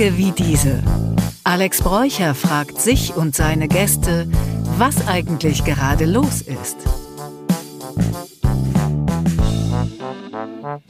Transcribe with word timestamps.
Tage 0.00 0.16
wie 0.16 0.32
diese. 0.32 0.82
Alex 1.44 1.82
Bräucher 1.82 2.34
fragt 2.34 2.80
sich 2.80 3.16
und 3.16 3.34
seine 3.34 3.68
Gäste, 3.68 4.26
was 4.78 5.06
eigentlich 5.06 5.62
gerade 5.62 6.06
los 6.06 6.40
ist. 6.40 6.78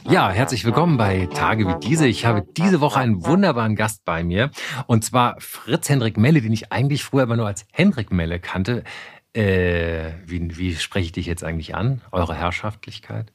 Ja, 0.09 0.31
herzlich 0.31 0.63
willkommen 0.63 0.95
bei 0.95 1.25
Tage 1.25 1.67
wie 1.67 1.77
diese. 1.81 2.07
Ich 2.07 2.25
habe 2.25 2.45
diese 2.55 2.79
Woche 2.79 3.01
einen 3.01 3.25
wunderbaren 3.25 3.75
Gast 3.75 4.05
bei 4.05 4.23
mir. 4.23 4.49
Und 4.87 5.03
zwar 5.03 5.35
Fritz 5.39 5.89
Hendrik 5.89 6.15
Melle, 6.15 6.41
den 6.41 6.53
ich 6.53 6.71
eigentlich 6.71 7.03
früher 7.03 7.23
immer 7.23 7.35
nur 7.35 7.47
als 7.47 7.65
Hendrik 7.73 8.13
Melle 8.13 8.39
kannte. 8.39 8.85
Äh, 9.33 10.13
wie, 10.25 10.57
wie 10.57 10.73
spreche 10.77 11.07
ich 11.07 11.11
dich 11.11 11.25
jetzt 11.25 11.43
eigentlich 11.43 11.75
an? 11.75 11.99
Eure 12.13 12.35
Herrschaftlichkeit? 12.35 13.33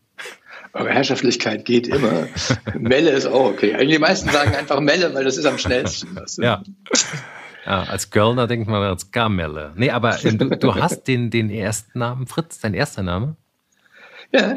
Eure 0.77 0.90
Herrschaftlichkeit 0.90 1.64
geht 1.64 1.88
immer. 1.88 2.28
Melle 2.78 3.10
ist 3.10 3.27
auch 3.27 3.46
okay. 3.46 3.74
Eigentlich 3.74 3.95
die 3.95 3.98
meisten 3.98 4.30
sagen 4.30 4.55
einfach 4.55 4.80
Melle, 4.80 5.14
weil 5.14 5.24
das 5.24 5.38
ist 5.38 5.46
am 5.46 5.59
schnellsten. 5.59 6.19
ja. 6.38 6.62
Ja, 7.64 7.83
als 7.83 8.10
Kölner 8.10 8.46
denkt 8.46 8.69
man 8.69 8.80
als 8.83 9.10
Gamelle. 9.10 9.73
Nee, 9.74 9.91
aber 9.91 10.16
du, 10.23 10.50
du, 10.56 10.74
hast 10.77 11.09
den, 11.09 11.30
den 11.30 11.50
ersten 11.50 11.98
Namen, 11.98 12.28
Fritz, 12.28 12.60
dein 12.60 12.74
erster 12.74 13.02
Name? 13.02 13.34
Ja. 14.33 14.55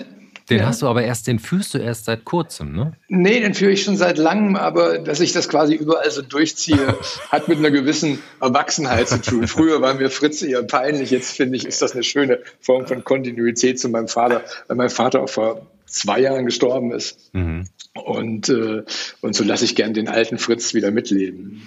Den 0.49 0.59
ja. 0.59 0.65
hast 0.65 0.81
du 0.81 0.87
aber 0.87 1.03
erst, 1.03 1.27
den 1.27 1.39
führst 1.39 1.73
du 1.73 1.77
erst 1.79 2.05
seit 2.05 2.25
kurzem, 2.25 2.73
ne? 2.73 2.93
Nee, 3.07 3.39
den 3.39 3.53
führe 3.53 3.71
ich 3.71 3.83
schon 3.83 3.97
seit 3.97 4.17
langem, 4.17 4.55
aber 4.55 4.99
dass 4.99 5.19
ich 5.19 5.31
das 5.31 5.47
quasi 5.47 5.75
überall 5.75 6.09
so 6.09 6.21
durchziehe, 6.21 6.97
hat 7.29 7.47
mit 7.47 7.59
einer 7.59 7.71
gewissen 7.71 8.19
Erwachsenheit 8.41 9.07
zu 9.07 9.21
tun. 9.21 9.47
Früher 9.47 9.81
war 9.81 9.95
mir 9.95 10.09
Fritz 10.09 10.41
eher 10.41 10.63
peinlich, 10.63 11.11
jetzt 11.11 11.35
finde 11.35 11.55
ich, 11.55 11.65
ist 11.65 11.81
das 11.81 11.93
eine 11.93 12.03
schöne 12.03 12.39
Form 12.61 12.85
von 12.85 13.03
Kontinuität 13.03 13.79
zu 13.79 13.89
meinem 13.89 14.07
Vater, 14.07 14.43
weil 14.67 14.77
mein 14.77 14.89
Vater 14.89 15.21
auch 15.21 15.29
vor 15.29 15.67
zwei 15.89 16.19
Jahren 16.19 16.45
gestorben 16.45 16.91
ist. 16.91 17.33
Mhm. 17.33 17.67
Und, 17.93 18.49
äh, 18.49 18.83
und 19.21 19.35
so 19.35 19.43
lasse 19.43 19.65
ich 19.65 19.75
gern 19.75 19.93
den 19.93 20.07
alten 20.07 20.37
Fritz 20.37 20.73
wieder 20.73 20.91
mitleben. 20.91 21.61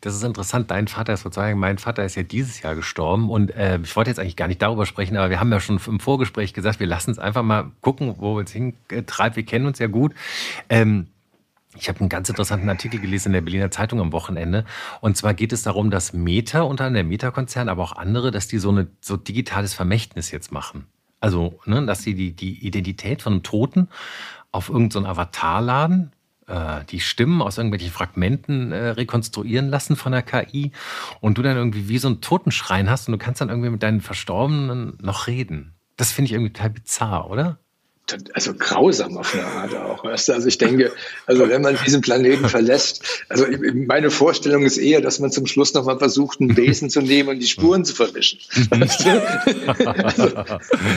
Das 0.00 0.14
ist 0.14 0.24
interessant. 0.24 0.70
Dein 0.70 0.88
Vater 0.88 1.12
ist 1.12 1.22
sozusagen, 1.22 1.58
mein 1.58 1.78
Vater 1.78 2.04
ist 2.04 2.16
ja 2.16 2.22
dieses 2.22 2.62
Jahr 2.62 2.74
gestorben 2.74 3.30
und 3.30 3.54
äh, 3.54 3.78
ich 3.82 3.94
wollte 3.96 4.10
jetzt 4.10 4.18
eigentlich 4.18 4.36
gar 4.36 4.48
nicht 4.48 4.62
darüber 4.62 4.86
sprechen, 4.86 5.16
aber 5.16 5.30
wir 5.30 5.40
haben 5.40 5.52
ja 5.52 5.60
schon 5.60 5.80
im 5.86 6.00
Vorgespräch 6.00 6.54
gesagt, 6.54 6.80
wir 6.80 6.86
lassen 6.86 7.10
es 7.10 7.18
einfach 7.18 7.42
mal 7.42 7.70
gucken, 7.80 8.14
wo 8.18 8.34
wir 8.34 8.40
uns 8.40 8.52
hintreiben. 8.52 9.36
Wir 9.36 9.44
kennen 9.44 9.66
uns 9.66 9.78
ja 9.78 9.86
gut. 9.86 10.14
Ähm, 10.68 11.06
ich 11.76 11.88
habe 11.88 12.00
einen 12.00 12.08
ganz 12.08 12.28
interessanten 12.28 12.68
Artikel 12.68 12.98
gelesen 12.98 13.28
in 13.28 13.34
der 13.34 13.40
Berliner 13.42 13.70
Zeitung 13.70 14.00
am 14.00 14.12
Wochenende. 14.12 14.64
Und 15.00 15.16
zwar 15.16 15.34
geht 15.34 15.52
es 15.52 15.62
darum, 15.62 15.90
dass 15.90 16.12
Meta, 16.12 16.62
unter 16.62 16.84
anderem 16.84 17.06
der 17.06 17.10
Meta-Konzern, 17.10 17.68
aber 17.68 17.84
auch 17.84 17.92
andere, 17.92 18.32
dass 18.32 18.48
die 18.48 18.58
so 18.58 18.72
ein 18.72 18.88
so 19.00 19.16
digitales 19.16 19.72
Vermächtnis 19.74 20.32
jetzt 20.32 20.50
machen. 20.50 20.86
Also, 21.20 21.60
ne, 21.66 21.84
dass 21.86 22.02
sie 22.02 22.14
die, 22.14 22.32
die 22.32 22.66
Identität 22.66 23.22
von 23.22 23.34
einem 23.34 23.42
Toten 23.42 23.88
auf 24.52 24.68
irgendeinen 24.68 25.04
so 25.04 25.10
Avatar 25.10 25.60
laden, 25.60 26.12
äh, 26.50 26.84
die 26.90 27.00
Stimmen 27.00 27.40
aus 27.42 27.58
irgendwelchen 27.58 27.90
Fragmenten 27.90 28.72
äh, 28.72 28.88
rekonstruieren 28.88 29.68
lassen 29.68 29.96
von 29.96 30.12
der 30.12 30.22
KI 30.22 30.72
und 31.20 31.38
du 31.38 31.42
dann 31.42 31.56
irgendwie 31.56 31.88
wie 31.88 31.98
so 31.98 32.08
einen 32.08 32.20
Totenschrein 32.20 32.90
hast 32.90 33.08
und 33.08 33.12
du 33.12 33.18
kannst 33.18 33.40
dann 33.40 33.48
irgendwie 33.48 33.70
mit 33.70 33.82
deinen 33.82 34.00
Verstorbenen 34.00 34.98
noch 35.00 35.28
reden. 35.28 35.74
Das 35.96 36.10
finde 36.10 36.26
ich 36.26 36.32
irgendwie 36.32 36.52
total 36.52 36.70
bizarr, 36.70 37.30
oder? 37.30 37.59
Also 38.32 38.54
grausam 38.54 39.16
auf 39.16 39.34
eine 39.34 39.44
Art 39.44 39.74
auch. 39.76 40.04
Also 40.04 40.46
ich 40.46 40.58
denke, 40.58 40.92
also 41.26 41.48
wenn 41.48 41.62
man 41.62 41.76
diesen 41.84 42.00
Planeten 42.00 42.48
verlässt, 42.48 43.04
also 43.28 43.46
meine 43.86 44.10
Vorstellung 44.10 44.64
ist 44.64 44.78
eher, 44.78 45.00
dass 45.00 45.18
man 45.18 45.30
zum 45.30 45.46
Schluss 45.46 45.74
nochmal 45.74 45.98
versucht, 45.98 46.40
einen 46.40 46.54
Besen 46.54 46.90
zu 46.90 47.00
nehmen 47.00 47.28
und 47.30 47.38
die 47.40 47.46
Spuren 47.46 47.84
zu 47.84 47.94
verwischen. 47.94 48.38
also, 48.70 50.28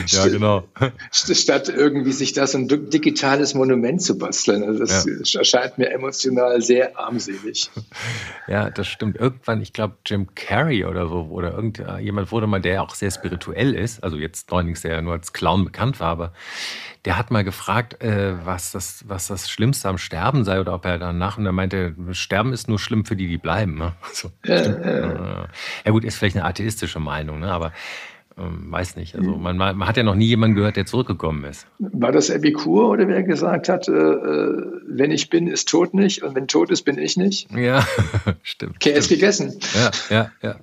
ja, 0.06 0.26
genau. 0.28 0.64
Statt 1.10 1.68
irgendwie 1.68 2.12
sich 2.12 2.32
da 2.32 2.46
so 2.46 2.58
ein 2.58 2.68
digitales 2.68 3.54
Monument 3.54 4.02
zu 4.02 4.18
basteln. 4.18 4.62
Also 4.64 4.80
das 4.80 5.06
ja. 5.06 5.40
erscheint 5.40 5.78
mir 5.78 5.90
emotional 5.90 6.60
sehr 6.62 6.98
armselig. 6.98 7.70
Ja, 8.48 8.70
das 8.70 8.86
stimmt. 8.88 9.16
Irgendwann, 9.16 9.62
ich 9.62 9.72
glaube, 9.72 9.96
Jim 10.06 10.28
Carrey 10.34 10.84
oder 10.84 11.08
so, 11.08 11.28
oder 11.30 11.54
irgendjemand 11.54 12.30
wurde 12.32 12.46
mal, 12.46 12.60
der 12.60 12.82
auch 12.82 12.94
sehr 12.94 13.10
spirituell 13.10 13.74
ist, 13.74 14.02
also 14.02 14.16
jetzt 14.16 14.50
neuerdings 14.50 14.82
der 14.82 15.02
nur 15.02 15.14
als 15.14 15.32
Clown 15.32 15.64
bekannt 15.64 16.00
war, 16.00 16.08
aber 16.08 16.32
der 17.04 17.18
hat 17.18 17.30
mal 17.30 17.44
gefragt, 17.44 18.02
äh, 18.02 18.34
was, 18.46 18.72
das, 18.72 19.04
was 19.08 19.26
das 19.26 19.50
Schlimmste 19.50 19.88
am 19.88 19.98
Sterben 19.98 20.44
sei 20.44 20.60
oder 20.60 20.74
ob 20.74 20.84
er 20.86 20.98
danach, 20.98 21.36
und 21.36 21.44
er 21.44 21.52
meinte, 21.52 21.94
Sterben 22.12 22.52
ist 22.52 22.68
nur 22.68 22.78
schlimm 22.78 23.04
für 23.04 23.16
die, 23.16 23.28
die 23.28 23.38
bleiben. 23.38 23.76
Ne? 23.76 23.92
So, 24.12 24.30
ja, 24.44 24.56
ja. 24.56 25.48
ja, 25.84 25.90
gut, 25.90 26.04
ist 26.04 26.16
vielleicht 26.16 26.36
eine 26.36 26.44
atheistische 26.44 27.00
Meinung, 27.00 27.40
ne? 27.40 27.52
aber 27.52 27.72
ähm, 28.36 28.66
weiß 28.70 28.96
nicht. 28.96 29.14
Also 29.14 29.30
man, 29.36 29.56
man, 29.56 29.86
hat 29.86 29.96
ja 29.96 30.02
noch 30.02 30.16
nie 30.16 30.26
jemanden 30.26 30.56
gehört, 30.56 30.76
der 30.76 30.86
zurückgekommen 30.86 31.44
ist. 31.44 31.66
War 31.78 32.10
das 32.10 32.30
Epikur 32.30 32.88
oder 32.88 33.06
wer 33.06 33.22
gesagt 33.22 33.68
hat, 33.68 33.86
äh, 33.86 33.92
äh, 33.92 34.72
wenn 34.88 35.12
ich 35.12 35.30
bin, 35.30 35.46
ist 35.46 35.68
tot 35.68 35.94
nicht 35.94 36.22
und 36.24 36.34
wenn 36.34 36.48
tot 36.48 36.70
ist, 36.70 36.82
bin 36.82 36.98
ich 36.98 37.16
nicht? 37.16 37.48
Ja, 37.52 37.86
stimmt. 38.42 38.76
Okay, 38.76 38.90
ist 38.90 39.08
gegessen. 39.08 39.60
Ja, 39.74 39.90
ja, 40.10 40.30
ja. 40.42 40.56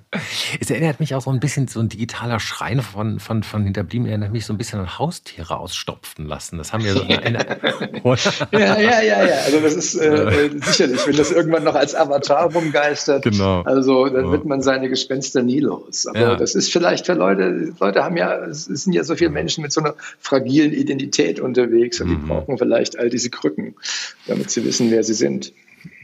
Es 0.60 0.70
erinnert 0.70 1.00
mich 1.00 1.14
auch 1.14 1.22
so 1.22 1.30
ein 1.30 1.40
bisschen, 1.40 1.66
so 1.66 1.80
ein 1.80 1.88
digitaler 1.88 2.40
Schrein 2.40 2.82
von, 2.82 3.20
von, 3.20 3.42
von 3.42 3.64
Hinterblieben 3.64 4.06
erinnert 4.06 4.32
mich 4.32 4.44
so 4.44 4.52
ein 4.52 4.58
bisschen 4.58 4.80
an 4.80 4.98
Haustiere 4.98 5.58
ausstopfen 5.58 6.26
lassen. 6.26 6.58
Das 6.58 6.74
haben 6.74 6.84
wir 6.84 6.92
so 6.92 7.02
eine, 7.02 7.38
Ja, 8.52 8.78
ja, 8.78 9.00
ja, 9.00 9.24
ja. 9.24 9.34
Also 9.46 9.60
das 9.60 9.74
ist 9.74 9.94
äh, 9.94 10.46
äh, 10.46 10.50
sicherlich, 10.60 11.06
wenn 11.06 11.16
das 11.16 11.30
irgendwann 11.30 11.64
noch 11.64 11.74
als 11.74 11.94
Avatar 11.94 12.52
rumgeistert, 12.52 13.24
genau. 13.24 13.62
also 13.62 14.08
dann 14.08 14.30
wird 14.30 14.44
man 14.44 14.60
seine 14.60 14.90
Gespenster 14.90 15.42
nie 15.42 15.60
los. 15.60 16.06
Aber 16.06 16.20
ja. 16.20 16.36
das 16.36 16.54
ist 16.54 16.70
vielleicht 16.70 17.06
für 17.06 17.14
Leute, 17.14 17.61
Leute 17.80 18.04
haben 18.04 18.16
ja, 18.16 18.36
es 18.46 18.64
sind 18.64 18.92
ja 18.92 19.04
so 19.04 19.16
viele 19.16 19.30
Menschen 19.30 19.62
mit 19.62 19.72
so 19.72 19.80
einer 19.80 19.94
fragilen 20.18 20.72
Identität 20.72 21.40
unterwegs 21.40 22.00
und 22.00 22.08
die 22.08 22.16
mhm. 22.16 22.28
brauchen 22.28 22.58
vielleicht 22.58 22.98
all 22.98 23.10
diese 23.10 23.30
Krücken, 23.30 23.74
damit 24.26 24.50
sie 24.50 24.64
wissen, 24.64 24.90
wer 24.90 25.04
sie 25.04 25.14
sind. 25.14 25.52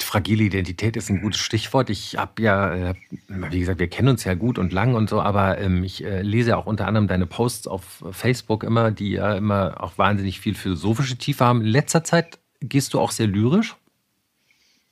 Fragile 0.03 0.45
Identität 0.45 0.97
ist 0.97 1.09
ein 1.09 1.21
gutes 1.21 1.41
Stichwort. 1.41 1.91
Ich 1.91 2.17
habe 2.17 2.43
ja, 2.43 2.91
äh, 2.91 2.95
wie 3.29 3.61
gesagt, 3.61 3.79
wir 3.79 3.89
kennen 3.89 4.09
uns 4.09 4.25
ja 4.25 4.35
gut 4.35 4.59
und 4.59 4.73
lang 4.73 4.95
und 4.95 5.09
so, 5.09 5.21
aber 5.21 5.59
ähm, 5.59 5.85
ich 5.85 6.05
äh, 6.05 6.23
lese 6.23 6.57
auch 6.57 6.67
unter 6.67 6.87
anderem 6.87 7.07
deine 7.07 7.27
Posts 7.27 7.69
auf 7.69 8.03
Facebook 8.11 8.65
immer, 8.65 8.91
die 8.91 9.13
ja 9.13 9.37
immer 9.37 9.83
auch 9.83 9.97
wahnsinnig 9.99 10.41
viel 10.41 10.55
philosophische 10.55 11.17
Tiefe 11.17 11.45
haben. 11.45 11.61
In 11.61 11.69
letzter 11.69 12.03
Zeit 12.03 12.39
gehst 12.61 12.95
du 12.95 13.01
auch 13.01 13.13
sehr 13.13 13.27
lyrisch? 13.27 13.77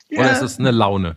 Ja. 0.09 0.21
Oder 0.21 0.33
ist 0.33 0.43
es 0.43 0.59
eine 0.59 0.71
Laune? 0.71 1.16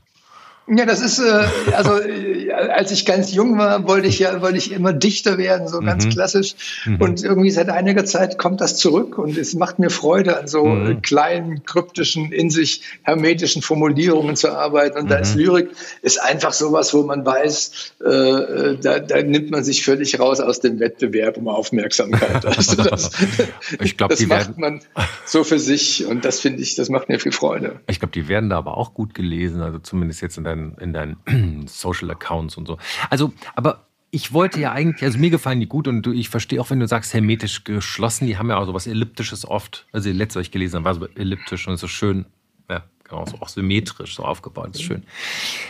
Ja, 0.72 0.85
das 0.85 1.02
ist, 1.02 1.18
äh, 1.18 1.47
also 1.74 2.00
äh, 2.00 2.52
als 2.52 2.91
ich 2.91 3.06
ganz 3.06 3.34
jung 3.34 3.57
war, 3.57 3.88
wollte 3.88 4.07
ich 4.07 4.19
ja, 4.19 4.40
wollte 4.41 4.57
ich 4.57 4.72
immer 4.72 4.94
Dichter 4.94 5.40
werden, 5.40 5.68
so 5.68 5.80
ganz 5.80 6.06
mhm. 6.06 6.09
klassisch. 6.12 6.56
Mhm. 6.85 7.02
Und 7.02 7.24
irgendwie 7.24 7.50
seit 7.50 7.69
einiger 7.69 8.06
Zeit 8.06 8.38
kommt 8.38 8.62
das 8.62 8.75
zurück 8.78 9.18
und 9.18 9.35
es 9.35 9.56
macht 9.56 9.80
mir 9.80 9.90
Freude, 9.90 10.38
an 10.40 10.47
so 10.47 10.66
mhm. 10.66 11.02
kleinen, 11.02 11.63
kryptischen, 11.63 12.31
in 12.31 12.52
sich 12.52 12.81
hermetischen 13.02 13.63
Formulierungen 13.63 14.35
zu 14.35 14.52
arbeiten. 14.52 15.00
Und 15.00 15.09
da 15.09 15.18
ist 15.18 15.35
mhm. 15.35 15.41
Lyrik 15.41 15.69
ist 16.03 16.22
einfach 16.22 16.53
sowas, 16.53 16.94
wo 16.94 17.03
man 17.03 17.25
weiß, 17.25 17.94
äh, 18.06 18.09
äh, 18.09 18.78
da, 18.80 19.00
da 19.00 19.24
nimmt 19.24 19.50
man 19.50 19.63
sich 19.63 19.84
völlig 19.84 20.19
raus 20.19 20.40
aus 20.40 20.59
dem 20.59 20.80
Wettbewerb 20.80 21.38
um 21.38 21.47
Aufmerksamkeit. 21.47 22.46
Also 22.59 22.84
das, 22.84 23.12
ich 23.80 23.96
glaube, 23.96 24.16
das 24.16 24.25
macht 24.25 24.57
man 24.57 24.81
so 25.25 25.44
für 25.44 25.59
sich 25.59 26.06
und 26.06 26.25
das 26.25 26.40
finde 26.41 26.62
ich, 26.62 26.75
das 26.75 26.90
macht 26.90 27.07
mir 27.07 27.19
viel 27.19 27.31
Freude. 27.31 27.80
Ich 27.88 28.00
glaube, 28.00 28.12
die 28.12 28.28
werden 28.28 28.50
da 28.50 28.57
aber 28.57 28.75
auch 28.78 28.94
gut 28.94 29.13
gelesen, 29.13 29.62
also 29.62 29.80
zumindest 29.80 30.22
jetzt 30.22 30.38
in 30.38 30.44
deinem 30.44 30.59
deinen, 30.59 30.78
in 30.78 30.94
deinen 30.94 31.68
Social 31.68 32.12
Accounts 32.12 32.58
und 32.58 32.68
so. 32.68 32.78
Also, 33.09 33.34
aber 33.56 33.86
ich 34.12 34.34
wollte 34.34 34.59
ja 34.59 34.72
eigentlich, 34.72 35.03
also 35.03 35.20
mir 35.20 35.30
gefallen 35.30 35.59
die 35.59 35.68
gut 35.68 35.88
und 35.88 36.06
ich 36.08 36.30
verstehe 36.30 36.59
auch, 36.59 36.70
wenn 36.72 36.80
du 36.80 36.88
sagst 36.88 37.14
hermetisch 37.14 37.64
geschlossen, 37.64 38.25
die 38.25 38.38
haben 38.38 38.50
ja 38.50 38.58
auch 38.58 38.66
so 38.66 38.74
was 38.74 38.88
Elliptisches 38.88 39.48
oft. 39.48 39.86
Also 39.92 40.09
die 40.09 40.18
letzte, 40.18 40.40
was 40.40 40.48
ich 40.48 40.52
gelesen 40.52 40.78
habe, 40.78 40.86
war 40.86 40.94
so 40.96 41.08
elliptisch 41.16 41.68
und 41.68 41.78
so 41.78 41.88
schön, 41.88 42.25
ja, 42.69 42.84
genau, 43.03 43.25
so 43.28 43.38
auch 43.40 43.50
symmetrisch 43.50 44.16
so 44.16 44.24
aufgebaut, 44.24 44.72
ist 44.72 44.81
schön. 44.81 45.03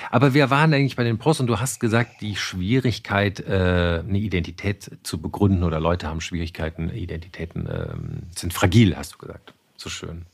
Aber 0.10 0.34
wir 0.34 0.50
waren 0.50 0.74
eigentlich 0.74 0.96
bei 0.96 1.04
den 1.04 1.18
Posts 1.18 1.42
und 1.42 1.48
du 1.48 1.60
hast 1.60 1.82
gesagt, 1.82 2.22
die 2.22 2.38
Schwierigkeit, 2.38 3.42
äh, 3.42 4.04
eine 4.08 4.20
Identität 4.20 4.90
zu 5.04 5.20
begründen 5.20 5.64
oder 5.64 5.82
Leute 5.82 6.08
haben 6.08 6.22
Schwierigkeiten, 6.22 6.90
Identitäten 6.90 7.68
äh, 7.68 7.90
sind 8.38 8.54
fragil, 8.54 8.96
hast 8.96 9.16
du 9.16 9.18
gesagt. 9.18 9.54
So 9.76 9.90
schön. 9.90 10.26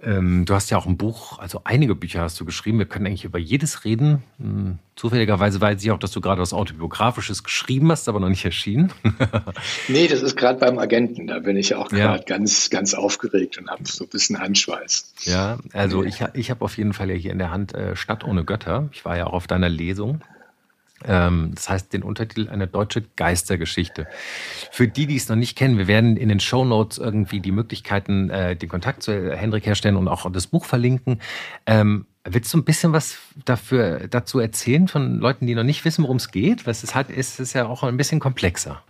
Ähm, 0.00 0.44
du 0.44 0.54
hast 0.54 0.70
ja 0.70 0.78
auch 0.78 0.86
ein 0.86 0.96
Buch, 0.96 1.40
also 1.40 1.62
einige 1.64 1.96
Bücher 1.96 2.20
hast 2.20 2.38
du 2.38 2.44
geschrieben. 2.44 2.78
Wir 2.78 2.86
können 2.86 3.06
eigentlich 3.06 3.24
über 3.24 3.38
jedes 3.38 3.84
reden. 3.84 4.22
Hm, 4.38 4.78
zufälligerweise 4.94 5.60
weiß 5.60 5.82
ich 5.82 5.90
auch, 5.90 5.98
dass 5.98 6.12
du 6.12 6.20
gerade 6.20 6.40
was 6.40 6.52
Autobiografisches 6.52 7.42
geschrieben 7.42 7.90
hast, 7.90 8.08
aber 8.08 8.20
noch 8.20 8.28
nicht 8.28 8.44
erschienen. 8.44 8.92
nee, 9.88 10.06
das 10.06 10.22
ist 10.22 10.36
gerade 10.36 10.60
beim 10.60 10.78
Agenten. 10.78 11.26
Da 11.26 11.40
bin 11.40 11.56
ich 11.56 11.74
auch 11.74 11.88
gerade 11.88 12.18
ja. 12.18 12.24
ganz, 12.24 12.70
ganz 12.70 12.94
aufgeregt 12.94 13.58
und 13.58 13.68
habe 13.70 13.82
so 13.86 14.04
ein 14.04 14.10
bisschen 14.10 14.38
Handschweiß. 14.38 15.14
Ja, 15.22 15.58
also 15.72 16.04
ich, 16.04 16.22
ich 16.34 16.50
habe 16.50 16.64
auf 16.64 16.76
jeden 16.76 16.92
Fall 16.92 17.10
ja 17.10 17.16
hier 17.16 17.32
in 17.32 17.38
der 17.38 17.50
Hand 17.50 17.74
äh, 17.74 17.96
Stadt 17.96 18.22
ohne 18.22 18.44
Götter. 18.44 18.88
Ich 18.92 19.04
war 19.04 19.16
ja 19.16 19.26
auch 19.26 19.32
auf 19.32 19.46
deiner 19.48 19.68
Lesung. 19.68 20.20
Ähm, 21.04 21.52
das 21.54 21.68
heißt, 21.68 21.92
den 21.92 22.02
Untertitel 22.02 22.48
eine 22.48 22.66
deutsche 22.66 23.02
Geistergeschichte. 23.16 24.06
Für 24.70 24.88
die, 24.88 25.06
die 25.06 25.16
es 25.16 25.28
noch 25.28 25.36
nicht 25.36 25.56
kennen, 25.56 25.78
wir 25.78 25.86
werden 25.86 26.16
in 26.16 26.28
den 26.28 26.40
Show 26.40 26.64
Notes 26.64 26.98
irgendwie 26.98 27.40
die 27.40 27.52
Möglichkeiten, 27.52 28.30
äh, 28.30 28.56
den 28.56 28.68
Kontakt 28.68 29.02
zu 29.02 29.36
Hendrik 29.36 29.66
herstellen 29.66 29.96
und 29.96 30.08
auch 30.08 30.30
das 30.32 30.46
Buch 30.46 30.64
verlinken. 30.64 31.20
Ähm, 31.66 32.06
willst 32.24 32.52
du 32.52 32.58
ein 32.58 32.64
bisschen 32.64 32.92
was 32.92 33.18
dafür, 33.44 34.08
dazu 34.08 34.38
erzählen 34.38 34.88
von 34.88 35.18
Leuten, 35.18 35.46
die 35.46 35.54
noch 35.54 35.64
nicht 35.64 35.84
wissen, 35.84 36.02
worum 36.02 36.16
es 36.16 36.30
geht? 36.30 36.66
Weil 36.66 36.72
es 36.72 36.82
ist 36.82 36.94
halt, 36.94 37.08
es 37.14 37.38
ist 37.40 37.52
ja 37.52 37.66
auch 37.66 37.82
ein 37.82 37.96
bisschen 37.96 38.20
komplexer. 38.20 38.82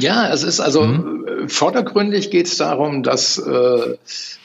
Ja, 0.00 0.32
es 0.32 0.42
ist 0.42 0.60
also 0.60 0.84
mhm. 0.84 1.48
vordergründig 1.48 2.30
geht 2.30 2.46
es 2.46 2.56
darum, 2.56 3.02
dass 3.02 3.38
äh, 3.38 3.96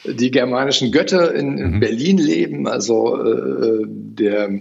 die 0.03 0.31
germanischen 0.31 0.91
Götter 0.91 1.33
in, 1.33 1.57
in 1.57 1.71
mhm. 1.75 1.79
Berlin 1.79 2.17
leben. 2.17 2.67
Also 2.67 3.23
äh, 3.23 3.85
der 3.87 4.59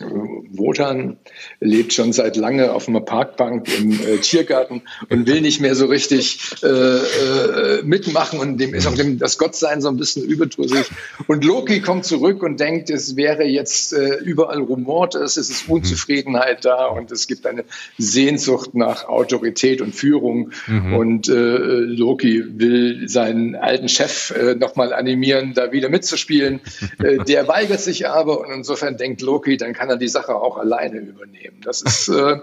Wotan 0.00 1.16
lebt 1.60 1.92
schon 1.92 2.12
seit 2.12 2.36
lange 2.36 2.72
auf 2.72 2.88
einer 2.88 3.00
Parkbank 3.00 3.66
im 3.78 3.92
äh, 3.92 4.18
Tiergarten 4.18 4.82
und 5.08 5.26
will 5.26 5.40
nicht 5.40 5.60
mehr 5.60 5.74
so 5.74 5.86
richtig 5.86 6.38
äh, 6.62 6.66
äh, 6.66 7.82
mitmachen 7.82 8.38
und 8.38 8.58
dem 8.58 8.74
ist 8.74 8.86
auch 8.86 8.94
dem, 8.94 9.18
das 9.18 9.38
Gottsein 9.38 9.80
so 9.80 9.88
ein 9.88 9.96
bisschen 9.96 10.24
überdrüssig. 10.24 10.90
Und 11.26 11.44
Loki 11.44 11.80
kommt 11.80 12.04
zurück 12.04 12.42
und 12.42 12.60
denkt, 12.60 12.90
es 12.90 13.16
wäre 13.16 13.44
jetzt 13.44 13.92
äh, 13.92 14.16
überall 14.16 14.60
rumort, 14.60 15.14
es 15.14 15.36
ist 15.36 15.68
Unzufriedenheit 15.68 16.64
da 16.64 16.86
und 16.86 17.10
es 17.10 17.26
gibt 17.26 17.46
eine 17.46 17.64
Sehnsucht 17.96 18.74
nach 18.74 19.08
Autorität 19.08 19.80
und 19.80 19.94
Führung. 19.94 20.52
Mhm. 20.66 20.94
Und 20.94 21.28
äh, 21.28 21.32
Loki 21.32 22.44
will 22.58 23.08
seinen 23.08 23.54
alten 23.54 23.88
Chef 23.88 24.30
äh, 24.30 24.54
nochmal 24.54 24.92
animieren, 24.92 25.54
da 25.54 25.72
wieder 25.72 25.88
mitzuspielen. 25.88 26.60
äh, 26.98 27.24
der 27.24 27.48
weigert 27.48 27.80
sich 27.80 28.08
aber 28.08 28.40
und 28.40 28.52
insofern 28.52 28.96
denkt 28.96 29.22
Loki, 29.22 29.56
dann 29.56 29.72
kann 29.72 29.85
kann 29.86 29.94
er 29.94 29.98
die 29.98 30.08
Sache 30.08 30.34
auch 30.34 30.56
alleine 30.58 30.98
übernehmen. 30.98 31.58
Das 31.62 31.80
ist, 31.80 32.08
äh, 32.08 32.38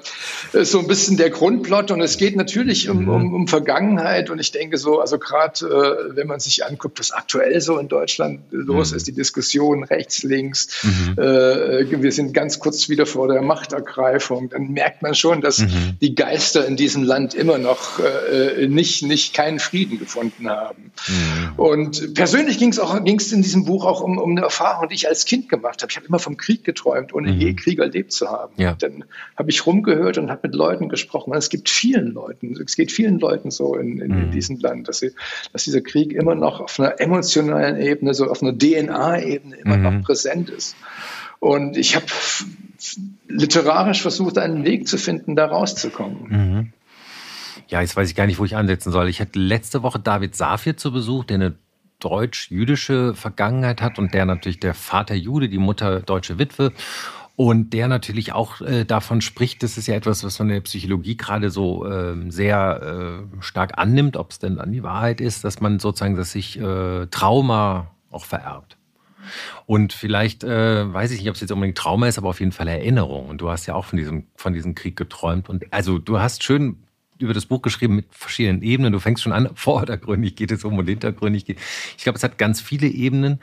ist 0.53 0.71
so 0.71 0.79
ein 0.79 0.87
bisschen 0.87 1.17
der 1.17 1.29
Grundplot 1.29 1.91
und 1.91 1.99
es 2.01 2.17
geht 2.17 2.35
natürlich 2.37 2.89
um, 2.89 3.09
um, 3.09 3.33
um 3.33 3.47
Vergangenheit 3.47 4.29
und 4.29 4.39
ich 4.39 4.51
denke 4.51 4.77
so, 4.77 4.99
also 4.99 5.19
gerade 5.19 5.65
äh, 5.65 6.15
wenn 6.15 6.27
man 6.27 6.39
sich 6.39 6.65
anguckt, 6.65 6.99
was 6.99 7.11
aktuell 7.11 7.59
so 7.59 7.77
in 7.77 7.89
Deutschland 7.89 8.41
los 8.51 8.91
mhm. 8.91 8.97
ist, 8.97 9.07
die 9.07 9.11
Diskussion 9.11 9.83
rechts, 9.83 10.23
links, 10.23 10.83
mhm. 10.83 11.21
äh, 11.21 12.01
wir 12.01 12.11
sind 12.11 12.33
ganz 12.33 12.59
kurz 12.59 12.87
wieder 12.87 13.05
vor 13.05 13.27
der 13.27 13.41
Machtergreifung, 13.41 14.49
dann 14.49 14.69
merkt 14.69 15.01
man 15.01 15.13
schon, 15.13 15.41
dass 15.41 15.59
mhm. 15.59 15.97
die 16.01 16.15
Geister 16.15 16.65
in 16.65 16.77
diesem 16.77 17.03
Land 17.03 17.33
immer 17.33 17.57
noch 17.57 17.99
äh, 17.99 18.67
nicht, 18.67 19.03
nicht 19.03 19.33
keinen 19.33 19.59
Frieden 19.59 19.99
gefunden 19.99 20.49
haben. 20.49 20.91
Mhm. 21.07 21.59
Und 21.59 22.13
persönlich 22.13 22.57
ging 22.57 22.69
es 22.69 22.79
auch 22.79 23.03
ging's 23.03 23.31
in 23.33 23.41
diesem 23.41 23.65
Buch 23.65 23.85
auch 23.85 24.01
um, 24.01 24.17
um 24.17 24.31
eine 24.31 24.41
Erfahrung, 24.41 24.87
die 24.87 24.95
ich 24.95 25.09
als 25.09 25.25
Kind 25.25 25.49
gemacht 25.49 25.81
habe. 25.81 25.91
Ich 25.91 25.97
habe 25.97 26.07
immer 26.07 26.19
vom 26.19 26.37
Krieg 26.37 26.63
geträumt, 26.63 27.13
ohne 27.13 27.32
mhm. 27.33 27.41
je 27.41 27.53
Krieg 27.53 27.79
erlebt 27.79 28.11
zu 28.11 28.29
haben. 28.29 28.53
Ja. 28.57 28.73
Dann 28.73 29.05
habe 29.35 29.49
ich 29.49 29.65
rumgehört 29.65 30.17
und 30.17 30.29
habe 30.29 30.47
mit 30.47 30.55
Leuten 30.55 30.89
gesprochen. 30.89 31.33
Es 31.33 31.49
gibt 31.49 31.69
vielen 31.69 32.13
Leuten, 32.13 32.55
es 32.61 32.75
geht 32.75 32.91
vielen 32.91 33.19
Leuten 33.19 33.51
so 33.51 33.75
in, 33.75 33.99
in, 33.99 34.11
mhm. 34.11 34.23
in 34.23 34.31
diesem 34.31 34.59
Land, 34.59 34.87
dass, 34.87 34.99
sie, 34.99 35.11
dass 35.51 35.63
dieser 35.63 35.81
Krieg 35.81 36.13
immer 36.13 36.35
noch 36.35 36.59
auf 36.59 36.79
einer 36.79 36.99
emotionalen 36.99 37.79
Ebene, 37.79 38.13
so 38.13 38.29
auf 38.29 38.41
einer 38.41 38.57
DNA-Ebene 38.57 39.55
immer 39.57 39.77
mhm. 39.77 39.83
noch 39.83 40.03
präsent 40.03 40.49
ist. 40.49 40.75
Und 41.39 41.75
ich 41.75 41.95
habe 41.95 42.05
literarisch 43.27 44.01
versucht, 44.01 44.37
einen 44.37 44.63
Weg 44.63 44.87
zu 44.87 44.97
finden, 44.97 45.35
da 45.35 45.45
rauszukommen. 45.45 46.17
Mhm. 46.29 46.73
Ja, 47.67 47.81
jetzt 47.81 47.95
weiß 47.95 48.09
ich 48.09 48.15
gar 48.15 48.27
nicht, 48.27 48.39
wo 48.39 48.45
ich 48.45 48.55
ansetzen 48.55 48.91
soll. 48.91 49.09
Ich 49.09 49.19
hatte 49.19 49.39
letzte 49.39 49.83
Woche 49.83 49.99
David 49.99 50.35
Safir 50.35 50.77
zu 50.77 50.91
Besuch, 50.91 51.25
der 51.25 51.35
eine 51.35 51.55
deutsch-jüdische 51.99 53.15
Vergangenheit 53.15 53.81
hat 53.81 53.97
und 53.97 54.13
der 54.13 54.25
natürlich 54.25 54.59
der 54.59 54.73
Vater 54.73 55.15
Jude, 55.15 55.49
die 55.49 55.57
Mutter 55.57 56.01
deutsche 56.01 56.37
Witwe. 56.37 56.71
Und 57.35 57.71
der 57.73 57.87
natürlich 57.87 58.31
auch 58.31 58.61
äh, 58.61 58.85
davon 58.85 59.21
spricht, 59.21 59.63
das 59.63 59.77
ist 59.77 59.87
ja 59.87 59.95
etwas, 59.95 60.23
was 60.23 60.37
man 60.37 60.49
in 60.49 60.55
der 60.55 60.61
Psychologie 60.61 61.17
gerade 61.17 61.49
so 61.49 61.85
äh, 61.85 62.15
sehr 62.29 63.25
äh, 63.31 63.41
stark 63.41 63.77
annimmt, 63.77 64.17
ob 64.17 64.31
es 64.31 64.39
denn 64.39 64.59
an 64.59 64.71
die 64.71 64.83
Wahrheit 64.83 65.19
ist, 65.19 65.43
dass 65.43 65.59
man 65.59 65.79
sozusagen, 65.79 66.15
dass 66.15 66.31
sich 66.31 66.59
äh, 66.59 67.07
Trauma 67.07 67.91
auch 68.11 68.25
vererbt. 68.25 68.77
Und 69.65 69.93
vielleicht, 69.93 70.43
äh, 70.43 70.93
weiß 70.93 71.11
ich 71.11 71.19
nicht, 71.19 71.29
ob 71.29 71.35
es 71.35 71.41
jetzt 71.41 71.51
unbedingt 71.51 71.77
Trauma 71.77 72.07
ist, 72.07 72.19
aber 72.19 72.29
auf 72.29 72.39
jeden 72.39 72.51
Fall 72.51 72.67
Erinnerung. 72.67 73.27
Und 73.29 73.41
du 73.41 73.49
hast 73.49 73.65
ja 73.65 73.73
auch 73.73 73.85
von 73.85 73.97
diesem, 73.97 74.27
von 74.35 74.53
diesem 74.53 74.75
Krieg 74.75 74.95
geträumt. 74.95 75.49
Und 75.49 75.65
also 75.71 75.97
du 75.97 76.19
hast 76.19 76.43
schön 76.43 76.83
über 77.17 77.33
das 77.33 77.45
Buch 77.45 77.61
geschrieben 77.61 77.95
mit 77.95 78.07
verschiedenen 78.11 78.61
Ebenen. 78.61 78.93
Du 78.93 78.99
fängst 78.99 79.23
schon 79.23 79.31
an, 79.31 79.49
vordergründig 79.55 80.35
geht 80.35 80.51
es 80.51 80.63
um 80.63 80.77
und 80.77 80.87
hintergründig 80.87 81.45
geht. 81.45 81.59
Ich 81.97 82.03
glaube, 82.03 82.17
es 82.17 82.23
hat 82.23 82.37
ganz 82.37 82.61
viele 82.61 82.87
Ebenen. 82.87 83.39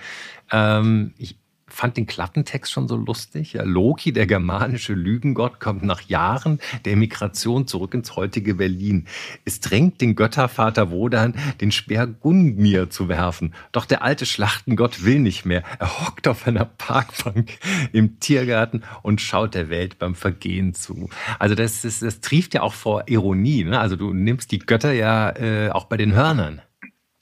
Ähm, 0.53 1.15
ich, 1.19 1.40
fand 1.73 1.97
den 1.97 2.07
Klappentext 2.07 2.71
schon 2.71 2.89
so 2.89 2.97
lustig. 2.97 3.55
Ja, 3.55 3.63
Loki, 3.63 4.13
der 4.13 4.27
germanische 4.27 4.95
Lügengott, 4.95 5.61
kommt 5.61 5.83
nach 5.83 6.03
Jahren 6.03 6.61
der 6.85 6.97
Migration 6.97 7.67
zurück 7.67 7.95
ins 7.95 8.17
heutige 8.17 8.55
Berlin. 8.55 9.07
Es 9.45 9.61
drängt 9.61 10.01
den 10.01 10.17
Göttervater 10.17 10.91
Wodan, 10.91 11.35
den 11.61 11.73
Speer 11.73 12.07
Gungnir 12.07 12.91
zu 12.91 13.09
werfen. 13.09 13.55
Doch 13.73 13.85
der 13.85 14.03
alte 14.03 14.27
Schlachtengott 14.27 15.05
will 15.05 15.21
nicht 15.21 15.45
mehr. 15.45 15.63
Er 15.79 16.01
hockt 16.01 16.29
auf 16.29 16.47
einer 16.47 16.65
Parkbank 16.65 17.59
im 17.93 18.21
Tiergarten 18.21 18.83
und 19.03 19.21
schaut 19.21 19.55
der 19.55 19.71
Welt 19.71 19.99
beim 19.99 20.15
Vergehen 20.15 20.75
zu. 20.75 21.09
Also 21.39 21.55
das, 21.55 21.85
ist, 21.85 22.03
das 22.03 22.21
trieft 22.21 22.55
ja 22.55 22.63
auch 22.63 22.75
vor 22.75 23.05
Ironie. 23.07 23.65
Ne? 23.65 23.79
Also 23.79 23.97
du 23.97 24.13
nimmst 24.13 24.53
die 24.53 24.59
Götter 24.59 24.93
ja 24.93 25.31
äh, 25.31 25.71
auch 25.71 25.85
bei 25.85 25.97
den 25.97 26.13
Hörnern. 26.13 26.63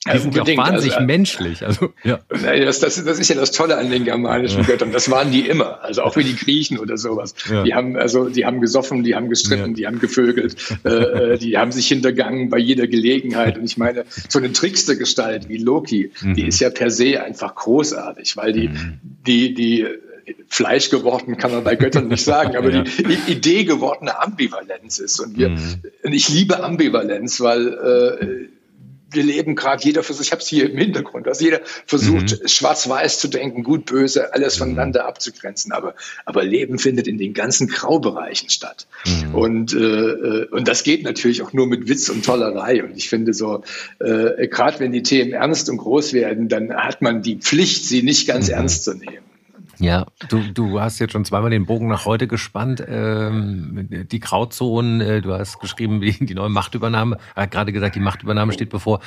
Die 0.07 0.11
ja, 0.11 0.19
sind 0.21 0.35
ja 0.37 0.43
auch 0.43 0.57
wahnsinnig 0.57 0.95
also, 0.95 1.07
menschlich. 1.07 1.67
Also, 1.67 1.93
ja. 2.05 2.21
Das, 2.29 2.79
das, 2.79 3.05
das, 3.05 3.19
ist 3.19 3.29
ja 3.29 3.35
das 3.35 3.51
Tolle 3.51 3.79
an 3.79 3.91
den 3.91 4.05
germanischen 4.05 4.61
ja. 4.61 4.67
Göttern. 4.67 4.93
Das 4.93 5.11
waren 5.11 5.33
die 5.33 5.49
immer. 5.49 5.83
Also 5.83 6.03
auch 6.03 6.17
wie 6.17 6.23
die 6.23 6.37
Griechen 6.37 6.79
oder 6.79 6.97
sowas. 6.97 7.35
Ja. 7.51 7.65
Die 7.65 7.75
haben 7.75 7.97
also, 7.97 8.29
die 8.29 8.47
haben 8.47 8.61
gesoffen, 8.61 9.03
die 9.03 9.17
haben 9.17 9.29
gestritten, 9.29 9.75
die 9.75 9.89
haben 9.89 9.99
gevögelt, 9.99 10.57
äh, 10.85 10.89
äh, 10.89 11.39
die 11.39 11.59
haben 11.59 11.73
sich 11.73 11.89
hintergangen 11.89 12.49
bei 12.49 12.59
jeder 12.59 12.87
Gelegenheit. 12.87 13.59
Und 13.59 13.65
ich 13.65 13.77
meine, 13.77 14.05
so 14.29 14.39
eine 14.39 14.53
Trickstergestalt 14.53 15.49
wie 15.49 15.59
Loki, 15.59 16.13
mhm. 16.23 16.35
die 16.35 16.47
ist 16.47 16.61
ja 16.61 16.71
per 16.71 16.91
se 16.91 17.21
einfach 17.21 17.57
großartig, 17.57 18.37
weil 18.37 18.53
die, 18.53 18.69
mhm. 18.69 19.01
die, 19.27 19.55
die 19.55 19.87
Fleisch 20.47 20.91
geworden 20.91 21.39
kann 21.39 21.51
man 21.51 21.65
bei 21.65 21.75
Göttern 21.75 22.07
nicht 22.07 22.23
sagen, 22.23 22.57
aber 22.57 22.71
ja. 22.71 22.83
die 22.85 23.33
Idee 23.33 23.65
gewordene 23.65 24.21
Ambivalenz 24.21 24.99
ist. 24.99 25.19
Und, 25.19 25.37
wir, 25.39 25.49
mhm. 25.49 25.83
und 26.05 26.13
ich 26.13 26.29
liebe 26.29 26.63
Ambivalenz, 26.63 27.41
weil 27.41 27.67
äh, 27.67 28.58
wir 29.11 29.23
leben 29.23 29.55
gerade 29.55 29.83
jeder 29.83 30.03
für 30.03 30.13
sich, 30.13 30.27
ich 30.27 30.33
habe 30.33 30.43
es 30.43 30.49
hier 30.49 30.71
im 30.71 30.77
Hintergrund, 30.77 31.27
dass 31.27 31.41
jeder 31.41 31.61
versucht, 31.87 32.43
mhm. 32.43 32.49
schwarz-weiß 32.49 33.19
zu 33.19 33.29
denken, 33.29 33.63
gut, 33.63 33.87
böse, 33.87 34.35
alles 34.35 34.57
mhm. 34.57 34.61
voneinander 34.61 35.07
abzugrenzen. 35.07 35.73
Aber, 35.73 35.95
aber 36.27 36.45
Leben 36.45 36.79
findet 36.79 37.07
in 37.07 37.17
den 37.19 37.33
ganzen 37.33 37.69
Graubereichen 37.69 38.51
statt. 38.51 38.87
Mhm. 39.07 39.35
Und, 39.35 39.73
äh, 39.75 39.79
äh 39.79 40.49
und 40.51 40.69
das 40.69 40.83
geht 40.83 41.05
natürlich 41.05 41.43
auch 41.43 41.53
nur 41.53 41.67
mit 41.67 41.89
Witz 41.89 42.09
und 42.09 42.25
Tollerei. 42.25 42.85
Und 42.85 42.97
ich 42.97 43.09
finde 43.09 43.33
so, 43.33 43.63
äh, 43.99 44.47
gerade 44.49 44.81
wenn 44.81 44.93
die 44.93 45.03
Themen 45.03 45.33
ernst 45.33 45.71
und 45.71 45.79
groß 45.79 46.13
werden, 46.13 46.49
dann 46.49 46.75
hat 46.75 47.01
man 47.01 47.23
die 47.23 47.37
Pflicht, 47.37 47.87
sie 47.87 48.03
nicht 48.03 48.27
ganz 48.27 48.49
mhm. 48.49 48.55
ernst 48.55 48.85
zu 48.85 48.95
nehmen. 48.95 49.28
Ja, 49.81 50.07
du, 50.29 50.41
du 50.41 50.81
hast 50.81 50.99
jetzt 50.99 51.13
schon 51.13 51.25
zweimal 51.25 51.51
den 51.51 51.67
Bogen 51.67 51.87
nach 51.89 52.05
heute 52.05 52.27
gespannt. 52.27 52.83
Ähm, 52.87 53.89
die 54.11 54.21
Grauzonen, 54.21 55.01
äh, 55.01 55.21
du 55.23 55.33
hast 55.33 55.61
geschrieben, 55.61 56.01
wie 56.01 56.13
die 56.13 56.35
neue 56.35 56.49
Machtübernahme. 56.49 57.19
Er 57.37 57.45
hat 57.45 57.51
gerade 57.53 57.73
gesagt, 57.73 57.95
die 57.95 58.01
Machtübernahme 58.01 58.53
steht 58.53 58.71
bevor. 58.71 59.01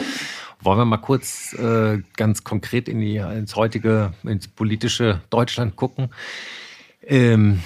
Wollen 0.62 0.78
wir 0.78 0.86
mal 0.86 0.98
kurz 0.98 1.54
äh, 1.54 2.02
ganz 2.16 2.44
konkret 2.44 2.88
in 2.88 3.02
die, 3.02 3.18
ins 3.18 3.56
heutige, 3.56 4.14
ins 4.24 4.48
politische 4.48 5.22
Deutschland 5.30 5.76
gucken? 5.76 6.10
Ähm, 7.06 7.62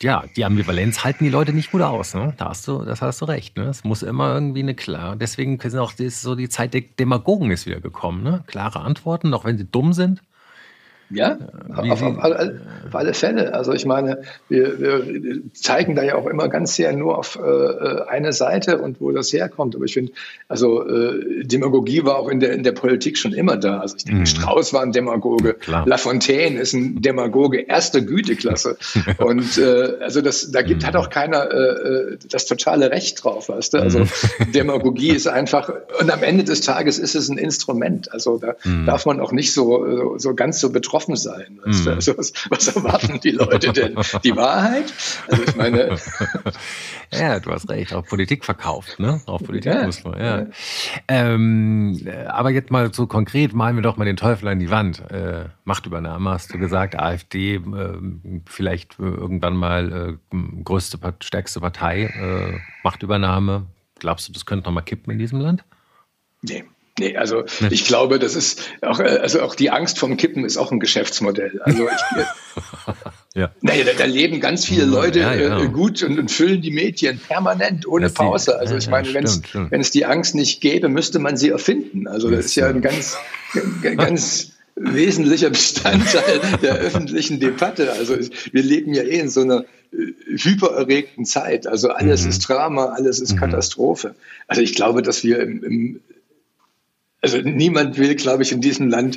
ja, 0.00 0.24
die 0.36 0.44
Ambivalenz 0.44 1.02
halten 1.02 1.24
die 1.24 1.30
Leute 1.30 1.52
nicht 1.52 1.72
gut 1.72 1.82
aus. 1.82 2.14
Ne? 2.14 2.34
Da 2.36 2.50
hast 2.50 2.68
du, 2.68 2.84
das 2.84 3.02
hast 3.02 3.22
du 3.22 3.24
recht. 3.24 3.56
Ne? 3.56 3.64
Es 3.64 3.84
muss 3.84 4.02
immer 4.02 4.34
irgendwie 4.34 4.60
eine 4.60 4.74
klare. 4.74 5.16
Deswegen 5.16 5.58
sind 5.58 5.78
auch 5.78 5.94
ist 5.98 6.20
so 6.20 6.34
die 6.34 6.48
Zeit 6.48 6.74
der 6.74 6.82
Demagogen 6.82 7.50
ist 7.50 7.66
wieder 7.66 7.80
gekommen. 7.80 8.22
Ne? 8.22 8.44
Klare 8.46 8.80
Antworten, 8.80 9.32
auch 9.34 9.44
wenn 9.44 9.58
sie 9.58 9.64
dumm 9.64 9.92
sind. 9.92 10.20
Ja, 11.14 11.38
auf, 11.74 12.02
auf, 12.02 12.18
alle, 12.18 12.60
auf, 12.86 12.94
alle, 12.94 13.14
Fälle. 13.14 13.54
Also 13.54 13.72
ich 13.72 13.86
meine, 13.86 14.22
wir, 14.48 14.80
wir, 14.80 15.40
zeigen 15.52 15.94
da 15.94 16.02
ja 16.02 16.16
auch 16.16 16.26
immer 16.26 16.48
ganz 16.48 16.74
sehr 16.74 16.92
nur 16.92 17.18
auf 17.18 17.38
äh, 17.42 18.02
eine 18.08 18.32
Seite 18.32 18.78
und 18.78 19.00
wo 19.00 19.12
das 19.12 19.32
herkommt. 19.32 19.76
Aber 19.76 19.84
ich 19.84 19.94
finde, 19.94 20.12
also 20.48 20.86
äh, 20.86 21.44
Demagogie 21.44 22.04
war 22.04 22.18
auch 22.18 22.28
in 22.28 22.40
der, 22.40 22.52
in 22.52 22.62
der 22.62 22.72
Politik 22.72 23.18
schon 23.18 23.32
immer 23.32 23.56
da. 23.56 23.78
Also 23.80 23.96
ich 23.96 24.04
denke, 24.04 24.20
mhm. 24.20 24.26
Strauß 24.26 24.72
war 24.72 24.82
ein 24.82 24.92
Demagoge, 24.92 25.54
Klar. 25.54 25.86
Lafontaine 25.86 26.58
ist 26.58 26.72
ein 26.72 27.00
Demagoge 27.00 27.60
erster 27.60 28.00
Güteklasse. 28.00 28.76
und 29.18 29.58
äh, 29.58 29.98
also 30.00 30.20
das, 30.20 30.50
da 30.50 30.62
gibt, 30.62 30.82
mhm. 30.82 30.86
hat 30.86 30.96
auch 30.96 31.10
keiner 31.10 31.50
äh, 31.50 31.56
äh, 31.56 32.18
das 32.28 32.46
totale 32.46 32.90
Recht 32.90 33.22
drauf, 33.22 33.48
weißt 33.48 33.74
du? 33.74 33.78
Also 33.78 34.00
mhm. 34.00 34.52
Demagogie 34.52 35.10
ist 35.10 35.26
einfach, 35.26 35.70
und 36.00 36.12
am 36.12 36.22
Ende 36.22 36.44
des 36.44 36.60
Tages 36.60 36.98
ist 36.98 37.14
es 37.14 37.28
ein 37.28 37.38
Instrument. 37.38 38.12
Also 38.12 38.38
da 38.38 38.54
mhm. 38.64 38.86
darf 38.86 39.06
man 39.06 39.20
auch 39.20 39.32
nicht 39.32 39.52
so, 39.52 40.14
so 40.18 40.34
ganz 40.34 40.60
so 40.60 40.70
betroffen 40.70 41.03
betroffen 41.04 41.16
sein. 41.16 41.60
Weißt 41.64 41.86
du? 41.86 41.90
Mhm. 41.90 41.96
also 41.96 42.18
was, 42.18 42.32
was, 42.50 42.68
erwarten 42.68 43.20
die 43.20 43.30
Leute 43.30 43.72
denn? 43.72 43.96
Die 44.22 44.36
Wahrheit? 44.36 44.92
Also 45.28 45.42
ich 45.44 45.56
meine. 45.56 45.96
ja, 47.12 47.40
du 47.40 47.50
hast 47.50 47.68
recht. 47.68 47.92
Auch 47.94 48.04
Politik 48.04 48.44
verkauft, 48.44 48.98
ne? 48.98 49.20
Auch 49.26 49.42
Politik 49.42 49.72
ja. 49.72 49.86
muss 49.86 50.04
man, 50.04 50.20
ja. 50.20 50.46
Ähm, 51.08 52.08
aber 52.28 52.50
jetzt 52.50 52.70
mal 52.70 52.92
so 52.92 53.06
konkret, 53.06 53.54
malen 53.54 53.76
wir 53.76 53.82
doch 53.82 53.96
mal 53.96 54.04
den 54.04 54.16
Teufel 54.16 54.48
an 54.48 54.58
die 54.58 54.70
Wand. 54.70 55.10
Äh, 55.10 55.46
Machtübernahme, 55.64 56.30
hast 56.30 56.52
du 56.52 56.58
gesagt, 56.58 56.98
AfD, 56.98 57.56
äh, 57.56 57.60
vielleicht 58.46 58.98
irgendwann 58.98 59.56
mal 59.56 60.18
äh, 60.32 60.36
größte, 60.64 60.98
stärkste 61.20 61.60
Partei, 61.60 62.04
äh, 62.04 62.58
Machtübernahme. 62.82 63.66
Glaubst 63.98 64.28
du, 64.28 64.32
das 64.32 64.44
könnte 64.44 64.66
noch 64.66 64.74
mal 64.74 64.82
kippen 64.82 65.12
in 65.12 65.18
diesem 65.18 65.40
Land? 65.40 65.64
Nee. 66.42 66.64
Nee, 66.98 67.16
also 67.16 67.44
ich 67.70 67.86
glaube, 67.86 68.18
das 68.18 68.36
ist 68.36 68.62
auch, 68.82 69.00
also 69.00 69.42
auch 69.42 69.56
die 69.56 69.70
Angst 69.70 69.98
vom 69.98 70.16
Kippen 70.16 70.44
ist 70.44 70.56
auch 70.56 70.70
ein 70.70 70.78
Geschäftsmodell. 70.78 71.60
Also 71.62 71.88
ich, 71.88 72.24
Ja. 73.36 73.50
Naja, 73.62 73.82
da, 73.84 73.92
da 73.98 74.04
leben 74.04 74.40
ganz 74.40 74.64
viele 74.64 74.84
Leute 74.84 75.18
ja, 75.18 75.34
ja. 75.34 75.60
Äh, 75.60 75.66
gut 75.66 76.04
und, 76.04 76.20
und, 76.20 76.30
füllen 76.30 76.62
die 76.62 76.70
Medien 76.70 77.18
permanent, 77.18 77.86
ohne 77.86 78.04
das 78.04 78.14
Pause. 78.14 78.52
Die, 78.52 78.58
also 78.58 78.76
ich 78.76 78.88
meine, 78.88 79.12
wenn 79.12 79.80
es 79.80 79.90
die 79.90 80.04
Angst 80.04 80.36
nicht 80.36 80.60
gäbe, 80.60 80.88
müsste 80.88 81.18
man 81.18 81.36
sie 81.36 81.48
erfinden. 81.48 82.06
Also 82.06 82.30
das, 82.30 82.38
das 82.38 82.46
ist 82.46 82.54
ja 82.54 82.68
ein 82.68 82.80
ganz, 82.80 83.16
ganz 83.82 84.52
wesentlicher 84.76 85.50
Bestandteil 85.50 86.40
der 86.62 86.76
öffentlichen 86.76 87.40
Debatte. 87.40 87.92
Also 87.92 88.16
wir 88.52 88.62
leben 88.62 88.94
ja 88.94 89.02
eh 89.02 89.18
in 89.18 89.30
so 89.30 89.40
einer 89.40 89.64
äh, 89.92 90.36
hypererregten 90.36 91.24
Zeit. 91.24 91.66
Also 91.66 91.90
alles 91.90 92.22
mhm. 92.22 92.30
ist 92.30 92.48
Drama, 92.48 92.86
alles 92.96 93.18
ist 93.18 93.32
mhm. 93.32 93.38
Katastrophe. 93.38 94.14
Also 94.46 94.62
ich 94.62 94.76
glaube, 94.76 95.02
dass 95.02 95.24
wir 95.24 95.40
im, 95.40 95.64
im 95.64 96.00
also 97.24 97.38
niemand 97.38 97.96
will, 97.96 98.14
glaube 98.16 98.42
ich, 98.42 98.52
in 98.52 98.60
diesem 98.60 98.90
Land 98.90 99.16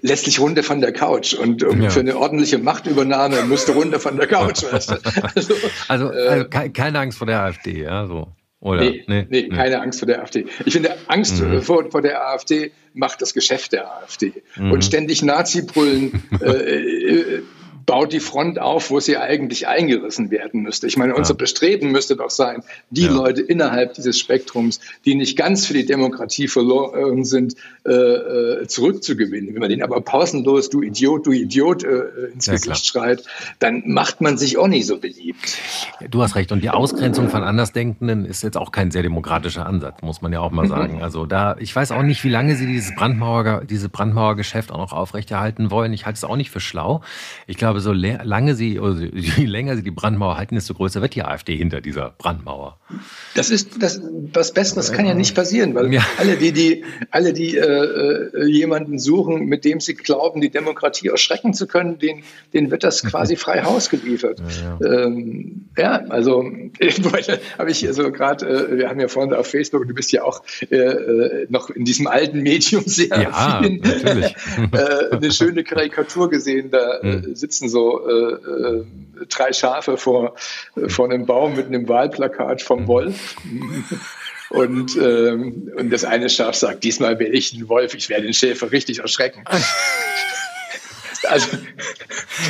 letztlich 0.00 0.38
runter 0.38 0.62
von 0.62 0.80
der 0.80 0.92
Couch. 0.92 1.34
Und 1.34 1.64
um, 1.64 1.82
ja. 1.82 1.90
für 1.90 1.98
eine 1.98 2.16
ordentliche 2.16 2.58
Machtübernahme 2.58 3.42
musste 3.42 3.72
runter 3.72 3.98
von 3.98 4.16
der 4.16 4.28
Couch. 4.28 4.62
Weißt 4.62 4.92
du? 4.92 4.94
Also, 5.34 5.54
also, 5.88 6.12
äh, 6.12 6.28
also 6.28 6.46
keine 6.72 7.00
Angst 7.00 7.18
vor 7.18 7.26
der 7.26 7.42
AfD, 7.42 7.82
ja, 7.82 8.06
so. 8.06 8.28
Oder? 8.60 8.82
Nee, 8.82 9.04
nee, 9.08 9.26
nee, 9.28 9.48
keine 9.48 9.80
Angst 9.80 9.98
vor 9.98 10.06
der 10.06 10.22
AfD. 10.22 10.46
Ich 10.64 10.72
finde, 10.72 10.96
Angst 11.08 11.40
mhm. 11.40 11.62
vor, 11.62 11.90
vor 11.90 12.02
der 12.02 12.28
AfD 12.28 12.70
macht 12.94 13.20
das 13.22 13.34
Geschäft 13.34 13.72
der 13.72 13.90
AfD. 13.90 14.32
Mhm. 14.56 14.72
Und 14.72 14.84
ständig 14.84 15.22
Nazi-Brüllen 15.22 16.22
äh, 16.40 16.46
äh, 16.46 17.42
baut 17.88 18.12
die 18.12 18.20
Front 18.20 18.58
auf, 18.58 18.90
wo 18.90 19.00
sie 19.00 19.16
eigentlich 19.16 19.66
eingerissen 19.66 20.30
werden 20.30 20.60
müsste. 20.60 20.86
Ich 20.86 20.98
meine, 20.98 21.14
unser 21.14 21.32
Bestreben 21.32 21.90
müsste 21.90 22.16
doch 22.16 22.28
sein, 22.28 22.62
die 22.90 23.06
ja. 23.06 23.12
Leute 23.12 23.40
innerhalb 23.40 23.94
dieses 23.94 24.18
Spektrums, 24.18 24.78
die 25.06 25.14
nicht 25.14 25.38
ganz 25.38 25.64
für 25.64 25.72
die 25.72 25.86
Demokratie 25.86 26.48
verloren 26.48 27.24
sind, 27.24 27.54
äh, 27.86 27.90
äh 27.90 28.66
zurückzugewinnen. 28.66 29.54
Wenn 29.54 29.60
man 29.60 29.70
den 29.70 29.82
aber 29.82 30.02
pausenlos, 30.02 30.68
du 30.68 30.82
Idiot, 30.82 31.26
du 31.26 31.32
Idiot, 31.32 31.82
äh, 31.82 32.28
ins 32.34 32.44
ja, 32.44 32.52
Gesicht 32.52 32.86
schreit, 32.86 33.24
dann 33.58 33.82
macht 33.86 34.20
man 34.20 34.36
sich 34.36 34.58
auch 34.58 34.68
nicht 34.68 34.86
so 34.86 34.98
beliebt. 34.98 35.56
Du 36.10 36.20
hast 36.20 36.36
recht. 36.36 36.52
Und 36.52 36.62
die 36.62 36.68
Ausgrenzung 36.68 37.30
von 37.30 37.42
Andersdenkenden 37.42 38.26
ist 38.26 38.42
jetzt 38.42 38.58
auch 38.58 38.70
kein 38.70 38.90
sehr 38.90 39.02
demokratischer 39.02 39.64
Ansatz, 39.64 40.02
muss 40.02 40.20
man 40.20 40.30
ja 40.30 40.40
auch 40.40 40.50
mal 40.50 40.66
mhm. 40.66 40.68
sagen. 40.68 41.02
Also 41.02 41.24
da, 41.24 41.56
ich 41.58 41.74
weiß 41.74 41.92
auch 41.92 42.02
nicht, 42.02 42.22
wie 42.22 42.28
lange 42.28 42.54
sie 42.54 42.66
dieses 42.66 42.94
Brandmauer, 42.94 43.62
diese 43.64 43.88
Brandmauergeschäft 43.88 44.70
auch 44.72 44.78
noch 44.78 44.92
aufrechterhalten 44.92 45.70
wollen. 45.70 45.94
Ich 45.94 46.04
halte 46.04 46.18
es 46.18 46.24
auch 46.24 46.36
nicht 46.36 46.50
für 46.50 46.60
schlau. 46.60 47.00
Ich 47.46 47.56
glaube, 47.56 47.77
glaube, 47.82 48.20
so 48.22 48.24
lange 48.28 48.54
sie, 48.54 48.78
also 48.78 49.02
je 49.12 49.44
länger 49.44 49.76
sie 49.76 49.82
die 49.82 49.90
Brandmauer 49.90 50.36
halten, 50.36 50.54
desto 50.54 50.74
größer 50.74 51.02
wird 51.02 51.14
die 51.14 51.22
AfD 51.22 51.56
hinter 51.56 51.80
dieser 51.80 52.14
Brandmauer. 52.18 52.78
Das 53.34 53.50
ist 53.50 53.82
das, 53.82 54.00
was 54.32 54.52
Besseres 54.52 54.92
kann 54.92 55.06
ja 55.06 55.14
nicht 55.14 55.34
passieren, 55.34 55.74
weil 55.74 55.92
ja. 55.92 56.02
alle, 56.18 56.36
die, 56.36 56.52
die, 56.52 56.84
alle, 57.10 57.32
die 57.32 57.56
äh, 57.56 57.62
äh, 57.62 58.46
jemanden 58.46 58.98
suchen, 58.98 59.46
mit 59.46 59.64
dem 59.64 59.80
sie 59.80 59.94
glauben, 59.94 60.40
die 60.40 60.50
Demokratie 60.50 61.08
erschrecken 61.08 61.54
zu 61.54 61.66
können, 61.66 61.98
den, 61.98 62.22
den 62.52 62.70
wird 62.70 62.84
das 62.84 63.02
quasi 63.02 63.36
frei 63.36 63.62
Haus 63.62 63.90
geliefert. 63.90 64.40
Ja, 64.40 64.78
ja. 64.80 65.04
Ähm, 65.04 65.68
ja 65.76 65.92
also 66.08 66.42
habe 67.58 67.70
ich 67.70 67.86
also 67.86 68.10
gerade, 68.10 68.46
äh, 68.46 68.78
wir 68.78 68.88
haben 68.88 69.00
ja 69.00 69.08
vorhin 69.08 69.32
auf 69.34 69.46
Facebook, 69.46 69.86
du 69.86 69.94
bist 69.94 70.12
ja 70.12 70.22
auch 70.22 70.42
äh, 70.70 70.76
äh 70.76 71.46
noch 71.50 71.70
in 71.70 71.84
diesem 71.84 72.06
alten 72.06 72.42
Medium 72.42 72.82
sehr 72.86 73.08
ja, 73.08 73.60
vielen, 73.62 73.82
äh, 73.82 75.16
eine 75.16 75.30
schöne 75.30 75.64
Karikatur 75.64 76.30
gesehen. 76.30 76.70
Da 76.70 77.00
hm. 77.00 77.34
sitzen 77.34 77.67
so 77.68 78.08
äh, 78.08 78.32
äh, 78.32 78.84
drei 79.28 79.52
Schafe 79.52 79.96
vor, 79.96 80.34
äh, 80.76 80.88
vor 80.88 81.06
einem 81.06 81.26
Baum 81.26 81.56
mit 81.56 81.66
einem 81.66 81.88
Wahlplakat 81.88 82.62
vom. 82.62 82.86
Wolf. 82.86 83.36
Und, 84.50 84.96
ähm, 84.96 85.70
und 85.76 85.90
das 85.90 86.04
eine 86.04 86.30
Schaf 86.30 86.54
sagt, 86.54 86.82
diesmal 86.82 87.18
will 87.18 87.34
ich 87.34 87.52
ein 87.52 87.68
Wolf, 87.68 87.92
ich 87.94 88.08
werde 88.08 88.24
den 88.24 88.32
Schäfer 88.32 88.72
richtig 88.72 89.00
erschrecken. 89.00 89.44
Also, 91.28 91.58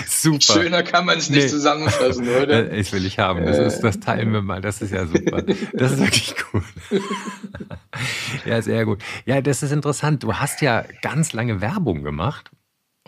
super. 0.07 0.53
Schöner 0.53 0.83
kann 0.85 1.07
man 1.07 1.19
es 1.19 1.31
nicht 1.31 1.45
nee. 1.45 1.49
zusammenfassen, 1.49 2.29
oder? 2.29 2.71
Ich 2.73 2.93
will 2.93 3.05
ich 3.07 3.19
haben. 3.19 3.45
Das, 3.45 3.59
ist, 3.59 3.81
das 3.81 3.99
teilen 3.99 4.31
wir 4.33 4.43
mal. 4.43 4.61
Das 4.61 4.83
ist 4.83 4.93
ja 4.93 5.07
super. 5.07 5.43
Das 5.73 5.93
ist 5.93 5.99
wirklich 5.99 6.35
cool. 6.53 6.63
ja, 8.45 8.61
sehr 8.63 8.85
gut. 8.85 9.01
Ja, 9.25 9.41
das 9.41 9.63
ist 9.63 9.73
interessant. 9.73 10.23
Du 10.23 10.35
hast 10.35 10.61
ja 10.61 10.85
ganz 11.03 11.33
lange 11.33 11.61
Werbung 11.61 12.05
gemacht 12.05 12.51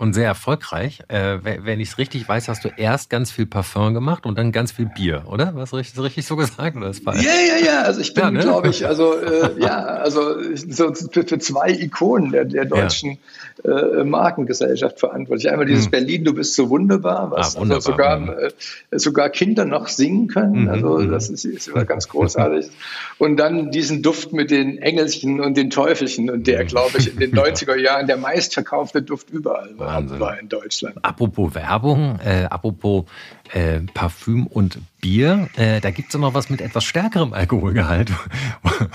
und 0.01 0.15
sehr 0.15 0.25
erfolgreich. 0.25 1.01
Äh, 1.09 1.39
wenn 1.43 1.79
ich 1.79 1.91
es 1.91 1.99
richtig 1.99 2.27
weiß, 2.27 2.49
hast 2.49 2.65
du 2.65 2.71
erst 2.75 3.11
ganz 3.11 3.31
viel 3.31 3.45
Parfum 3.45 3.93
gemacht 3.93 4.25
und 4.25 4.39
dann 4.39 4.51
ganz 4.51 4.73
viel 4.73 4.87
Bier, 4.87 5.25
oder? 5.27 5.53
Was 5.55 5.75
richtig, 5.75 6.03
richtig 6.03 6.25
so 6.27 6.37
gesagt 6.37 6.75
oder 6.75 6.89
ist 6.89 7.05
falsch? 7.05 7.23
Ja, 7.23 7.33
ja, 7.33 7.67
ja. 7.67 7.83
Also 7.83 8.01
ich 8.01 8.15
bin, 8.15 8.25
ja, 8.25 8.31
ne? 8.31 8.41
glaube 8.41 8.69
ich, 8.69 8.87
also 8.87 9.15
äh, 9.19 9.51
ja, 9.61 9.85
also 9.85 10.43
so 10.55 10.95
für, 10.95 11.25
für, 11.25 11.39
zwei 11.39 11.71
Ikonen 11.73 12.33
der, 12.33 12.47
der 12.47 12.65
deutschen 12.65 13.19
ja. 13.63 14.01
äh, 14.01 14.05
Markengesellschaft 14.05 14.99
verantwortlich. 14.99 15.51
Einmal 15.51 15.67
dieses 15.67 15.85
hm. 15.85 15.91
Berlin, 15.91 16.25
du 16.25 16.33
bist 16.33 16.55
so 16.55 16.71
wunderbar, 16.71 17.31
was 17.31 17.57
ah, 17.57 17.61
wunderbar. 17.61 17.77
Also 17.77 17.91
sogar, 17.91 18.39
äh, 18.43 18.99
sogar 18.99 19.29
Kinder 19.29 19.67
noch 19.67 19.89
singen 19.89 20.29
können. 20.29 20.63
Mhm. 20.63 20.69
Also 20.71 20.99
mhm. 20.99 21.11
das 21.11 21.29
ist, 21.29 21.45
ist 21.45 21.69
immer 21.69 21.85
ganz 21.85 22.09
großartig. 22.09 22.71
und 23.19 23.37
dann 23.37 23.71
diesen 23.71 24.03
Duft 24.03 24.33
mit 24.33 24.51
den 24.51 24.79
Engelchen 24.79 25.41
und 25.41 25.59
den 25.59 25.69
Teufelchen 25.69 26.31
und 26.31 26.47
der, 26.47 26.65
mhm. 26.65 26.69
glaube 26.69 26.97
ich, 26.97 27.13
in 27.13 27.19
den 27.19 27.33
90er 27.37 27.77
Jahren 27.77 28.07
der 28.07 28.17
meistverkaufte 28.17 29.03
Duft 29.03 29.29
überall 29.29 29.79
war. 29.79 29.90
Wahnsinn. 29.95 30.21
war 30.21 30.39
in 30.39 30.49
Deutschland. 30.49 30.97
Apropos 31.03 31.55
Werbung, 31.55 32.19
äh, 32.25 32.45
apropos 32.45 33.05
äh, 33.53 33.81
Parfüm 33.95 34.47
und 34.47 34.79
Bier, 35.01 35.49
äh, 35.57 35.81
da 35.81 35.91
gibt 35.91 36.15
es 36.15 36.21
noch 36.21 36.35
was 36.35 36.51
mit 36.51 36.61
etwas 36.61 36.85
stärkerem 36.85 37.33
Alkoholgehalt, 37.33 38.11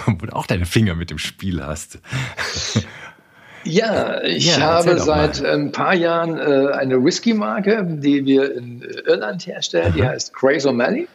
wo 0.06 0.26
du 0.26 0.34
auch 0.34 0.48
deine 0.48 0.66
Finger 0.66 0.96
mit 0.96 1.10
dem 1.10 1.18
Spiel 1.18 1.64
hast. 1.64 2.00
Ja, 3.68 4.22
ich 4.22 4.58
ja, 4.58 4.62
habe 4.62 5.00
seit 5.00 5.44
ein 5.44 5.72
paar 5.72 5.96
Jahren 5.96 6.38
äh, 6.38 6.74
eine 6.74 7.04
Whisky-Marke, 7.04 7.84
die 7.84 8.24
wir 8.24 8.56
in 8.56 8.84
Irland 9.08 9.48
herstellen, 9.48 9.88
Aha. 9.88 9.96
die 9.96 10.06
heißt 10.06 10.34
Craze 10.36 10.70
O'Malley. 10.70 11.08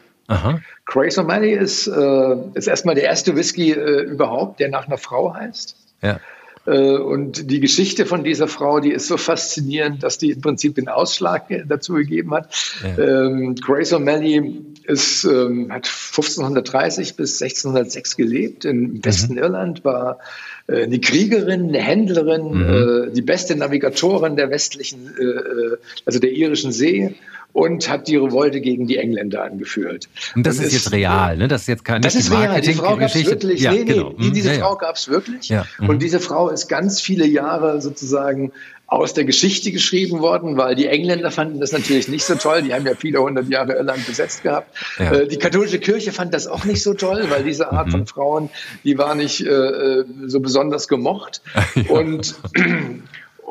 Craze 0.85 1.21
O'Malley 1.21 1.57
ist, 1.57 1.87
äh, 1.87 2.57
ist 2.57 2.67
erstmal 2.67 2.95
der 2.95 3.05
erste 3.05 3.35
Whisky 3.35 3.71
äh, 3.71 4.01
überhaupt, 4.03 4.59
der 4.59 4.69
nach 4.69 4.87
einer 4.87 4.97
Frau 4.97 5.33
heißt. 5.33 5.75
Ja. 6.01 6.19
Äh, 6.65 6.97
und 6.97 7.49
die 7.49 7.59
Geschichte 7.59 8.05
von 8.05 8.23
dieser 8.23 8.47
Frau, 8.47 8.79
die 8.79 8.91
ist 8.91 9.07
so 9.07 9.17
faszinierend, 9.17 10.03
dass 10.03 10.17
die 10.17 10.31
im 10.31 10.41
Prinzip 10.41 10.75
den 10.75 10.87
Ausschlag 10.87 11.45
dazu 11.67 11.93
gegeben 11.93 12.33
hat. 12.33 12.49
Ja. 12.83 13.25
Ähm, 13.25 13.55
Grace 13.55 13.93
O'Malley 13.93 14.61
ist, 14.83 15.23
ähm, 15.23 15.71
hat 15.71 15.87
1530 15.87 17.15
bis 17.15 17.41
1606 17.41 18.15
gelebt 18.15 18.65
im 18.65 19.03
Westen 19.03 19.33
mhm. 19.33 19.39
Irland, 19.39 19.85
war 19.85 20.19
äh, 20.67 20.83
eine 20.83 20.99
Kriegerin, 20.99 21.69
eine 21.69 21.79
Händlerin, 21.79 22.53
mhm. 22.53 23.09
äh, 23.09 23.11
die 23.11 23.21
beste 23.21 23.55
Navigatorin 23.55 24.35
der 24.35 24.49
westlichen, 24.49 25.11
äh, 25.17 25.23
äh 25.23 25.77
also 26.05 26.19
der 26.19 26.31
irischen 26.31 26.71
See 26.71 27.15
und 27.53 27.89
hat 27.89 28.07
die 28.07 28.15
Revolte 28.15 28.61
gegen 28.61 28.87
die 28.87 28.97
Engländer 28.97 29.43
angeführt. 29.43 30.07
Und 30.35 30.45
das 30.45 30.59
und 30.59 30.65
ist, 30.65 30.73
jetzt 30.73 30.91
real, 30.91 31.37
ne? 31.37 31.47
Das 31.47 31.61
ist 31.61 31.67
jetzt 31.67 31.85
keine 31.85 32.01
Das 32.01 32.15
ist 32.15 32.31
real. 32.31 32.61
Die 32.61 32.73
Frau 32.73 32.95
gab 32.97 33.09
es 33.13 33.25
wirklich. 33.25 33.61
Ja, 33.61 33.71
nee, 33.71 33.83
nee, 33.83 33.93
genau. 33.93 34.13
diese 34.17 34.53
ja, 34.53 34.59
Frau 34.59 34.75
gab 34.75 34.95
es 34.95 35.09
wirklich. 35.09 35.49
Ja. 35.49 35.65
Mhm. 35.79 35.89
Und 35.89 36.01
diese 36.01 36.19
Frau 36.19 36.49
ist 36.49 36.67
ganz 36.67 37.01
viele 37.01 37.25
Jahre 37.25 37.81
sozusagen 37.81 38.51
aus 38.91 39.13
der 39.13 39.23
Geschichte 39.23 39.71
geschrieben 39.71 40.19
worden, 40.19 40.57
weil 40.57 40.75
die 40.75 40.87
Engländer 40.87 41.31
fanden 41.31 41.61
das 41.61 41.71
natürlich 41.71 42.09
nicht 42.09 42.25
so 42.25 42.35
toll. 42.35 42.61
Die 42.61 42.73
haben 42.73 42.85
ja 42.85 42.93
viele 42.93 43.21
hundert 43.21 43.47
Jahre 43.47 43.73
Irland 43.73 44.05
besetzt 44.05 44.43
gehabt. 44.43 44.75
Ja. 44.99 45.13
Äh, 45.13 45.27
die 45.27 45.37
katholische 45.37 45.79
Kirche 45.79 46.11
fand 46.11 46.33
das 46.33 46.45
auch 46.45 46.65
nicht 46.65 46.83
so 46.83 46.93
toll, 46.93 47.27
weil 47.29 47.45
diese 47.45 47.71
Art 47.71 47.87
mhm. 47.87 47.91
von 47.91 48.07
Frauen, 48.07 48.49
die 48.83 48.97
war 48.97 49.15
nicht 49.15 49.45
äh, 49.47 50.03
so 50.25 50.39
besonders 50.39 50.87
gemocht. 50.87 51.41
Ja. 51.73 51.89
Und 51.91 52.35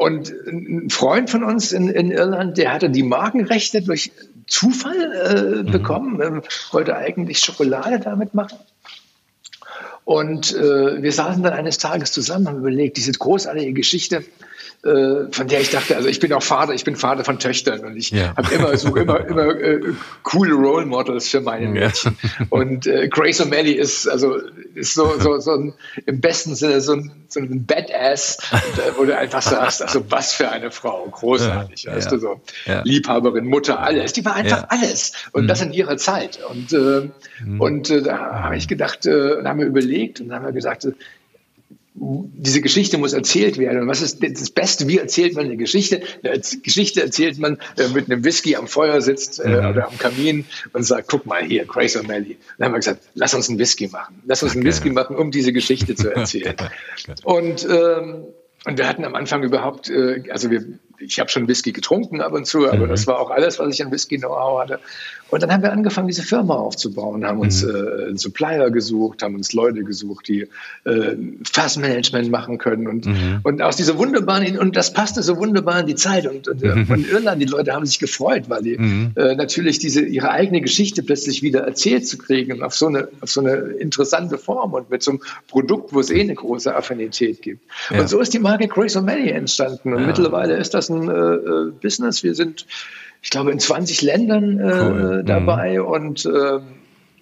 und 0.00 0.32
ein 0.46 0.88
Freund 0.88 1.28
von 1.28 1.44
uns 1.44 1.72
in, 1.72 1.90
in 1.90 2.10
Irland, 2.10 2.56
der 2.56 2.72
hatte 2.72 2.88
die 2.88 3.02
Markenrechte 3.02 3.82
durch 3.82 4.10
Zufall 4.46 4.96
äh, 4.96 5.62
mhm. 5.62 5.70
bekommen, 5.70 6.22
ähm, 6.22 6.42
wollte 6.72 6.96
eigentlich 6.96 7.38
Schokolade 7.40 8.00
damit 8.00 8.32
machen. 8.32 8.58
Und 10.04 10.54
äh, 10.54 11.02
wir 11.02 11.12
saßen 11.12 11.42
dann 11.42 11.52
eines 11.52 11.76
Tages 11.76 12.12
zusammen, 12.12 12.48
haben 12.48 12.60
überlegt, 12.60 12.96
diese 12.96 13.12
großartige 13.12 13.74
Geschichte 13.74 14.24
von 14.82 15.46
der 15.46 15.60
ich 15.60 15.70
dachte, 15.70 15.94
also 15.94 16.08
ich 16.08 16.20
bin 16.20 16.32
auch 16.32 16.42
Vater, 16.42 16.72
ich 16.72 16.84
bin 16.84 16.96
Vater 16.96 17.22
von 17.22 17.38
Töchtern 17.38 17.80
und 17.80 17.98
ich 17.98 18.12
ja. 18.12 18.34
habe 18.34 18.54
immer 18.54 18.74
so 18.78 18.96
immer 18.96 19.26
immer 19.26 19.54
äh, 19.54 19.80
coole 20.22 20.54
Role 20.54 20.86
Models 20.86 21.28
für 21.28 21.42
meine 21.42 21.68
Mädchen. 21.68 22.16
Ja. 22.22 22.46
Und 22.48 22.86
äh, 22.86 23.08
Grace 23.08 23.42
O'Malley 23.42 23.74
ist 23.74 24.08
also 24.08 24.36
ist 24.74 24.94
so 24.94 25.18
so 25.18 25.38
so 25.38 25.52
ein, 25.52 25.74
im 26.06 26.22
besten 26.22 26.54
Sinne 26.54 26.80
so 26.80 26.94
ein, 26.94 27.12
so 27.28 27.40
ein 27.40 27.66
Badass, 27.66 28.38
wo 28.96 29.04
du 29.04 29.14
einfach 29.14 29.42
sagst, 29.42 29.82
also 29.82 30.02
was 30.08 30.32
für 30.32 30.48
eine 30.48 30.70
Frau, 30.70 31.06
großartig, 31.10 31.82
ja. 31.82 31.94
weißt 31.94 32.10
du 32.12 32.18
so 32.18 32.40
Liebhaberin, 32.84 33.44
Mutter, 33.44 33.80
alles. 33.80 34.14
Die 34.14 34.24
war 34.24 34.34
einfach 34.34 34.64
alles 34.70 35.12
und 35.32 35.42
mhm. 35.42 35.48
das 35.48 35.60
in 35.60 35.74
ihrer 35.74 35.98
Zeit. 35.98 36.38
Und 36.48 36.72
äh, 36.72 37.10
mhm. 37.44 37.60
und 37.60 37.90
äh, 37.90 38.00
da 38.00 38.44
habe 38.44 38.56
ich 38.56 38.66
gedacht, 38.66 39.04
äh, 39.04 39.34
und 39.34 39.46
haben 39.46 39.58
wir 39.58 39.66
überlegt 39.66 40.22
und 40.22 40.32
haben 40.32 40.46
wir 40.46 40.52
gesagt, 40.52 40.86
diese 42.02 42.62
Geschichte 42.62 42.96
muss 42.96 43.12
erzählt 43.12 43.58
werden. 43.58 43.82
Und 43.82 43.88
was 43.88 44.00
ist 44.00 44.22
das 44.22 44.50
Beste? 44.50 44.88
Wie 44.88 44.98
erzählt 44.98 45.34
man 45.34 45.44
eine 45.44 45.58
Geschichte? 45.58 46.00
Eine 46.22 46.40
Geschichte 46.62 47.02
erzählt 47.02 47.38
man 47.38 47.58
äh, 47.76 47.88
mit 47.88 48.10
einem 48.10 48.24
Whisky 48.24 48.56
am 48.56 48.68
Feuer 48.68 49.02
sitzt 49.02 49.38
äh, 49.38 49.48
mhm. 49.48 49.68
oder 49.68 49.88
am 49.88 49.98
Kamin 49.98 50.46
und 50.72 50.82
sagt, 50.82 51.08
guck 51.08 51.26
mal 51.26 51.44
hier, 51.44 51.66
Grace 51.66 51.98
O'Malley. 51.98 52.36
Dann 52.56 52.66
haben 52.66 52.72
wir 52.72 52.78
gesagt, 52.78 53.02
lass 53.14 53.34
uns 53.34 53.50
einen 53.50 53.58
Whisky 53.58 53.88
machen. 53.88 54.22
Lass 54.24 54.42
uns 54.42 54.52
einen 54.52 54.62
okay. 54.62 54.68
Whisky 54.68 54.90
machen, 54.90 55.16
um 55.16 55.30
diese 55.30 55.52
Geschichte 55.52 55.94
zu 55.94 56.08
erzählen. 56.14 56.56
und, 57.24 57.68
ähm, 57.68 58.24
und 58.64 58.78
wir 58.78 58.88
hatten 58.88 59.04
am 59.04 59.14
Anfang 59.14 59.42
überhaupt, 59.42 59.90
äh, 59.90 60.22
also 60.30 60.50
wir 60.50 60.64
ich 61.00 61.18
habe 61.18 61.30
schon 61.30 61.48
Whisky 61.48 61.72
getrunken 61.72 62.20
ab 62.20 62.32
und 62.32 62.46
zu, 62.46 62.68
aber 62.68 62.86
mhm. 62.86 62.90
das 62.90 63.06
war 63.06 63.18
auch 63.18 63.30
alles, 63.30 63.58
was 63.58 63.74
ich 63.74 63.84
an 63.84 63.90
Whisky-Know-how 63.90 64.60
hatte. 64.60 64.80
Und 65.30 65.42
dann 65.42 65.52
haben 65.52 65.62
wir 65.62 65.72
angefangen, 65.72 66.08
diese 66.08 66.22
Firma 66.22 66.54
aufzubauen, 66.54 67.24
haben 67.24 67.38
uns 67.38 67.62
mhm. 67.62 67.70
äh, 67.70 68.06
einen 68.06 68.18
Supplier 68.18 68.70
gesucht, 68.70 69.22
haben 69.22 69.36
uns 69.36 69.52
Leute 69.52 69.84
gesucht, 69.84 70.28
die 70.28 70.48
äh, 70.84 71.16
Fassmanagement 71.50 72.30
machen 72.30 72.58
können 72.58 72.88
und, 72.88 73.06
mhm. 73.06 73.40
und 73.44 73.62
aus 73.62 73.76
dieser 73.76 73.96
wunderbaren, 73.96 74.58
und 74.58 74.76
das 74.76 74.92
passte 74.92 75.22
so 75.22 75.36
wunderbar 75.36 75.80
in 75.80 75.86
die 75.86 75.94
Zeit. 75.94 76.26
Und, 76.26 76.48
und 76.48 76.62
äh, 76.62 76.72
in 76.94 77.08
Irland, 77.08 77.40
die 77.40 77.46
Leute 77.46 77.72
haben 77.72 77.86
sich 77.86 78.00
gefreut, 78.00 78.44
weil 78.48 78.62
die 78.62 78.76
mhm. 78.76 79.12
äh, 79.16 79.36
natürlich 79.36 79.78
diese 79.78 80.02
ihre 80.02 80.30
eigene 80.30 80.60
Geschichte 80.60 81.02
plötzlich 81.02 81.42
wieder 81.42 81.60
erzählt 81.60 82.06
zu 82.06 82.18
kriegen 82.18 82.62
auf 82.62 82.74
so 82.74 82.88
eine, 82.88 83.08
auf 83.20 83.30
so 83.30 83.40
eine 83.40 83.54
interessante 83.54 84.36
Form 84.36 84.74
und 84.74 84.90
mit 84.90 85.02
so 85.02 85.12
einem 85.12 85.20
Produkt, 85.48 85.92
wo 85.92 86.00
es 86.00 86.10
eh 86.10 86.20
eine 86.20 86.34
große 86.34 86.74
Affinität 86.74 87.40
gibt. 87.40 87.60
Ja. 87.90 88.00
Und 88.00 88.08
so 88.08 88.18
ist 88.18 88.34
die 88.34 88.40
Marke 88.40 88.66
Grace 88.66 88.96
O'Malley 88.96 89.30
entstanden. 89.30 89.94
Und 89.94 90.00
ja. 90.00 90.06
mittlerweile 90.08 90.56
ist 90.56 90.74
das 90.74 90.89
ein 90.90 91.08
äh, 91.08 91.12
äh 91.12 91.72
Business. 91.80 92.22
Wir 92.22 92.34
sind 92.34 92.66
ich 93.22 93.30
glaube, 93.30 93.50
in 93.52 93.58
20 93.58 94.02
Ländern 94.02 94.58
äh, 94.58 94.62
cool. 94.62 95.22
dabei 95.24 95.78
mhm. 95.78 95.84
und 95.84 96.24
äh, 96.24 96.60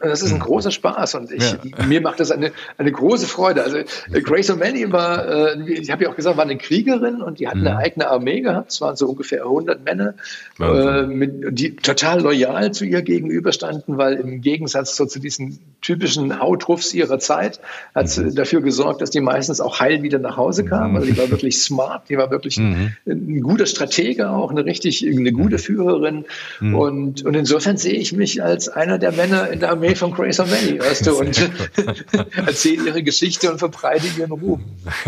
das 0.00 0.22
ist 0.22 0.32
ein 0.32 0.38
großer 0.38 0.70
Spaß 0.70 1.16
und 1.16 1.32
ich, 1.32 1.52
ja. 1.52 1.84
mir 1.86 2.00
macht 2.00 2.20
das 2.20 2.30
eine, 2.30 2.52
eine 2.76 2.92
große 2.92 3.26
Freude. 3.26 3.64
Also 3.64 3.78
äh, 3.78 4.20
Grace 4.22 4.50
O'Malley 4.50 4.92
war, 4.92 5.56
äh, 5.56 5.72
ich 5.72 5.90
habe 5.90 6.04
ja 6.04 6.10
auch 6.10 6.16
gesagt, 6.16 6.36
war 6.36 6.44
eine 6.44 6.56
Kriegerin 6.56 7.20
und 7.20 7.40
die 7.40 7.48
hat 7.48 7.54
eine 7.54 7.70
mhm. 7.70 7.76
eigene 7.76 8.08
Armee 8.08 8.40
gehabt. 8.40 8.70
Es 8.70 8.80
waren 8.80 8.94
so 8.94 9.08
ungefähr 9.08 9.42
100 9.42 9.84
Männer, 9.84 10.14
äh, 10.60 11.02
mit, 11.02 11.58
die 11.58 11.74
total 11.76 12.20
loyal 12.20 12.72
zu 12.72 12.84
ihr 12.84 13.02
gegenüberstanden, 13.02 13.98
weil 13.98 14.14
im 14.14 14.40
Gegensatz 14.40 14.96
so 14.96 15.04
zu 15.04 15.18
diesen 15.18 15.58
typischen 15.80 16.38
Hautruffs 16.40 16.94
ihrer 16.94 17.18
Zeit 17.18 17.60
hat 17.94 18.08
sie 18.08 18.22
mhm. 18.22 18.34
dafür 18.36 18.60
gesorgt, 18.60 19.00
dass 19.00 19.10
die 19.10 19.20
meistens 19.20 19.60
auch 19.60 19.80
heil 19.80 20.02
wieder 20.02 20.20
nach 20.20 20.36
Hause 20.36 20.64
kamen. 20.64 20.96
Also 20.96 21.10
die 21.10 21.18
war 21.18 21.30
wirklich 21.30 21.60
smart, 21.60 22.08
die 22.08 22.16
war 22.16 22.30
wirklich 22.30 22.58
mhm. 22.58 22.92
ein, 23.04 23.40
guter 23.40 23.66
Stratege 23.66 24.30
auch, 24.30 24.52
eine 24.52 24.64
richtig, 24.64 25.04
eine 25.04 25.32
gute 25.32 25.56
mhm. 25.56 25.60
Führerin. 25.60 26.24
Mhm. 26.60 26.74
Und, 26.76 27.24
und 27.24 27.34
insofern 27.34 27.76
sehe 27.76 27.94
ich 27.94 28.12
mich 28.12 28.42
als 28.44 28.68
einer 28.68 28.98
der 28.98 29.10
Männer 29.12 29.50
in 29.50 29.58
der 29.58 29.70
Armee 29.70 29.87
von 29.96 30.12
Grace 30.12 30.40
O'Malley, 30.40 30.80
weißt 30.80 31.06
du, 31.06 31.18
und 31.18 31.50
erzähle 32.36 32.86
ihre 32.86 33.02
Geschichte 33.02 33.50
und 33.50 33.58
verbreite 33.58 34.06
ihren 34.18 34.32
Ruhm. 34.32 34.64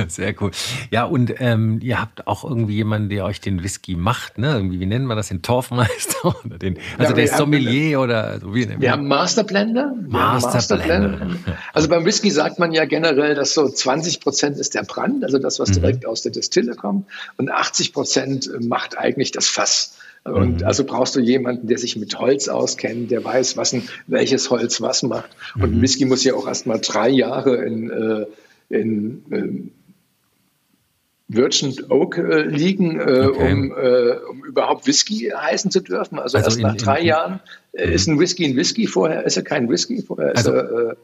Sehr 0.08 0.34
cool. 0.40 0.50
Ja, 0.90 1.04
und 1.04 1.34
ähm, 1.38 1.80
ihr 1.82 2.00
habt 2.00 2.26
auch 2.26 2.44
irgendwie 2.44 2.74
jemanden, 2.74 3.08
der 3.08 3.24
euch 3.24 3.40
den 3.40 3.62
Whisky 3.62 3.96
macht, 3.96 4.38
ne? 4.38 4.52
Irgendwie, 4.54 4.80
wie 4.80 4.86
nennen 4.86 5.06
wir 5.06 5.16
das, 5.16 5.28
den 5.28 5.42
Torfmeister 5.42 6.24
oder 6.44 6.58
den, 6.58 6.78
also 6.98 7.10
ja, 7.10 7.16
der 7.16 7.28
Sommelier 7.28 7.98
haben, 7.98 8.04
oder 8.04 8.40
so 8.40 8.54
wie 8.54 8.68
Wir 8.78 8.92
haben 8.92 9.06
Masterblender. 9.06 9.94
Master 10.06 10.54
Masterblender. 10.54 11.36
Also 11.72 11.88
beim 11.88 12.04
Whisky 12.04 12.30
sagt 12.30 12.58
man 12.58 12.72
ja 12.72 12.84
generell, 12.84 13.34
dass 13.34 13.54
so 13.54 13.68
20 13.68 14.20
Prozent 14.20 14.58
ist 14.58 14.74
der 14.74 14.82
Brand, 14.82 15.24
also 15.24 15.38
das, 15.38 15.58
was 15.58 15.70
mhm. 15.70 15.74
direkt 15.74 16.06
aus 16.06 16.22
der 16.22 16.32
Destille 16.32 16.74
kommt, 16.74 17.06
und 17.36 17.50
80 17.50 17.92
Prozent 17.92 18.50
macht 18.60 18.98
eigentlich 18.98 19.32
das 19.32 19.46
Fass. 19.46 19.94
Und 20.24 20.60
mhm. 20.60 20.66
also 20.66 20.84
brauchst 20.84 21.16
du 21.16 21.20
jemanden, 21.20 21.66
der 21.66 21.78
sich 21.78 21.96
mit 21.96 22.18
Holz 22.18 22.48
auskennt, 22.48 23.10
der 23.10 23.24
weiß, 23.24 23.56
was 23.56 23.72
ein, 23.72 23.88
welches 24.06 24.50
Holz 24.50 24.80
was 24.80 25.02
macht. 25.02 25.30
Und 25.54 25.76
mhm. 25.76 25.82
Whisky 25.82 26.04
muss 26.04 26.24
ja 26.24 26.34
auch 26.34 26.46
erst 26.46 26.66
mal 26.66 26.78
drei 26.78 27.08
Jahre 27.08 27.56
in, 27.64 27.90
äh, 27.90 28.26
in, 28.68 29.24
ähm, 29.30 29.70
Virgin 31.32 31.74
Oak 31.88 32.18
äh, 32.18 32.42
liegen, 32.42 32.98
äh, 32.98 33.28
okay. 33.28 33.52
um, 33.52 33.72
äh, 33.72 34.16
um 34.28 34.44
überhaupt 34.44 34.86
Whisky 34.88 35.32
heißen 35.34 35.70
zu 35.70 35.80
dürfen. 35.80 36.18
Also, 36.18 36.38
also 36.38 36.48
erst 36.48 36.56
in, 36.58 36.62
nach 36.64 36.76
drei 36.76 37.00
in, 37.00 37.06
Jahren 37.06 37.40
äh, 37.72 37.92
ist 37.94 38.08
ein 38.08 38.18
Whisky 38.18 38.44
ein 38.46 38.56
Whisky, 38.56 38.88
vorher 38.88 39.24
ist 39.24 39.36
er 39.36 39.44
kein 39.44 39.68
Whisky, 39.68 40.02
vorher 40.02 40.32
ist 40.32 40.48
also, 40.48 40.52
er. 40.52 40.64
Äh, 40.64 40.94
mhm, 40.94 40.96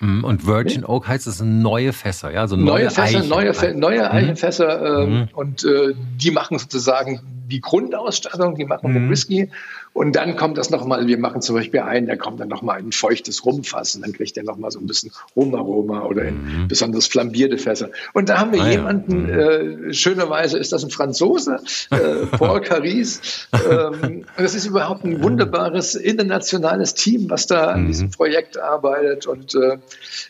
und 0.00 0.46
Virgin 0.46 0.84
Oak 0.84 1.08
heißt 1.08 1.26
es 1.26 1.40
neue 1.40 1.92
Fässer, 1.92 2.32
ja? 2.32 2.42
Also 2.42 2.56
neue, 2.56 2.84
neue 2.84 2.90
Fässer, 2.90 3.18
Eichen. 3.18 3.28
neue, 3.28 3.74
neue 3.74 3.98
mhm. 3.98 4.16
Eichenfässer. 4.16 5.02
Ähm, 5.02 5.10
mhm. 5.10 5.28
Und 5.34 5.64
äh, 5.64 5.94
die 6.16 6.30
machen 6.30 6.58
sozusagen 6.58 7.20
die 7.48 7.60
Grundausstattung, 7.60 8.54
die 8.54 8.64
machen 8.64 8.90
mhm. 8.90 8.94
den 8.94 9.10
Whisky. 9.10 9.50
Und 9.98 10.14
dann 10.14 10.36
kommt 10.36 10.58
das 10.58 10.70
nochmal, 10.70 11.08
wir 11.08 11.18
machen 11.18 11.42
zum 11.42 11.56
Beispiel 11.56 11.80
einen, 11.80 12.06
der 12.06 12.16
kommt 12.16 12.38
dann 12.38 12.46
nochmal 12.46 12.78
in 12.78 12.86
ein 12.86 12.92
feuchtes 12.92 13.44
Rumfass 13.44 13.96
und 13.96 14.02
dann 14.02 14.12
kriegt 14.12 14.36
er 14.36 14.44
nochmal 14.44 14.70
so 14.70 14.78
ein 14.78 14.86
bisschen 14.86 15.10
Rumaroma 15.34 16.02
oder 16.02 16.22
in 16.22 16.36
mhm. 16.36 16.68
besonders 16.68 17.08
flambierte 17.08 17.58
Fässer. 17.58 17.90
Und 18.14 18.28
da 18.28 18.38
haben 18.38 18.52
wir 18.52 18.62
ah, 18.62 18.70
jemanden, 18.70 19.28
ja. 19.28 19.60
mhm. 19.60 19.88
äh, 19.88 19.92
schönerweise 19.92 20.56
ist 20.56 20.70
das 20.70 20.84
ein 20.84 20.90
Franzose, 20.90 21.58
äh, 21.90 22.26
Paul 22.30 22.60
Caris. 22.62 23.48
ähm, 23.68 24.24
das 24.36 24.54
ist 24.54 24.66
überhaupt 24.66 25.04
ein 25.04 25.20
wunderbares 25.20 25.96
internationales 25.96 26.94
Team, 26.94 27.28
was 27.28 27.48
da 27.48 27.72
an 27.72 27.88
diesem 27.88 28.06
mhm. 28.06 28.12
Projekt 28.12 28.56
arbeitet. 28.56 29.26
Und 29.26 29.56
äh, 29.56 29.78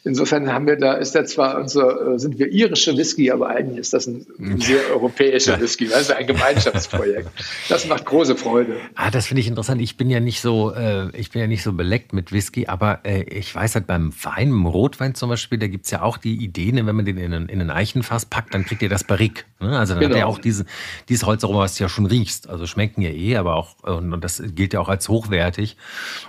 insofern 0.03 0.51
haben 0.51 0.67
wir 0.67 0.77
da, 0.77 0.95
ist 0.95 1.15
der 1.15 1.27
zwar 1.27 1.59
unser, 1.59 2.15
äh, 2.15 2.19
sind 2.19 2.39
wir 2.39 2.49
irische 2.49 2.97
Whisky, 2.97 3.31
aber 3.31 3.51
eigentlich 3.51 3.81
ist 3.81 3.93
das 3.93 4.07
ein, 4.07 4.25
ein 4.39 4.63
sehr 4.63 4.81
europäischer 4.93 5.61
Whisky, 5.61 5.93
also 5.93 6.15
ein 6.15 6.27
Gemeinschaftsprojekt. 6.27 7.29
Das 7.69 7.87
macht 7.87 8.07
große 8.07 8.35
Freude. 8.35 8.77
Ah, 8.95 9.11
das 9.11 9.27
finde 9.27 9.43
ich 9.43 9.49
interessant. 9.59 9.83
Ich 9.83 9.97
bin 9.97 10.09
ja 10.09 10.21
nicht 10.21 10.41
so, 10.41 10.73
äh, 10.73 11.11
ich 11.17 11.31
bin 11.31 11.41
ja 11.41 11.49
nicht 11.49 11.63
so 11.63 11.73
beleckt 11.73 12.13
mit 12.13 12.33
Whisky, 12.33 12.69
aber 12.69 13.05
äh, 13.05 13.23
ich 13.25 13.53
weiß 13.55 13.75
halt 13.75 13.87
beim 13.87 14.13
Wein, 14.23 14.49
im 14.49 14.67
Rotwein 14.67 15.15
zum 15.15 15.29
Beispiel, 15.29 15.59
da 15.59 15.67
gibt 15.67 15.85
es 15.87 15.91
ja 15.91 16.03
auch 16.03 16.17
die 16.17 16.37
Idee, 16.37 16.73
ne, 16.73 16.87
wenn 16.87 16.95
man 16.95 17.05
den 17.05 17.17
in 17.17 17.33
in 17.33 17.61
ein 17.61 17.71
Eichenfass 17.71 18.25
packt, 18.27 18.55
dann 18.55 18.65
kriegt 18.65 18.83
ihr 18.83 18.89
das 18.89 19.05
Barrique. 19.05 19.45
Ne? 19.61 19.77
Also 19.77 19.95
dann 19.95 20.03
genau. 20.03 20.15
hat 20.15 20.21
er 20.21 20.27
auch 20.29 20.39
diese, 20.39 20.65
dieses 21.09 21.27
Holzaroma, 21.27 21.61
was 21.61 21.77
du 21.77 21.85
ja 21.85 21.89
schon 21.89 22.07
riechst. 22.07 22.49
Also 22.49 22.67
schmecken 22.67 23.03
ja 23.03 23.11
eh, 23.11 23.37
aber 23.37 23.57
auch, 23.57 23.77
und, 23.83 24.13
und, 24.13 24.23
das 24.23 24.43
gilt 24.55 24.73
ja 24.73 24.81
auch 24.81 24.89
als 24.89 25.09
hochwertig. 25.09 25.77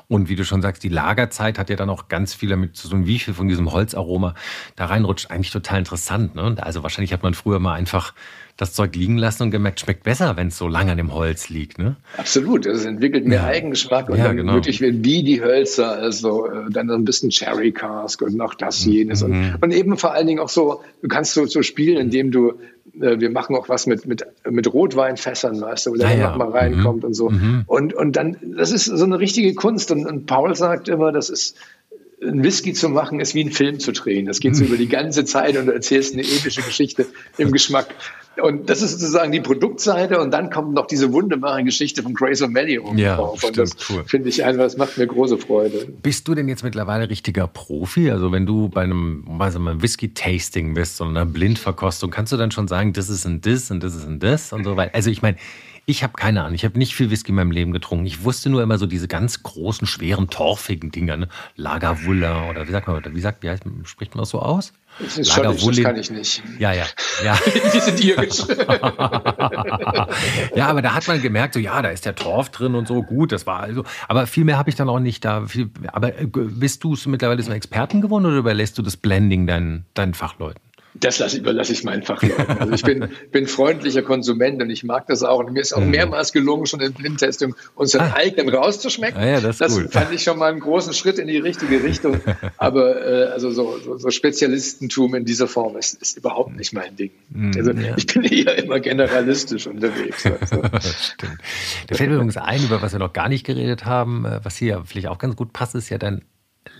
Und 0.07 0.29
wie 0.29 0.35
du 0.35 0.43
schon 0.43 0.61
sagst, 0.61 0.83
die 0.83 0.89
Lagerzeit 0.89 1.59
hat 1.59 1.69
ja 1.69 1.75
dann 1.75 1.89
auch 1.89 2.07
ganz 2.07 2.33
viel 2.33 2.49
damit 2.49 2.75
zu 2.75 2.89
tun, 2.89 3.05
wie 3.05 3.19
viel 3.19 3.33
von 3.33 3.47
diesem 3.47 3.71
Holzaroma 3.71 4.33
da 4.75 4.85
reinrutscht. 4.85 5.29
Eigentlich 5.29 5.51
total 5.51 5.79
interessant. 5.79 6.35
Ne? 6.35 6.55
Also 6.59 6.81
wahrscheinlich 6.81 7.13
hat 7.13 7.21
man 7.21 7.35
früher 7.35 7.59
mal 7.59 7.75
einfach 7.75 8.13
das 8.59 8.73
Zeug 8.73 8.93
liegen 8.95 9.17
lassen 9.17 9.43
und 9.43 9.51
gemerkt, 9.51 9.79
schmeckt 9.79 10.03
besser, 10.03 10.35
wenn 10.35 10.47
es 10.47 10.57
so 10.57 10.67
lange 10.67 10.91
an 10.91 10.97
dem 10.97 11.13
Holz 11.13 11.47
liegt. 11.47 11.79
Ne? 11.79 11.95
Absolut, 12.17 12.65
es 12.65 12.83
entwickelt 12.83 13.25
mehr 13.25 13.39
ja. 13.39 13.47
Eigengeschmack 13.47 14.09
und 14.09 14.17
ja, 14.17 14.25
dann 14.25 14.35
genau. 14.35 14.53
wirklich 14.53 14.81
wie 14.81 15.23
die 15.23 15.41
Hölzer, 15.41 15.93
also 15.93 16.45
äh, 16.45 16.69
dann 16.69 16.89
so 16.89 16.95
ein 16.95 17.05
bisschen 17.05 17.29
Cherry 17.29 17.71
Cask 17.71 18.21
und 18.21 18.35
noch 18.35 18.53
das, 18.53 18.85
mhm. 18.85 18.91
jenes. 18.91 19.23
Mhm. 19.25 19.53
Und, 19.55 19.63
und 19.63 19.71
eben 19.71 19.97
vor 19.97 20.13
allen 20.13 20.27
Dingen 20.27 20.39
auch 20.39 20.49
so, 20.49 20.81
du 21.01 21.07
kannst 21.07 21.33
so, 21.35 21.45
so 21.45 21.63
spielen, 21.63 21.97
indem 21.97 22.31
du 22.31 22.59
äh, 22.99 23.19
wir 23.19 23.29
machen 23.29 23.55
auch 23.55 23.69
was 23.69 23.87
mit, 23.87 24.05
mit, 24.05 24.25
mit 24.49 24.71
Rotweinfässern, 24.73 25.61
weißt 25.61 25.85
du, 25.85 25.91
wo 25.91 25.95
der 25.95 26.09
ah, 26.09 26.13
ja. 26.13 26.29
nochmal 26.29 26.49
reinkommt 26.49 27.03
mhm. 27.03 27.07
und 27.07 27.13
so. 27.13 27.29
Mhm. 27.29 27.63
Und, 27.65 27.93
und 27.93 28.17
dann, 28.17 28.35
das 28.57 28.71
ist 28.71 28.85
so 28.85 29.05
eine 29.05 29.19
richtige 29.19 29.53
Kunst. 29.53 29.91
Und, 29.91 30.05
und 30.05 30.25
Paul 30.25 30.53
sagt 30.55 30.89
immer, 30.89 31.13
das 31.13 31.29
ist, 31.29 31.55
ein 32.21 32.43
Whisky 32.43 32.73
zu 32.73 32.89
machen, 32.89 33.19
ist 33.19 33.33
wie 33.33 33.43
ein 33.43 33.51
Film 33.51 33.79
zu 33.79 33.91
drehen. 33.91 34.25
Das 34.25 34.39
geht 34.39 34.55
so 34.55 34.65
über 34.65 34.77
die 34.77 34.89
ganze 34.89 35.25
Zeit 35.25 35.55
und 35.57 35.67
du 35.67 35.73
erzählst 35.73 36.13
eine 36.13 36.23
epische 36.23 36.61
Geschichte 36.61 37.05
im 37.37 37.51
Geschmack. 37.51 37.87
Und 38.41 38.69
das 38.69 38.81
ist 38.81 38.91
sozusagen 38.91 39.31
die 39.31 39.41
Produktseite 39.41 40.19
und 40.19 40.31
dann 40.31 40.49
kommt 40.49 40.73
noch 40.73 40.87
diese 40.87 41.11
wunderbare 41.11 41.63
Geschichte 41.63 42.03
von 42.03 42.13
Grace 42.13 42.41
O'Malley 42.41 42.79
oben 42.79 42.97
ja, 42.97 43.15
drauf. 43.15 43.43
Und 43.43 43.57
das 43.57 43.71
cool. 43.89 44.03
finde 44.05 44.29
ich 44.29 44.43
einfach, 44.43 44.63
das 44.63 44.77
macht 44.77 44.97
mir 44.97 45.07
große 45.07 45.37
Freude. 45.37 45.87
Bist 46.01 46.27
du 46.27 46.35
denn 46.35 46.47
jetzt 46.47 46.63
mittlerweile 46.63 47.09
richtiger 47.09 47.47
Profi? 47.47 48.11
Also 48.11 48.31
wenn 48.31 48.45
du 48.45 48.69
bei 48.69 48.81
einem, 48.81 49.25
also 49.39 49.59
einem 49.59 49.81
Whisky-Tasting 49.81 50.73
bist 50.73 51.01
oder 51.01 51.09
einer 51.09 51.25
Blindverkostung, 51.25 52.11
kannst 52.11 52.31
du 52.31 52.37
dann 52.37 52.51
schon 52.51 52.67
sagen, 52.67 52.93
das 52.93 53.09
ist 53.09 53.25
ein 53.25 53.41
das 53.41 53.71
und 53.71 53.83
das 53.83 53.95
ist 53.95 54.07
ein 54.07 54.19
das 54.19 54.53
und 54.53 54.63
so 54.63 54.77
weiter? 54.77 54.95
Also 54.95 55.09
ich 55.09 55.21
meine, 55.21 55.37
ich 55.89 56.03
habe 56.03 56.13
keine 56.13 56.41
Ahnung. 56.41 56.53
Ich 56.53 56.63
habe 56.63 56.77
nicht 56.77 56.93
viel 56.93 57.09
Whisky 57.09 57.29
in 57.29 57.35
meinem 57.35 57.49
Leben 57.49 57.71
getrunken. 57.71 58.05
Ich 58.05 58.23
wusste 58.23 58.51
nur 58.51 58.61
immer 58.61 58.77
so 58.77 58.85
diese 58.85 59.07
ganz 59.07 59.41
großen, 59.41 59.87
schweren, 59.87 60.29
torfigen 60.29 60.91
Dinger, 60.91 61.17
ne? 61.17 61.27
Lagavulin 61.55 62.49
oder 62.49 62.67
wie 62.67 62.71
sagt 62.71 62.87
man, 62.87 63.03
wie 63.15 63.19
sagt, 63.19 63.41
wie 63.41 63.49
heißt, 63.49 63.63
spricht 63.85 64.13
man 64.13 64.21
das 64.21 64.29
so 64.29 64.39
aus? 64.39 64.71
Das 64.99 65.17
ist 65.17 65.31
schon, 65.31 65.43
das 65.43 65.81
kann 65.81 65.95
ich 65.95 66.11
nicht. 66.11 66.43
Ja, 66.59 66.73
ja, 66.73 66.85
ja. 67.23 67.37
Die 67.73 67.79
sind 67.79 68.03
irisch. 68.03 68.39
ja, 70.55 70.67
aber 70.67 70.83
da 70.83 70.93
hat 70.93 71.07
man 71.07 71.21
gemerkt, 71.21 71.55
so 71.55 71.59
ja, 71.59 71.81
da 71.81 71.89
ist 71.89 72.05
der 72.05 72.13
Torf 72.15 72.49
drin 72.49 72.75
und 72.75 72.87
so. 72.87 73.01
Gut, 73.01 73.31
das 73.31 73.47
war 73.47 73.61
also. 73.61 73.83
Aber 74.07 74.27
viel 74.27 74.43
mehr 74.43 74.57
habe 74.57 74.69
ich 74.69 74.75
dann 74.75 74.89
auch 74.89 74.99
nicht 74.99 75.25
da. 75.25 75.47
Viel, 75.47 75.71
aber 75.87 76.19
äh, 76.19 76.27
bist 76.27 76.83
du 76.83 76.95
mittlerweile 77.05 77.41
zum 77.43 77.53
Experten 77.53 78.01
geworden 78.01 78.25
oder 78.25 78.37
überlässt 78.37 78.77
du 78.77 78.83
das 78.83 78.95
Blending 78.97 79.47
deinen, 79.47 79.85
deinen 79.95 80.13
Fachleuten? 80.13 80.61
Das 80.95 81.19
lasse, 81.19 81.37
überlasse 81.37 81.71
ich 81.71 81.83
meinen 81.83 82.03
Fachleuten. 82.03 82.57
Also 82.59 82.73
ich 82.73 82.83
bin, 82.83 83.09
bin 83.31 83.45
freundlicher 83.45 84.01
Konsument 84.01 84.61
und 84.61 84.69
ich 84.69 84.83
mag 84.83 85.05
das 85.07 85.23
auch. 85.23 85.39
Und 85.39 85.53
mir 85.53 85.61
ist 85.61 85.73
auch 85.73 85.81
mhm. 85.81 85.91
mehrmals 85.91 86.33
gelungen, 86.33 86.65
schon 86.65 86.79
in 86.81 86.93
Blindtestung 86.93 87.55
unseren 87.75 88.07
ah. 88.07 88.15
eigenen 88.15 88.49
rauszuschmecken. 88.49 89.21
Ah, 89.21 89.27
ja, 89.27 89.41
das, 89.41 89.59
das 89.59 89.75
cool. 89.75 89.87
fand 89.87 90.11
ich 90.11 90.23
schon 90.23 90.39
mal 90.39 90.51
einen 90.51 90.59
großen 90.59 90.93
Schritt 90.93 91.19
in 91.19 91.27
die 91.27 91.37
richtige 91.37 91.83
Richtung. 91.83 92.19
Aber 92.57 93.05
äh, 93.05 93.31
also 93.31 93.51
so, 93.51 93.77
so, 93.79 93.97
so 93.97 94.09
Spezialistentum 94.09 95.13
in 95.15 95.25
dieser 95.25 95.47
Form 95.47 95.77
ist, 95.77 96.01
ist 96.01 96.17
überhaupt 96.17 96.55
nicht 96.55 96.73
mein 96.73 96.95
Ding. 96.95 97.11
Mhm, 97.29 97.53
also 97.55 97.71
ja. 97.71 97.95
ich 97.95 98.07
bin 98.07 98.23
eher 98.23 98.57
immer 98.57 98.79
generalistisch 98.79 99.67
unterwegs. 99.67 100.23
Also. 100.39 100.61
Stimmt. 101.13 101.37
Da 101.87 101.95
fällt 101.95 102.09
mir 102.09 102.15
übrigens 102.15 102.37
ein, 102.37 102.63
über 102.63 102.81
was 102.81 102.93
wir 102.93 102.99
noch 102.99 103.13
gar 103.13 103.29
nicht 103.29 103.45
geredet 103.45 103.85
haben, 103.85 104.25
äh, 104.25 104.39
was 104.43 104.55
hier 104.55 104.83
vielleicht 104.85 105.07
auch 105.07 105.17
ganz 105.17 105.35
gut 105.35 105.53
passt, 105.53 105.75
ist 105.75 105.89
ja 105.89 105.97
dein 105.97 106.23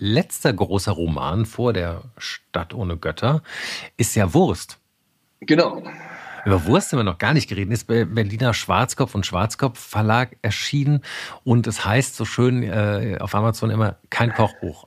letzter 0.00 0.52
großer 0.52 0.92
Roman 0.92 1.46
vor 1.46 1.72
der 1.72 2.02
Stadt 2.18 2.74
ohne 2.74 2.96
Götter 2.96 3.42
ist 3.96 4.16
ja 4.16 4.34
Wurst. 4.34 4.78
Genau. 5.40 5.82
Über 6.44 6.64
Wurst 6.64 6.90
haben 6.90 7.00
wir 7.00 7.04
noch 7.04 7.18
gar 7.18 7.34
nicht 7.34 7.48
geredet. 7.48 7.72
Ist 7.72 7.86
bei 7.86 8.04
Berliner 8.04 8.54
Schwarzkopf 8.54 9.14
und 9.14 9.26
Schwarzkopf 9.26 9.78
Verlag 9.78 10.36
erschienen 10.42 11.02
und 11.44 11.66
es 11.66 11.84
heißt 11.84 12.16
so 12.16 12.24
schön 12.24 12.62
äh, 12.62 13.18
auf 13.20 13.34
Amazon 13.34 13.70
immer 13.70 13.96
kein 14.08 14.34
Kochbuch. 14.34 14.86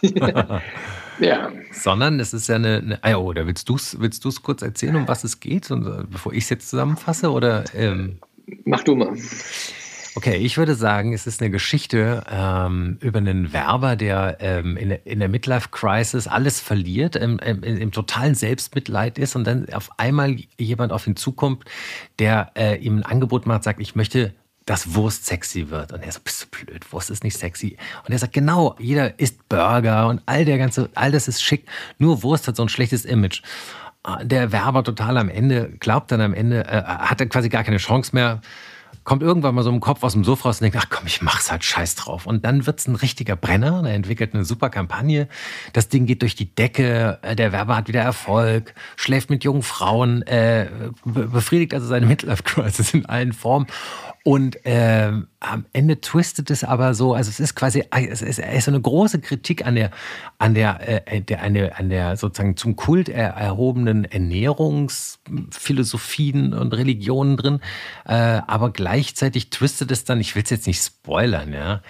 Ja. 1.20 1.50
Sondern 1.72 2.20
es 2.20 2.32
ist 2.32 2.48
ja 2.48 2.56
eine, 2.56 2.76
eine 2.76 2.98
ah, 3.02 3.16
oh, 3.16 3.32
da 3.32 3.46
willst 3.46 3.68
du 3.68 3.74
es 3.74 3.98
willst 4.00 4.24
kurz 4.42 4.62
erzählen, 4.62 4.96
um 4.96 5.08
was 5.08 5.24
es 5.24 5.40
geht, 5.40 5.70
und, 5.70 5.86
äh, 5.86 6.04
bevor 6.08 6.32
ich 6.32 6.44
es 6.44 6.50
jetzt 6.50 6.70
zusammenfasse? 6.70 7.32
Oder, 7.32 7.64
ähm 7.74 8.18
Mach 8.64 8.82
du 8.82 8.94
mal. 8.94 9.12
Okay, 10.18 10.34
ich 10.34 10.58
würde 10.58 10.74
sagen, 10.74 11.12
es 11.12 11.28
ist 11.28 11.40
eine 11.40 11.48
Geschichte 11.48 12.24
ähm, 12.28 12.98
über 13.00 13.18
einen 13.18 13.52
Werber, 13.52 13.94
der 13.94 14.38
ähm, 14.40 14.76
in, 14.76 14.90
in, 14.90 15.20
der 15.20 15.28
Midlife-Crisis 15.28 16.26
alles 16.26 16.58
verliert, 16.58 17.14
im, 17.14 17.38
im, 17.38 17.62
im, 17.62 17.92
totalen 17.92 18.34
Selbstmitleid 18.34 19.16
ist 19.16 19.36
und 19.36 19.46
dann 19.46 19.72
auf 19.72 19.92
einmal 19.96 20.34
jemand 20.58 20.90
auf 20.90 21.06
ihn 21.06 21.14
zukommt, 21.14 21.66
der 22.18 22.50
äh, 22.56 22.78
ihm 22.78 22.96
ein 22.98 23.02
Angebot 23.04 23.46
macht, 23.46 23.62
sagt, 23.62 23.78
ich 23.78 23.94
möchte 23.94 24.34
dass 24.66 24.92
Wurst 24.96 25.24
sexy 25.24 25.70
wird. 25.70 25.92
Und 25.92 26.02
er 26.02 26.10
so, 26.10 26.18
bist 26.18 26.48
du 26.50 26.64
blöd, 26.64 26.92
Wurst 26.92 27.10
ist 27.10 27.22
nicht 27.22 27.38
sexy. 27.38 27.76
Und 28.04 28.12
er 28.12 28.18
sagt, 28.18 28.32
genau, 28.32 28.74
jeder 28.80 29.20
isst 29.20 29.48
Burger 29.48 30.08
und 30.08 30.20
all 30.26 30.44
der 30.44 30.58
ganze, 30.58 30.90
all 30.96 31.12
das 31.12 31.28
ist 31.28 31.44
schick. 31.44 31.64
Nur 31.98 32.24
Wurst 32.24 32.48
hat 32.48 32.56
so 32.56 32.64
ein 32.64 32.68
schlechtes 32.68 33.04
Image. 33.04 33.42
Ah, 34.02 34.24
der 34.24 34.50
Werber 34.50 34.82
total 34.82 35.16
am 35.16 35.28
Ende, 35.28 35.70
glaubt 35.78 36.10
dann 36.10 36.20
am 36.20 36.34
Ende, 36.34 36.66
äh, 36.66 36.82
hat 36.82 37.20
er 37.20 37.28
quasi 37.28 37.48
gar 37.48 37.62
keine 37.62 37.76
Chance 37.76 38.16
mehr, 38.16 38.40
kommt 39.04 39.22
irgendwann 39.22 39.54
mal 39.54 39.62
so 39.62 39.70
im 39.70 39.80
Kopf 39.80 40.02
aus 40.02 40.12
dem 40.12 40.22
Sofa 40.22 40.48
raus 40.48 40.60
und 40.60 40.64
denkt, 40.64 40.78
ach 40.78 40.90
komm, 40.90 41.06
ich 41.06 41.22
mach's 41.22 41.50
halt 41.50 41.64
scheiß 41.64 41.94
drauf. 41.94 42.26
Und 42.26 42.44
dann 42.44 42.66
wird's 42.66 42.86
ein 42.86 42.94
richtiger 42.94 43.36
Brenner. 43.36 43.82
Er 43.86 43.94
entwickelt 43.94 44.34
eine 44.34 44.44
super 44.44 44.68
Kampagne. 44.70 45.28
Das 45.72 45.88
Ding 45.88 46.06
geht 46.06 46.22
durch 46.22 46.34
die 46.34 46.54
Decke. 46.54 47.18
Äh, 47.22 47.34
der 47.34 47.52
Werber 47.52 47.76
hat 47.76 47.88
wieder 47.88 48.02
Erfolg, 48.02 48.74
schläft 48.96 49.30
mit 49.30 49.44
jungen 49.44 49.62
Frauen, 49.62 50.22
äh, 50.22 50.68
befriedigt 51.04 51.72
also 51.72 51.86
seine 51.86 52.06
Midlife-Crisis 52.06 52.94
in 52.94 53.06
allen 53.06 53.32
Formen. 53.32 53.66
Und 54.28 54.66
äh, 54.66 55.10
am 55.40 55.64
Ende 55.72 56.02
twistet 56.02 56.50
es 56.50 56.62
aber 56.62 56.92
so, 56.92 57.14
also 57.14 57.30
es 57.30 57.40
ist 57.40 57.54
quasi, 57.54 57.84
es 57.90 58.20
ist, 58.20 58.38
es 58.38 58.58
ist 58.58 58.68
eine 58.68 58.78
große 58.78 59.22
Kritik 59.22 59.64
an 59.64 59.74
der, 59.74 59.90
an 60.36 60.52
der, 60.52 61.10
äh, 61.10 61.22
der, 61.22 61.42
an 61.42 61.54
der, 61.54 61.78
an 61.78 61.88
der 61.88 62.18
sozusagen 62.18 62.54
zum 62.54 62.76
Kult 62.76 63.08
er, 63.08 63.28
erhobenen 63.28 64.04
Ernährungsphilosophien 64.04 66.52
und 66.52 66.74
Religionen 66.74 67.38
drin. 67.38 67.60
Äh, 68.04 68.42
aber 68.46 68.70
gleichzeitig 68.70 69.48
twistet 69.48 69.90
es 69.92 70.04
dann, 70.04 70.20
ich 70.20 70.34
will 70.34 70.42
es 70.42 70.50
jetzt 70.50 70.66
nicht 70.66 70.82
spoilern, 70.82 71.54
ja, 71.54 71.80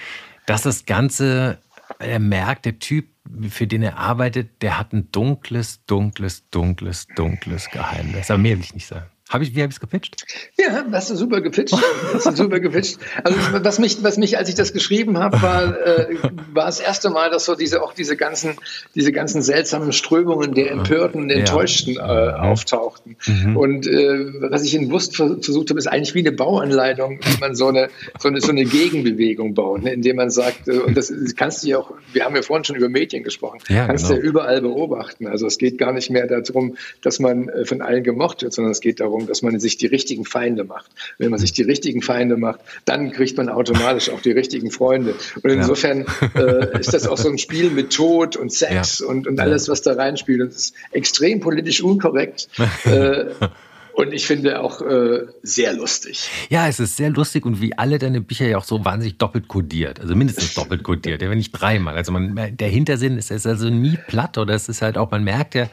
dass 0.46 0.62
das 0.62 0.86
Ganze, 0.86 1.58
er 1.98 2.20
merkt, 2.20 2.66
der 2.66 2.78
Typ, 2.78 3.08
für 3.50 3.66
den 3.66 3.82
er 3.82 3.98
arbeitet, 3.98 4.62
der 4.62 4.78
hat 4.78 4.92
ein 4.92 5.10
dunkles, 5.10 5.84
dunkles, 5.86 6.48
dunkles, 6.50 7.08
dunkles 7.16 7.68
Geheimnis. 7.70 8.30
Aber 8.30 8.38
mehr 8.38 8.54
will 8.54 8.64
ich 8.64 8.74
nicht 8.74 8.86
sagen. 8.86 9.06
Hab 9.28 9.42
ich, 9.42 9.54
wie 9.54 9.60
habe 9.60 9.70
ich 9.70 9.76
es 9.76 9.80
gepitcht? 9.80 10.16
Ja, 10.58 10.84
hast 10.90 11.10
du 11.10 11.16
super 11.16 11.40
gepitcht. 11.40 11.74
Hast 12.14 12.26
du 12.26 12.34
super 12.34 12.60
gepitcht. 12.60 12.98
Also 13.22 13.38
was 13.62 13.78
mich, 13.78 14.02
was 14.02 14.16
mich, 14.16 14.38
als 14.38 14.48
ich 14.48 14.54
das 14.54 14.72
geschrieben 14.72 15.18
habe, 15.18 15.42
war, 15.42 15.78
äh, 15.86 16.16
war 16.52 16.66
das 16.66 16.80
erste 16.80 17.10
Mal, 17.10 17.30
dass 17.30 17.44
so 17.44 17.54
diese 17.54 17.82
auch 17.82 17.92
diese 17.92 18.16
ganzen, 18.16 18.56
diese 18.94 19.12
ganzen 19.12 19.42
seltsamen 19.42 19.92
Strömungen 19.92 20.54
der 20.54 20.70
Empörten, 20.70 21.28
der 21.28 21.38
Enttäuschten 21.38 21.96
äh, 21.96 22.00
auftauchten. 22.00 23.16
Mhm. 23.26 23.56
Und 23.56 23.86
äh, 23.86 24.32
was 24.50 24.64
ich 24.64 24.74
in 24.74 24.90
Wust 24.90 25.16
versucht 25.16 25.70
habe, 25.70 25.78
ist 25.78 25.86
eigentlich 25.86 26.14
wie 26.14 26.20
eine 26.20 26.32
Bauanleitung, 26.32 27.20
wie 27.22 27.40
man 27.40 27.54
so 27.54 27.68
eine, 27.68 27.88
so 28.18 28.28
eine, 28.28 28.40
so 28.40 28.50
eine 28.50 28.64
Gegenbewegung 28.64 29.52
baut, 29.54 29.82
ne, 29.82 29.92
indem 29.92 30.16
man 30.16 30.30
sagt, 30.30 30.68
äh, 30.68 30.78
und 30.78 30.96
das 30.96 31.12
kannst 31.36 31.64
du 31.64 31.68
ja 31.68 31.78
auch, 31.78 31.92
wir 32.12 32.24
haben 32.24 32.34
ja 32.34 32.42
vorhin 32.42 32.64
schon 32.64 32.76
über 32.76 32.88
Medien 32.88 33.24
gesprochen, 33.24 33.58
ja, 33.68 33.86
kannst 33.86 34.04
du 34.04 34.14
genau. 34.14 34.22
ja 34.22 34.28
überall 34.28 34.60
beobachten. 34.62 35.26
Also 35.26 35.46
es 35.46 35.58
geht 35.58 35.76
gar 35.76 35.92
nicht 35.92 36.10
mehr 36.10 36.26
darum, 36.26 36.76
dass 37.02 37.18
man 37.18 37.48
äh, 37.48 37.64
von 37.64 37.82
allen 37.82 38.04
gemocht 38.04 38.42
wird, 38.42 38.52
sondern 38.52 38.72
es 38.72 38.80
geht 38.80 39.00
darum, 39.00 39.17
darum, 39.18 39.28
dass 39.28 39.42
man 39.42 39.58
sich 39.60 39.76
die 39.76 39.86
richtigen 39.86 40.24
Feinde 40.24 40.64
macht. 40.64 40.90
Wenn 41.18 41.30
man 41.30 41.38
sich 41.38 41.52
die 41.52 41.62
richtigen 41.62 42.02
Feinde 42.02 42.36
macht, 42.36 42.60
dann 42.84 43.12
kriegt 43.12 43.36
man 43.36 43.48
automatisch 43.48 44.10
auch 44.10 44.20
die 44.20 44.32
richtigen 44.32 44.70
Freunde. 44.70 45.14
Und 45.42 45.50
insofern 45.50 46.06
äh, 46.34 46.78
ist 46.78 46.94
das 46.94 47.06
auch 47.06 47.18
so 47.18 47.28
ein 47.28 47.38
Spiel 47.38 47.70
mit 47.70 47.92
Tod 47.92 48.36
und 48.36 48.52
Sex 48.52 49.00
und, 49.00 49.26
und 49.26 49.40
alles, 49.40 49.68
was 49.68 49.82
da 49.82 49.94
reinspielt. 49.94 50.40
Und 50.40 50.48
es 50.48 50.56
ist 50.56 50.74
extrem 50.92 51.40
politisch 51.40 51.82
unkorrekt. 51.82 52.48
äh, 52.84 53.26
und 53.94 54.12
ich 54.12 54.26
finde 54.28 54.60
auch 54.60 54.80
äh, 54.80 55.26
sehr 55.42 55.72
lustig. 55.72 56.30
Ja, 56.50 56.68
es 56.68 56.78
ist 56.78 56.96
sehr 56.96 57.10
lustig 57.10 57.44
und 57.44 57.60
wie 57.60 57.76
alle 57.76 57.98
deine 57.98 58.20
Bücher 58.20 58.46
ja 58.46 58.56
auch 58.56 58.64
so 58.64 58.84
wahnsinnig 58.84 59.18
doppelt 59.18 59.48
kodiert. 59.48 59.98
Also 59.98 60.14
mindestens 60.14 60.54
doppelt 60.54 60.84
kodiert, 60.84 61.20
ja, 61.20 61.28
wenn 61.28 61.38
nicht 61.38 61.50
dreimal. 61.50 61.96
Also 61.96 62.12
man, 62.12 62.56
der 62.56 62.68
Hintersinn 62.68 63.18
ist, 63.18 63.32
ist 63.32 63.44
also 63.44 63.68
nie 63.70 63.98
platt 64.06 64.38
oder 64.38 64.54
es 64.54 64.68
ist 64.68 64.82
halt 64.82 64.96
auch, 64.96 65.10
man 65.10 65.24
merkt 65.24 65.56
ja, 65.56 65.68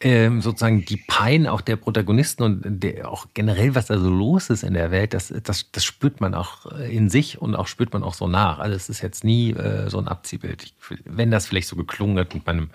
ähm, 0.00 0.40
sozusagen 0.40 0.84
die 0.84 0.96
Pein 0.96 1.46
auch 1.46 1.60
der 1.60 1.76
Protagonisten 1.76 2.42
und 2.42 2.62
der, 2.82 3.10
auch 3.10 3.26
generell, 3.34 3.74
was 3.74 3.86
da 3.86 3.98
so 3.98 4.10
los 4.10 4.50
ist 4.50 4.62
in 4.62 4.74
der 4.74 4.90
Welt, 4.90 5.14
das, 5.14 5.32
das, 5.42 5.66
das 5.72 5.84
spürt 5.84 6.20
man 6.20 6.34
auch 6.34 6.66
in 6.88 7.10
sich 7.10 7.40
und 7.40 7.54
auch 7.54 7.66
spürt 7.66 7.92
man 7.92 8.02
auch 8.02 8.14
so 8.14 8.28
nach. 8.28 8.58
Also 8.58 8.76
es 8.76 8.88
ist 8.88 9.02
jetzt 9.02 9.24
nie 9.24 9.52
äh, 9.52 9.88
so 9.90 9.98
ein 9.98 10.08
Abziehbild. 10.08 10.62
Ich, 10.62 10.74
wenn 11.04 11.30
das 11.30 11.46
vielleicht 11.46 11.68
so 11.68 11.76
geklungen 11.76 12.18
hat 12.18 12.34
mit 12.34 12.46
meinem 12.46 12.70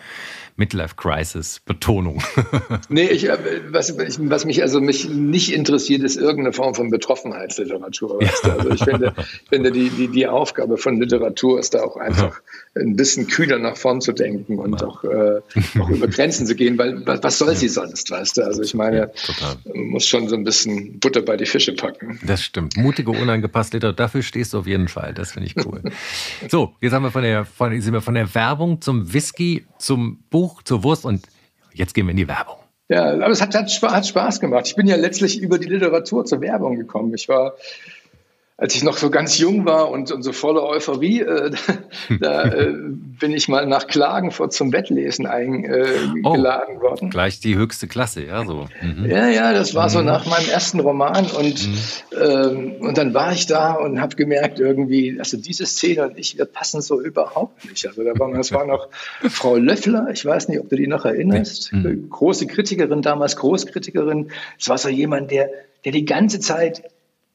Midlife-Crisis-Betonung. 0.57 2.21
nee, 2.89 3.07
ich, 3.07 3.29
äh, 3.29 3.37
was, 3.69 3.97
was 3.97 4.45
mich 4.45 4.61
also 4.61 4.81
mich 4.81 5.09
nicht 5.09 5.53
interessiert, 5.53 6.03
ist 6.03 6.17
irgendeine 6.17 6.53
Form 6.53 6.75
von 6.75 6.89
Betroffenheitsliteratur. 6.89 8.21
Ja. 8.21 8.29
Also 8.43 8.69
ich 8.69 8.83
finde, 8.83 9.13
finde 9.49 9.71
die, 9.71 9.89
die, 9.89 10.07
die 10.09 10.27
Aufgabe 10.27 10.77
von 10.77 10.99
Literatur 10.99 11.59
ist 11.59 11.73
da 11.73 11.83
auch 11.83 11.97
einfach 11.97 12.41
ein 12.75 12.95
bisschen 12.95 13.27
kühler 13.27 13.59
nach 13.59 13.77
vorn 13.77 14.01
zu 14.01 14.11
denken 14.11 14.59
und 14.59 14.83
auch, 14.83 15.03
äh, 15.03 15.41
auch 15.79 15.89
über 15.89 16.07
Grenzen 16.07 16.45
zu 16.45 16.55
gehen, 16.55 16.77
weil 16.77 17.05
was 17.21 17.37
soll 17.37 17.55
sie 17.55 17.67
sonst, 17.67 18.09
weißt 18.09 18.37
du? 18.37 18.43
Also 18.43 18.61
ich 18.61 18.73
meine, 18.73 18.97
ja, 18.97 19.07
man 19.65 19.87
muss 19.87 20.07
schon 20.07 20.27
so 20.29 20.35
ein 20.35 20.43
bisschen 20.43 20.99
Butter 20.99 21.21
bei 21.21 21.37
die 21.37 21.45
Fische 21.45 21.73
packen. 21.73 22.19
Das 22.25 22.41
stimmt. 22.43 22.77
Mutige, 22.77 23.11
unangepasste 23.11 23.77
Literatur, 23.77 23.95
dafür 23.97 24.23
stehst 24.23 24.53
du 24.53 24.59
auf 24.59 24.67
jeden 24.67 24.87
Fall. 24.87 25.13
Das 25.13 25.33
finde 25.33 25.47
ich 25.47 25.65
cool. 25.65 25.81
so, 26.49 26.75
jetzt 26.81 26.93
haben 26.93 27.03
wir 27.03 27.11
von 27.11 27.23
der, 27.23 27.45
von, 27.45 27.79
sind 27.79 27.93
wir 27.93 28.01
von 28.01 28.15
der 28.15 28.33
Werbung 28.33 28.81
zum 28.81 29.13
Whisky, 29.13 29.65
zum 29.77 30.23
Buch, 30.29 30.63
zur 30.63 30.83
Wurst 30.83 31.05
und 31.05 31.27
jetzt 31.73 31.93
gehen 31.93 32.05
wir 32.07 32.11
in 32.11 32.17
die 32.17 32.27
Werbung. 32.27 32.57
Ja, 32.89 33.13
aber 33.13 33.29
es 33.29 33.41
hat, 33.41 33.55
hat, 33.55 33.71
Spaß 33.71 34.39
gemacht. 34.39 34.67
Ich 34.67 34.75
bin 34.75 34.87
ja 34.87 34.95
letztlich 34.95 35.41
über 35.41 35.57
die 35.57 35.67
Literatur 35.67 36.25
zur 36.25 36.41
Werbung 36.41 36.77
gekommen. 36.77 37.13
Ich 37.13 37.29
war 37.29 37.53
als 38.63 38.75
ich 38.75 38.83
noch 38.83 38.95
so 38.95 39.09
ganz 39.09 39.39
jung 39.39 39.65
war 39.65 39.91
und, 39.91 40.09
und 40.09 40.23
so 40.23 40.31
voller 40.31 40.63
Euphorie, 40.63 41.19
äh, 41.19 41.51
da 42.21 42.45
äh, 42.45 42.71
bin 43.19 43.33
ich 43.33 43.49
mal 43.49 43.67
nach 43.67 43.87
Klagenfurt 43.87 44.53
zum 44.53 44.71
Wettlesen 44.71 45.25
eingeladen 45.25 46.15
äh, 46.15 46.77
oh, 46.77 46.81
worden. 46.81 47.09
Gleich 47.09 47.41
die 47.41 47.57
höchste 47.57 47.89
Klasse, 47.89 48.23
ja 48.23 48.45
so. 48.45 48.69
Mhm. 48.81 49.05
Ja, 49.05 49.27
ja, 49.27 49.51
das 49.51 49.75
war 49.75 49.87
mhm. 49.87 49.89
so 49.89 50.01
nach 50.01 50.25
meinem 50.27 50.47
ersten 50.47 50.79
Roman 50.79 51.25
und, 51.25 51.67
mhm. 51.67 51.77
ähm, 52.21 52.75
und 52.79 52.97
dann 52.97 53.13
war 53.13 53.33
ich 53.33 53.47
da 53.47 53.73
und 53.73 53.99
habe 53.99 54.15
gemerkt 54.15 54.61
irgendwie, 54.61 55.19
also 55.19 55.35
diese 55.35 55.65
Szene 55.65 56.07
und 56.07 56.17
ich, 56.17 56.37
wir 56.37 56.45
passen 56.45 56.79
so 56.79 57.01
überhaupt 57.01 57.69
nicht. 57.69 57.85
Also 57.85 58.01
da 58.05 58.17
war, 58.17 58.31
das 58.31 58.53
war 58.53 58.65
noch 58.65 58.87
Frau 59.29 59.57
Löffler, 59.57 60.07
ich 60.13 60.23
weiß 60.23 60.47
nicht, 60.47 60.61
ob 60.61 60.69
du 60.69 60.77
die 60.77 60.87
noch 60.87 61.03
erinnerst, 61.03 61.73
mhm. 61.73 62.09
große 62.09 62.47
Kritikerin, 62.47 63.01
damals 63.01 63.35
Großkritikerin. 63.35 64.31
Es 64.57 64.69
war 64.69 64.77
so 64.77 64.87
jemand, 64.87 65.31
der, 65.31 65.49
der 65.83 65.91
die 65.91 66.05
ganze 66.05 66.39
Zeit 66.39 66.83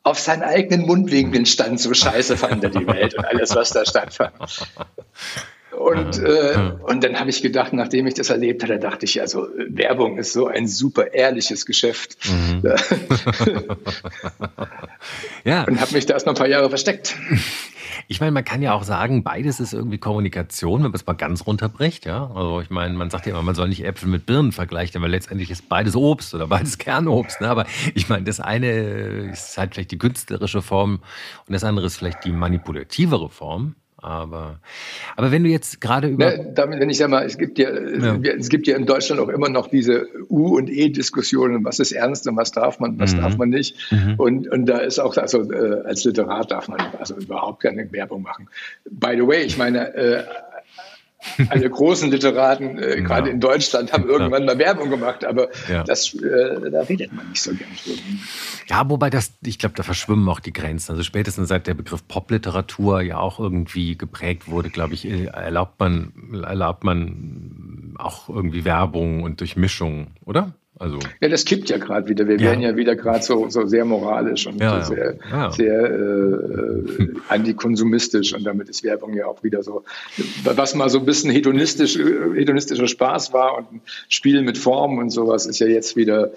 auf 0.08 0.18
seinen 0.18 0.42
eigenen 0.42 0.86
Mundwinkeln 0.86 1.44
stand, 1.44 1.80
so 1.80 1.92
scheiße 1.92 2.36
fand 2.36 2.64
er 2.64 2.70
die 2.70 2.86
Welt 2.86 3.14
und 3.14 3.24
alles, 3.24 3.54
was 3.54 3.70
da 3.70 3.84
stattfand. 3.84 4.34
Und, 5.78 6.18
äh, 6.18 6.72
und 6.82 7.04
dann 7.04 7.20
habe 7.20 7.30
ich 7.30 7.40
gedacht, 7.40 7.72
nachdem 7.72 8.06
ich 8.08 8.14
das 8.14 8.30
erlebt 8.30 8.64
hatte, 8.64 8.78
dachte 8.78 9.04
ich, 9.04 9.20
also 9.20 9.46
Werbung 9.68 10.18
ist 10.18 10.32
so 10.32 10.48
ein 10.48 10.66
super 10.66 11.12
ehrliches 11.14 11.66
Geschäft. 11.66 12.18
Mhm. 12.28 12.62
ja. 15.44 15.62
Und 15.68 15.80
habe 15.80 15.92
mich 15.92 16.06
da 16.06 16.14
erst 16.14 16.26
mal 16.26 16.32
ein 16.32 16.38
paar 16.38 16.48
Jahre 16.48 16.68
versteckt. 16.68 17.16
Ich 18.10 18.20
meine, 18.20 18.32
man 18.32 18.44
kann 18.44 18.62
ja 18.62 18.72
auch 18.72 18.84
sagen, 18.84 19.22
beides 19.22 19.60
ist 19.60 19.74
irgendwie 19.74 19.98
Kommunikation, 19.98 20.82
wenn 20.82 20.90
man 20.90 20.94
es 20.94 21.06
mal 21.06 21.12
ganz 21.14 21.46
runterbricht. 21.46 22.06
Ja? 22.06 22.30
Also 22.34 22.60
ich 22.60 22.70
meine, 22.70 22.94
man 22.94 23.10
sagt 23.10 23.26
ja 23.26 23.32
immer, 23.32 23.42
man 23.42 23.54
soll 23.54 23.68
nicht 23.68 23.84
Äpfel 23.84 24.08
mit 24.08 24.24
Birnen 24.24 24.52
vergleichen, 24.52 24.98
aber 24.98 25.08
letztendlich 25.08 25.50
ist 25.50 25.68
beides 25.68 25.94
Obst 25.94 26.34
oder 26.34 26.46
beides 26.46 26.78
Kernobst. 26.78 27.40
Ne? 27.40 27.48
Aber 27.48 27.66
ich 27.94 28.08
meine, 28.08 28.24
das 28.24 28.40
eine 28.40 28.70
ist 29.30 29.58
halt 29.58 29.74
vielleicht 29.74 29.90
die 29.90 29.98
künstlerische 29.98 30.62
Form 30.62 31.00
und 31.46 31.52
das 31.52 31.64
andere 31.64 31.86
ist 31.86 31.96
vielleicht 31.96 32.24
die 32.24 32.32
manipulativere 32.32 33.28
Form. 33.28 33.74
Aber, 34.00 34.60
aber 35.16 35.32
wenn 35.32 35.42
du 35.42 35.50
jetzt 35.50 35.80
gerade 35.80 36.06
über. 36.06 36.36
Ja, 36.36 36.44
damit, 36.54 36.78
wenn 36.78 36.88
ich 36.88 36.98
sage 36.98 37.10
mal, 37.10 37.24
es 37.24 37.36
gibt 37.36 37.58
ja, 37.58 37.68
ja, 37.68 38.14
es 38.38 38.48
gibt 38.48 38.68
ja 38.68 38.76
in 38.76 38.86
Deutschland 38.86 39.20
auch 39.20 39.28
immer 39.28 39.48
noch 39.48 39.66
diese 39.66 40.06
U- 40.28 40.56
und 40.56 40.70
E-Diskussionen, 40.70 41.64
was 41.64 41.80
ist 41.80 41.90
ernst 41.90 42.28
und 42.28 42.36
was 42.36 42.52
darf 42.52 42.78
man, 42.78 42.98
was 43.00 43.14
mhm. 43.14 43.20
darf 43.20 43.36
man 43.36 43.48
nicht. 43.48 43.76
Mhm. 43.90 44.14
Und, 44.16 44.48
und 44.48 44.66
da 44.66 44.78
ist 44.78 45.00
auch, 45.00 45.16
also 45.16 45.50
äh, 45.50 45.82
als 45.84 46.04
Literat 46.04 46.52
darf 46.52 46.68
man 46.68 46.80
also 46.98 47.16
überhaupt 47.16 47.62
keine 47.62 47.90
Werbung 47.90 48.22
machen. 48.22 48.48
By 48.88 49.16
the 49.16 49.26
way, 49.26 49.42
ich 49.42 49.58
meine, 49.58 49.92
äh, 49.94 50.22
alle 51.48 51.68
großen 51.68 52.10
Literaten, 52.10 52.78
äh, 52.78 52.96
ja. 52.98 53.04
gerade 53.04 53.30
in 53.30 53.40
Deutschland, 53.40 53.92
haben 53.92 54.08
irgendwann 54.08 54.44
mal 54.44 54.58
Werbung 54.58 54.90
gemacht, 54.90 55.24
aber 55.24 55.48
ja. 55.68 55.82
das, 55.84 56.14
äh, 56.14 56.70
da 56.70 56.82
redet 56.82 57.12
man 57.12 57.28
nicht 57.30 57.42
so 57.42 57.50
gern 57.52 57.70
drüber. 57.82 57.98
Ja, 58.68 58.88
wobei 58.88 59.10
das, 59.10 59.32
ich 59.42 59.58
glaube, 59.58 59.74
da 59.74 59.82
verschwimmen 59.82 60.28
auch 60.28 60.40
die 60.40 60.52
Grenzen. 60.52 60.92
Also 60.92 61.02
spätestens 61.02 61.48
seit 61.48 61.66
der 61.66 61.74
Begriff 61.74 62.06
Popliteratur 62.06 63.00
ja 63.00 63.18
auch 63.18 63.40
irgendwie 63.40 63.96
geprägt 63.96 64.48
wurde, 64.48 64.70
glaube 64.70 64.94
ich, 64.94 65.06
äh, 65.06 65.24
erlaubt 65.24 65.80
man, 65.80 66.12
erlaubt 66.44 66.84
man 66.84 67.94
auch 67.98 68.28
irgendwie 68.28 68.64
Werbung 68.64 69.22
und 69.22 69.40
Durchmischung, 69.40 70.08
oder? 70.24 70.54
Also 70.78 70.98
ja, 71.20 71.28
das 71.28 71.44
kippt 71.44 71.70
ja 71.70 71.78
gerade 71.78 72.08
wieder. 72.08 72.26
Wir 72.28 72.36
ja. 72.36 72.42
werden 72.42 72.60
ja 72.60 72.76
wieder 72.76 72.96
gerade 72.96 73.22
so, 73.22 73.48
so 73.48 73.66
sehr 73.66 73.84
moralisch 73.84 74.46
und 74.46 74.60
ja, 74.60 74.84
sehr, 74.84 75.16
ja. 75.30 75.50
sehr 75.50 75.84
äh, 75.84 77.08
antikonsumistisch 77.28 78.34
und 78.34 78.44
damit 78.44 78.68
ist 78.68 78.84
Werbung 78.84 79.14
ja 79.14 79.26
auch 79.26 79.42
wieder 79.42 79.62
so, 79.62 79.84
was 80.44 80.74
mal 80.74 80.88
so 80.88 80.98
ein 81.00 81.04
bisschen 81.04 81.30
hedonistisch, 81.30 81.96
hedonistischer 81.96 82.86
Spaß 82.86 83.32
war 83.32 83.58
und 83.58 83.72
ein 83.72 83.80
Spiel 84.08 84.42
mit 84.42 84.58
Formen 84.58 84.98
und 84.98 85.10
sowas 85.10 85.46
ist 85.46 85.58
ja 85.58 85.66
jetzt 85.66 85.96
wieder 85.96 86.32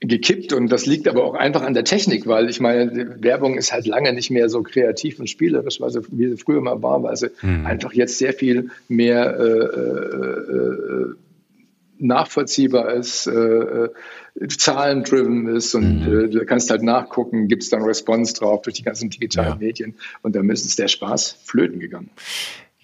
gekippt 0.00 0.52
und 0.52 0.68
das 0.68 0.84
liegt 0.84 1.08
aber 1.08 1.24
auch 1.24 1.34
einfach 1.34 1.62
an 1.62 1.72
der 1.72 1.84
Technik, 1.84 2.26
weil 2.26 2.50
ich 2.50 2.60
meine, 2.60 3.16
Werbung 3.22 3.56
ist 3.56 3.72
halt 3.72 3.86
lange 3.86 4.12
nicht 4.12 4.30
mehr 4.30 4.48
so 4.50 4.62
kreativ 4.62 5.18
und 5.18 5.28
spielerisch, 5.28 5.80
weil 5.80 5.90
sie, 5.90 6.00
wie 6.10 6.28
sie 6.28 6.36
früher 6.36 6.60
mal 6.60 6.82
war, 6.82 7.02
weil 7.02 7.16
sie 7.16 7.30
mhm. 7.40 7.64
einfach 7.64 7.92
jetzt 7.94 8.18
sehr 8.18 8.34
viel 8.34 8.70
mehr 8.88 9.36
äh, 9.38 9.42
äh, 9.42 11.10
äh 11.10 11.14
nachvollziehbar 11.98 12.92
ist, 12.92 13.26
äh, 13.26 13.32
äh, 13.32 13.90
zahlendriven 14.48 15.48
ist 15.48 15.74
und 15.74 16.06
mhm. 16.06 16.24
äh, 16.24 16.28
du 16.28 16.44
kannst 16.44 16.70
halt 16.70 16.82
nachgucken, 16.82 17.48
gibt 17.48 17.62
es 17.62 17.70
dann 17.70 17.82
Response 17.82 18.34
drauf 18.34 18.62
durch 18.62 18.76
die 18.76 18.82
ganzen 18.82 19.10
digitalen 19.10 19.60
ja. 19.60 19.66
Medien 19.66 19.94
und 20.22 20.36
dann 20.36 20.48
ist 20.50 20.78
der 20.78 20.88
Spaß 20.88 21.38
flöten 21.44 21.80
gegangen. 21.80 22.10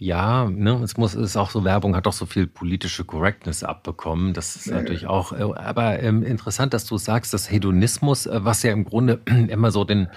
Ja, 0.03 0.51
ne, 0.51 0.81
es 0.83 0.97
muss, 0.97 1.15
ist 1.15 1.37
auch 1.37 1.51
so, 1.51 1.63
Werbung 1.63 1.95
hat 1.95 2.07
doch 2.07 2.13
so 2.13 2.27
viel 2.27 2.49
politische 2.49 3.05
Correctness 3.05 3.63
abbekommen. 3.63 4.33
Das 4.33 4.57
ist 4.57 4.67
ja, 4.67 4.75
natürlich 4.75 5.07
auch, 5.07 5.33
äh, 5.33 5.43
aber 5.43 6.01
ähm, 6.01 6.25
interessant, 6.25 6.75
dass 6.75 6.87
du 6.87 6.99
sagst, 6.99 7.33
dass 7.33 7.49
Hedonismus, 7.49 8.27
äh, 8.27 8.45
was 8.45 8.65
ja 8.65 8.73
im 8.73 8.85
Grunde 8.85 9.21
immer 9.49 9.71
so 9.71 9.85
den, 9.85 10.09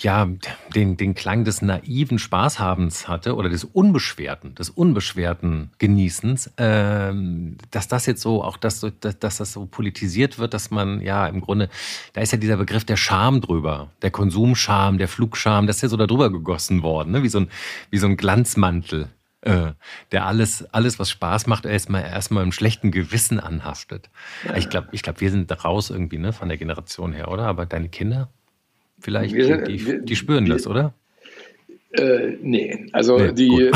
ja, 0.00 0.28
den, 0.74 0.96
den 0.96 1.14
Klang 1.14 1.44
des 1.44 1.62
naiven 1.62 2.18
Spaßhabens 2.18 3.08
hatte 3.08 3.34
oder 3.34 3.48
des 3.48 3.64
unbeschwerten, 3.64 4.54
des 4.54 4.70
unbeschwerten 4.70 5.70
Genießens, 5.78 6.52
ähm, 6.58 7.56
dass 7.70 7.88
das 7.88 8.06
jetzt 8.06 8.22
so, 8.22 8.42
auch 8.42 8.56
das, 8.56 8.84
dass, 9.00 9.18
dass 9.18 9.36
das 9.38 9.52
so 9.52 9.66
politisiert 9.66 10.38
wird, 10.38 10.54
dass 10.54 10.70
man 10.70 11.00
ja 11.00 11.26
im 11.26 11.40
Grunde, 11.40 11.68
da 12.12 12.20
ist 12.20 12.32
ja 12.32 12.38
dieser 12.38 12.56
Begriff 12.56 12.84
der 12.84 12.96
Scham 12.96 13.40
drüber, 13.40 13.90
der 14.02 14.10
Konsumscham, 14.10 14.98
der 14.98 15.08
Flugscham, 15.08 15.66
das 15.66 15.76
ist 15.76 15.82
ja 15.82 15.88
so 15.88 15.96
darüber 15.96 16.30
gegossen 16.30 16.82
worden, 16.82 17.12
ne? 17.12 17.22
wie, 17.22 17.28
so 17.28 17.40
ein, 17.40 17.48
wie 17.90 17.98
so 17.98 18.06
ein 18.06 18.16
Glanzmantel. 18.16 19.08
Äh, 19.42 19.74
der 20.10 20.26
alles, 20.26 20.64
alles, 20.74 20.98
was 20.98 21.08
Spaß 21.10 21.46
macht, 21.46 21.66
erstmal 21.66 22.02
erstmal 22.02 22.42
im 22.42 22.50
schlechten 22.50 22.90
Gewissen 22.90 23.38
anhaftet. 23.38 24.10
Ja. 24.44 24.56
Ich 24.56 24.68
glaube, 24.68 24.88
ich 24.90 25.02
glaub, 25.02 25.20
wir 25.20 25.30
sind 25.30 25.64
raus 25.64 25.90
irgendwie 25.90 26.18
ne, 26.18 26.32
von 26.32 26.48
der 26.48 26.58
Generation 26.58 27.12
her, 27.12 27.30
oder? 27.30 27.46
Aber 27.46 27.64
deine 27.64 27.88
Kinder? 27.88 28.28
Vielleicht, 28.98 29.34
wir, 29.34 29.62
die, 29.62 30.04
die, 30.04 30.16
spüren 30.16 30.46
wir, 30.46 30.54
das, 30.54 30.66
oder? 30.66 30.94
Äh, 31.98 32.36
nee, 32.42 32.86
also 32.92 33.18
nee, 33.18 33.32
die, 33.32 33.62
äh, 33.62 33.72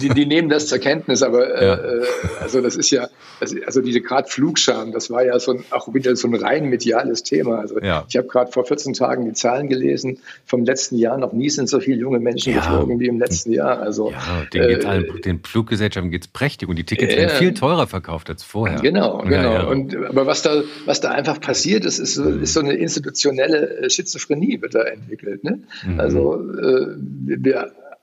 die, 0.00 0.08
die, 0.10 0.26
nehmen 0.26 0.48
das 0.48 0.66
zur 0.66 0.78
Kenntnis, 0.78 1.22
aber 1.22 1.62
ja. 1.62 1.74
äh, 1.74 2.06
also 2.40 2.60
das 2.60 2.76
ist 2.76 2.90
ja, 2.90 3.08
also 3.40 3.80
diese 3.80 4.00
gerade 4.00 4.28
Flugscham, 4.28 4.92
das 4.92 5.10
war 5.10 5.24
ja 5.24 5.38
so 5.38 5.52
ein, 5.52 5.64
auch 5.70 5.92
wieder 5.94 6.14
so 6.16 6.28
ein 6.28 6.34
rein 6.34 6.68
mediales 6.68 7.22
Thema. 7.22 7.58
Also 7.58 7.80
ja. 7.80 8.04
ich 8.08 8.16
habe 8.16 8.28
gerade 8.28 8.52
vor 8.52 8.64
14 8.64 8.92
Tagen 8.92 9.24
die 9.24 9.32
Zahlen 9.32 9.68
gelesen 9.68 10.18
vom 10.44 10.64
letzten 10.64 10.96
Jahr. 10.96 11.16
Noch 11.18 11.32
nie 11.32 11.50
sind 11.50 11.68
so 11.68 11.80
viele 11.80 11.96
junge 11.98 12.20
Menschen 12.20 12.52
ja. 12.52 12.60
geflogen 12.60 13.00
wie 13.00 13.06
im 13.06 13.18
letzten 13.18 13.52
Jahr. 13.52 13.80
Also 13.80 14.10
ja, 14.10 14.44
den, 14.52 14.62
äh, 14.62 14.84
allen, 14.84 15.20
den 15.24 15.40
Fluggesellschaften 15.40 16.10
geht 16.10 16.22
es 16.22 16.28
prächtig 16.28 16.68
und 16.68 16.76
die 16.76 16.84
Tickets 16.84 17.16
werden 17.16 17.30
viel 17.30 17.54
teurer 17.54 17.86
verkauft 17.86 18.28
als 18.30 18.42
vorher. 18.42 18.80
Genau, 18.80 19.18
genau. 19.18 19.70
Und 19.70 19.96
aber 19.96 20.26
was 20.26 20.42
da, 20.42 20.62
was 20.84 21.00
da 21.00 21.10
einfach 21.10 21.40
passiert 21.40 21.84
ist, 21.84 21.98
ist, 21.98 22.18
mhm. 22.18 22.42
ist 22.42 22.52
so 22.52 22.60
eine 22.60 22.74
institutionelle 22.74 23.78
äh, 23.78 23.90
Schizophrenie 23.90 24.60
wird 24.60 24.74
da 24.74 24.82
entwickelt. 24.82 25.44
Ne? 25.44 25.60
Mhm. 25.86 26.00
Also 26.00 26.34
äh, 26.34 26.86
wir 26.98 27.61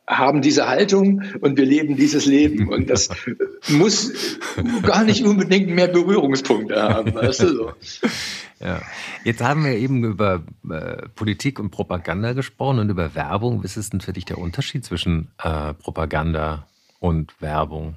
haben 0.09 0.41
diese 0.41 0.67
Haltung 0.67 1.21
und 1.39 1.57
wir 1.57 1.65
leben 1.65 1.95
dieses 1.95 2.25
Leben. 2.25 2.67
Und 2.67 2.89
das 2.89 3.09
muss 3.69 4.39
gar 4.81 5.03
nicht 5.03 5.23
unbedingt 5.23 5.69
mehr 5.69 5.87
Berührungspunkte 5.87 6.81
haben. 6.81 7.13
Weißt 7.13 7.43
du 7.43 7.47
so. 7.55 7.71
Ja. 8.59 8.81
Jetzt 9.23 9.41
haben 9.41 9.63
wir 9.63 9.73
eben 9.73 10.03
über 10.03 10.43
äh, 10.69 11.07
Politik 11.15 11.59
und 11.59 11.69
Propaganda 11.69 12.33
gesprochen 12.33 12.79
und 12.79 12.89
über 12.89 13.15
Werbung. 13.15 13.63
Was 13.63 13.77
ist 13.77 13.93
denn 13.93 14.01
für 14.01 14.11
dich 14.11 14.25
der 14.25 14.39
Unterschied 14.39 14.83
zwischen 14.83 15.29
äh, 15.41 15.73
Propaganda 15.75 16.67
und 16.99 17.39
Werbung? 17.41 17.95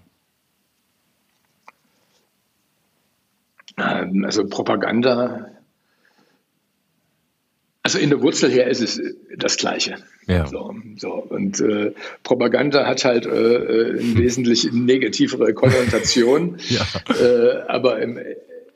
Ähm, 3.79 4.25
also 4.25 4.47
Propaganda 4.47 5.47
also 7.83 7.99
in 7.99 8.11
der 8.11 8.23
Wurzel 8.23 8.51
her 8.51 8.69
ist 8.69 8.81
es 8.81 9.01
das 9.37 9.57
Gleiche. 9.57 9.97
Ja. 10.27 10.47
So, 10.47 10.75
so. 10.97 11.13
Und 11.15 11.61
äh, 11.61 11.93
Propaganda 12.23 12.87
hat 12.87 13.05
halt 13.05 13.27
äh, 13.27 13.31
äh 13.31 13.91
eine 14.01 14.17
wesentlich 14.19 14.73
negativere 14.73 15.53
Konnotation. 15.53 16.59
ja. 16.69 16.87
äh, 17.21 17.63
aber 17.67 18.01
im 18.01 18.21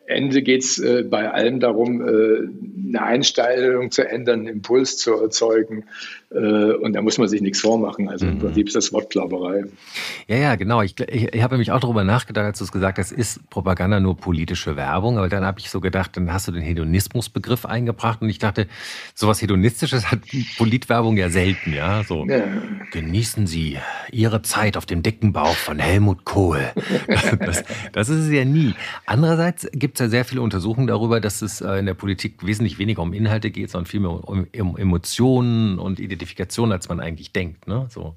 Ende 0.07 0.43
geht 0.43 0.65
es 0.65 0.79
äh, 0.79 1.05
bei 1.09 1.31
allem 1.31 1.61
darum, 1.61 2.01
äh, 2.01 2.49
eine 2.89 3.03
Einstellung 3.03 3.91
zu 3.91 4.09
ändern, 4.09 4.41
einen 4.41 4.49
Impuls 4.49 4.97
zu 4.99 5.15
erzeugen. 5.15 5.85
Äh, 6.37 6.75
und 6.75 6.93
da 6.93 7.03
muss 7.03 7.19
man 7.19 7.29
sich 7.29 7.41
nichts 7.41 7.61
vormachen. 7.61 8.09
Also 8.09 8.27
mhm. 8.27 8.33
im 8.33 8.39
Prinzip 8.39 8.67
ist 8.67 8.77
das 8.77 8.93
Wortklauberei. 8.93 9.65
Ja, 10.29 10.37
ja, 10.37 10.57
genau. 10.57 10.83
Ich, 10.83 10.95
ich, 11.01 11.35
ich 11.35 11.43
habe 11.43 11.55
nämlich 11.55 11.73
auch 11.73 11.81
darüber 11.81 12.05
nachgedacht, 12.05 12.45
als 12.45 12.59
du 12.59 12.65
es 12.65 12.73
gesagt 12.73 12.99
hast, 12.99 13.13
ist 13.13 13.49
Propaganda 13.49 14.01
nur 14.01 14.17
politische 14.17 14.77
Werbung. 14.77 15.19
Aber 15.19 15.29
dann 15.29 15.45
habe 15.45 15.61
ich 15.61 15.71
so 15.71 15.81
gedacht, 15.81 16.17
dann 16.17 16.33
hast 16.33 16.49
du 16.49 16.53
den 16.53 16.63
Hedonismusbegriff 16.63 17.65
eingebracht. 17.65 18.21
Und 18.21 18.29
ich 18.29 18.39
dachte, 18.39 18.67
sowas 19.15 19.41
Hedonistisches 19.41 20.11
hat 20.11 20.21
Politwerbung 20.59 21.17
ja 21.17 21.31
selten. 21.31 21.73
Ja, 21.73 22.05
so 22.05 22.27
ja. 22.27 22.45
genießen 22.93 23.47
Sie 23.47 23.79
Ihre 24.13 24.43
Zeit 24.43 24.77
auf 24.77 24.87
dem 24.87 25.03
dicken 25.03 25.33
Bauch 25.33 25.57
von 25.57 25.79
Helmut 25.79 26.25
Kohl. 26.25 26.61
Das, 27.39 27.65
das 27.93 28.09
ist 28.09 28.27
es 28.27 28.31
ja 28.31 28.45
nie. 28.45 28.75
Andererseits 29.05 29.69
gibt 29.73 29.99
es 29.99 30.05
ja 30.05 30.09
sehr 30.09 30.25
viele 30.25 30.41
Untersuchungen 30.41 30.87
darüber, 30.87 31.21
dass 31.21 31.43
es 31.43 31.61
äh, 31.61 31.79
in 31.79 31.87
der 31.87 31.95
Politik 31.95 32.45
wesentlich 32.47 32.79
weniger 32.79 33.03
um 33.03 33.13
Inhalte 33.13 33.51
geht, 33.51 33.71
sondern 33.71 33.87
vielmehr 33.87 34.11
um, 34.11 34.47
um 34.57 34.77
Emotionen 34.77 35.79
und 35.79 36.01
Identifikation, 36.27 36.73
als 36.73 36.89
man 36.89 37.01
eigentlich 37.01 37.33
denkt. 37.33 37.67
Ne? 37.67 37.87
So. 37.91 38.17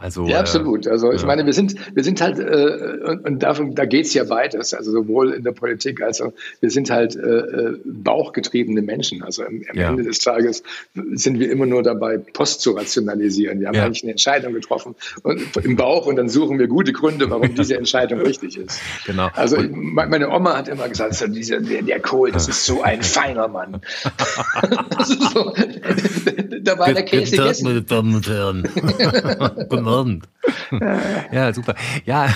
Also, 0.00 0.26
ja, 0.26 0.38
absolut. 0.38 0.86
Also 0.86 1.12
ich 1.12 1.22
ja. 1.22 1.26
meine, 1.26 1.44
wir 1.44 1.52
sind, 1.52 1.74
wir 1.92 2.04
sind 2.04 2.20
halt, 2.20 2.38
äh, 2.38 3.10
und, 3.10 3.26
und 3.26 3.42
davon, 3.42 3.74
da 3.74 3.84
geht's 3.84 4.14
ja 4.14 4.22
beides, 4.22 4.72
also 4.72 4.92
sowohl 4.92 5.32
in 5.32 5.42
der 5.42 5.50
Politik 5.50 6.00
als 6.00 6.20
auch, 6.20 6.32
wir 6.60 6.70
sind 6.70 6.88
halt 6.88 7.16
äh, 7.16 7.20
äh 7.20 7.78
bauchgetriebene 7.84 8.80
Menschen. 8.80 9.24
Also 9.24 9.42
am, 9.42 9.60
am 9.68 9.76
ja. 9.76 9.88
Ende 9.88 10.04
des 10.04 10.20
Tages 10.20 10.62
sind 10.94 11.40
wir 11.40 11.50
immer 11.50 11.66
nur 11.66 11.82
dabei, 11.82 12.16
Post 12.16 12.60
zu 12.60 12.72
rationalisieren. 12.72 13.58
Wir 13.58 13.66
haben 13.66 13.74
ja. 13.74 13.86
eigentlich 13.86 14.04
eine 14.04 14.12
Entscheidung 14.12 14.54
getroffen 14.54 14.94
und, 15.24 15.56
im 15.56 15.74
Bauch 15.74 16.06
und 16.06 16.14
dann 16.14 16.28
suchen 16.28 16.60
wir 16.60 16.68
gute 16.68 16.92
Gründe, 16.92 17.28
warum 17.30 17.56
diese 17.56 17.76
Entscheidung 17.78 18.20
richtig 18.20 18.56
ist. 18.56 18.80
Genau. 19.04 19.30
Also 19.34 19.56
und, 19.56 19.94
meine 19.94 20.30
Oma 20.30 20.56
hat 20.56 20.68
immer 20.68 20.88
gesagt, 20.88 21.14
so 21.14 21.26
dieser, 21.26 21.60
der, 21.60 21.82
der 21.82 21.98
Kohl, 21.98 22.30
das 22.30 22.46
ist 22.46 22.64
so 22.64 22.82
ein 22.82 23.02
feiner 23.18 23.48
Mann. 23.48 23.80
so, 25.04 25.54
da 26.62 26.78
war 26.78 26.92
der 26.92 27.04
Käse 27.04 27.36
gegessen. 27.36 27.64
Meine 27.64 27.82
Damen 27.82 28.14
und 28.14 28.28
Herren. 28.28 28.62
Abend. 29.88 30.28
ja, 31.32 31.52
super. 31.52 31.74
Ja, 32.04 32.28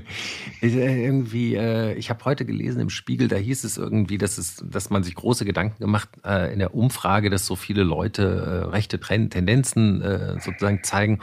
irgendwie, 0.74 1.54
äh, 1.54 1.94
ich 1.94 2.10
habe 2.10 2.24
heute 2.24 2.44
gelesen 2.44 2.80
im 2.80 2.90
Spiegel, 2.90 3.28
da 3.28 3.36
hieß 3.36 3.64
es 3.64 3.76
irgendwie, 3.76 4.18
dass, 4.18 4.38
es, 4.38 4.64
dass 4.64 4.90
man 4.90 5.02
sich 5.02 5.14
große 5.14 5.44
Gedanken 5.44 5.78
gemacht 5.78 6.08
äh, 6.24 6.52
in 6.52 6.58
der 6.58 6.74
Umfrage, 6.74 7.30
dass 7.30 7.46
so 7.46 7.56
viele 7.56 7.82
Leute 7.82 8.68
rechte 8.72 8.98
Tendenzen 8.98 10.02
sozusagen 10.40 10.82
zeigen 10.82 11.20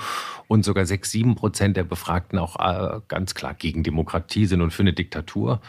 und 0.47 0.63
sogar 0.63 0.85
sechs, 0.85 1.11
sieben 1.11 1.35
Prozent 1.35 1.77
der 1.77 1.83
Befragten 1.83 2.39
auch 2.39 3.01
ganz 3.07 3.35
klar 3.35 3.53
gegen 3.53 3.83
Demokratie 3.83 4.45
sind 4.45 4.61
und 4.61 4.71
für 4.71 4.83
eine 4.83 4.93
Diktatur. 4.93 5.61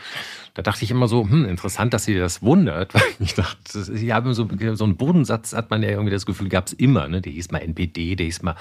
Da 0.54 0.62
dachte 0.62 0.84
ich 0.84 0.90
immer 0.90 1.08
so, 1.08 1.28
hm, 1.28 1.44
interessant, 1.44 1.92
dass 1.94 2.04
sie 2.04 2.16
das 2.16 2.42
wundert, 2.42 2.94
weil 2.94 3.02
ich 3.18 3.34
dachte, 3.34 3.82
sie 3.82 4.12
haben 4.12 4.34
so, 4.34 4.48
so 4.74 4.84
einen 4.84 4.96
Bodensatz, 4.96 5.52
hat 5.52 5.70
man 5.70 5.82
ja 5.82 5.90
irgendwie 5.90 6.12
das 6.12 6.26
Gefühl, 6.26 6.48
gab 6.48 6.66
es 6.68 6.72
immer, 6.72 7.08
ne? 7.08 7.20
Der 7.20 7.32
hieß 7.32 7.50
mal 7.50 7.58
NPD, 7.58 8.16
der 8.16 8.26
hieß 8.26 8.42
mal 8.42 8.56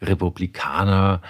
Republikaner. 0.00 1.20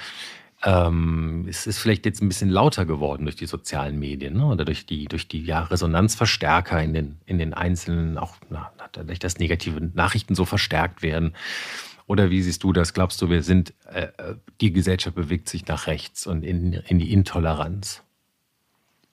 Ähm, 0.64 1.46
es 1.48 1.66
ist 1.66 1.78
vielleicht 1.78 2.06
jetzt 2.06 2.22
ein 2.22 2.28
bisschen 2.28 2.48
lauter 2.48 2.84
geworden 2.86 3.24
durch 3.24 3.36
die 3.36 3.46
sozialen 3.46 3.98
Medien 3.98 4.34
ne? 4.34 4.46
oder 4.46 4.64
durch 4.64 4.86
die, 4.86 5.06
durch 5.06 5.26
die 5.26 5.44
ja, 5.44 5.64
Resonanzverstärker 5.64 6.80
in 6.80 6.94
den, 6.94 7.18
in 7.26 7.38
den 7.38 7.52
einzelnen, 7.52 8.16
auch 8.16 8.36
na, 8.48 8.70
dadurch, 8.92 9.18
dass 9.18 9.38
negative 9.38 9.80
Nachrichten 9.94 10.34
so 10.34 10.44
verstärkt 10.44 11.02
werden. 11.02 11.34
Oder 12.06 12.30
wie 12.30 12.42
siehst 12.42 12.62
du 12.62 12.72
das? 12.72 12.94
Glaubst 12.94 13.20
du, 13.22 13.28
wir 13.28 13.42
sind, 13.42 13.74
äh, 13.92 14.08
äh 14.18 14.36
die 14.60 14.72
Gesellschaft 14.72 15.16
bewegt 15.16 15.48
sich 15.48 15.66
nach 15.66 15.86
rechts 15.86 16.26
und 16.26 16.44
in, 16.44 16.74
in 16.74 16.98
die 16.98 17.12
Intoleranz? 17.12 18.01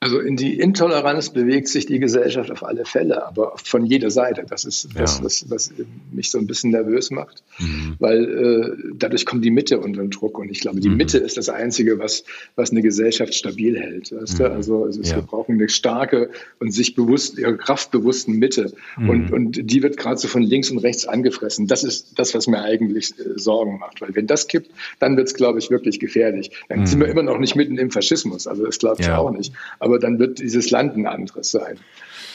Also 0.01 0.19
in 0.19 0.37
die 0.37 0.57
Intoleranz 0.57 1.31
bewegt 1.31 1.67
sich 1.67 1.85
die 1.85 1.99
Gesellschaft 1.99 2.49
auf 2.51 2.63
alle 2.63 2.85
Fälle, 2.85 3.27
aber 3.27 3.53
von 3.61 3.85
jeder 3.85 4.09
Seite. 4.09 4.45
Das 4.47 4.63
ist 4.63 4.87
das, 4.95 5.17
ja. 5.17 5.25
was, 5.25 5.49
was, 5.49 5.73
mich 6.13 6.31
so 6.31 6.37
ein 6.37 6.47
bisschen 6.47 6.71
nervös 6.71 7.11
macht, 7.11 7.43
mhm. 7.59 7.95
weil 7.99 8.23
äh, 8.23 8.93
dadurch 8.95 9.25
kommt 9.25 9.43
die 9.43 9.51
Mitte 9.51 9.79
unter 9.79 10.01
den 10.01 10.09
Druck. 10.09 10.39
Und 10.39 10.49
ich 10.51 10.61
glaube, 10.61 10.79
die 10.79 10.87
mhm. 10.87 10.95
Mitte 10.95 11.17
ist 11.17 11.35
das 11.35 11.49
Einzige, 11.49 11.99
was, 11.99 12.23
was 12.55 12.71
eine 12.71 12.81
Gesellschaft 12.81 13.33
stabil 13.33 13.77
hält. 13.77 14.13
Weißt 14.13 14.35
mhm. 14.35 14.43
du? 14.43 14.51
Also, 14.51 14.85
also 14.85 15.01
ja. 15.01 15.17
wir 15.17 15.21
brauchen 15.21 15.55
eine 15.55 15.67
starke 15.67 16.29
und 16.59 16.71
sich 16.71 16.95
bewusst, 16.95 17.37
ihre 17.37 17.57
kraftbewussten 17.57 18.35
Mitte. 18.35 18.71
Mhm. 18.97 19.09
Und, 19.09 19.33
und 19.33 19.69
die 19.69 19.83
wird 19.83 19.97
gerade 19.97 20.17
so 20.17 20.29
von 20.29 20.43
links 20.43 20.71
und 20.71 20.77
rechts 20.77 21.07
angefressen. 21.07 21.67
Das 21.67 21.83
ist 21.83 22.17
das, 22.17 22.33
was 22.33 22.47
mir 22.47 22.61
eigentlich 22.61 23.19
äh, 23.19 23.37
Sorgen 23.37 23.79
macht. 23.79 23.99
Weil 23.99 24.15
wenn 24.15 24.27
das 24.27 24.47
kippt, 24.47 24.71
dann 24.99 25.17
wird 25.17 25.27
es, 25.27 25.33
glaube 25.33 25.59
ich, 25.59 25.69
wirklich 25.69 25.99
gefährlich. 25.99 26.51
Dann 26.69 26.87
sind 26.87 27.01
wir 27.01 27.07
mhm. 27.07 27.11
immer 27.11 27.23
noch 27.23 27.37
nicht 27.37 27.57
mitten 27.57 27.77
im 27.77 27.91
Faschismus. 27.91 28.47
Also 28.47 28.65
das 28.65 28.79
glaube 28.79 29.01
ich 29.01 29.07
ja. 29.07 29.17
auch 29.17 29.31
nicht. 29.31 29.51
Aber 29.79 29.88
aber 29.89 29.99
dann 29.99 30.19
wird 30.19 30.39
dieses 30.39 30.71
Land 30.71 30.95
ein 30.95 31.07
anderes 31.07 31.51
sein. 31.51 31.77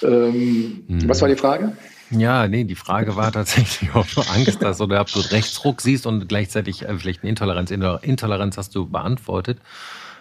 Ähm, 0.02 0.84
mhm. 0.86 1.08
Was 1.08 1.22
war 1.22 1.28
die 1.28 1.36
Frage? 1.36 1.76
Ja, 2.10 2.46
nee, 2.48 2.64
die 2.64 2.74
Frage 2.74 3.16
war 3.16 3.32
tatsächlich, 3.32 3.94
ob 3.94 4.06
du 4.12 4.20
Angst 4.20 4.58
hast 4.62 4.80
oder 4.80 5.00
ob 5.00 5.10
du 5.10 5.20
Rechtsruck 5.20 5.80
siehst 5.80 6.06
und 6.06 6.28
gleichzeitig 6.28 6.82
äh, 6.82 6.98
vielleicht 6.98 7.22
eine 7.22 7.30
Intoleranz. 7.30 7.70
Intoleranz 7.70 8.56
hast 8.56 8.74
du 8.74 8.86
beantwortet. 8.86 9.58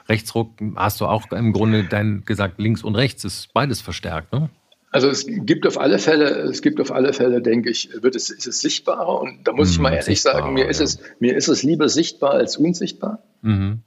Rechtsruck 0.10 0.52
hast 0.76 1.02
du 1.02 1.06
auch 1.06 1.32
im 1.32 1.54
Grunde 1.54 1.86
dein 1.86 2.24
gesagt, 2.26 2.60
links 2.60 2.84
und 2.84 2.96
rechts 2.96 3.24
ist 3.24 3.54
beides 3.54 3.82
verstärkt, 3.82 4.34
ne? 4.34 4.50
Also 4.92 5.10
es 5.10 5.26
gibt 5.28 5.66
auf 5.66 5.80
alle 5.80 5.98
Fälle, 5.98 6.30
es 6.42 6.62
gibt 6.62 6.80
auf 6.80 6.92
alle 6.92 7.14
Fälle, 7.14 7.42
denke 7.42 7.72
ich, 7.72 7.90
wird 8.04 8.16
es, 8.16 8.30
ist 8.30 8.46
es 8.46 8.62
sichtbarer 8.62 9.20
und 9.22 9.48
da 9.48 9.52
muss 9.52 9.72
ich 9.72 9.80
mal 9.80 9.90
hm, 9.90 9.98
ehrlich 9.98 10.22
sagen, 10.22 10.54
mir 10.54 10.68
ist 10.68 10.82
es, 10.82 11.00
mir 11.20 11.36
ist 11.36 11.48
es 11.48 11.64
lieber 11.64 11.90
sichtbar 11.90 12.34
als 12.34 12.58
unsichtbar. 12.58 13.24
Mhm. 13.42 13.80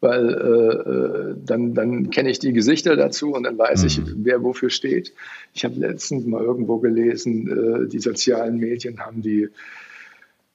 Weil 0.00 0.28
äh, 0.28 0.90
äh, 0.90 1.34
dann, 1.44 1.74
dann 1.74 2.10
kenne 2.10 2.30
ich 2.30 2.38
die 2.38 2.52
Gesichter 2.52 2.94
dazu 2.94 3.32
und 3.32 3.42
dann 3.42 3.58
weiß 3.58 3.82
mhm. 3.82 3.86
ich, 3.86 4.00
wer 4.18 4.42
wofür 4.42 4.70
steht. 4.70 5.12
Ich 5.54 5.64
habe 5.64 5.74
letztens 5.74 6.24
mal 6.24 6.42
irgendwo 6.42 6.78
gelesen, 6.78 7.84
äh, 7.84 7.88
die 7.88 7.98
sozialen 7.98 8.58
Medien 8.58 9.00
haben 9.00 9.22
die 9.22 9.48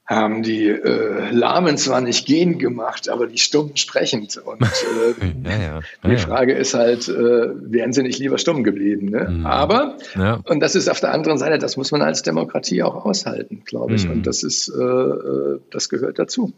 haben 0.06 0.44
die 0.44 0.68
äh, 0.68 1.32
Lahmen 1.32 1.78
zwar 1.78 2.02
nicht 2.02 2.26
gehen 2.26 2.60
gemacht, 2.60 3.08
aber 3.08 3.26
die 3.28 3.38
Stummen 3.38 3.78
sprechend. 3.78 4.38
Und 4.38 4.62
äh, 5.22 5.50
ja, 5.50 5.58
ja. 5.58 5.80
Ja, 6.04 6.10
die 6.10 6.18
Frage 6.18 6.54
ist 6.54 6.74
halt, 6.74 7.08
äh, 7.08 7.14
wären 7.14 7.94
sie 7.94 8.04
nicht 8.04 8.20
lieber 8.20 8.38
stumm 8.38 8.64
geblieben? 8.64 9.10
Ne? 9.10 9.30
Mhm. 9.30 9.46
Aber, 9.46 9.98
und 10.46 10.60
das 10.60 10.76
ist 10.76 10.90
auf 10.90 11.00
der 11.00 11.14
anderen 11.14 11.38
Seite, 11.38 11.58
das 11.58 11.78
muss 11.78 11.92
man 11.92 12.02
als 12.02 12.22
Demokratie 12.22 12.84
auch 12.84 13.06
aushalten, 13.06 13.64
glaube 13.66 13.96
ich. 13.96 14.06
Mhm. 14.06 14.12
Und 14.12 14.28
das 14.28 14.44
ist, 14.44 14.68
äh, 14.68 14.82
äh, 14.84 15.60
das 15.72 15.88
gehört 15.88 16.20
dazu. 16.20 16.54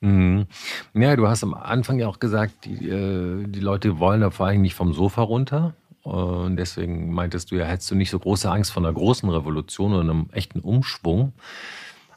Mhm. 0.00 0.46
Ja, 0.94 1.14
du 1.16 1.28
hast 1.28 1.42
am 1.42 1.54
Anfang 1.54 1.98
ja 1.98 2.08
auch 2.08 2.18
gesagt, 2.18 2.64
die, 2.64 2.88
äh, 2.88 3.46
die 3.46 3.60
Leute 3.60 3.98
wollen 3.98 4.22
da 4.22 4.30
vor 4.30 4.46
allem 4.46 4.62
nicht 4.62 4.74
vom 4.74 4.92
Sofa 4.92 5.22
runter. 5.22 5.74
Und 6.02 6.56
deswegen 6.56 7.12
meintest 7.12 7.50
du 7.50 7.56
ja, 7.56 7.66
hättest 7.66 7.90
du 7.90 7.94
nicht 7.94 8.10
so 8.10 8.18
große 8.18 8.50
Angst 8.50 8.72
vor 8.72 8.82
einer 8.82 8.92
großen 8.92 9.28
Revolution 9.28 9.92
oder 9.92 10.00
einem 10.00 10.28
echten 10.32 10.60
Umschwung. 10.60 11.34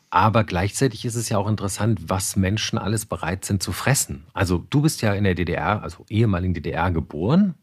Aber 0.10 0.43
gleichzeitig 0.43 1.04
ist 1.06 1.15
es 1.15 1.28
ja 1.30 1.38
auch 1.38 1.50
interessant, 1.50 2.00
was 2.08 2.36
Menschen 2.38 2.78
alles 2.78 3.06
bereit 3.06 3.43
sind 3.43 3.62
zu 3.63 3.72
fressen. 3.74 4.24
Also 4.34 4.63
du 4.69 4.82
bist 4.82 5.02
ja 5.02 5.13
in 5.13 5.24
der 5.26 5.36
DDR, 5.36 5.82
also 5.84 6.06
ehemaligen 6.08 6.54
DDR 6.54 6.91
geboren 6.91 7.56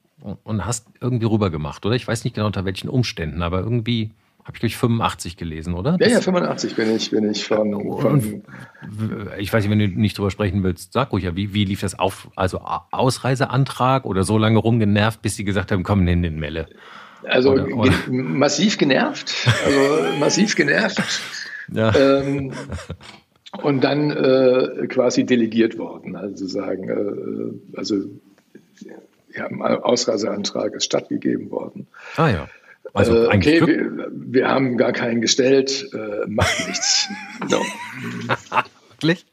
und 0.44 0.66
hast 0.66 0.88
irgendwie 1.00 1.26
rübergemacht, 1.26 1.86
oder? 1.86 1.94
Ich 1.94 2.06
weiß 2.06 2.24
nicht 2.24 2.34
genau 2.34 2.46
unter 2.46 2.64
welchen 2.64 2.88
Umständen, 2.90 3.42
aber 3.42 3.60
irgendwie 3.60 4.10
habe 4.44 4.52
ich 4.54 4.60
durch 4.60 4.76
85 4.76 5.36
gelesen, 5.36 5.74
oder? 5.74 5.96
Ja, 6.00 6.08
ja, 6.08 6.20
85 6.20 6.76
bin 6.76 6.94
ich, 6.94 7.10
bin 7.10 7.30
ich 7.30 7.46
von, 7.46 7.72
von 8.00 8.42
ich 9.38 9.52
weiß 9.52 9.64
nicht, 9.64 9.70
wenn 9.70 9.78
du 9.78 9.88
nicht 9.88 10.18
drüber 10.18 10.30
sprechen 10.30 10.62
willst, 10.62 10.92
sag 10.92 11.12
ruhig 11.12 11.24
ja, 11.24 11.36
wie, 11.36 11.54
wie 11.54 11.64
lief 11.64 11.80
das 11.80 11.98
auf, 11.98 12.30
also 12.36 12.60
Ausreiseantrag 12.90 14.04
oder 14.04 14.24
so 14.24 14.38
lange 14.38 14.58
rumgenervt, 14.58 15.22
bis 15.22 15.36
sie 15.36 15.44
gesagt 15.44 15.72
haben, 15.72 15.82
komm, 15.82 16.04
nimm 16.04 16.22
den 16.22 16.38
Melle. 16.38 16.68
Also 17.24 17.52
oder, 17.52 17.68
oder? 17.76 17.92
massiv 18.08 18.78
genervt, 18.78 19.34
also 19.64 20.18
massiv 20.18 20.56
genervt. 20.56 21.02
Ja. 21.72 21.94
Ähm, 21.94 22.52
und 23.62 23.84
dann 23.84 24.10
äh, 24.10 24.88
quasi 24.88 25.24
delegiert 25.24 25.78
worden, 25.78 26.16
also 26.16 26.48
sagen, 26.48 26.88
äh, 26.88 27.78
also 27.78 27.96
ja, 29.34 29.48
Ausreiseantrag 29.48 30.74
ist 30.74 30.84
stattgegeben 30.84 31.50
worden. 31.52 31.86
Ah 32.16 32.28
ja. 32.28 32.48
Also 32.92 33.24
äh, 33.24 33.36
okay, 33.36 33.66
wir, 33.66 34.10
wir, 34.10 34.48
haben 34.48 34.76
gar 34.76 34.92
keinen 34.92 35.20
gestellt, 35.20 35.88
äh, 35.92 36.26
macht 36.26 36.66
nichts. 36.66 37.08
Wirklich? 38.90 39.26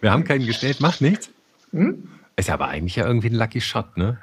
Wir 0.00 0.10
haben 0.10 0.24
keinen 0.24 0.46
gestellt, 0.46 0.80
macht 0.80 1.00
nichts? 1.00 1.30
Hm? 1.72 2.08
Ist 2.36 2.48
ja 2.48 2.54
aber 2.54 2.68
eigentlich 2.68 2.96
ja 2.96 3.06
irgendwie 3.06 3.28
ein 3.28 3.34
Lucky 3.34 3.60
Shot, 3.60 3.96
ne? 3.96 4.18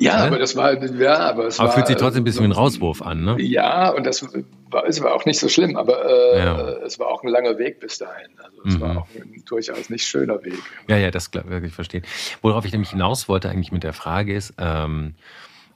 Ja, 0.00 0.18
ja, 0.18 0.26
aber 0.26 0.38
das 0.38 0.54
war, 0.54 0.80
ja, 0.80 1.18
aber 1.18 1.46
es 1.46 1.58
aber 1.58 1.68
war, 1.68 1.74
fühlt 1.74 1.88
sich 1.88 1.96
trotzdem 1.96 2.22
ein 2.22 2.24
bisschen 2.24 2.42
wie 2.42 2.48
ein 2.48 2.52
Rauswurf 2.52 3.02
an, 3.02 3.24
ne? 3.24 3.36
Ja, 3.40 3.90
und 3.90 4.06
das 4.06 4.24
war, 4.70 4.86
es 4.86 5.02
war 5.02 5.12
auch 5.12 5.24
nicht 5.24 5.40
so 5.40 5.48
schlimm, 5.48 5.76
aber 5.76 6.04
äh, 6.04 6.38
ja. 6.38 6.68
es 6.86 7.00
war 7.00 7.08
auch 7.08 7.24
ein 7.24 7.28
langer 7.28 7.58
Weg 7.58 7.80
bis 7.80 7.98
dahin. 7.98 8.28
Also 8.38 8.62
es 8.64 8.76
mhm. 8.76 8.80
war 8.80 8.98
auch 8.98 9.08
ein 9.16 9.42
durchaus 9.44 9.90
nicht 9.90 10.06
schöner 10.06 10.44
Weg. 10.44 10.58
Ja, 10.86 10.96
ja, 10.96 11.10
das 11.10 11.34
wirklich 11.34 11.72
verstehen. 11.72 12.04
Worauf 12.42 12.64
ich 12.64 12.70
nämlich 12.70 12.90
hinaus 12.90 13.28
wollte 13.28 13.50
eigentlich 13.50 13.72
mit 13.72 13.82
der 13.82 13.92
Frage 13.92 14.36
ist, 14.36 14.54
ähm, 14.58 15.14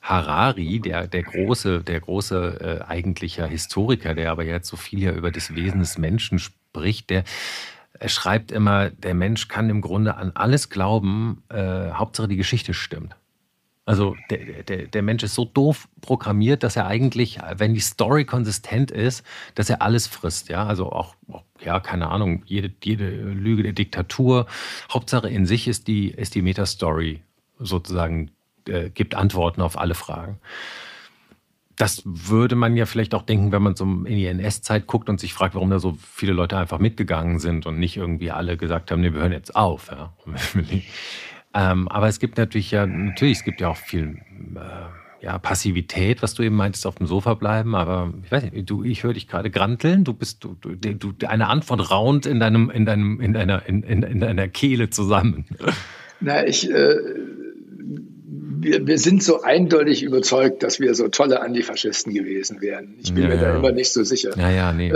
Harari, 0.02 0.80
der, 0.80 1.06
der 1.06 1.22
große, 1.22 1.82
der 1.82 2.00
große 2.00 2.80
äh, 2.82 2.84
eigentlicher 2.84 3.46
Historiker, 3.46 4.14
der 4.14 4.32
aber 4.32 4.44
jetzt 4.44 4.68
so 4.68 4.76
viel 4.76 5.00
ja 5.00 5.12
über 5.12 5.30
das 5.30 5.54
Wesen 5.54 5.80
des 5.80 5.96
Menschen 5.96 6.38
spricht, 6.38 7.08
der 7.08 7.24
er 7.98 8.08
schreibt 8.08 8.50
immer, 8.50 8.90
der 8.90 9.14
Mensch 9.14 9.46
kann 9.46 9.70
im 9.70 9.80
Grunde 9.80 10.16
an 10.16 10.32
alles 10.34 10.70
glauben, 10.70 11.44
äh, 11.50 11.90
Hauptsache 11.92 12.26
die 12.26 12.36
Geschichte 12.36 12.74
stimmt. 12.74 13.14
Also 13.84 14.16
der, 14.30 14.64
der, 14.64 14.86
der 14.86 15.02
Mensch 15.02 15.22
ist 15.22 15.34
so 15.34 15.44
doof 15.44 15.88
programmiert, 16.00 16.62
dass 16.64 16.74
er 16.76 16.86
eigentlich, 16.86 17.38
wenn 17.56 17.74
die 17.74 17.80
Story 17.80 18.24
konsistent 18.24 18.90
ist, 18.90 19.24
dass 19.54 19.70
er 19.70 19.82
alles 19.82 20.06
frisst. 20.06 20.48
Ja, 20.48 20.66
also 20.66 20.90
auch, 20.90 21.14
ja, 21.60 21.78
keine 21.78 22.08
Ahnung, 22.08 22.42
jede, 22.46 22.72
jede 22.82 23.08
Lüge 23.08 23.62
der 23.64 23.72
Diktatur. 23.72 24.46
Hauptsache 24.92 25.28
in 25.28 25.46
sich 25.46 25.68
ist 25.68 25.88
die, 25.88 26.10
ist 26.10 26.34
die 26.34 26.42
Meta-Story 26.42 27.22
sozusagen, 27.58 28.30
äh, 28.68 28.90
gibt 28.90 29.14
Antworten 29.14 29.60
auf 29.60 29.78
alle 29.78 29.94
Fragen. 29.94 30.38
Das 31.76 32.02
würde 32.04 32.54
man 32.54 32.76
ja 32.76 32.86
vielleicht 32.86 33.14
auch 33.14 33.22
denken, 33.22 33.50
wenn 33.50 33.62
man 33.62 33.76
so 33.76 33.84
in 33.84 34.04
die 34.04 34.26
NS-Zeit 34.26 34.86
guckt 34.86 35.08
und 35.08 35.18
sich 35.18 35.32
fragt, 35.32 35.54
warum 35.54 35.70
da 35.70 35.78
so 35.78 35.96
viele 36.00 36.32
Leute 36.32 36.58
einfach 36.58 36.78
mitgegangen 36.78 37.38
sind 37.38 37.66
und 37.66 37.78
nicht 37.78 37.96
irgendwie 37.96 38.30
alle 38.30 38.56
gesagt 38.56 38.90
haben, 38.90 39.00
nee, 39.00 39.12
wir 39.12 39.20
hören 39.20 39.32
jetzt 39.32 39.56
auf. 39.56 39.90
Ja. 39.90 40.12
Ähm, 41.54 41.88
aber 41.88 42.08
es 42.08 42.18
gibt 42.18 42.38
natürlich 42.38 42.70
ja, 42.70 42.86
natürlich, 42.86 43.38
es 43.38 43.44
gibt 43.44 43.60
ja 43.60 43.68
auch 43.68 43.76
viel 43.76 44.18
äh, 44.54 45.24
ja, 45.24 45.38
Passivität, 45.38 46.22
was 46.22 46.34
du 46.34 46.42
eben 46.42 46.56
meintest, 46.56 46.86
auf 46.86 46.96
dem 46.96 47.06
Sofa 47.06 47.34
bleiben. 47.34 47.74
Aber 47.74 48.12
ich 48.24 48.32
weiß 48.32 48.50
nicht, 48.50 48.70
du, 48.70 48.82
ich 48.84 49.04
höre 49.04 49.12
dich 49.12 49.28
gerade 49.28 49.50
granteln. 49.50 50.04
Du 50.04 50.14
bist, 50.14 50.42
du, 50.44 50.56
du, 50.60 50.74
du, 50.74 51.12
eine 51.26 51.48
Antwort 51.48 51.90
raunt 51.90 52.26
in 52.26 52.40
deinem, 52.40 52.70
in 52.70 52.86
deinem, 52.86 53.20
in 53.20 53.32
deiner, 53.32 53.66
in, 53.66 53.82
in, 53.82 54.02
in 54.02 54.20
deiner 54.20 54.48
Kehle 54.48 54.90
zusammen. 54.90 55.44
Na, 56.20 56.46
ich, 56.46 56.70
äh, 56.70 56.96
wir, 58.62 58.86
wir 58.86 58.98
sind 58.98 59.22
so 59.22 59.42
eindeutig 59.42 60.02
überzeugt, 60.02 60.62
dass 60.62 60.78
wir 60.78 60.94
so 60.94 61.08
tolle 61.08 61.40
Antifaschisten 61.40 62.14
gewesen 62.14 62.60
wären. 62.60 62.94
Ich 63.02 63.12
bin 63.12 63.24
ja, 63.24 63.28
mir 63.30 63.36
ja. 63.36 63.42
da 63.42 63.56
immer 63.56 63.72
nicht 63.72 63.92
so 63.92 64.04
sicher. 64.04 64.30
Ja, 64.38 64.50
ja, 64.50 64.72
nee. 64.72 64.88
Äh, 64.88 64.92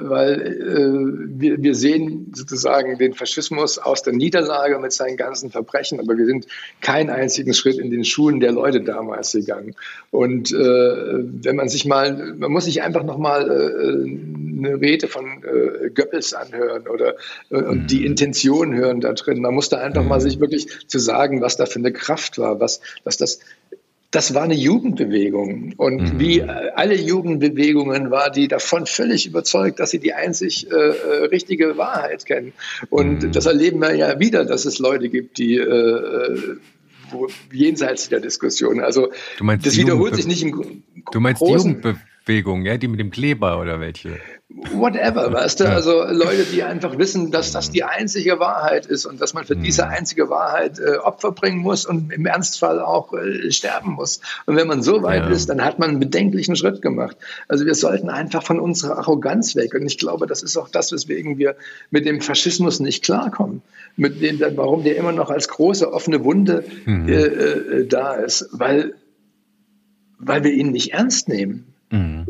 weil 0.00 0.40
äh, 0.40 1.40
wir, 1.40 1.62
wir 1.62 1.74
sehen 1.74 2.32
sozusagen 2.34 2.96
den 2.98 3.14
Faschismus 3.14 3.78
aus 3.78 4.02
der 4.02 4.12
Niederlage 4.12 4.78
mit 4.78 4.92
seinen 4.92 5.16
ganzen 5.16 5.50
Verbrechen, 5.50 5.98
aber 5.98 6.16
wir 6.16 6.26
sind 6.26 6.46
keinen 6.80 7.10
einzigen 7.10 7.54
Schritt 7.54 7.78
in 7.78 7.90
den 7.90 8.04
Schuhen 8.04 8.40
der 8.40 8.52
Leute 8.52 8.80
damals 8.80 9.32
gegangen. 9.32 9.74
Und 10.10 10.52
äh, 10.52 10.56
wenn 10.56 11.56
man 11.56 11.68
sich 11.68 11.84
mal, 11.86 12.34
man 12.38 12.52
muss 12.52 12.64
sich 12.66 12.82
einfach 12.82 13.02
noch 13.02 13.18
mal 13.18 13.50
äh, 13.50 14.58
eine 14.58 14.80
Rede 14.80 15.08
von 15.08 15.24
äh, 15.42 15.90
Goebbels 15.90 16.34
anhören 16.34 16.86
oder 16.88 17.14
äh, 17.50 17.56
und 17.56 17.82
mhm. 17.82 17.86
die 17.86 18.04
Intention 18.06 18.74
hören 18.74 19.00
da 19.00 19.12
drin. 19.12 19.40
Man 19.40 19.54
muss 19.54 19.68
da 19.68 19.78
einfach 19.78 20.02
mhm. 20.02 20.08
mal 20.08 20.20
sich 20.20 20.40
wirklich 20.40 20.68
zu 20.86 20.98
sagen, 20.98 21.40
was 21.40 21.56
da 21.56 21.66
für 21.66 21.78
eine 21.78 21.92
Kraft 21.92 22.38
war, 22.38 22.60
was, 22.60 22.80
dass 23.08 23.16
das 23.16 23.40
das 24.10 24.32
war 24.34 24.42
eine 24.42 24.54
Jugendbewegung. 24.54 25.74
Und 25.76 26.14
mhm. 26.14 26.20
wie 26.20 26.42
alle 26.42 26.94
Jugendbewegungen 26.94 28.10
war 28.10 28.30
die 28.30 28.48
davon 28.48 28.86
völlig 28.86 29.26
überzeugt, 29.26 29.80
dass 29.80 29.90
sie 29.90 29.98
die 29.98 30.14
einzig 30.14 30.70
äh, 30.70 30.74
äh, 30.74 31.24
richtige 31.26 31.76
Wahrheit 31.76 32.24
kennen. 32.24 32.52
Und 32.88 33.22
mhm. 33.22 33.32
das 33.32 33.46
erleben 33.46 33.80
wir 33.80 33.94
ja 33.94 34.18
wieder, 34.18 34.44
dass 34.44 34.64
es 34.64 34.78
Leute 34.78 35.10
gibt, 35.10 35.36
die 35.36 35.56
äh, 35.56 36.56
wo, 37.10 37.28
jenseits 37.52 38.08
der 38.08 38.20
Diskussion. 38.20 38.80
Also 38.80 39.12
das 39.62 39.76
wiederholt 39.76 40.16
sich 40.16 40.26
nicht 40.26 40.42
im 40.42 40.82
Du 41.10 41.20
meinst 41.20 41.40
großen, 41.40 41.82
die 41.82 41.88
Jugendbewegung, 41.88 42.64
ja, 42.64 42.76
die 42.78 42.88
mit 42.88 43.00
dem 43.00 43.10
Kleber 43.10 43.60
oder 43.60 43.80
welche? 43.80 44.18
Whatever, 44.50 45.30
weißt 45.30 45.60
du? 45.60 45.68
Also 45.68 46.04
Leute, 46.04 46.44
die 46.44 46.62
einfach 46.62 46.96
wissen, 46.96 47.30
dass 47.30 47.52
das 47.52 47.70
die 47.70 47.84
einzige 47.84 48.40
Wahrheit 48.40 48.86
ist 48.86 49.04
und 49.04 49.20
dass 49.20 49.34
man 49.34 49.44
für 49.44 49.56
diese 49.56 49.84
mhm. 49.84 49.90
einzige 49.90 50.30
Wahrheit 50.30 50.78
äh, 50.78 50.96
Opfer 50.96 51.32
bringen 51.32 51.58
muss 51.58 51.84
und 51.84 52.12
im 52.12 52.24
Ernstfall 52.24 52.80
auch 52.80 53.12
äh, 53.12 53.50
sterben 53.52 53.92
muss. 53.92 54.20
Und 54.46 54.56
wenn 54.56 54.66
man 54.66 54.82
so 54.82 55.02
weit 55.02 55.24
ja. 55.24 55.30
ist, 55.30 55.50
dann 55.50 55.62
hat 55.62 55.78
man 55.78 55.90
einen 55.90 56.00
bedenklichen 56.00 56.56
Schritt 56.56 56.80
gemacht. 56.80 57.16
Also 57.46 57.66
wir 57.66 57.74
sollten 57.74 58.08
einfach 58.08 58.42
von 58.42 58.58
unserer 58.58 58.96
Arroganz 58.96 59.54
weg. 59.54 59.74
Und 59.74 59.86
ich 59.86 59.98
glaube, 59.98 60.26
das 60.26 60.42
ist 60.42 60.56
auch 60.56 60.70
das, 60.70 60.92
weswegen 60.92 61.36
wir 61.36 61.54
mit 61.90 62.06
dem 62.06 62.22
Faschismus 62.22 62.80
nicht 62.80 63.04
klarkommen. 63.04 63.60
Mit 63.96 64.22
dem, 64.22 64.40
warum 64.56 64.82
der 64.82 64.96
immer 64.96 65.12
noch 65.12 65.28
als 65.28 65.48
große 65.48 65.92
offene 65.92 66.24
Wunde 66.24 66.64
mhm. 66.86 67.08
äh, 67.08 67.12
äh, 67.12 67.86
da 67.86 68.14
ist. 68.14 68.48
Weil, 68.52 68.94
weil 70.18 70.42
wir 70.42 70.52
ihn 70.52 70.70
nicht 70.70 70.94
ernst 70.94 71.28
nehmen. 71.28 71.74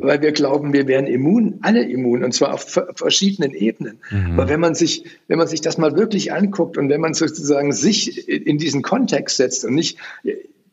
Weil 0.01 0.23
wir 0.23 0.33
glauben, 0.33 0.73
wir 0.73 0.87
wären 0.87 1.07
immun, 1.07 1.59
alle 1.63 1.83
immun, 1.83 2.25
und 2.25 2.33
zwar 2.33 2.55
auf 2.55 2.81
verschiedenen 2.95 3.55
Ebenen. 3.55 3.99
Mhm. 4.11 4.33
Aber 4.33 4.49
wenn 4.49 4.61
man 4.61 4.75
sich, 4.75 5.05
wenn 5.27 5.39
man 5.39 5.49
sich 5.49 5.61
das 5.61 5.79
mal 5.79 5.97
wirklich 5.97 6.33
anguckt 6.33 6.79
und 6.79 6.89
wenn 6.89 7.01
man 7.01 7.15
sozusagen 7.15 7.73
sich 7.73 8.29
in 8.29 8.59
diesen 8.59 8.83
Kontext 8.83 9.37
setzt 9.37 9.65
und 9.65 9.75
nicht, 9.75 9.99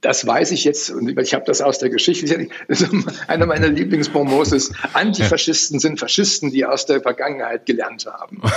das 0.02 0.26
weiß 0.26 0.52
ich 0.52 0.64
jetzt, 0.64 0.92
und 0.92 1.20
ich 1.20 1.34
habe 1.34 1.46
das 1.46 1.62
aus 1.62 1.80
der 1.80 1.90
Geschichte. 1.90 2.48
Einer 3.28 3.46
meiner 3.48 3.70
Lieblingsbonbons 3.70 4.52
ist, 4.52 4.74
Antifaschisten 4.94 5.80
sind 5.80 6.00
Faschisten, 6.00 6.52
die 6.52 6.66
aus 6.66 6.86
der 6.86 7.02
Vergangenheit 7.02 7.66
gelernt 7.66 8.06
haben. 8.06 8.42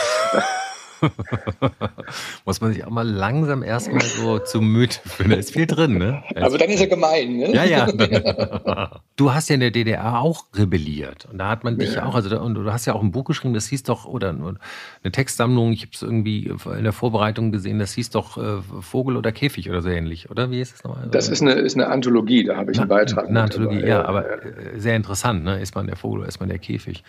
Muss 2.44 2.60
man 2.60 2.72
sich 2.72 2.84
auch 2.84 2.90
mal 2.90 3.08
langsam 3.08 3.62
erstmal 3.62 4.00
so 4.00 4.38
zu 4.38 4.60
müde 4.60 4.94
fühlen. 5.04 5.30
Da 5.30 5.36
ist 5.36 5.52
viel 5.52 5.66
drin, 5.66 5.98
ne? 5.98 6.22
Aber 6.36 6.58
dann 6.58 6.68
ist 6.68 6.80
er 6.80 6.86
gemein, 6.86 7.36
ne? 7.36 7.54
Ja, 7.54 7.64
ja. 7.64 7.88
Du 9.16 9.34
hast 9.34 9.48
ja 9.48 9.54
in 9.54 9.60
der 9.60 9.72
DDR 9.72 10.20
auch 10.20 10.44
rebelliert. 10.54 11.26
Und 11.30 11.38
da 11.38 11.48
hat 11.48 11.64
man 11.64 11.76
dich 11.76 11.96
ja, 11.96 12.06
auch, 12.06 12.14
also 12.14 12.40
und 12.40 12.54
du 12.54 12.72
hast 12.72 12.86
ja 12.86 12.94
auch 12.94 13.02
ein 13.02 13.10
Buch 13.10 13.24
geschrieben, 13.24 13.52
das 13.52 13.66
hieß 13.66 13.82
doch, 13.82 14.04
oder 14.04 14.30
eine 14.30 15.12
Textsammlung, 15.12 15.72
ich 15.72 15.82
habe 15.82 15.90
es 15.92 16.02
irgendwie 16.02 16.46
in 16.46 16.84
der 16.84 16.92
Vorbereitung 16.92 17.50
gesehen, 17.50 17.80
das 17.80 17.94
hieß 17.94 18.10
doch 18.10 18.38
äh, 18.38 18.62
Vogel 18.80 19.16
oder 19.16 19.32
Käfig 19.32 19.68
oder 19.68 19.82
so 19.82 19.88
ähnlich, 19.88 20.30
oder? 20.30 20.52
Wie 20.52 20.60
ist 20.60 20.74
das 20.74 20.84
nochmal? 20.84 21.08
Das 21.10 21.28
ist 21.28 21.42
eine, 21.42 21.52
ist 21.54 21.74
eine 21.74 21.88
Anthologie, 21.88 22.44
da 22.44 22.56
habe 22.56 22.70
ich 22.70 22.78
einen 22.78 22.88
Beitrag. 22.88 23.26
Eine 23.26 23.42
Anthologie, 23.42 23.84
ja, 23.84 24.04
aber 24.04 24.44
äh, 24.44 24.78
sehr 24.78 24.94
interessant, 24.94 25.42
ne? 25.42 25.60
Ist 25.60 25.74
man 25.74 25.88
der 25.88 25.96
Vogel 25.96 26.20
oder 26.20 26.28
ist 26.28 26.38
man 26.38 26.48
der 26.48 26.58
Käfig? 26.58 27.02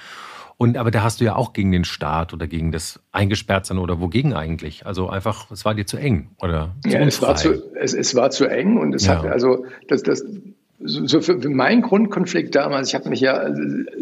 Und 0.62 0.76
aber 0.76 0.92
da 0.92 1.04
hast 1.04 1.22
du 1.22 1.24
ja 1.24 1.38
auch 1.38 1.54
gegen 1.54 1.72
den 1.72 1.86
Staat 1.86 2.34
oder 2.34 2.46
gegen 2.46 2.74
das 2.74 3.00
Eingesperrtsein 3.14 3.78
oder 3.78 4.02
wogegen 4.02 4.34
eigentlich? 4.34 4.86
Also 4.86 5.08
einfach, 5.08 5.50
es 5.52 5.64
war 5.64 5.74
dir 5.74 5.86
zu 5.86 5.96
eng 5.96 6.32
oder 6.42 6.76
zu 6.84 6.90
Ja, 6.90 7.00
es 7.00 7.22
war 7.22 7.38
zu, 7.38 7.64
es, 7.76 7.94
es 7.94 8.14
war 8.14 8.30
zu 8.30 8.46
eng 8.46 8.78
und 8.78 8.94
es 8.94 9.06
ja. 9.06 9.24
hat 9.24 9.32
also 9.32 9.66
das, 9.88 10.04
das 10.04 10.26
so 10.80 11.22
für, 11.22 11.40
für 11.40 11.50
meinen 11.50 11.82
Grundkonflikt 11.82 12.54
damals, 12.56 12.90
ich 12.90 12.96
habe 12.96 13.08
mich 13.08 13.22
ja 13.22 13.50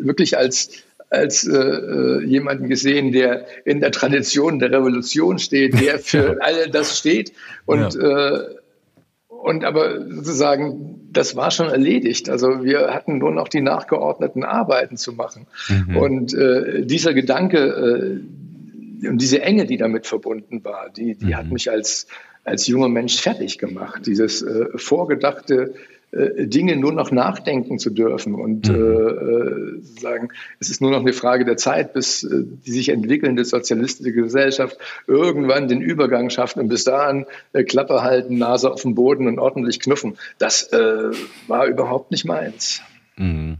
wirklich 0.01 0.35
als 0.35 0.83
als 1.11 1.47
äh, 1.47 1.55
äh, 1.55 2.25
jemanden 2.25 2.69
gesehen, 2.69 3.11
der 3.11 3.45
in 3.63 3.79
der 3.79 3.91
Tradition 3.91 4.57
der 4.57 4.71
Revolution 4.71 5.37
steht, 5.37 5.79
der 5.79 5.99
für 5.99 6.39
all 6.41 6.71
das 6.71 6.97
steht 6.97 7.33
und 7.67 7.93
ja. 7.93 8.35
äh, 8.35 8.55
und 9.41 9.63
aber 9.63 10.05
sozusagen, 10.09 11.09
das 11.11 11.35
war 11.35 11.51
schon 11.51 11.69
erledigt. 11.69 12.29
Also 12.29 12.63
wir 12.63 12.93
hatten 12.93 13.17
nur 13.17 13.31
noch 13.31 13.47
die 13.47 13.61
nachgeordneten 13.61 14.43
Arbeiten 14.43 14.97
zu 14.97 15.13
machen. 15.13 15.47
Mhm. 15.69 15.97
Und 15.97 16.33
äh, 16.33 16.85
dieser 16.85 17.13
Gedanke 17.13 17.57
äh, 17.57 19.07
und 19.07 19.21
diese 19.21 19.41
Enge, 19.41 19.65
die 19.65 19.77
damit 19.77 20.07
verbunden 20.07 20.63
war, 20.63 20.89
die, 20.89 21.15
die 21.15 21.27
mhm. 21.27 21.37
hat 21.37 21.51
mich 21.51 21.69
als, 21.69 22.07
als 22.43 22.67
junger 22.67 22.89
Mensch 22.89 23.21
fertig 23.21 23.57
gemacht. 23.57 24.07
Dieses 24.07 24.41
äh, 24.41 24.65
vorgedachte 24.75 25.75
äh, 26.17 26.47
Dinge 26.47 26.75
nur 26.75 26.91
noch 26.91 27.11
nachdenken 27.11 27.79
zu 27.79 27.89
dürfen 27.89 28.35
und 28.35 28.67
mhm. 28.67 28.75
äh, 28.75 28.79
äh, 28.79 29.81
sagen, 29.81 30.29
es 30.59 30.69
ist 30.69 30.81
nur 30.81 30.91
noch 30.91 31.01
eine 31.01 31.13
Frage 31.13 31.45
der 31.45 31.57
Zeit, 31.57 31.93
bis 31.93 32.23
äh, 32.23 32.43
die 32.65 32.71
sich 32.71 32.89
entwickelnde 32.89 33.45
sozialistische 33.45 34.13
Gesellschaft 34.13 34.77
irgendwann 35.05 35.67
den 35.67 35.81
Übergang 35.81 36.29
schafft 36.29 36.57
und 36.57 36.69
bis 36.69 36.83
dahin 36.83 37.25
äh, 37.53 37.63
Klappe 37.63 38.01
halten, 38.01 38.37
Nase 38.37 38.71
auf 38.71 38.81
dem 38.81 38.95
Boden 38.95 39.27
und 39.27 39.39
ordentlich 39.39 39.79
knuffen. 39.79 40.17
Das 40.39 40.69
war 41.47 41.65
überhaupt 41.65 42.11
nicht 42.11 42.25
meins. 42.25 42.81
Mhm. 43.15 43.57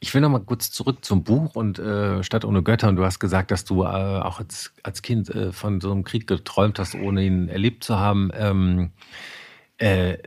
Ich 0.00 0.14
will 0.14 0.20
noch 0.20 0.28
mal 0.28 0.38
kurz 0.40 0.70
zurück 0.70 1.04
zum 1.04 1.24
Buch 1.24 1.56
und 1.56 1.78
äh, 1.78 2.22
Stadt 2.22 2.44
ohne 2.44 2.62
Götter. 2.62 2.88
Und 2.88 2.96
du 2.96 3.04
hast 3.04 3.18
gesagt, 3.18 3.50
dass 3.50 3.64
du 3.64 3.82
äh, 3.82 3.86
auch 3.86 4.38
als, 4.38 4.72
als 4.84 5.02
Kind 5.02 5.28
äh, 5.30 5.52
von 5.52 5.80
so 5.80 5.90
einem 5.90 6.04
Krieg 6.04 6.28
geträumt 6.28 6.78
hast, 6.78 6.94
ohne 6.94 7.24
ihn 7.24 7.48
erlebt 7.48 7.82
zu 7.82 7.98
haben. 7.98 8.30
Ähm, 8.32 8.90
äh, 9.78 10.18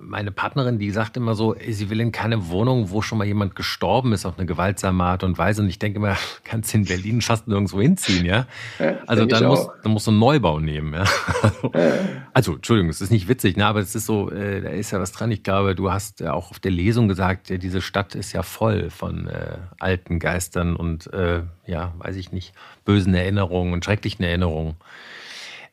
meine 0.00 0.32
Partnerin, 0.32 0.78
die 0.78 0.90
sagt 0.90 1.18
immer 1.18 1.34
so, 1.34 1.54
sie 1.68 1.90
will 1.90 2.00
in 2.00 2.10
keine 2.10 2.48
Wohnung, 2.48 2.90
wo 2.90 3.02
schon 3.02 3.18
mal 3.18 3.26
jemand 3.26 3.54
gestorben 3.54 4.14
ist 4.14 4.24
auf 4.24 4.38
eine 4.38 4.46
gewaltsame 4.46 5.04
Art 5.04 5.24
und 5.24 5.36
Weise. 5.36 5.60
Und 5.60 5.68
ich 5.68 5.78
denke 5.78 5.98
immer, 5.98 6.16
kannst 6.44 6.72
du 6.72 6.78
in 6.78 6.84
Berlin 6.86 7.20
fast 7.20 7.48
nirgendwo 7.48 7.82
hinziehen, 7.82 8.24
ja? 8.24 8.46
ja 8.78 8.98
also 9.06 9.26
dann 9.26 9.44
musst, 9.44 9.68
dann 9.82 9.92
musst 9.92 10.06
du 10.06 10.10
einen 10.10 10.20
Neubau 10.20 10.58
nehmen, 10.58 10.94
ja? 10.94 11.04
Also, 11.42 11.70
ja. 11.74 11.92
also 12.32 12.54
Entschuldigung, 12.54 12.88
es 12.88 13.02
ist 13.02 13.10
nicht 13.10 13.28
witzig, 13.28 13.58
ne? 13.58 13.66
aber 13.66 13.80
es 13.80 13.94
ist 13.94 14.06
so, 14.06 14.30
äh, 14.30 14.62
da 14.62 14.70
ist 14.70 14.90
ja 14.90 15.00
was 15.00 15.12
dran. 15.12 15.30
Ich 15.30 15.42
glaube, 15.42 15.74
du 15.74 15.92
hast 15.92 16.20
ja 16.20 16.32
auch 16.32 16.50
auf 16.50 16.58
der 16.58 16.70
Lesung 16.70 17.08
gesagt, 17.08 17.50
ja, 17.50 17.58
diese 17.58 17.82
Stadt 17.82 18.14
ist 18.14 18.32
ja 18.32 18.42
voll 18.42 18.88
von 18.88 19.28
äh, 19.28 19.58
alten 19.78 20.18
Geistern 20.18 20.76
und 20.76 21.12
äh, 21.12 21.42
ja, 21.66 21.92
weiß 21.98 22.16
ich 22.16 22.32
nicht, 22.32 22.54
bösen 22.86 23.12
Erinnerungen 23.12 23.74
und 23.74 23.84
schrecklichen 23.84 24.24
Erinnerungen. 24.24 24.76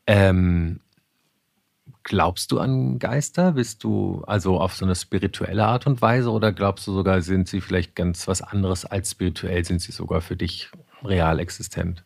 Ähm, 0.05 0.81
Glaubst 2.07 2.51
du 2.51 2.59
an 2.59 2.99
Geister? 2.99 3.53
Bist 3.53 3.83
du 3.83 4.21
also 4.27 4.59
auf 4.59 4.75
so 4.75 4.85
eine 4.85 4.93
spirituelle 4.93 5.65
Art 5.65 5.87
und 5.87 6.03
Weise 6.03 6.29
oder 6.29 6.53
glaubst 6.53 6.85
du 6.85 6.93
sogar, 6.93 7.23
sind 7.23 7.47
sie 7.47 7.61
vielleicht 7.61 7.95
ganz 7.95 8.27
was 8.27 8.43
anderes 8.43 8.85
als 8.85 9.09
spirituell? 9.09 9.65
Sind 9.65 9.81
sie 9.81 9.91
sogar 9.91 10.21
für 10.21 10.35
dich 10.35 10.69
real 11.03 11.39
existent? 11.39 12.03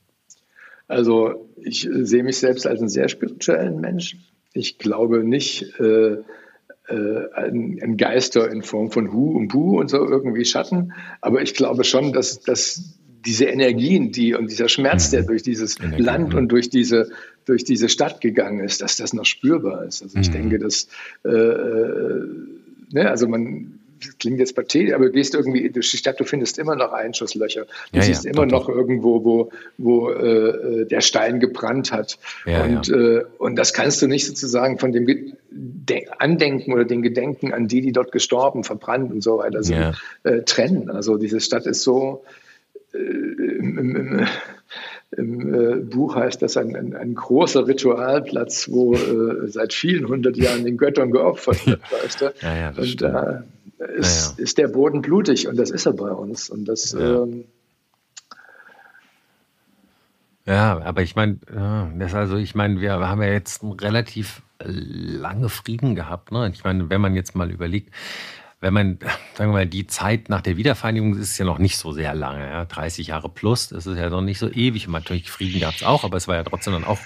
Also 0.88 1.50
ich 1.58 1.90
sehe 1.92 2.24
mich 2.24 2.38
selbst 2.38 2.66
als 2.66 2.80
einen 2.80 2.88
sehr 2.88 3.10
spirituellen 3.10 3.82
Menschen. 3.82 4.24
Ich 4.54 4.78
glaube 4.78 5.26
nicht 5.26 5.78
äh, 5.82 6.14
äh, 6.88 7.34
an, 7.34 7.78
an, 7.84 7.98
Geister 7.98 8.50
in 8.50 8.64
Form 8.64 8.92
von 8.92 9.12
Hu 9.12 9.36
und 9.36 9.50
Bu 9.50 9.82
und 9.82 9.90
so 9.90 9.98
irgendwie 9.98 10.46
Schatten, 10.46 10.94
aber 11.20 11.42
ich 11.42 11.56
glaube 11.56 11.84
schon, 11.84 12.14
dass, 12.14 12.40
dass 12.40 12.98
diese 13.26 13.46
Energien, 13.46 14.14
die 14.14 14.34
und 14.34 14.50
dieser 14.50 14.70
Schmerz, 14.70 15.12
der 15.12 15.24
mhm. 15.24 15.28
durch 15.28 15.44
dieses 15.44 15.78
Energie, 15.78 16.02
Land 16.02 16.34
und 16.34 16.48
durch 16.50 16.70
diese 16.70 17.12
durch 17.46 17.64
diese 17.64 17.90
Stadt 17.90 18.22
gegangen 18.22 18.60
ist, 18.60 18.82
dass 18.82 18.98
das 18.98 19.14
noch 19.14 19.26
spürbar 19.26 19.86
ist. 19.86 20.04
Also 20.04 20.20
ich 20.20 20.30
mhm. 20.30 20.34
denke, 20.34 20.60
dass 20.60 20.88
äh, 21.26 21.30
äh, 21.30 22.28
ne, 22.92 23.10
also 23.10 23.28
man 23.28 23.80
das 24.00 24.18
klingt 24.18 24.40
jetzt 24.40 24.56
pathetisch, 24.56 24.94
aber 24.94 25.06
du 25.06 25.12
gehst 25.12 25.36
irgendwie 25.36 25.70
durch 25.70 25.92
die 25.92 25.98
Stadt, 25.98 26.20
du 26.20 26.24
findest 26.24 26.58
immer 26.58 26.76
noch 26.76 26.94
Einschusslöcher. 26.94 27.66
Du 27.92 27.98
ja, 27.98 28.02
siehst 28.02 28.24
ja, 28.24 28.32
immer 28.32 28.46
doch, 28.46 28.62
noch 28.62 28.68
doch. 28.68 28.76
irgendwo, 28.76 29.24
wo, 29.24 29.52
wo 29.78 30.12
äh, 30.12 30.86
der 30.86 31.02
Stein 31.02 31.40
gebrannt 31.40 31.92
hat. 31.92 32.18
Ja, 32.46 32.64
und, 32.64 32.90
Äh, 32.90 33.24
und 33.38 33.56
das 33.56 33.74
kannst 33.74 34.02
du 34.02 34.08
nicht 34.08 34.26
sozusagen 34.26 34.80
von 34.80 34.92
dem 34.92 35.34
Andenken 36.18 36.74
oder 36.74 36.86
den 36.86 37.02
Gedenken 37.02 37.54
an 37.54 37.68
die, 37.68 37.82
die 37.82 37.92
dort 37.92 38.12
gestorben, 38.12 38.64
verbrannt 38.64 39.12
und 39.12 39.22
so 39.22 39.38
weiter 39.38 39.64
sind, 39.64 39.96
äh, 40.24 40.42
trennen. 40.44 40.90
Also 40.90 41.18
diese 41.18 41.40
Stadt 41.40 41.66
ist 41.66 41.84
so 41.84 42.24
äh, 42.94 42.98
im, 42.98 43.78
im, 43.78 44.28
im 45.20 45.54
äh, 45.54 45.76
Buch 45.76 46.16
heißt 46.16 46.42
das 46.42 46.58
ein, 46.58 46.76
ein, 46.76 46.96
ein, 46.96 47.14
großer 47.14 47.68
Ritualplatz, 47.68 48.70
wo 48.72 48.94
äh, 48.96 49.48
seit 49.48 49.74
vielen 49.74 50.08
hundert 50.08 50.38
Jahren 50.38 50.64
den 50.64 50.78
Göttern 50.78 51.12
geopfert 51.12 51.66
wird, 51.68 51.82
weißt 52.04 52.22
du? 52.22 52.34
Ja, 52.42 52.56
ja, 52.56 52.74
und 52.76 53.02
da 53.02 53.44
ist, 53.98 54.38
ja, 54.38 54.44
ist, 54.44 54.58
der 54.58 54.68
Boden 54.70 55.02
blutig 55.02 55.48
und 55.48 55.58
das 55.58 55.72
ist 55.72 55.86
er 55.86 55.94
bei 55.94 56.12
uns. 56.12 56.50
Und 56.50 56.66
das 56.66 56.94
ähm, 56.94 57.46
ja, 60.46 60.82
aber 60.82 61.04
ich 61.04 61.16
meine, 61.16 61.38
das 62.00 62.16
also, 62.16 62.38
ich 62.38 62.56
meine, 62.56 62.82
wir 62.82 62.94
haben 62.94 63.22
ja 63.22 63.30
jetzt 63.30 63.62
relativ 63.82 64.42
lange 64.64 65.50
Frieden 65.50 65.96
gehabt. 65.96 66.32
Ne? 66.32 66.50
Ich 66.54 66.64
meine, 66.64 66.90
wenn 66.90 67.02
man 67.02 67.16
jetzt 67.16 67.36
mal 67.36 67.52
überlegt, 67.52 67.94
wenn 68.62 68.74
man, 68.74 69.00
sagen 69.36 69.52
wir 69.52 69.60
mal, 69.60 69.68
die 69.68 69.88
Zeit 69.88 70.30
nach 70.30 70.42
der 70.42 70.58
Wiedervereinigung 70.58 71.16
ist 71.18 71.38
ja 71.38 71.46
noch 71.46 71.60
nicht 71.60 71.78
so 71.78 71.92
sehr 71.92 72.14
lange, 72.14 72.48
ja, 72.48 72.66
30 72.66 73.08
Jahre 73.08 73.30
plus, 73.30 73.70
das 73.70 73.86
ist 73.86 73.98
ja 73.98 74.10
noch 74.10 74.22
nicht 74.22 74.40
so 74.40 74.50
ewig. 74.50 74.88
Und 74.88 74.94
natürlich 74.94 75.30
Frieden 75.30 75.62
gab 75.62 75.76
es 75.76 75.84
auch, 75.84 76.04
aber 76.04 76.18
es 76.18 76.28
war 76.28 76.36
ja 76.36 76.44
trotzdem 76.44 76.74
dann 76.74 76.84
auch, 76.84 77.00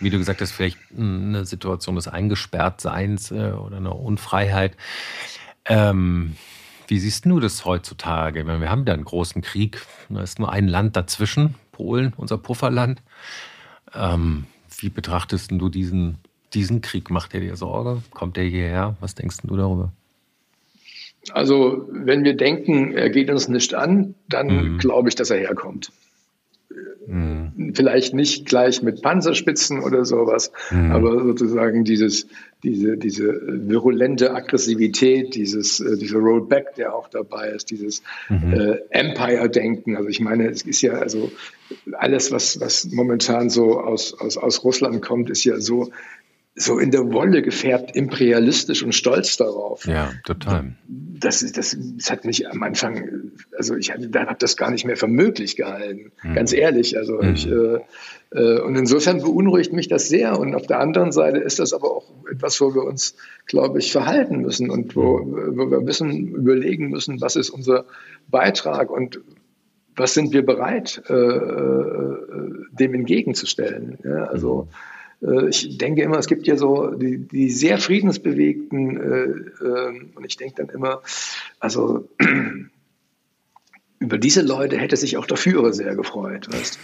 wie 0.00 0.10
du 0.10 0.18
gesagt 0.18 0.40
hast, 0.40 0.52
vielleicht 0.52 0.78
eine 0.96 1.44
Situation 1.44 1.96
des 1.96 2.08
Eingesperrtseins 2.08 3.30
äh, 3.30 3.52
oder 3.52 3.78
eine 3.78 3.92
Unfreiheit. 3.94 4.76
Ähm, 5.64 6.36
wie 6.86 6.98
siehst 6.98 7.26
du 7.26 7.38
das 7.38 7.64
heutzutage? 7.64 8.44
Meine, 8.44 8.60
wir 8.60 8.70
haben 8.70 8.86
da 8.86 8.94
einen 8.94 9.04
großen 9.04 9.42
Krieg, 9.42 9.84
da 10.08 10.22
ist 10.22 10.38
nur 10.38 10.50
ein 10.50 10.68
Land 10.68 10.96
dazwischen, 10.96 11.54
Polen, 11.72 12.14
unser 12.16 12.38
Pufferland. 12.38 13.02
Ähm, 13.94 14.46
wie 14.78 14.88
betrachtest 14.88 15.50
du 15.50 15.68
diesen, 15.68 16.18
diesen 16.54 16.80
Krieg? 16.80 17.10
Macht 17.10 17.34
er 17.34 17.40
dir 17.40 17.56
Sorge? 17.56 18.02
Kommt 18.10 18.38
er 18.38 18.44
hierher? 18.44 18.96
Was 19.00 19.14
denkst 19.14 19.38
du 19.42 19.56
darüber? 19.56 19.92
Also 21.34 21.88
wenn 21.90 22.24
wir 22.24 22.34
denken, 22.34 22.92
er 22.92 23.10
geht 23.10 23.30
uns 23.30 23.48
nicht 23.48 23.74
an, 23.74 24.14
dann 24.28 24.46
mhm. 24.46 24.78
glaube 24.78 25.08
ich, 25.08 25.14
dass 25.14 25.30
er 25.30 25.38
herkommt. 25.38 25.90
Mhm. 27.06 27.72
Vielleicht 27.74 28.12
nicht 28.12 28.44
gleich 28.44 28.82
mit 28.82 29.00
Panzerspitzen 29.00 29.82
oder 29.82 30.04
sowas, 30.04 30.52
mhm. 30.70 30.92
aber 30.92 31.24
sozusagen 31.24 31.84
dieses, 31.84 32.26
diese, 32.62 32.98
diese 32.98 33.40
virulente 33.46 34.34
Aggressivität, 34.34 35.34
dieses, 35.34 35.80
äh, 35.80 35.96
dieser 35.96 36.18
Rollback, 36.18 36.74
der 36.74 36.94
auch 36.94 37.08
dabei 37.08 37.48
ist, 37.48 37.70
dieses 37.70 38.02
mhm. 38.28 38.52
äh, 38.52 38.78
Empire-Denken. 38.90 39.96
Also 39.96 40.10
ich 40.10 40.20
meine, 40.20 40.48
es 40.48 40.62
ist 40.62 40.82
ja 40.82 40.92
also 40.92 41.32
alles, 41.92 42.30
was, 42.30 42.60
was 42.60 42.86
momentan 42.90 43.48
so 43.48 43.80
aus, 43.80 44.12
aus, 44.20 44.36
aus 44.36 44.62
Russland 44.62 45.00
kommt, 45.00 45.30
ist 45.30 45.44
ja 45.44 45.58
so 45.60 45.90
so 46.58 46.78
in 46.78 46.90
der 46.90 47.12
Wolle 47.12 47.42
gefärbt, 47.42 47.94
imperialistisch 47.94 48.82
und 48.82 48.92
stolz 48.92 49.36
darauf. 49.36 49.86
Ja, 49.86 50.10
total. 50.24 50.74
Das, 50.86 51.40
das, 51.52 51.76
das 51.78 52.10
hat 52.10 52.24
mich 52.24 52.48
am 52.48 52.62
Anfang, 52.62 53.32
also 53.56 53.76
ich 53.76 53.92
habe 53.92 54.08
das 54.38 54.56
gar 54.56 54.70
nicht 54.70 54.84
mehr 54.84 54.96
für 54.96 55.06
möglich 55.06 55.56
gehalten, 55.56 56.12
mhm. 56.22 56.34
ganz 56.34 56.52
ehrlich. 56.52 56.98
Also 56.98 57.14
mhm. 57.14 57.34
ich, 57.34 57.48
äh, 57.48 57.78
äh, 58.32 58.60
und 58.60 58.76
insofern 58.76 59.22
beunruhigt 59.22 59.72
mich 59.72 59.88
das 59.88 60.08
sehr. 60.08 60.38
Und 60.38 60.54
auf 60.54 60.66
der 60.66 60.80
anderen 60.80 61.12
Seite 61.12 61.38
ist 61.38 61.60
das 61.60 61.72
aber 61.72 61.90
auch 61.90 62.10
etwas, 62.30 62.60
wo 62.60 62.74
wir 62.74 62.82
uns, 62.82 63.14
glaube 63.46 63.78
ich, 63.78 63.92
verhalten 63.92 64.40
müssen 64.40 64.70
und 64.70 64.96
wo, 64.96 65.20
wo 65.24 65.70
wir 65.70 65.80
müssen 65.80 66.34
überlegen 66.34 66.90
müssen, 66.90 67.20
was 67.20 67.36
ist 67.36 67.50
unser 67.50 67.84
Beitrag 68.28 68.90
und 68.90 69.20
was 69.96 70.14
sind 70.14 70.32
wir 70.32 70.44
bereit, 70.44 71.02
äh, 71.08 71.14
äh 71.14 72.18
dem 72.70 72.94
entgegenzustellen. 72.94 73.98
Ja, 74.04 74.24
also 74.24 74.68
mhm 74.70 74.97
ich 75.20 75.78
denke 75.78 76.02
immer, 76.02 76.18
es 76.18 76.26
gibt 76.26 76.46
ja 76.46 76.56
so 76.56 76.90
die, 76.90 77.18
die 77.18 77.50
sehr 77.50 77.78
friedensbewegten 77.78 78.96
äh, 78.96 79.64
äh, 79.64 80.00
und 80.14 80.24
ich 80.24 80.36
denke 80.36 80.54
dann 80.56 80.68
immer, 80.68 81.02
also 81.58 82.08
über 83.98 84.18
diese 84.18 84.42
Leute 84.42 84.78
hätte 84.78 84.96
sich 84.96 85.16
auch 85.16 85.26
der 85.26 85.36
Führer 85.36 85.72
sehr 85.72 85.96
gefreut, 85.96 86.48
weißt 86.52 86.78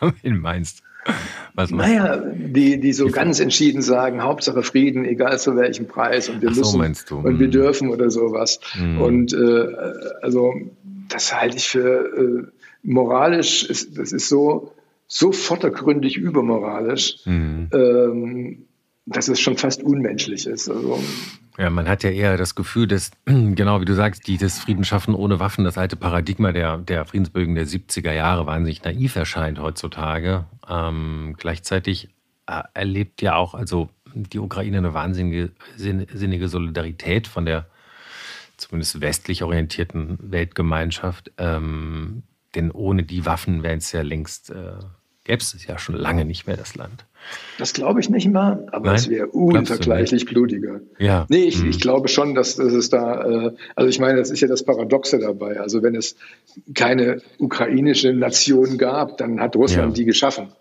du? 0.00 0.12
Wen 0.22 0.38
meinst 0.38 0.82
Was 1.54 1.70
naja, 1.70 2.18
die, 2.18 2.78
die 2.78 2.92
so 2.92 3.06
die 3.06 3.12
ganz 3.12 3.40
entschieden 3.40 3.80
sagen, 3.80 4.22
Hauptsache 4.22 4.62
Frieden, 4.62 5.06
egal 5.06 5.38
zu 5.38 5.56
welchem 5.56 5.86
Preis 5.86 6.28
und 6.28 6.42
wir 6.42 6.52
so, 6.52 6.60
müssen 6.76 7.16
und 7.16 7.38
wir 7.38 7.46
hm. 7.46 7.50
dürfen 7.50 7.88
oder 7.88 8.10
sowas. 8.10 8.60
Mhm. 8.78 9.00
Und 9.00 9.32
äh, 9.32 9.66
also 10.20 10.52
das 11.08 11.34
halte 11.34 11.56
ich 11.56 11.68
für 11.68 12.44
äh, 12.44 12.46
moralisch, 12.82 13.64
ist, 13.64 13.98
das 13.98 14.12
ist 14.12 14.28
so, 14.28 14.72
so 15.12 15.32
vordergründig 15.32 16.16
übermoralisch, 16.16 17.16
mhm. 17.24 17.68
ähm, 17.72 18.66
dass 19.06 19.26
es 19.26 19.40
schon 19.40 19.56
fast 19.56 19.82
unmenschlich 19.82 20.46
ist. 20.46 20.70
Also, 20.70 21.02
ja, 21.58 21.68
man 21.68 21.88
hat 21.88 22.04
ja 22.04 22.10
eher 22.10 22.36
das 22.36 22.54
Gefühl, 22.54 22.86
dass, 22.86 23.10
genau 23.24 23.80
wie 23.80 23.84
du 23.86 23.94
sagst, 23.94 24.28
die 24.28 24.38
das 24.38 24.60
Frieden 24.60 24.84
schaffen 24.84 25.14
ohne 25.14 25.40
Waffen, 25.40 25.64
das 25.64 25.76
alte 25.76 25.96
Paradigma 25.96 26.52
der, 26.52 26.78
der 26.78 27.04
Friedensbögen 27.04 27.56
der 27.56 27.66
70er 27.66 28.12
Jahre 28.12 28.46
wahnsinnig 28.46 28.84
naiv 28.84 29.16
erscheint 29.16 29.58
heutzutage. 29.58 30.46
Ähm, 30.68 31.34
gleichzeitig 31.36 32.10
äh, 32.46 32.62
erlebt 32.72 33.20
ja 33.20 33.34
auch 33.34 33.54
also 33.54 33.90
die 34.14 34.38
Ukraine 34.38 34.78
eine 34.78 34.94
wahnsinnige 34.94 35.50
sinnige 35.76 36.48
Solidarität 36.48 37.26
von 37.26 37.46
der 37.46 37.66
zumindest 38.56 39.00
westlich 39.00 39.42
orientierten 39.42 40.18
Weltgemeinschaft. 40.20 41.32
Ähm, 41.36 42.22
denn 42.54 42.70
ohne 42.70 43.02
die 43.02 43.26
Waffen 43.26 43.64
wäre 43.64 43.76
es 43.76 43.90
ja 43.90 44.02
längst, 44.02 44.50
äh, 44.50 44.78
gäbe 45.24 45.42
es 45.42 45.66
ja 45.66 45.78
schon 45.78 45.94
lange 45.94 46.24
nicht 46.24 46.46
mehr 46.46 46.56
das 46.56 46.74
Land. 46.74 47.04
Das 47.58 47.72
glaube 47.74 48.00
ich 48.00 48.08
nicht 48.08 48.28
mal, 48.28 48.66
aber 48.72 48.86
Nein? 48.86 48.94
es 48.96 49.08
wäre 49.10 49.26
unvergleichlich 49.26 50.24
blutiger. 50.24 50.80
Ja. 50.98 51.26
Nee, 51.28 51.44
ich, 51.44 51.60
hm. 51.60 51.68
ich 51.68 51.80
glaube 51.80 52.08
schon, 52.08 52.34
dass, 52.34 52.56
dass 52.56 52.72
es 52.72 52.88
da, 52.88 53.24
äh, 53.24 53.52
also 53.76 53.88
ich 53.88 53.98
meine, 53.98 54.18
das 54.18 54.30
ist 54.30 54.40
ja 54.40 54.48
das 54.48 54.64
Paradoxe 54.64 55.18
dabei. 55.18 55.60
Also 55.60 55.82
wenn 55.82 55.94
es 55.94 56.16
keine 56.74 57.20
ukrainische 57.38 58.14
Nation 58.14 58.78
gab, 58.78 59.18
dann 59.18 59.40
hat 59.40 59.56
Russland 59.56 59.90
ja. 59.90 59.94
die 60.02 60.04
geschaffen. 60.06 60.52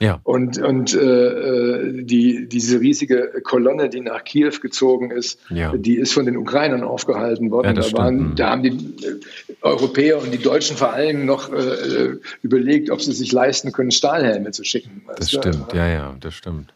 Ja. 0.00 0.20
Und, 0.24 0.58
und 0.58 0.92
äh, 0.92 0.98
äh, 0.98 2.02
die, 2.02 2.48
diese 2.48 2.80
riesige 2.80 3.40
Kolonne, 3.44 3.88
die 3.88 4.00
nach 4.00 4.24
Kiew 4.24 4.52
gezogen 4.60 5.12
ist, 5.12 5.38
ja. 5.50 5.74
die 5.76 5.96
ist 5.96 6.12
von 6.12 6.26
den 6.26 6.36
Ukrainern 6.36 6.82
aufgehalten 6.82 7.50
worden. 7.52 7.76
Ja, 7.76 7.82
da, 7.82 7.92
waren, 7.96 8.34
da, 8.34 8.50
haben 8.50 8.62
die 8.64 8.70
äh, 8.70 9.20
Europäer 9.62 10.20
und 10.20 10.32
die 10.32 10.38
Deutschen 10.38 10.76
vor 10.76 10.92
allem 10.92 11.26
noch 11.26 11.52
äh, 11.52 12.16
überlegt, 12.42 12.90
ob 12.90 13.02
sie 13.02 13.12
sich 13.12 13.30
leisten 13.30 13.70
können, 13.70 13.92
Stahlhelme 13.92 14.50
zu 14.50 14.64
schicken. 14.64 15.02
Das 15.16 15.30
stimmt, 15.30 15.72
ja, 15.72 15.86
ja, 15.86 16.16
das 16.18 16.34
stimmt. 16.34 16.74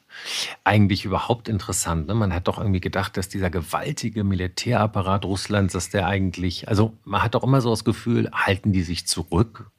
Eigentlich 0.62 1.04
überhaupt 1.04 1.48
interessant. 1.48 2.06
Ne? 2.06 2.14
Man 2.14 2.32
hat 2.32 2.46
doch 2.46 2.58
irgendwie 2.58 2.80
gedacht, 2.80 3.16
dass 3.16 3.28
dieser 3.28 3.50
gewaltige 3.50 4.22
Militärapparat 4.22 5.24
Russlands, 5.24 5.72
dass 5.72 5.90
der 5.90 6.06
eigentlich, 6.06 6.68
also 6.68 6.92
man 7.04 7.22
hat 7.22 7.34
doch 7.34 7.42
immer 7.42 7.60
so 7.60 7.70
das 7.70 7.84
Gefühl, 7.84 8.30
halten 8.32 8.72
die 8.72 8.82
sich 8.82 9.06
zurück 9.06 9.70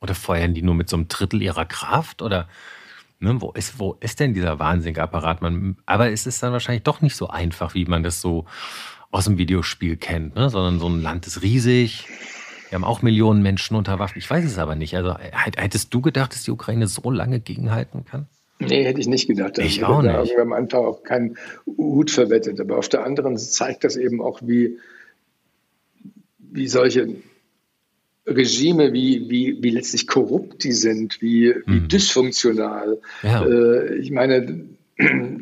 oder 0.00 0.14
feuern 0.14 0.52
die 0.52 0.62
nur 0.62 0.74
mit 0.74 0.88
so 0.88 0.96
einem 0.96 1.08
Drittel 1.08 1.40
ihrer 1.40 1.64
Kraft 1.64 2.22
oder 2.22 2.48
Ne, 3.22 3.40
wo, 3.40 3.52
ist, 3.52 3.78
wo 3.78 3.96
ist 4.00 4.18
denn 4.18 4.34
dieser 4.34 4.58
Wahnsinnapparat? 4.58 5.42
Man, 5.42 5.76
aber 5.86 6.10
es 6.10 6.26
ist 6.26 6.42
dann 6.42 6.52
wahrscheinlich 6.52 6.82
doch 6.82 7.02
nicht 7.02 7.14
so 7.14 7.28
einfach, 7.28 7.74
wie 7.74 7.84
man 7.84 8.02
das 8.02 8.20
so 8.20 8.46
aus 9.12 9.26
dem 9.26 9.38
Videospiel 9.38 9.96
kennt, 9.96 10.34
ne? 10.34 10.50
sondern 10.50 10.80
so 10.80 10.88
ein 10.88 11.00
Land 11.00 11.28
ist 11.28 11.40
riesig. 11.40 12.08
Wir 12.68 12.76
haben 12.76 12.84
auch 12.84 13.00
Millionen 13.02 13.40
Menschen 13.40 13.76
unter 13.76 14.00
Waffen. 14.00 14.18
Ich 14.18 14.28
weiß 14.28 14.44
es 14.44 14.58
aber 14.58 14.74
nicht. 14.74 14.96
Also 14.96 15.14
hättest 15.18 15.94
du 15.94 16.00
gedacht, 16.00 16.32
dass 16.32 16.42
die 16.42 16.50
Ukraine 16.50 16.88
so 16.88 17.12
lange 17.12 17.38
gegenhalten 17.38 18.04
kann? 18.04 18.26
Nee, 18.58 18.84
hätte 18.84 19.00
ich 19.00 19.06
nicht 19.06 19.28
gedacht. 19.28 19.58
Ich, 19.58 19.76
ich 19.76 19.84
auch 19.84 20.02
nicht. 20.02 20.34
Da 20.36 20.42
am 20.42 20.52
Anfang 20.52 20.84
auch 20.84 21.04
keinen 21.04 21.36
Hut 21.66 22.10
verwettet. 22.10 22.60
Aber 22.60 22.78
auf 22.78 22.88
der 22.88 23.04
anderen 23.04 23.38
zeigt 23.38 23.84
das 23.84 23.96
eben 23.96 24.20
auch, 24.20 24.40
wie, 24.42 24.78
wie 26.38 26.66
solche 26.66 27.08
Regime, 28.26 28.92
wie, 28.92 29.28
wie, 29.28 29.58
wie 29.60 29.70
letztlich 29.70 30.06
korrupt 30.06 30.64
die 30.64 30.72
sind, 30.72 31.20
wie, 31.20 31.54
wie 31.66 31.80
mhm. 31.80 31.88
dysfunktional. 31.88 33.00
Ja. 33.22 33.44
Äh, 33.44 33.96
ich 33.96 34.10
meine, 34.10 34.68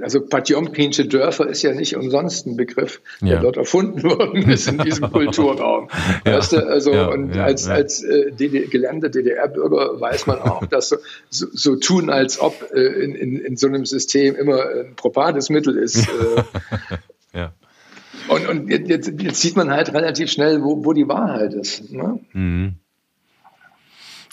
also 0.01 0.21
Patjomkinsche 0.21 1.07
Dörfer 1.07 1.49
ist 1.49 1.63
ja 1.63 1.75
nicht 1.75 1.97
umsonst 1.97 2.47
ein 2.47 2.57
Begriff, 2.57 3.01
der 3.21 3.29
ja. 3.29 3.41
dort 3.41 3.57
erfunden 3.57 4.03
worden 4.03 4.49
ist 4.49 4.69
in 4.69 4.79
diesem 4.79 5.11
Kulturraum. 5.13 5.89
ja. 6.25 6.39
Weißt 6.39 6.53
du, 6.53 6.67
also 6.67 6.93
ja, 6.93 7.07
und 7.07 7.37
als, 7.37 7.67
als 7.69 8.03
äh, 8.03 8.33
DD, 8.33 8.71
gelernter 8.71 9.09
DDR-Bürger 9.09 10.01
weiß 10.01 10.27
man 10.27 10.39
auch, 10.39 10.65
dass 10.67 10.89
so, 10.89 10.97
so, 11.29 11.47
so 11.53 11.77
tun, 11.77 12.11
als 12.11 12.41
ob 12.41 12.71
äh, 12.73 12.81
in, 12.81 13.15
in, 13.15 13.39
in 13.41 13.57
so 13.57 13.67
einem 13.67 13.85
System 13.85 14.37
immer 14.37 14.65
ein 14.71 14.95
probates 14.97 15.51
Mittel 15.51 15.77
ist. 15.77 16.09
Äh. 16.09 16.43
Und, 18.31 18.47
und 18.47 18.71
jetzt, 18.71 19.09
jetzt, 19.21 19.41
sieht 19.41 19.57
man 19.57 19.71
halt 19.71 19.93
relativ 19.93 20.31
schnell, 20.31 20.63
wo, 20.63 20.85
wo 20.85 20.93
die 20.93 21.09
Wahrheit 21.09 21.53
ist. 21.53 21.91
Ne? 21.91 22.21
Mhm. 22.33 22.75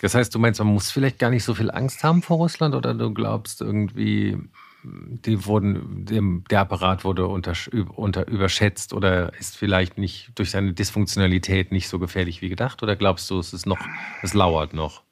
Das 0.02 0.14
heißt, 0.14 0.36
du 0.36 0.40
meinst, 0.40 0.60
man 0.60 0.72
muss 0.72 0.92
vielleicht 0.92 1.18
gar 1.18 1.32
nicht 1.32 1.44
so 1.44 1.56
viel 1.56 1.72
Angst 1.72 2.04
haben 2.04 2.22
vor 2.22 2.38
Russland 2.38 2.76
oder 2.76 2.94
du 2.94 3.12
glaubst 3.12 3.62
irgendwie, 3.62 4.38
die 4.84 5.46
wurden, 5.48 6.46
der 6.48 6.60
Apparat 6.60 7.04
wurde 7.04 7.26
unter, 7.26 7.54
unter, 7.96 8.28
überschätzt 8.28 8.94
oder 8.94 9.34
ist 9.40 9.58
vielleicht 9.58 9.98
nicht 9.98 10.30
durch 10.36 10.52
seine 10.52 10.74
Dysfunktionalität 10.74 11.72
nicht 11.72 11.90
so 11.90 11.98
gefährlich 11.98 12.44
wie 12.44 12.50
gedacht? 12.50 12.84
Oder 12.84 12.96
glaubst 12.96 13.28
du, 13.32 13.40
es 13.40 13.52
ist 13.52 13.66
noch, 13.66 13.80
es 14.22 14.36
lauert 14.36 14.74
noch? 14.74 15.07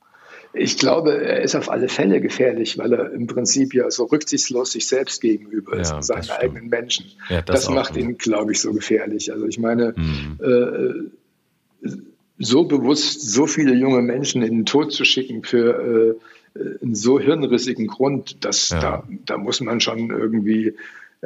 Ich 0.56 0.78
glaube, 0.78 1.24
er 1.24 1.42
ist 1.42 1.56
auf 1.56 1.70
alle 1.70 1.90
Fälle 1.90 2.22
gefährlich, 2.22 2.78
weil 2.78 2.94
er 2.94 3.12
im 3.12 3.28
Prinzip 3.28 3.74
ja 3.74 3.90
so 3.92 4.06
rücksichtslos 4.06 4.72
sich 4.72 4.88
selbst 4.88 5.22
gegenüber 5.22 5.78
ist, 5.78 5.92
ja, 5.92 6.02
seinen 6.02 6.30
eigenen 6.30 6.68
Menschen. 6.68 7.06
Ja, 7.30 7.42
das, 7.42 7.66
das 7.66 7.70
macht 7.70 7.98
ihn, 7.98 8.18
glaube 8.18 8.54
ich, 8.54 8.62
so 8.62 8.74
gefährlich. 8.74 9.32
Also 9.32 9.46
ich 9.46 9.60
meine, 9.60 9.94
mhm. 9.96 10.40
äh, 10.42 11.90
so 12.38 12.66
bewusst 12.66 13.22
so 13.22 13.48
viele 13.48 13.74
junge 13.74 14.02
Menschen 14.02 14.42
in 14.42 14.54
den 14.54 14.66
Tod 14.66 14.92
zu 14.92 15.06
schicken 15.06 15.44
für 15.44 16.18
äh, 16.56 16.60
einen 16.82 16.96
so 16.96 17.20
hirnrissigen 17.20 17.88
Grund, 17.88 18.44
dass 18.46 18.70
ja. 18.70 18.80
da, 18.80 19.08
da 19.26 19.38
muss 19.38 19.62
man 19.62 19.80
schon 19.82 20.10
irgendwie 20.10 20.76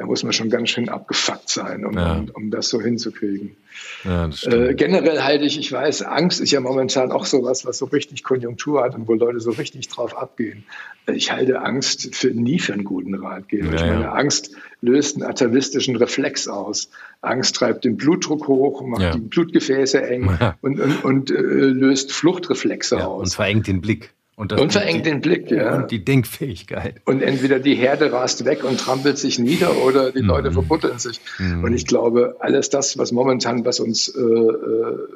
da 0.00 0.06
muss 0.06 0.22
man 0.22 0.32
schon 0.32 0.48
ganz 0.48 0.70
schön 0.70 0.88
abgefuckt 0.88 1.50
sein, 1.50 1.84
um, 1.84 1.92
ja. 1.92 2.14
um, 2.14 2.30
um 2.32 2.50
das 2.50 2.70
so 2.70 2.80
hinzukriegen. 2.80 3.54
Ja, 4.02 4.30
äh, 4.44 4.72
generell 4.72 5.20
halte 5.20 5.44
ich, 5.44 5.58
ich 5.58 5.70
weiß, 5.70 6.00
Angst 6.00 6.40
ist 6.40 6.52
ja 6.52 6.60
momentan 6.60 7.12
auch 7.12 7.26
sowas, 7.26 7.66
was 7.66 7.76
so 7.76 7.84
richtig 7.84 8.24
Konjunktur 8.24 8.82
hat 8.82 8.94
und 8.94 9.08
wo 9.08 9.12
Leute 9.12 9.40
so 9.40 9.50
richtig 9.50 9.88
drauf 9.88 10.16
abgehen. 10.16 10.64
Ich 11.06 11.30
halte 11.32 11.60
Angst 11.60 12.14
für 12.16 12.28
nie 12.28 12.58
für 12.58 12.72
einen 12.72 12.84
guten 12.84 13.14
Ratgeber. 13.14 13.74
Ja, 13.74 13.74
ich 13.74 13.82
meine. 13.82 14.12
Angst 14.12 14.52
löst 14.80 15.16
einen 15.16 15.26
atavistischen 15.26 15.96
Reflex 15.96 16.48
aus. 16.48 16.88
Angst 17.20 17.56
treibt 17.56 17.84
den 17.84 17.98
Blutdruck 17.98 18.48
hoch, 18.48 18.80
macht 18.80 19.14
die 19.14 19.18
Blutgefäße 19.18 20.00
eng 20.02 20.38
und, 20.62 20.80
und, 20.80 21.04
und 21.04 21.30
äh, 21.30 21.34
löst 21.34 22.10
Fluchtreflexe 22.12 23.06
aus. 23.06 23.20
Und 23.20 23.34
verengt 23.34 23.66
den 23.66 23.82
Blick. 23.82 24.14
Und, 24.40 24.54
und 24.54 24.72
verengt 24.72 25.04
den 25.04 25.20
Blick, 25.20 25.50
ja. 25.50 25.74
Und 25.74 25.90
die 25.90 26.02
Denkfähigkeit. 26.02 27.02
Und 27.04 27.20
entweder 27.20 27.58
die 27.58 27.74
Herde 27.74 28.10
rast 28.10 28.46
weg 28.46 28.64
und 28.64 28.80
trampelt 28.80 29.18
sich 29.18 29.38
nieder 29.38 29.76
oder 29.84 30.12
die 30.12 30.22
mhm. 30.22 30.28
Leute 30.28 30.50
verbuddeln 30.50 30.98
sich. 30.98 31.20
Mhm. 31.38 31.62
Und 31.62 31.74
ich 31.74 31.86
glaube, 31.86 32.36
alles 32.40 32.70
das, 32.70 32.96
was 32.96 33.12
momentan, 33.12 33.66
was 33.66 33.80
uns 33.80 34.08
äh, 34.08 34.18
äh 34.22 35.08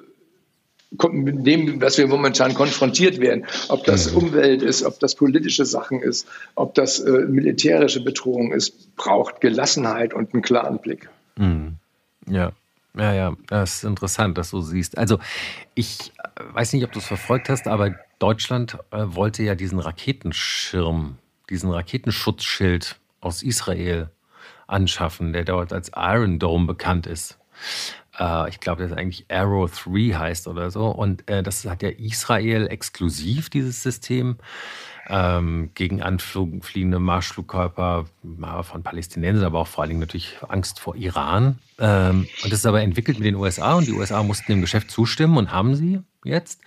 mit 1.11 1.47
dem, 1.47 1.81
was 1.81 1.97
wir 1.97 2.07
momentan 2.07 2.53
konfrontiert 2.53 3.18
werden, 3.18 3.47
ob 3.70 3.85
das 3.85 4.12
mhm. 4.12 4.18
Umwelt 4.18 4.62
ist, 4.62 4.85
ob 4.85 5.01
das 5.01 5.14
politische 5.14 5.64
Sachen 5.64 6.03
ist, 6.03 6.29
ob 6.55 6.75
das 6.75 7.01
äh, 7.01 7.11
militärische 7.11 8.05
Bedrohung 8.05 8.53
ist, 8.53 8.95
braucht 8.95 9.41
Gelassenheit 9.41 10.12
und 10.12 10.35
einen 10.35 10.43
klaren 10.43 10.81
Blick. 10.81 11.09
Mhm. 11.37 11.77
Ja. 12.29 12.53
Ja, 12.97 13.12
ja, 13.12 13.37
das 13.49 13.77
ist 13.77 13.85
interessant, 13.85 14.39
dass 14.39 14.51
du 14.51 14.61
siehst. 14.61 14.99
Also, 14.99 15.18
ich 15.75 16.12
weiß 16.53 16.75
nicht, 16.75 16.85
ob 16.85 16.93
du 16.93 17.01
es 17.01 17.07
verfolgt 17.07 17.49
hast, 17.49 17.66
aber 17.66 17.97
Deutschland 18.19 18.79
äh, 18.91 19.05
wollte 19.07 19.43
ja 19.43 19.55
diesen 19.55 19.79
Raketenschirm, 19.79 21.19
diesen 21.51 21.71
Raketenschutzschild 21.71 22.97
aus 23.21 23.43
Israel 23.43 24.11
anschaffen, 24.67 25.33
der 25.33 25.45
dort 25.45 25.73
als 25.73 25.91
Iron 25.97 26.39
Dome 26.39 26.67
bekannt 26.67 27.07
ist. 27.07 27.39
Äh, 28.19 28.49
ich 28.49 28.61
glaube, 28.61 28.83
das 28.83 28.97
eigentlich 28.97 29.27
Arrow 29.31 29.71
3 29.71 30.15
heißt 30.15 30.49
oder 30.49 30.71
so. 30.71 30.87
Und 30.87 31.29
äh, 31.29 31.43
das 31.43 31.65
hat 31.65 31.83
ja 31.83 31.91
Israel 31.91 32.67
exklusiv, 32.69 33.51
dieses 33.51 33.83
System 33.83 34.39
ähm, 35.09 35.71
gegen 35.75 36.03
anfliegende 36.03 36.99
Marschflugkörper 36.99 38.07
von 38.63 38.83
Palästinensern, 38.83 39.45
aber 39.45 39.61
auch 39.61 39.67
vor 39.67 39.83
allen 39.83 39.91
Dingen 39.91 40.01
natürlich 40.01 40.37
Angst 40.49 40.81
vor 40.81 40.97
Iran. 40.97 41.59
Ähm, 41.79 42.27
und 42.43 42.53
das 42.53 42.61
ist 42.61 42.67
aber 42.67 42.83
entwickelt 42.83 43.19
mit 43.19 43.27
den 43.27 43.35
USA 43.35 43.75
und 43.75 43.87
die 43.87 43.93
USA 43.93 44.23
mussten 44.23 44.53
dem 44.53 44.61
Geschäft 44.61 44.91
zustimmen 44.91 45.37
und 45.37 45.53
haben 45.53 45.75
sie 45.75 46.01
jetzt. 46.25 46.61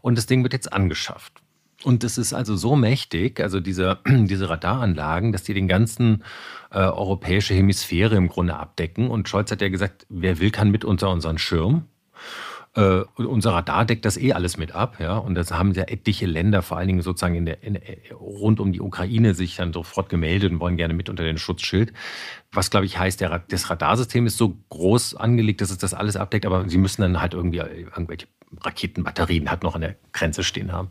Und 0.00 0.16
das 0.16 0.26
Ding 0.26 0.42
wird 0.42 0.52
jetzt 0.52 0.72
angeschafft. 0.72 1.42
Und 1.84 2.04
es 2.04 2.16
ist 2.16 2.32
also 2.32 2.56
so 2.56 2.76
mächtig, 2.76 3.40
also 3.40 3.60
diese, 3.60 3.98
diese 4.06 4.48
Radaranlagen, 4.48 5.32
dass 5.32 5.42
die 5.42 5.54
den 5.54 5.68
ganzen 5.68 6.24
äh, 6.70 6.78
europäische 6.78 7.54
Hemisphäre 7.54 8.16
im 8.16 8.28
Grunde 8.28 8.56
abdecken. 8.56 9.10
Und 9.10 9.28
Scholz 9.28 9.50
hat 9.50 9.60
ja 9.60 9.68
gesagt, 9.68 10.06
wer 10.08 10.38
will, 10.38 10.50
kann 10.50 10.70
mit 10.70 10.84
unter 10.84 11.10
unseren 11.10 11.38
Schirm. 11.38 11.86
Äh, 12.74 13.02
unser 13.16 13.52
Radar 13.52 13.84
deckt 13.84 14.06
das 14.06 14.16
eh 14.16 14.32
alles 14.32 14.56
mit 14.56 14.74
ab, 14.74 14.96
ja. 14.98 15.18
Und 15.18 15.34
das 15.34 15.52
haben 15.52 15.72
ja 15.72 15.84
etliche 15.84 16.24
Länder, 16.24 16.62
vor 16.62 16.78
allen 16.78 16.88
Dingen 16.88 17.02
sozusagen 17.02 17.34
in 17.34 17.44
der, 17.44 17.62
in, 17.62 17.78
rund 18.18 18.60
um 18.60 18.72
die 18.72 18.80
Ukraine, 18.80 19.34
sich 19.34 19.56
dann 19.56 19.74
sofort 19.74 20.08
gemeldet 20.08 20.52
und 20.52 20.60
wollen 20.60 20.78
gerne 20.78 20.94
mit 20.94 21.10
unter 21.10 21.22
den 21.22 21.36
Schutzschild. 21.36 21.92
Was, 22.50 22.70
glaube 22.70 22.86
ich, 22.86 22.98
heißt, 22.98 23.20
der, 23.20 23.42
das 23.48 23.68
Radarsystem 23.68 24.26
ist 24.26 24.38
so 24.38 24.56
groß 24.70 25.16
angelegt, 25.16 25.60
dass 25.60 25.70
es 25.70 25.78
das 25.78 25.92
alles 25.92 26.16
abdeckt, 26.16 26.46
aber 26.46 26.68
sie 26.68 26.78
müssen 26.78 27.02
dann 27.02 27.20
halt 27.20 27.34
irgendwie 27.34 27.58
irgendwelche 27.58 28.26
Raketenbatterien 28.60 29.50
halt 29.50 29.62
noch 29.62 29.74
an 29.74 29.82
der 29.82 29.96
Grenze 30.12 30.42
stehen 30.42 30.72
haben. 30.72 30.88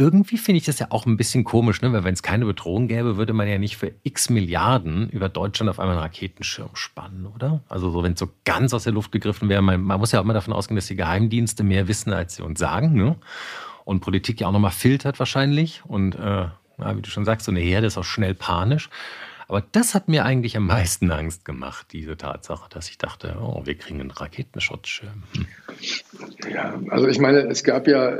Irgendwie 0.00 0.38
finde 0.38 0.58
ich 0.58 0.64
das 0.64 0.78
ja 0.78 0.86
auch 0.90 1.06
ein 1.06 1.16
bisschen 1.16 1.42
komisch, 1.42 1.82
ne? 1.82 1.92
weil 1.92 2.04
wenn 2.04 2.14
es 2.14 2.22
keine 2.22 2.44
Bedrohung 2.44 2.86
gäbe, 2.86 3.16
würde 3.16 3.32
man 3.32 3.48
ja 3.48 3.58
nicht 3.58 3.76
für 3.76 3.92
x 4.04 4.30
Milliarden 4.30 5.10
über 5.10 5.28
Deutschland 5.28 5.68
auf 5.68 5.80
einmal 5.80 5.96
einen 5.96 6.04
Raketenschirm 6.04 6.70
spannen, 6.74 7.26
oder? 7.26 7.60
Also 7.68 7.90
so, 7.90 8.04
wenn 8.04 8.12
es 8.12 8.20
so 8.20 8.28
ganz 8.44 8.72
aus 8.72 8.84
der 8.84 8.92
Luft 8.92 9.10
gegriffen 9.10 9.48
wäre, 9.48 9.60
man, 9.60 9.82
man, 9.82 9.98
muss 9.98 10.12
ja 10.12 10.20
auch 10.20 10.24
immer 10.24 10.34
davon 10.34 10.54
ausgehen, 10.54 10.76
dass 10.76 10.86
die 10.86 10.94
Geheimdienste 10.94 11.64
mehr 11.64 11.88
wissen, 11.88 12.12
als 12.12 12.36
sie 12.36 12.44
uns 12.44 12.60
sagen. 12.60 12.94
Ne? 12.94 13.16
Und 13.84 13.98
Politik 13.98 14.40
ja 14.40 14.46
auch 14.46 14.52
nochmal 14.52 14.70
filtert 14.70 15.18
wahrscheinlich. 15.18 15.82
Und 15.84 16.14
äh, 16.14 16.46
ja, 16.78 16.96
wie 16.96 17.02
du 17.02 17.10
schon 17.10 17.24
sagst, 17.24 17.46
so 17.46 17.50
eine 17.50 17.60
Herde 17.60 17.88
ist 17.88 17.98
auch 17.98 18.04
schnell 18.04 18.34
panisch. 18.34 18.90
Aber 19.48 19.62
das 19.72 19.94
hat 19.94 20.08
mir 20.08 20.26
eigentlich 20.26 20.58
am 20.58 20.66
meisten 20.66 21.10
Angst 21.10 21.46
gemacht, 21.46 21.86
diese 21.92 22.18
Tatsache, 22.18 22.68
dass 22.68 22.90
ich 22.90 22.98
dachte, 22.98 23.38
oh, 23.40 23.62
wir 23.64 23.76
kriegen 23.76 23.98
einen 24.00 24.10
Raketenschutzschirm. 24.10 25.22
Hm. 25.32 25.46
Ja, 26.52 26.78
also 26.90 27.08
ich 27.08 27.18
meine, 27.18 27.38
es 27.48 27.64
gab 27.64 27.88
ja, 27.88 28.10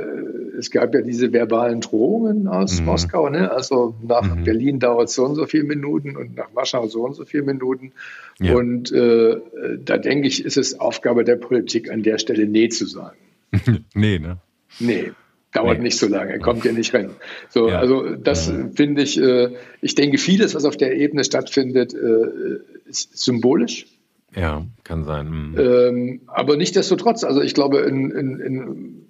es 0.59 0.69
gab 0.71 0.93
ja 0.93 1.01
diese 1.01 1.33
verbalen 1.33 1.81
Drohungen 1.81 2.47
aus 2.47 2.79
mhm. 2.79 2.85
Moskau, 2.85 3.29
ne? 3.29 3.51
Also 3.51 3.95
nach 4.05 4.35
mhm. 4.35 4.43
Berlin 4.43 4.79
dauert 4.79 5.09
so 5.09 5.25
und 5.25 5.35
so 5.35 5.45
viele 5.45 5.63
Minuten 5.63 6.15
und 6.15 6.35
nach 6.35 6.53
Warschau 6.53 6.87
so 6.87 7.05
und 7.05 7.15
so 7.15 7.25
viele 7.25 7.43
Minuten. 7.43 7.93
Ja. 8.39 8.55
Und 8.55 8.91
äh, 8.91 9.37
da 9.83 9.97
denke 9.97 10.27
ich, 10.27 10.43
ist 10.45 10.57
es 10.57 10.79
Aufgabe 10.79 11.23
der 11.23 11.37
Politik, 11.37 11.89
an 11.91 12.03
der 12.03 12.19
Stelle 12.19 12.45
Nee 12.47 12.69
zu 12.69 12.85
sagen. 12.85 13.17
nee, 13.93 14.19
ne? 14.19 14.37
Nee. 14.79 15.11
Dauert 15.51 15.79
nee. 15.79 15.85
nicht 15.85 15.97
so 15.97 16.07
lange, 16.07 16.33
er 16.33 16.39
kommt 16.39 16.63
ja 16.63 16.71
nicht 16.71 16.93
rein. 16.93 17.09
So, 17.49 17.69
ja. 17.69 17.79
also 17.79 18.15
das 18.15 18.51
mhm. 18.51 18.73
finde 18.73 19.01
ich, 19.01 19.19
äh, 19.19 19.55
ich 19.81 19.95
denke, 19.95 20.19
vieles, 20.19 20.53
was 20.53 20.63
auf 20.63 20.77
der 20.77 20.95
Ebene 20.95 21.23
stattfindet, 21.23 21.95
äh, 21.95 22.59
ist 22.87 23.17
symbolisch. 23.17 23.87
Ja, 24.35 24.65
kann 24.83 25.05
sein. 25.05 25.27
Mhm. 25.29 25.55
Ähm, 25.57 26.21
aber 26.27 26.55
nichtsdestotrotz, 26.55 27.23
also 27.23 27.41
ich 27.41 27.55
glaube, 27.55 27.79
in, 27.79 28.11
in, 28.11 28.39
in, 28.39 29.05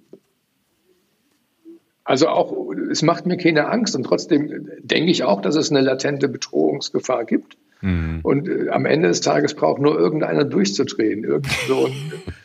also 2.10 2.26
auch, 2.26 2.52
es 2.90 3.02
macht 3.02 3.26
mir 3.26 3.36
keine 3.36 3.68
Angst 3.68 3.94
und 3.94 4.02
trotzdem 4.02 4.68
denke 4.82 5.12
ich 5.12 5.22
auch, 5.22 5.40
dass 5.40 5.54
es 5.54 5.70
eine 5.70 5.80
latente 5.80 6.28
Bedrohungsgefahr 6.28 7.24
gibt. 7.24 7.56
Mhm. 7.82 8.18
Und 8.24 8.48
äh, 8.48 8.68
am 8.70 8.84
Ende 8.84 9.06
des 9.06 9.20
Tages 9.20 9.54
braucht 9.54 9.80
nur 9.80 9.96
irgendeiner 9.96 10.44
durchzudrehen. 10.44 11.22
Irgend 11.22 11.46
so 11.68 11.86
ein, 11.86 11.92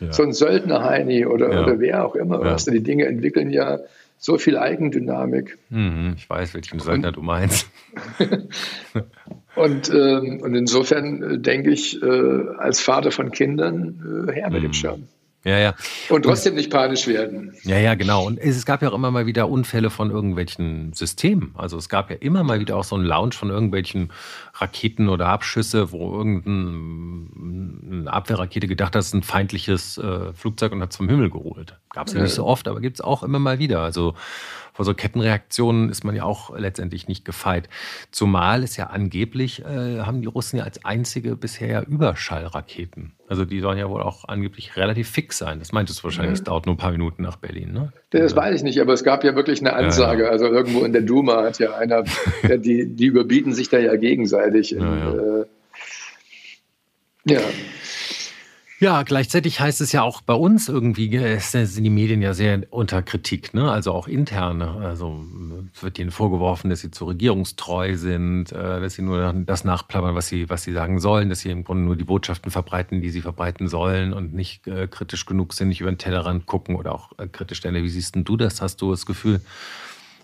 ja. 0.00 0.12
so 0.12 0.22
ein 0.22 0.32
Söldner-Heini 0.32 1.26
oder, 1.26 1.52
ja. 1.52 1.62
oder 1.64 1.80
wer 1.80 2.06
auch 2.06 2.14
immer. 2.14 2.38
Ja. 2.44 2.52
Weißt 2.52 2.68
du, 2.68 2.70
die 2.70 2.82
Dinge 2.84 3.06
entwickeln 3.06 3.50
ja 3.50 3.80
so 4.18 4.38
viel 4.38 4.56
Eigendynamik. 4.56 5.58
Mhm, 5.70 6.14
ich 6.16 6.30
weiß, 6.30 6.54
welchen 6.54 6.78
Söldner 6.78 7.08
und, 7.08 7.16
du 7.16 7.22
meinst. 7.22 7.68
und, 9.56 9.92
ähm, 9.92 10.42
und 10.42 10.54
insofern 10.54 11.22
äh, 11.24 11.38
denke 11.40 11.72
ich, 11.72 12.00
äh, 12.00 12.06
als 12.56 12.80
Vater 12.80 13.10
von 13.10 13.32
Kindern, 13.32 14.28
äh, 14.28 14.32
her 14.32 14.48
mit 14.48 14.60
mhm. 14.60 14.66
dem 14.66 14.72
Schirm. 14.72 15.08
Ja, 15.46 15.58
ja. 15.58 15.74
Und 16.08 16.24
trotzdem 16.24 16.54
und, 16.54 16.56
nicht 16.56 16.72
panisch 16.72 17.06
werden. 17.06 17.54
Ja, 17.62 17.78
ja, 17.78 17.94
genau. 17.94 18.26
Und 18.26 18.40
es 18.40 18.66
gab 18.66 18.82
ja 18.82 18.88
auch 18.88 18.94
immer 18.94 19.12
mal 19.12 19.26
wieder 19.26 19.48
Unfälle 19.48 19.90
von 19.90 20.10
irgendwelchen 20.10 20.92
Systemen. 20.92 21.54
Also 21.56 21.78
es 21.78 21.88
gab 21.88 22.10
ja 22.10 22.16
immer 22.16 22.42
mal 22.42 22.58
wieder 22.58 22.76
auch 22.76 22.82
so 22.82 22.96
einen 22.96 23.04
Launch 23.04 23.36
von 23.36 23.50
irgendwelchen 23.50 24.10
Raketen 24.54 25.08
oder 25.08 25.28
Abschüsse, 25.28 25.92
wo 25.92 26.16
irgendeine 26.16 28.12
Abwehrrakete 28.12 28.66
gedacht 28.66 28.96
hat, 28.96 29.00
es 29.00 29.06
ist 29.06 29.14
ein 29.14 29.22
feindliches 29.22 29.98
äh, 29.98 30.32
Flugzeug 30.32 30.72
und 30.72 30.82
hat 30.82 30.90
es 30.90 30.96
vom 30.96 31.08
Himmel 31.08 31.30
geholt. 31.30 31.76
Gab 31.96 32.08
es 32.08 32.12
ja, 32.12 32.20
nicht 32.20 32.34
so 32.34 32.44
oft, 32.44 32.68
aber 32.68 32.80
gibt 32.80 32.98
es 32.98 33.00
auch 33.00 33.22
immer 33.22 33.38
mal 33.38 33.58
wieder. 33.58 33.80
Also 33.80 34.12
vor 34.74 34.84
so 34.84 34.92
Kettenreaktionen 34.92 35.88
ist 35.88 36.04
man 36.04 36.14
ja 36.14 36.24
auch 36.24 36.54
letztendlich 36.54 37.08
nicht 37.08 37.24
gefeit. 37.24 37.70
Zumal 38.10 38.62
es 38.62 38.76
ja 38.76 38.88
angeblich, 38.88 39.64
äh, 39.64 40.00
haben 40.00 40.20
die 40.20 40.26
Russen 40.26 40.58
ja 40.58 40.64
als 40.64 40.84
einzige 40.84 41.36
bisher 41.36 41.68
ja 41.68 41.82
Überschallraketen. 41.82 43.12
Also 43.28 43.46
die 43.46 43.60
sollen 43.60 43.78
ja 43.78 43.88
wohl 43.88 44.02
auch 44.02 44.28
angeblich 44.28 44.76
relativ 44.76 45.08
fix 45.08 45.38
sein. 45.38 45.58
Das 45.58 45.72
meintest 45.72 46.00
du 46.00 46.04
wahrscheinlich, 46.04 46.34
es 46.34 46.44
dauert 46.44 46.66
nur 46.66 46.74
ein 46.74 46.78
paar 46.78 46.92
Minuten 46.92 47.22
nach 47.22 47.36
Berlin, 47.36 47.72
ne? 47.72 47.94
Das 48.10 48.36
weiß 48.36 48.56
ich 48.56 48.62
nicht, 48.62 48.78
aber 48.78 48.92
es 48.92 49.02
gab 49.02 49.24
ja 49.24 49.34
wirklich 49.34 49.60
eine 49.60 49.72
Ansage. 49.72 50.24
Ja, 50.24 50.26
ja. 50.26 50.32
Also 50.32 50.44
irgendwo 50.44 50.84
in 50.84 50.92
der 50.92 51.00
Duma 51.00 51.44
hat 51.44 51.58
ja 51.58 51.74
einer, 51.76 52.04
die, 52.58 52.94
die 52.94 53.06
überbieten 53.06 53.54
sich 53.54 53.70
da 53.70 53.78
ja 53.78 53.96
gegenseitig. 53.96 54.74
In, 54.74 54.82
äh, 54.82 55.46
ja. 57.32 57.40
Ja, 58.78 59.04
gleichzeitig 59.04 59.58
heißt 59.58 59.80
es 59.80 59.92
ja 59.92 60.02
auch 60.02 60.20
bei 60.20 60.34
uns 60.34 60.68
irgendwie, 60.68 61.38
sind 61.38 61.82
die 61.82 61.88
Medien 61.88 62.20
ja 62.20 62.34
sehr 62.34 62.60
unter 62.68 63.02
Kritik, 63.02 63.54
ne? 63.54 63.70
also 63.70 63.92
auch 63.92 64.06
interne. 64.06 64.70
Also 64.72 65.24
wird 65.80 65.98
ihnen 65.98 66.10
vorgeworfen, 66.10 66.68
dass 66.68 66.80
sie 66.80 66.90
zu 66.90 67.06
regierungstreu 67.06 67.96
sind, 67.96 68.52
äh, 68.52 68.80
dass 68.80 68.94
sie 68.94 69.02
nur 69.02 69.32
das 69.32 69.64
nachplappern, 69.64 70.14
was 70.14 70.28
sie, 70.28 70.50
was 70.50 70.62
sie 70.62 70.74
sagen 70.74 71.00
sollen, 71.00 71.30
dass 71.30 71.40
sie 71.40 71.50
im 71.50 71.64
Grunde 71.64 71.84
nur 71.84 71.96
die 71.96 72.04
Botschaften 72.04 72.50
verbreiten, 72.50 73.00
die 73.00 73.08
sie 73.08 73.22
verbreiten 73.22 73.66
sollen 73.68 74.12
und 74.12 74.34
nicht 74.34 74.66
äh, 74.66 74.86
kritisch 74.88 75.24
genug 75.24 75.54
sind, 75.54 75.68
nicht 75.68 75.80
über 75.80 75.90
den 75.90 75.98
Tellerrand 75.98 76.44
gucken 76.44 76.76
oder 76.76 76.94
auch 76.94 77.12
äh, 77.18 77.28
kritisch 77.28 77.58
stellen. 77.58 77.82
Wie 77.82 77.88
siehst 77.88 78.14
denn 78.14 78.24
du 78.24 78.36
das? 78.36 78.60
Hast 78.60 78.82
du 78.82 78.90
das 78.90 79.06
Gefühl, 79.06 79.40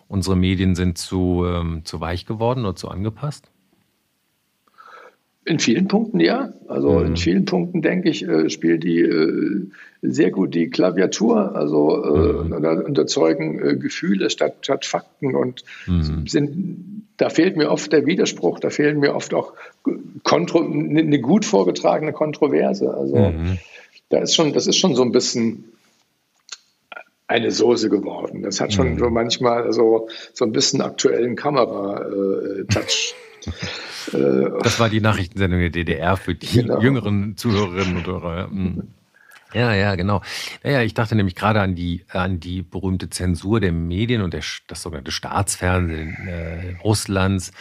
unsere 0.09 0.37
Medien 0.37 0.75
sind 0.75 0.99
zu, 0.99 1.47
ähm, 1.47 1.87
zu 1.87 2.03
weich 2.03 2.27
geworden 2.27 2.67
oder 2.67 2.77
zu 2.77 2.91
angepasst? 2.91 3.52
In 5.45 5.59
vielen 5.59 5.89
Punkten 5.89 6.21
ja. 6.21 6.53
Also 6.69 6.91
mhm. 6.91 7.07
in 7.07 7.17
vielen 7.17 7.45
Punkten, 7.45 7.83
denke 7.83 8.09
ich, 8.09 8.27
äh, 8.27 8.49
spielt 8.49 8.85
die 8.85 9.01
äh, 9.01 9.67
sehr 10.03 10.31
gut 10.31 10.55
die 10.55 10.69
Klaviatur, 10.69 11.57
also 11.57 12.05
äh, 12.05 12.45
mhm. 12.45 12.85
und 12.87 12.99
erzeugen 12.99 13.61
äh, 13.61 13.77
Gefühle 13.77 14.31
statt, 14.31 14.57
statt 14.63 14.85
Fakten 14.85 15.35
und 15.35 15.65
mhm. 15.87 16.27
sind, 16.27 17.07
da 17.17 17.29
fehlt 17.29 17.57
mir 17.57 17.71
oft 17.71 17.93
der 17.93 18.07
Widerspruch, 18.07 18.61
da 18.61 18.71
fehlen 18.71 19.01
mir 19.01 19.15
oft 19.15 19.35
auch 19.35 19.53
eine 20.25 21.21
gut 21.21 21.45
vorgetragene 21.45 22.13
Kontroverse. 22.13 22.95
Also 22.95 23.17
mhm. 23.17 23.59
da 24.11 24.19
ist 24.19 24.35
schon, 24.35 24.53
das 24.53 24.67
ist 24.67 24.77
schon 24.77 24.95
so 24.95 25.03
ein 25.03 25.13
bisschen 25.13 25.65
eine 27.27 27.51
Soße 27.51 27.89
geworden. 27.89 28.43
Das 28.43 28.61
hat 28.61 28.73
schon 28.73 28.95
mhm. 28.95 28.99
so 28.99 29.11
manchmal 29.11 29.73
so, 29.73 30.09
so 30.35 30.45
ein 30.45 30.53
bisschen 30.53 30.81
aktuellen 30.83 31.35
Kamera-Touch. 31.35 33.15
Äh, 34.13 34.51
das 34.63 34.81
war 34.81 34.89
die 34.89 35.01
Nachrichtensendung 35.01 35.61
der 35.61 35.71
DDR 35.71 36.17
für 36.17 36.35
die 36.35 36.47
genau. 36.47 36.81
jüngeren 36.81 37.37
Zuhörerinnen 37.37 37.99
und 37.99 38.07
Hörer. 38.07 38.51
Hm. 38.51 38.89
Ja, 39.55 39.75
ja, 39.75 39.95
genau. 39.97 40.23
Naja, 40.63 40.83
ich 40.83 40.95
dachte 40.95 41.15
nämlich 41.15 41.35
gerade 41.35 41.61
an 41.61 41.75
die, 41.75 42.05
an 42.09 42.41
die 42.41 42.63
berühmte 42.63 43.11
Zensur 43.11 43.61
der 43.61 43.73
Medien 43.73 44.23
und 44.23 44.33
der, 44.33 44.43
das 44.67 44.83
sogenannte 44.83 45.13
Staatsfernsehen 45.13 46.17
äh, 46.27 46.77
Russlands. 46.83 47.53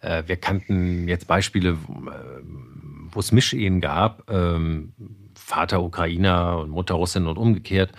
Äh, 0.00 0.24
wir 0.26 0.36
kannten 0.36 1.06
jetzt 1.06 1.28
Beispiele, 1.28 1.78
wo, 1.86 2.10
äh, 2.10 2.14
wo 3.10 3.20
es 3.20 3.32
Mischehen 3.32 3.80
gab, 3.80 4.28
ähm, 4.30 4.92
Vater 5.48 5.82
Ukrainer 5.82 6.58
und 6.58 6.68
Mutter 6.68 6.94
Russin 6.94 7.26
und 7.26 7.38
umgekehrt. 7.38 7.92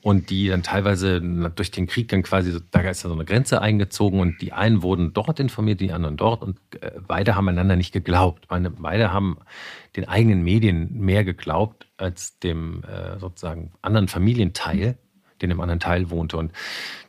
Und 0.00 0.30
die 0.30 0.48
dann 0.48 0.62
teilweise 0.62 1.20
durch 1.54 1.70
den 1.70 1.86
Krieg 1.86 2.08
dann 2.08 2.22
quasi, 2.22 2.58
da 2.70 2.80
ist 2.80 3.02
ja 3.02 3.08
so 3.08 3.14
eine 3.14 3.24
Grenze 3.24 3.60
eingezogen 3.60 4.20
und 4.20 4.40
die 4.40 4.52
einen 4.52 4.82
wurden 4.82 5.12
dort 5.12 5.38
informiert, 5.38 5.80
die 5.80 5.92
anderen 5.92 6.16
dort. 6.16 6.42
Und 6.42 6.58
äh, 6.80 6.92
beide 7.06 7.36
haben 7.36 7.48
einander 7.48 7.76
nicht 7.76 7.92
geglaubt. 7.92 8.46
Beide 8.48 9.12
haben 9.12 9.38
den 9.96 10.08
eigenen 10.08 10.42
Medien 10.42 10.98
mehr 10.98 11.24
geglaubt 11.24 11.86
als 11.96 12.38
dem 12.38 12.82
äh, 12.84 13.18
sozusagen 13.18 13.72
anderen 13.82 14.08
Familienteil 14.08 14.98
den 15.44 15.52
im 15.52 15.60
anderen 15.60 15.80
Teil 15.80 16.10
wohnte. 16.10 16.36
Und 16.36 16.52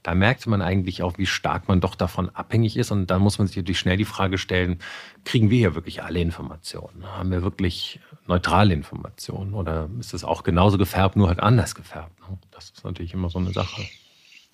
da 0.04 0.14
merkte 0.14 0.50
man 0.50 0.62
eigentlich 0.62 1.02
auch, 1.02 1.18
wie 1.18 1.26
stark 1.26 1.68
man 1.68 1.82
doch 1.82 1.96
davon 1.96 2.30
abhängig 2.30 2.78
ist. 2.78 2.92
Und 2.92 3.10
dann 3.10 3.22
muss 3.22 3.38
man 3.38 3.48
sich 3.48 3.58
natürlich 3.58 3.80
schnell 3.80 3.98
die 3.98 4.06
Frage 4.06 4.38
stellen, 4.38 4.80
kriegen 5.24 5.50
wir 5.50 5.58
hier 5.58 5.76
wirklich 5.76 6.04
alle 6.04 6.20
Informationen? 6.20 7.06
Haben 7.06 7.32
wir 7.32 7.42
wirklich 7.42 8.00
neutrale 8.28 8.74
Informationen? 8.74 9.54
Oder 9.54 9.90
ist 10.00 10.14
es 10.14 10.24
auch 10.24 10.44
genauso 10.44 10.78
gefärbt, 10.78 11.16
nur 11.16 11.28
halt 11.28 11.40
anders 11.40 11.76
gefärbt? 11.76 12.20
Ne? 12.20 12.38
Das 12.52 12.66
ist 12.66 12.84
natürlich 12.84 13.14
immer 13.14 13.30
so 13.30 13.40
eine 13.40 13.52
Sache. 13.52 13.82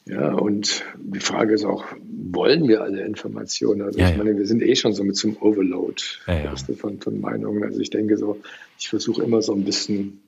Ja, 0.06 0.34
und 0.34 0.84
die 0.98 1.20
Frage 1.20 1.54
ist 1.54 1.64
auch, 1.64 1.86
wollen 2.02 2.68
wir 2.68 2.82
alle 2.82 3.06
Informationen? 3.06 3.84
Also 3.84 4.00
ja, 4.00 4.10
ich 4.10 4.18
meine, 4.18 4.36
wir 4.36 4.48
sind 4.48 4.64
eh 4.64 4.76
schon 4.76 4.94
so 4.94 5.04
mit 5.04 5.16
zum 5.16 5.38
Overload 5.40 6.02
ja, 6.28 6.56
von, 6.56 7.00
von 7.00 7.22
Meinungen. 7.22 7.64
Also 7.64 7.80
ich 7.80 7.92
denke 7.92 8.18
so, 8.18 8.40
ich 8.80 8.90
versuche 8.90 9.22
immer 9.22 9.42
so 9.42 9.54
ein 9.54 9.64
bisschen 9.64 10.22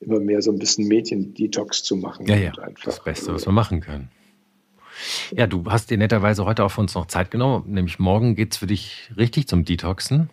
immer 0.00 0.20
mehr 0.20 0.42
so 0.42 0.50
ein 0.50 0.58
bisschen 0.58 0.88
Medien-Detox 0.88 1.82
zu 1.82 1.96
machen. 1.96 2.26
Ja, 2.26 2.36
ja, 2.36 2.52
das 2.84 3.02
Beste, 3.04 3.34
was 3.34 3.46
wir 3.46 3.52
machen 3.52 3.80
können. 3.80 4.10
Ja, 5.32 5.46
du 5.46 5.64
hast 5.66 5.90
dir 5.90 5.98
netterweise 5.98 6.44
heute 6.44 6.64
auch 6.64 6.70
für 6.70 6.80
uns 6.80 6.94
noch 6.94 7.06
Zeit 7.06 7.30
genommen, 7.30 7.64
nämlich 7.72 7.98
morgen 7.98 8.34
geht 8.34 8.52
es 8.52 8.58
für 8.58 8.66
dich 8.66 9.10
richtig 9.16 9.48
zum 9.48 9.64
Detoxen. 9.64 10.30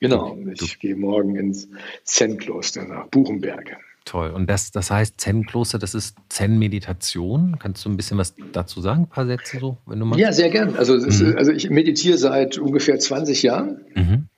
Genau, 0.00 0.36
ich 0.52 0.58
du. 0.58 0.66
gehe 0.78 0.96
morgen 0.96 1.36
ins 1.36 1.68
Zen-Kloster 2.04 2.84
nach 2.84 3.06
Buchenberg. 3.08 3.76
Toll. 4.04 4.30
Und 4.30 4.48
das, 4.48 4.70
das 4.70 4.90
heißt 4.90 5.20
Zen-Kloster, 5.20 5.78
das 5.78 5.94
ist 5.94 6.16
Zen-Meditation. 6.28 7.58
Kannst 7.58 7.84
du 7.84 7.88
ein 7.88 7.96
bisschen 7.96 8.18
was 8.18 8.34
dazu 8.52 8.80
sagen, 8.80 9.02
ein 9.02 9.08
paar 9.08 9.26
Sätze 9.26 9.58
so, 9.58 9.78
wenn 9.86 9.98
du 9.98 10.06
magst? 10.06 10.20
Ja, 10.20 10.32
sehr 10.32 10.50
gern. 10.50 10.76
Also, 10.76 10.94
mhm. 10.94 11.06
ist, 11.06 11.22
also 11.22 11.50
ich 11.50 11.70
meditiere 11.70 12.18
seit 12.18 12.58
ungefähr 12.58 12.98
20 12.98 13.42
Jahren. 13.42 13.84
Mhm. 13.94 14.28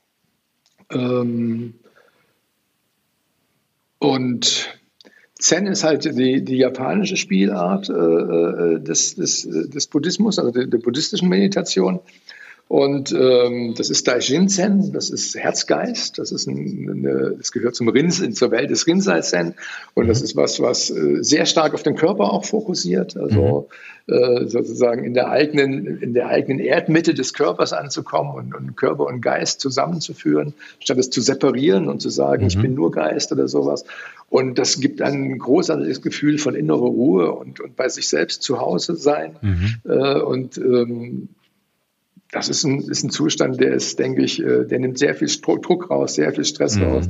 Ähm, 0.90 1.74
und 3.98 4.78
Zen 5.38 5.66
ist 5.66 5.84
halt 5.84 6.04
die, 6.04 6.44
die 6.44 6.56
japanische 6.56 7.16
Spielart 7.16 7.88
äh, 7.88 7.92
äh 7.92 8.80
des, 8.80 9.14
des, 9.14 9.48
des, 9.48 9.86
Buddhismus, 9.86 10.38
also 10.38 10.50
der, 10.50 10.66
der, 10.66 10.78
buddhistischen 10.78 11.28
Meditation. 11.28 12.00
Und 12.68 13.12
ähm, 13.12 13.74
das 13.78 13.88
ist 13.88 14.06
Daijin-Zen, 14.06 14.92
das 14.92 15.08
ist 15.08 15.34
Herzgeist, 15.34 16.18
das, 16.18 16.32
ist 16.32 16.46
ein, 16.46 16.88
eine, 16.90 17.34
das 17.38 17.50
gehört 17.50 17.74
zum 17.74 17.88
Rins, 17.88 18.22
zur 18.34 18.50
Welt 18.50 18.68
des 18.68 18.86
Rinzai-Zen. 18.86 19.54
Und 19.94 20.06
das 20.06 20.20
mhm. 20.20 20.24
ist 20.26 20.36
was, 20.36 20.60
was 20.60 20.90
äh, 20.90 21.22
sehr 21.22 21.46
stark 21.46 21.72
auf 21.72 21.82
den 21.82 21.96
Körper 21.96 22.30
auch 22.30 22.44
fokussiert. 22.44 23.16
Also 23.16 23.70
mhm. 24.06 24.14
äh, 24.14 24.46
sozusagen 24.48 25.02
in 25.02 25.14
der 25.14 25.30
eigenen, 25.30 25.98
in 26.02 26.12
der 26.12 26.28
eigenen 26.28 26.58
Erdmitte 26.58 27.14
des 27.14 27.32
Körpers 27.32 27.72
anzukommen 27.72 28.34
und, 28.34 28.54
und 28.54 28.76
Körper 28.76 29.06
und 29.06 29.22
Geist 29.22 29.62
zusammenzuführen, 29.62 30.52
statt 30.78 30.98
es 30.98 31.08
zu 31.08 31.22
separieren 31.22 31.88
und 31.88 32.02
zu 32.02 32.10
sagen, 32.10 32.42
mhm. 32.42 32.48
ich 32.48 32.60
bin 32.60 32.74
nur 32.74 32.90
Geist 32.90 33.32
oder 33.32 33.48
sowas. 33.48 33.86
Und 34.28 34.58
das 34.58 34.78
gibt 34.78 35.00
ein 35.00 35.38
großartiges 35.38 36.02
Gefühl 36.02 36.36
von 36.36 36.54
innerer 36.54 36.80
Ruhe 36.80 37.32
und, 37.32 37.60
und 37.60 37.76
bei 37.76 37.88
sich 37.88 38.10
selbst 38.10 38.42
zu 38.42 38.60
Hause 38.60 38.94
sein. 38.94 39.36
Mhm. 39.40 39.76
Äh, 39.90 40.20
und 40.20 40.58
ähm, 40.58 41.30
das 42.30 42.48
ist 42.48 42.64
ein, 42.64 42.80
ist 42.80 43.04
ein 43.04 43.10
Zustand, 43.10 43.60
der 43.60 43.72
ist, 43.72 43.98
denke 43.98 44.22
ich, 44.22 44.42
äh, 44.42 44.64
der 44.64 44.78
nimmt 44.78 44.98
sehr 44.98 45.14
viel 45.14 45.28
Druck 45.28 45.90
raus, 45.90 46.14
sehr 46.14 46.32
viel 46.32 46.44
Stress 46.44 46.76
mhm. 46.76 46.82
raus 46.84 47.08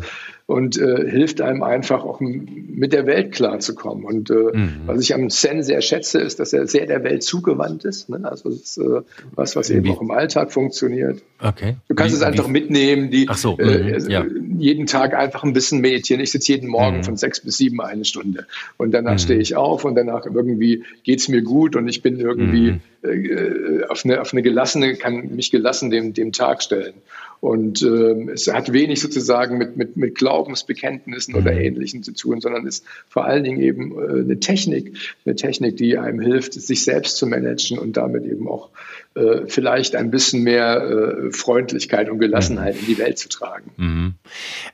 und 0.48 0.78
äh, 0.78 1.10
hilft 1.10 1.42
einem 1.42 1.62
einfach 1.62 2.04
auch 2.04 2.20
mit 2.20 2.94
der 2.94 3.06
Welt 3.06 3.32
klarzukommen. 3.32 4.04
Und 4.04 4.30
äh, 4.30 4.34
mhm. 4.34 4.80
was 4.86 5.00
ich 5.00 5.14
am 5.14 5.28
Zen 5.28 5.62
sehr 5.62 5.82
schätze, 5.82 6.20
ist, 6.20 6.40
dass 6.40 6.54
er 6.54 6.66
sehr 6.66 6.86
der 6.86 7.04
Welt 7.04 7.22
zugewandt 7.22 7.84
ist. 7.84 8.08
Ne? 8.08 8.20
Also 8.24 8.48
es 8.48 8.60
ist 8.60 8.78
äh, 8.78 9.02
was, 9.34 9.56
was 9.56 9.68
eben 9.68 9.90
auch 9.90 10.00
im 10.00 10.10
Alltag 10.10 10.50
funktioniert. 10.50 11.20
Okay. 11.38 11.76
Du 11.88 11.94
kannst 11.94 12.14
wie, 12.14 12.16
es 12.16 12.22
einfach 12.22 12.48
wie? 12.48 12.52
mitnehmen, 12.52 13.10
die 13.10 13.26
Ach 13.28 13.36
so, 13.36 13.58
äh, 13.58 14.00
mhm. 14.00 14.10
ja. 14.10 14.24
jeden 14.56 14.86
Tag 14.86 15.14
einfach 15.14 15.44
ein 15.44 15.52
bisschen 15.52 15.82
meditieren. 15.82 16.22
Ich 16.22 16.30
sitze 16.30 16.52
jeden 16.52 16.70
Morgen 16.70 16.98
mhm. 16.98 17.04
von 17.04 17.16
sechs 17.18 17.40
bis 17.40 17.58
sieben 17.58 17.82
eine 17.82 18.06
Stunde 18.06 18.46
und 18.78 18.92
danach 18.92 19.12
mhm. 19.12 19.18
stehe 19.18 19.40
ich 19.40 19.54
auf 19.54 19.84
und 19.84 19.96
danach 19.96 20.24
irgendwie 20.24 20.82
geht's 21.02 21.28
mir 21.28 21.42
gut 21.42 21.76
und 21.76 21.88
ich 21.88 22.00
bin 22.00 22.18
irgendwie 22.18 22.72
mhm. 22.72 22.80
äh, 23.02 23.84
auf, 23.84 24.02
eine, 24.06 24.22
auf 24.22 24.32
eine 24.32 24.40
gelassene, 24.40 24.94
kann 25.08 25.34
mich 25.34 25.50
gelassen 25.50 25.90
dem, 25.90 26.14
dem 26.14 26.32
Tag 26.32 26.62
stellen. 26.62 26.94
Und 27.40 27.82
ähm, 27.82 28.28
es 28.28 28.52
hat 28.52 28.72
wenig 28.72 29.00
sozusagen 29.00 29.58
mit, 29.58 29.76
mit, 29.76 29.96
mit 29.96 30.16
Glaubensbekenntnissen 30.16 31.36
oder 31.36 31.52
mhm. 31.52 31.60
Ähnlichem 31.60 32.02
zu 32.02 32.12
tun, 32.12 32.40
sondern 32.40 32.66
ist 32.66 32.84
vor 33.08 33.26
allen 33.26 33.44
Dingen 33.44 33.60
eben 33.60 33.92
äh, 33.92 34.22
eine 34.22 34.40
Technik, 34.40 34.98
eine 35.24 35.36
Technik, 35.36 35.76
die 35.76 35.98
einem 35.98 36.20
hilft, 36.20 36.54
sich 36.54 36.82
selbst 36.82 37.16
zu 37.16 37.26
managen 37.28 37.78
und 37.78 37.96
damit 37.96 38.24
eben 38.24 38.48
auch 38.48 38.70
äh, 39.14 39.46
vielleicht 39.46 39.94
ein 39.94 40.10
bisschen 40.10 40.42
mehr 40.42 40.82
äh, 40.82 41.30
Freundlichkeit 41.30 42.10
und 42.10 42.18
Gelassenheit 42.18 42.74
mhm. 42.74 42.80
in 42.80 42.86
die 42.86 42.98
Welt 42.98 43.18
zu 43.18 43.28
tragen. 43.28 43.70
Mhm. 43.76 44.14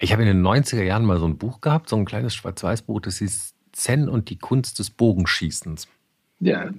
Ich 0.01 0.13
habe 0.13 0.23
in 0.23 0.29
den 0.29 0.43
90er 0.43 0.83
Jahren 0.83 1.05
mal 1.05 1.19
so 1.19 1.27
ein 1.27 1.37
Buch 1.37 1.61
gehabt, 1.61 1.91
so 1.91 1.97
ein 1.97 2.07
kleines 2.07 2.35
Schwarz-Weiß-Buch, 2.35 3.01
das 3.03 3.19
hieß 3.19 3.53
Zen 3.73 4.09
und 4.09 4.31
die 4.31 4.39
Kunst 4.39 4.79
des 4.79 4.89
Bogenschießens. 4.89 5.87
Ja. 6.45 6.71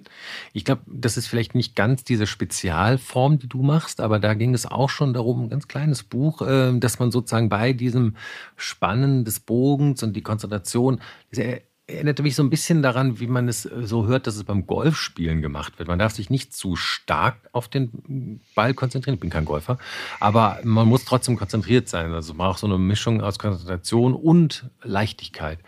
Ich 0.53 0.63
glaube, 0.63 0.83
das 0.85 1.17
ist 1.17 1.25
vielleicht 1.25 1.55
nicht 1.55 1.75
ganz 1.75 2.03
diese 2.03 2.27
Spezialform, 2.27 3.39
die 3.39 3.49
du 3.49 3.63
machst, 3.63 3.99
aber 3.99 4.19
da 4.19 4.35
ging 4.35 4.53
es 4.53 4.67
auch 4.67 4.89
schon 4.91 5.11
darum, 5.11 5.45
ein 5.45 5.49
ganz 5.49 5.67
kleines 5.67 6.03
Buch, 6.03 6.43
äh, 6.43 6.77
dass 6.77 6.99
man 6.99 7.11
sozusagen 7.11 7.49
bei 7.49 7.73
diesem 7.73 8.15
Spannen 8.57 9.25
des 9.25 9.39
Bogens 9.39 10.03
und 10.03 10.15
die 10.15 10.21
Konzentration, 10.21 11.01
das 11.31 11.43
erinnerte 11.87 12.23
mich 12.23 12.35
so 12.35 12.41
ein 12.41 12.49
bisschen 12.49 12.81
daran, 12.81 13.19
wie 13.19 13.27
man 13.27 13.47
es 13.47 13.65
äh, 13.65 13.83
so 13.83 14.07
hört, 14.07 14.27
dass 14.27 14.35
es 14.35 14.43
beim 14.43 14.65
Golfspielen 14.65 15.41
gemacht 15.41 15.77
wird. 15.77 15.87
Man 15.87 15.99
darf 15.99 16.13
sich 16.13 16.29
nicht 16.29 16.53
zu 16.53 16.75
stark 16.75 17.37
auf 17.51 17.67
den 17.67 18.41
Ball 18.55 18.73
konzentrieren. 18.73 19.15
Ich 19.15 19.21
bin 19.21 19.29
kein 19.29 19.45
Golfer, 19.45 19.77
aber 20.19 20.59
man 20.63 20.87
muss 20.87 21.05
trotzdem 21.05 21.37
konzentriert 21.37 21.87
sein. 21.87 22.11
Also 22.11 22.33
man 22.33 22.47
braucht 22.47 22.59
so 22.59 22.67
eine 22.67 22.77
Mischung 22.77 23.21
aus 23.21 23.37
Konzentration 23.37 24.13
und 24.13 24.69
Leichtigkeit. 24.83 25.59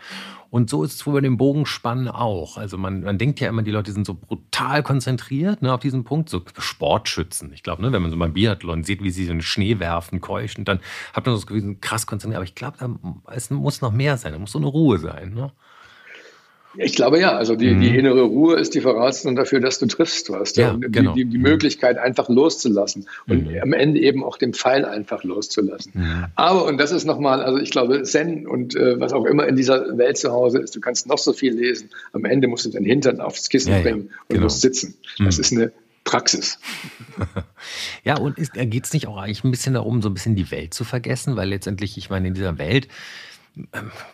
Und 0.50 0.70
so 0.70 0.82
ist 0.82 0.94
es 0.94 1.04
bei 1.04 1.20
dem 1.20 1.36
Bogenspannen 1.36 2.08
auch. 2.08 2.56
Also 2.56 2.78
man, 2.78 3.02
man 3.02 3.18
denkt 3.18 3.38
ja 3.38 3.50
immer, 3.50 3.62
die 3.62 3.70
Leute 3.70 3.92
sind 3.92 4.06
so 4.06 4.14
brutal 4.14 4.82
konzentriert 4.82 5.60
ne, 5.60 5.74
auf 5.74 5.80
diesen 5.80 6.04
Punkt, 6.04 6.30
so 6.30 6.42
Sportschützen. 6.56 7.52
Ich 7.52 7.62
glaube, 7.62 7.82
ne, 7.82 7.92
wenn 7.92 8.00
man 8.00 8.10
so 8.10 8.16
beim 8.16 8.32
Biathlon 8.32 8.82
sieht, 8.82 9.02
wie 9.02 9.10
sie 9.10 9.26
so 9.26 9.32
einen 9.32 9.42
Schnee 9.42 9.78
werfen, 9.78 10.22
keuchen, 10.22 10.64
dann 10.64 10.80
hat 11.12 11.26
man 11.26 11.34
das 11.34 11.46
Gefühl, 11.46 11.76
krass 11.80 12.06
konzentriert. 12.06 12.38
Aber 12.38 12.44
ich 12.44 12.54
glaube, 12.54 12.98
es 13.30 13.50
muss 13.50 13.82
noch 13.82 13.92
mehr 13.92 14.16
sein, 14.16 14.32
da 14.32 14.38
muss 14.38 14.52
so 14.52 14.58
eine 14.58 14.68
Ruhe 14.68 14.98
sein. 14.98 15.34
Ne? 15.34 15.52
Ich 16.80 16.94
glaube 16.94 17.18
ja, 17.18 17.36
also 17.36 17.56
die, 17.56 17.70
mhm. 17.70 17.80
die 17.80 17.96
innere 17.96 18.22
Ruhe 18.22 18.56
ist 18.56 18.74
die 18.74 18.80
Voraussetzung 18.80 19.34
dafür, 19.34 19.58
dass 19.58 19.80
du 19.80 19.86
triffst. 19.86 20.28
Du 20.28 20.36
hast 20.36 20.56
ja, 20.56 20.68
ja 20.68 20.76
genau. 20.80 21.12
die, 21.12 21.24
die, 21.24 21.38
Möglichkeit, 21.38 21.98
einfach 21.98 22.28
loszulassen 22.28 23.08
und 23.26 23.50
mhm. 23.50 23.58
am 23.60 23.72
Ende 23.72 24.00
eben 24.00 24.22
auch 24.22 24.38
den 24.38 24.54
Pfeil 24.54 24.84
einfach 24.84 25.24
loszulassen. 25.24 25.92
Mhm. 25.94 26.24
Aber, 26.36 26.66
und 26.66 26.78
das 26.78 26.92
ist 26.92 27.04
nochmal, 27.04 27.42
also 27.42 27.58
ich 27.58 27.70
glaube, 27.70 28.02
Zen 28.04 28.46
und 28.46 28.76
äh, 28.76 29.00
was 29.00 29.12
auch 29.12 29.24
immer 29.24 29.46
in 29.48 29.56
dieser 29.56 29.98
Welt 29.98 30.18
zu 30.18 30.30
Hause 30.30 30.58
ist, 30.58 30.76
du 30.76 30.80
kannst 30.80 31.08
noch 31.08 31.18
so 31.18 31.32
viel 31.32 31.52
lesen, 31.52 31.90
am 32.12 32.24
Ende 32.24 32.46
musst 32.46 32.64
du 32.64 32.70
deinen 32.70 32.86
Hintern 32.86 33.20
aufs 33.20 33.48
Kissen 33.48 33.72
ja, 33.72 33.80
bringen 33.80 34.10
ja, 34.10 34.16
und 34.20 34.28
genau. 34.28 34.42
musst 34.44 34.60
sitzen. 34.60 34.94
Das 35.18 35.36
mhm. 35.36 35.40
ist 35.42 35.52
eine 35.52 35.72
Praxis. 36.04 36.58
ja, 38.04 38.16
und 38.18 38.36
geht 38.36 38.84
es 38.84 38.92
nicht 38.92 39.08
auch 39.08 39.18
eigentlich 39.18 39.44
ein 39.44 39.50
bisschen 39.50 39.74
darum, 39.74 40.00
so 40.00 40.08
ein 40.08 40.14
bisschen 40.14 40.36
die 40.36 40.50
Welt 40.50 40.72
zu 40.72 40.84
vergessen? 40.84 41.36
Weil 41.36 41.48
letztendlich, 41.48 41.98
ich 41.98 42.08
meine, 42.08 42.28
in 42.28 42.34
dieser 42.34 42.56
Welt 42.56 42.88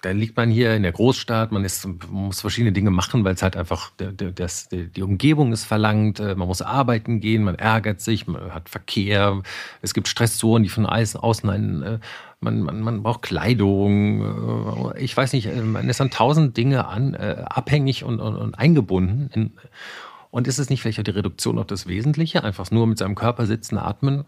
da 0.03 0.11
liegt 0.11 0.37
man 0.37 0.51
hier 0.51 0.75
in 0.75 0.83
der 0.83 0.93
Großstadt, 0.93 1.53
man, 1.53 1.65
ist, 1.65 1.87
man 1.87 1.99
muss 2.11 2.41
verschiedene 2.41 2.73
Dinge 2.73 2.91
machen, 2.91 3.25
weil 3.25 3.35
es 3.35 3.43
halt 3.43 3.57
einfach 3.57 3.91
das, 3.97 4.69
die 4.71 5.03
Umgebung 5.03 5.53
ist 5.53 5.65
verlangt, 5.65 6.21
äh, 6.21 6.35
man 6.35 6.49
muss 6.49 6.63
arbeiten 6.63 7.21
gehen, 7.21 7.45
man 7.45 7.57
ärgert 7.57 8.01
sich, 8.01 8.27
man 8.27 8.55
hat 8.55 8.69
Verkehr, 8.69 9.43
es 9.83 9.95
gibt 9.95 10.09
Stressoren, 10.09 10.63
die 10.63 10.69
von 10.69 10.87
außen 10.87 11.51
einen, 11.51 11.83
äh, 11.83 11.99
man, 12.41 12.61
man, 12.61 12.81
man 12.81 13.03
braucht 13.03 13.23
Kleidung, 13.23 14.93
äh, 14.95 15.01
ich 15.03 15.17
weiß 15.17 15.33
nicht, 15.33 15.49
man 15.55 15.89
ist 15.89 16.01
an 16.01 16.11
tausend 16.11 16.57
Dinge 16.57 16.87
an, 16.87 17.15
abhängig 17.15 18.05
und, 18.05 18.21
und, 18.21 18.37
und 18.37 18.55
eingebunden. 18.59 19.31
In, 19.33 19.53
und 20.31 20.49
ist 20.49 20.59
es 20.59 20.69
nicht 20.69 20.83
vielleicht 20.83 20.99
auch 20.99 21.05
die 21.05 21.13
Reduktion 21.13 21.59
auf 21.59 21.67
das 21.67 21.87
Wesentliche, 21.87 22.43
einfach 22.43 22.71
nur 22.71 22.87
mit 22.87 22.99
seinem 22.99 23.15
Körper 23.15 23.47
sitzen, 23.47 23.79
atmen? 23.79 24.25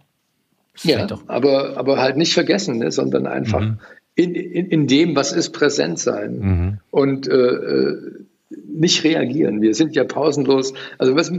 Ja, 0.83 1.07
aber, 1.27 1.77
aber 1.77 1.99
halt 1.99 2.17
nicht 2.17 2.35
vergessen, 2.35 2.79
ne, 2.79 2.93
sondern 2.93 3.27
einfach 3.27 3.61
mhm 3.61 3.79
in, 4.17 4.35
in, 4.35 4.67
in 4.67 4.87
dem, 4.87 5.15
was 5.15 5.33
ist, 5.33 5.51
präsent 5.51 5.99
sein 5.99 6.39
mhm. 6.39 6.79
und 6.91 7.29
äh, 7.29 7.35
äh, 7.35 8.25
nicht 8.67 9.05
reagieren. 9.05 9.61
Wir 9.61 9.75
sind 9.75 9.95
ja 9.95 10.05
pausenlos, 10.05 10.73
also 10.99 11.15
was, 11.15 11.31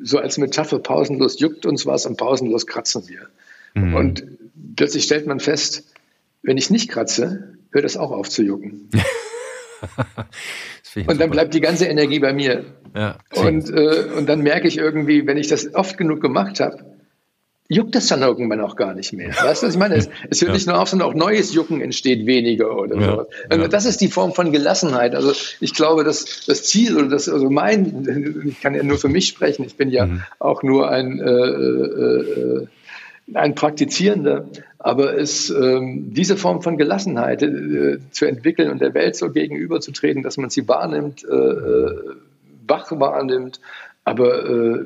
so 0.00 0.18
als 0.18 0.38
Metapher, 0.38 0.78
pausenlos 0.78 1.38
juckt 1.38 1.66
uns 1.66 1.86
was 1.86 2.06
und 2.06 2.16
pausenlos 2.16 2.66
kratzen 2.66 3.06
wir. 3.08 3.28
Mhm. 3.74 3.94
Und 3.94 4.24
plötzlich 4.76 5.04
stellt 5.04 5.26
man 5.26 5.40
fest, 5.40 5.84
wenn 6.42 6.56
ich 6.56 6.70
nicht 6.70 6.88
kratze, 6.88 7.58
hört 7.70 7.84
es 7.84 7.96
auch 7.96 8.12
auf 8.12 8.30
zu 8.30 8.42
jucken. 8.42 8.88
und 11.06 11.20
dann 11.20 11.30
bleibt 11.30 11.52
die 11.52 11.60
ganze 11.60 11.86
Energie 11.86 12.18
bei 12.18 12.32
mir. 12.32 12.64
Ja, 12.94 13.18
und, 13.34 13.68
äh, 13.68 14.04
und 14.16 14.26
dann 14.26 14.40
merke 14.40 14.68
ich 14.68 14.78
irgendwie, 14.78 15.26
wenn 15.26 15.36
ich 15.36 15.48
das 15.48 15.74
oft 15.74 15.98
genug 15.98 16.22
gemacht 16.22 16.60
habe, 16.60 16.95
juckt 17.68 17.94
das 17.94 18.06
dann 18.06 18.22
irgendwann 18.22 18.60
auch 18.60 18.76
gar 18.76 18.94
nicht 18.94 19.12
mehr. 19.12 19.28
Weißt 19.28 19.62
du, 19.62 19.66
was 19.66 19.74
ich 19.74 19.78
meine? 19.78 19.96
Es, 19.96 20.08
es 20.30 20.40
hört 20.40 20.50
ja. 20.50 20.54
nicht 20.54 20.66
nur 20.66 20.80
auf, 20.80 20.88
sondern 20.88 21.08
auch 21.08 21.14
neues 21.14 21.52
Jucken 21.52 21.80
entsteht 21.80 22.26
weniger 22.26 22.76
oder 22.76 22.96
ja. 22.96 23.06
so. 23.06 23.26
Also 23.48 23.62
ja. 23.62 23.68
Das 23.68 23.86
ist 23.86 24.00
die 24.00 24.08
Form 24.08 24.32
von 24.32 24.52
Gelassenheit. 24.52 25.14
Also 25.14 25.32
ich 25.60 25.74
glaube, 25.74 26.04
dass 26.04 26.46
das 26.46 26.62
Ziel 26.64 26.96
oder 26.96 27.08
das, 27.08 27.28
also 27.28 27.50
mein, 27.50 28.44
ich 28.48 28.60
kann 28.60 28.74
ja 28.74 28.82
nur 28.82 28.98
für 28.98 29.08
mich 29.08 29.26
sprechen, 29.26 29.64
ich 29.64 29.76
bin 29.76 29.90
ja 29.90 30.06
mhm. 30.06 30.22
auch 30.38 30.62
nur 30.62 30.90
ein, 30.90 31.18
äh, 31.20 31.30
äh, 31.30 32.62
äh 32.62 32.66
ein 33.34 33.56
Praktizierender, 33.56 34.46
aber 34.78 35.18
es, 35.18 35.50
ähm, 35.50 36.14
diese 36.14 36.36
Form 36.36 36.62
von 36.62 36.76
Gelassenheit 36.76 37.42
äh, 37.42 37.98
zu 38.12 38.24
entwickeln 38.24 38.70
und 38.70 38.80
der 38.80 38.94
Welt 38.94 39.16
so 39.16 39.30
gegenüberzutreten, 39.30 40.22
dass 40.22 40.36
man 40.36 40.48
sie 40.48 40.68
wahrnimmt, 40.68 41.24
äh, 41.24 41.34
äh 41.34 42.14
wach 42.68 42.90
wahrnimmt, 42.92 43.60
aber 44.04 44.48
äh, 44.48 44.84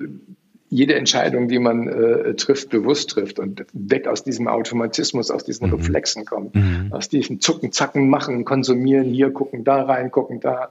jede 0.70 0.94
Entscheidung, 0.94 1.48
die 1.48 1.58
man 1.58 1.88
äh, 1.88 2.34
trifft, 2.34 2.70
bewusst 2.70 3.10
trifft 3.10 3.40
und 3.40 3.66
weg 3.72 4.06
aus 4.06 4.22
diesem 4.22 4.46
Automatismus, 4.46 5.32
aus 5.32 5.44
diesen 5.44 5.66
mhm. 5.66 5.74
Reflexen 5.74 6.24
kommt, 6.24 6.54
mhm. 6.54 6.92
aus 6.92 7.08
diesem 7.08 7.40
Zucken, 7.40 7.72
Zacken, 7.72 8.08
Machen, 8.08 8.44
Konsumieren, 8.44 9.12
hier 9.12 9.32
gucken, 9.32 9.64
da 9.64 9.82
rein, 9.82 10.12
gucken, 10.12 10.38
da. 10.38 10.70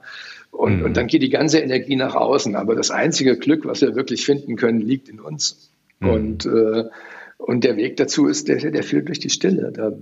Und, 0.50 0.78
mhm. 0.78 0.84
und 0.86 0.96
dann 0.96 1.06
geht 1.06 1.22
die 1.22 1.28
ganze 1.28 1.58
Energie 1.58 1.96
nach 1.96 2.14
außen. 2.14 2.56
Aber 2.56 2.74
das 2.74 2.90
einzige 2.90 3.36
Glück, 3.36 3.66
was 3.66 3.82
wir 3.82 3.94
wirklich 3.94 4.24
finden 4.24 4.56
können, 4.56 4.80
liegt 4.80 5.10
in 5.10 5.20
uns. 5.20 5.70
Mhm. 6.00 6.08
Und, 6.08 6.46
äh, 6.46 6.84
und 7.36 7.64
der 7.64 7.76
Weg 7.76 7.96
dazu 7.96 8.26
ist, 8.26 8.48
der, 8.48 8.70
der 8.70 8.82
führt 8.82 9.08
durch 9.08 9.20
die 9.20 9.30
Stille. 9.30 9.70
Da, 9.70 9.92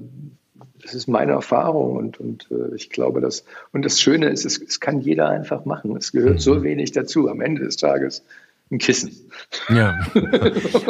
das 0.80 0.94
ist 0.94 1.08
meine 1.08 1.32
Erfahrung 1.32 1.96
und, 1.96 2.20
und 2.20 2.48
äh, 2.52 2.74
ich 2.76 2.88
glaube, 2.88 3.20
dass, 3.20 3.44
und 3.72 3.84
das 3.84 4.00
Schöne 4.00 4.28
ist, 4.28 4.44
es, 4.44 4.62
es 4.62 4.78
kann 4.78 5.00
jeder 5.00 5.28
einfach 5.28 5.64
machen. 5.64 5.96
Es 5.96 6.12
gehört 6.12 6.40
so 6.40 6.54
mhm. 6.54 6.62
wenig 6.62 6.92
dazu. 6.92 7.28
Am 7.28 7.40
Ende 7.40 7.64
des 7.64 7.76
Tages 7.76 8.22
ein 8.70 8.78
Kissen. 8.78 9.30
Ja. 9.68 9.98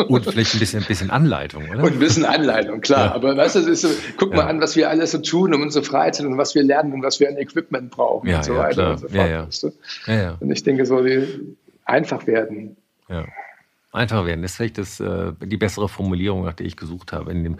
Und 0.09 0.25
vielleicht 0.25 0.55
ein 0.55 0.59
bisschen, 0.59 0.81
ein 0.81 0.87
bisschen 0.87 1.11
Anleitung, 1.11 1.69
oder? 1.69 1.85
Und 1.85 1.93
ein 1.93 1.99
bisschen 1.99 2.25
Anleitung, 2.25 2.81
klar. 2.81 3.07
Ja. 3.07 3.15
Aber 3.15 3.37
weißt 3.37 3.57
du, 3.57 3.61
ist 3.61 3.83
so, 3.83 3.89
guck 4.17 4.31
ja. 4.31 4.37
mal 4.39 4.47
an, 4.47 4.61
was 4.61 4.75
wir 4.75 4.91
alles 4.91 5.13
so 5.13 5.19
tun 5.19 5.55
um 5.55 5.63
unsere 5.63 5.85
Freizeit 5.85 6.27
und 6.27 6.37
was 6.39 6.55
wir 6.55 6.63
lernen 6.63 6.93
und 6.93 7.03
was 7.03 7.21
wir 7.21 7.29
an 7.29 7.37
Equipment 7.37 7.91
brauchen 7.91 8.29
ja, 8.29 8.39
und 8.39 8.45
so 8.45 8.57
weiter 8.57 8.75
klar. 8.75 8.91
und 8.91 8.99
so 8.99 9.09
fort. 9.09 9.31
Ja, 9.31 9.47
weißt 9.47 9.63
du? 9.63 9.73
Und 10.41 10.51
ich 10.51 10.63
denke 10.65 10.87
so, 10.87 11.05
wie 11.05 11.57
einfach 11.85 12.27
werden. 12.27 12.77
Ja. 13.09 13.25
Einfach 13.91 14.27
werden, 14.27 14.43
das 14.43 14.51
ist 14.51 14.57
vielleicht 14.59 14.77
das, 14.77 15.01
äh, 15.01 15.33
die 15.41 15.57
bessere 15.57 15.89
Formulierung, 15.89 16.45
nach 16.45 16.53
der 16.53 16.67
ich 16.67 16.77
gesucht 16.77 17.13
habe. 17.13 17.33
Dem 17.33 17.57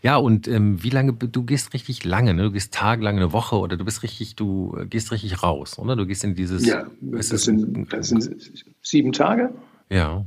ja, 0.00 0.16
und 0.16 0.46
ähm, 0.46 0.80
wie 0.84 0.90
lange, 0.90 1.12
du 1.12 1.42
gehst 1.42 1.74
richtig 1.74 2.04
lange, 2.04 2.34
ne? 2.34 2.44
du 2.44 2.52
gehst 2.52 2.72
tagelang, 2.72 3.16
eine 3.16 3.32
Woche 3.32 3.56
oder 3.56 3.76
du 3.76 3.84
bist 3.84 4.04
richtig, 4.04 4.36
du 4.36 4.76
gehst 4.88 5.10
richtig 5.10 5.42
raus, 5.42 5.80
oder? 5.80 5.96
Du 5.96 6.06
gehst 6.06 6.22
in 6.22 6.36
dieses. 6.36 6.64
Ja, 6.64 6.86
das, 7.00 7.30
sind, 7.30 7.92
das 7.92 8.10
sind 8.10 8.30
sieben 8.80 9.10
Tage. 9.10 9.50
Ja. 9.90 10.24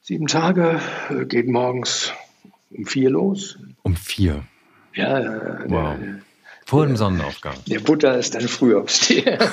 Sieben 0.00 0.28
Tage, 0.28 0.80
äh, 1.10 1.26
geht 1.26 1.48
morgens 1.48 2.14
um 2.70 2.86
vier 2.86 3.10
los. 3.10 3.58
Um 3.82 3.96
vier? 3.96 4.44
Ja. 4.94 5.68
Wow. 5.68 5.98
Vor 6.64 6.86
dem 6.86 6.96
Sonnenaufgang. 6.96 7.56
Der 7.66 7.80
Butter 7.80 8.18
ist 8.18 8.34
dann 8.34 8.48
früh 8.48 8.74
aufstehen. 8.74 9.38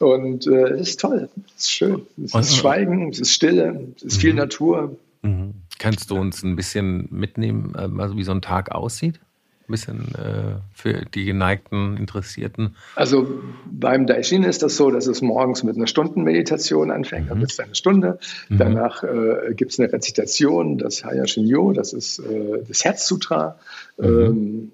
Und 0.00 0.46
äh, 0.46 0.70
es 0.70 0.90
ist 0.90 1.00
toll, 1.00 1.28
es 1.56 1.64
ist 1.64 1.72
schön. 1.72 2.06
Es 2.24 2.34
ist 2.34 2.56
Schweigen, 2.56 3.10
es 3.10 3.20
ist 3.20 3.34
Stille, 3.34 3.88
es 3.96 4.02
ist 4.02 4.16
viel 4.16 4.32
mhm. 4.32 4.38
Natur. 4.38 4.96
Mhm. 5.20 5.52
Kannst 5.78 6.10
du 6.10 6.16
uns 6.16 6.42
ein 6.42 6.56
bisschen 6.56 7.06
mitnehmen, 7.10 7.76
also 7.76 8.16
wie 8.16 8.24
so 8.24 8.32
ein 8.32 8.40
Tag 8.40 8.72
aussieht? 8.72 9.20
Ein 9.68 9.70
bisschen 9.72 10.14
äh, 10.14 10.58
für 10.72 11.04
die 11.04 11.26
geneigten 11.26 11.98
Interessierten. 11.98 12.76
Also 12.96 13.28
beim 13.70 14.06
Daishin 14.06 14.42
ist 14.42 14.62
das 14.62 14.78
so, 14.78 14.90
dass 14.90 15.06
es 15.06 15.20
morgens 15.20 15.64
mit 15.64 15.76
einer 15.76 15.86
Stundenmeditation 15.86 16.90
anfängt. 16.90 17.26
Mhm. 17.26 17.28
Dann 17.28 17.42
ist 17.42 17.60
eine 17.60 17.74
Stunde. 17.74 18.18
Mhm. 18.48 18.56
Danach 18.56 19.04
äh, 19.04 19.52
gibt 19.54 19.72
es 19.72 19.78
eine 19.78 19.92
Rezitation, 19.92 20.78
das 20.78 21.04
Hayashinyo, 21.04 21.72
das 21.72 21.92
ist 21.92 22.20
äh, 22.20 22.64
das 22.66 22.86
Herzsutra. 22.86 23.58
Mhm. 23.98 24.06
Ähm, 24.06 24.72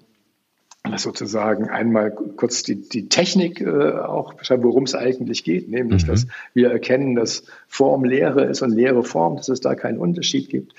sozusagen 0.97 1.69
einmal 1.69 2.11
kurz 2.11 2.63
die, 2.63 2.75
die 2.75 3.09
Technik 3.09 3.61
äh, 3.61 3.91
auch 3.91 4.33
beschreiben, 4.33 4.63
worum 4.63 4.83
es 4.83 4.95
eigentlich 4.95 5.43
geht, 5.43 5.69
nämlich, 5.69 6.03
mhm. 6.03 6.07
dass 6.07 6.27
wir 6.53 6.71
erkennen, 6.71 7.15
dass 7.15 7.43
Form 7.67 8.03
Lehre 8.03 8.45
ist 8.45 8.61
und 8.61 8.71
Lehre 8.71 9.03
Form, 9.03 9.37
dass 9.37 9.49
es 9.49 9.59
da 9.59 9.75
keinen 9.75 9.97
Unterschied 9.97 10.49
gibt. 10.49 10.73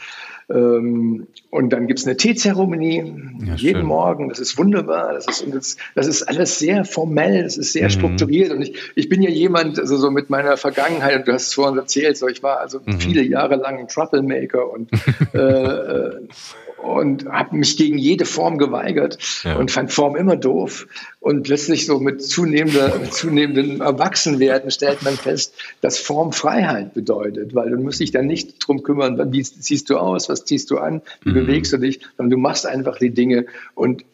Ähm, 0.50 1.26
und 1.50 1.70
dann 1.70 1.86
gibt 1.86 2.00
es 2.00 2.06
eine 2.06 2.16
Teezeremonie 2.16 3.14
ja, 3.44 3.54
jeden 3.54 3.80
schön. 3.80 3.86
Morgen. 3.86 4.28
Das 4.30 4.38
ist 4.38 4.56
wunderbar. 4.56 5.14
Das 5.14 5.26
ist, 5.26 5.78
das 5.94 6.06
ist 6.06 6.22
alles 6.22 6.59
sehr 6.59 6.84
formell, 6.84 7.42
das 7.42 7.56
ist 7.56 7.72
sehr 7.72 7.84
mhm. 7.84 7.90
strukturiert. 7.90 8.52
Und 8.52 8.62
ich, 8.62 8.78
ich 8.94 9.09
bin 9.09 9.22
ja 9.22 9.30
jemand, 9.30 9.78
also 9.78 9.96
so 9.96 10.11
mit 10.11 10.30
meiner 10.30 10.56
Vergangenheit, 10.56 11.20
und 11.20 11.28
du 11.28 11.32
hast 11.32 11.48
es 11.48 11.54
vorhin 11.54 11.78
erzählt, 11.78 12.16
so 12.16 12.28
ich 12.28 12.42
war 12.42 12.61
also 12.61 12.80
mhm. 12.84 12.98
viele 12.98 13.22
Jahre 13.22 13.56
lang 13.56 13.78
ein 13.78 13.88
Troublemaker 13.88 14.70
und 14.72 14.90
äh, 15.34 15.38
äh 15.38 16.20
und 16.83 17.26
habe 17.26 17.57
mich 17.57 17.76
gegen 17.76 17.99
jede 17.99 18.24
Form 18.24 18.59
geweigert 18.59 19.18
ja. 19.45 19.57
und 19.57 19.70
fand 19.70 19.93
Form 19.93 20.16
immer 20.16 20.37
doof. 20.37 20.87
Und 21.20 21.43
plötzlich 21.43 21.87
so 21.87 21.99
mit 21.99 22.22
zunehmender, 22.22 23.11
zunehmendem 23.11 23.81
Erwachsenwerden 23.81 24.70
stellt 24.70 25.03
man 25.03 25.14
fest, 25.14 25.55
dass 25.81 25.99
Form 25.99 26.33
Freiheit 26.33 26.95
bedeutet, 26.95 27.55
weil 27.55 27.70
du 27.70 27.76
musst 27.79 28.01
dich 28.01 28.12
dann 28.12 28.26
nicht 28.26 28.66
drum 28.66 28.83
kümmern, 28.83 29.33
wie 29.33 29.43
siehst 29.43 29.91
du 29.91 29.99
aus, 29.99 30.29
was 30.29 30.45
ziehst 30.45 30.70
du 30.70 30.79
an, 30.79 31.03
wie 31.22 31.31
mhm. 31.31 31.35
bewegst 31.35 31.72
du 31.72 31.79
dich, 31.79 32.01
sondern 32.16 32.31
du 32.31 32.37
machst 32.39 32.66
einfach 32.66 32.99
die 32.99 33.11
Dinge 33.11 33.47
und 33.74 34.05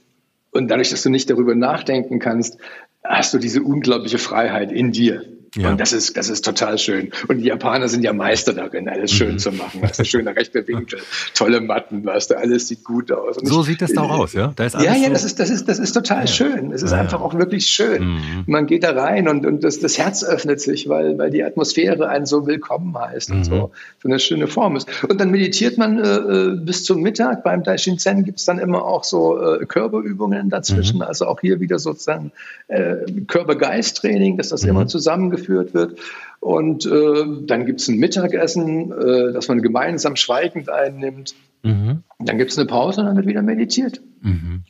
und 0.54 0.68
dadurch, 0.68 0.90
dass 0.90 1.02
du 1.02 1.10
nicht 1.10 1.28
darüber 1.28 1.56
nachdenken 1.56 2.20
kannst, 2.20 2.58
hast 3.02 3.34
du 3.34 3.38
diese 3.38 3.60
unglaubliche 3.60 4.18
Freiheit 4.18 4.70
in 4.70 4.92
dir. 4.92 5.24
Ja. 5.56 5.70
Und 5.70 5.80
das 5.80 5.92
ist, 5.92 6.16
das 6.16 6.28
ist 6.28 6.44
total 6.44 6.78
schön. 6.78 7.10
Und 7.28 7.38
die 7.38 7.44
Japaner 7.44 7.88
sind 7.88 8.02
ja 8.02 8.12
Meister 8.12 8.52
darin, 8.52 8.88
alles 8.88 9.12
schön 9.12 9.32
mhm. 9.32 9.38
zu 9.38 9.52
machen. 9.52 9.82
Weißt 9.82 10.00
du, 10.00 10.04
schöne 10.04 10.34
rechte 10.34 10.66
Winkel, 10.66 10.98
tolle 11.34 11.60
Matten, 11.60 12.04
weißt 12.04 12.30
du, 12.30 12.38
alles 12.38 12.68
sieht 12.68 12.84
gut 12.84 13.12
aus. 13.12 13.38
Und 13.38 13.46
so 13.46 13.60
ich, 13.60 13.66
sieht 13.66 13.82
das 13.82 13.92
doch 13.92 14.10
aus, 14.10 14.32
ja? 14.32 14.52
Da 14.56 14.64
ist 14.64 14.74
alles 14.74 14.86
ja, 14.86 14.94
ja, 14.94 15.06
so 15.06 15.12
das 15.12 15.24
ist, 15.24 15.40
das 15.40 15.50
ist, 15.50 15.68
das 15.68 15.78
ist 15.78 15.92
total 15.92 16.22
ja. 16.22 16.26
schön. 16.26 16.72
Es 16.72 16.82
ist 16.82 16.90
ja. 16.90 16.98
einfach 16.98 17.20
auch 17.20 17.34
wirklich 17.34 17.66
schön. 17.66 18.04
Mhm. 18.04 18.44
Man 18.46 18.66
geht 18.66 18.82
da 18.82 18.92
rein 18.92 19.28
und, 19.28 19.46
und 19.46 19.62
das, 19.62 19.78
das 19.78 19.96
Herz 19.98 20.24
öffnet 20.24 20.60
sich, 20.60 20.88
weil, 20.88 21.18
weil 21.18 21.30
die 21.30 21.44
Atmosphäre 21.44 22.08
einen 22.08 22.26
so 22.26 22.46
willkommen 22.46 22.96
heißt 22.98 23.30
mhm. 23.30 23.36
und 23.36 23.44
so, 23.44 23.70
so 24.02 24.08
eine 24.08 24.18
schöne 24.18 24.48
Form 24.48 24.76
ist. 24.76 24.88
Und 25.08 25.20
dann 25.20 25.30
meditiert 25.30 25.78
man 25.78 25.98
äh, 25.98 26.16
äh 26.16 26.56
bis 26.56 26.84
zum 26.84 27.00
Mittag. 27.00 27.44
Beim 27.44 27.62
Daishin 27.62 27.98
Zen 27.98 28.24
gibt 28.24 28.40
es 28.40 28.44
dann 28.44 28.58
immer 28.58 28.84
auch 28.84 29.04
so 29.04 29.40
äh, 29.40 29.64
Körperübungen 29.66 30.50
dazwischen. 30.50 30.96
Mhm. 30.96 31.02
Also 31.02 31.26
auch 31.26 31.40
hier 31.40 31.60
wieder 31.60 31.78
sozusagen 31.78 32.32
äh, 32.68 32.96
Körper-Geist-Training, 33.28 34.36
dass 34.36 34.48
das 34.48 34.64
immer 34.64 34.82
mhm. 34.82 34.88
zusammengeführt 34.88 35.43
geführt 35.44 35.74
wird. 35.74 36.00
Und 36.40 36.86
äh, 36.86 37.24
dann 37.46 37.66
gibt 37.66 37.80
es 37.80 37.88
ein 37.88 37.98
Mittagessen, 37.98 38.92
äh, 38.92 39.32
das 39.32 39.48
man 39.48 39.62
gemeinsam 39.62 40.16
schweigend 40.16 40.68
einnimmt. 40.68 41.34
Mhm. 41.62 42.02
Dann 42.18 42.38
gibt 42.38 42.50
es 42.50 42.58
eine 42.58 42.66
Pause 42.66 43.00
und 43.00 43.06
dann 43.06 43.16
wird 43.16 43.26
wieder 43.26 43.42
meditiert. 43.42 44.00
Mhm. 44.20 44.64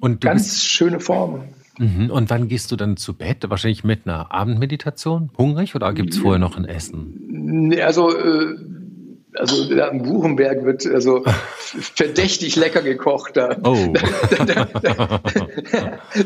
Und 0.00 0.20
Ganz 0.20 0.64
schöne 0.64 0.98
Form. 0.98 1.44
Mhm. 1.78 2.10
Und 2.10 2.30
wann 2.30 2.48
gehst 2.48 2.70
du 2.72 2.76
dann 2.76 2.96
zu 2.96 3.14
Bett? 3.14 3.48
Wahrscheinlich 3.48 3.84
mit 3.84 4.06
einer 4.06 4.32
Abendmeditation? 4.32 5.30
Hungrig 5.36 5.74
oder 5.74 5.92
gibt 5.92 6.12
es 6.12 6.18
vorher 6.18 6.38
noch 6.38 6.56
ein 6.56 6.64
Essen? 6.64 7.74
Also 7.80 8.16
äh, 8.16 8.56
also 9.36 9.74
da 9.74 9.88
im 9.88 10.02
Buchenberg 10.02 10.64
wird 10.64 10.86
also 10.86 11.24
verdächtig 11.24 12.56
lecker 12.56 12.82
gekocht. 12.82 13.36
Da, 13.36 13.56
oh. 13.64 13.92
da, 14.46 14.64
da, 14.64 14.74
da, 14.80 15.20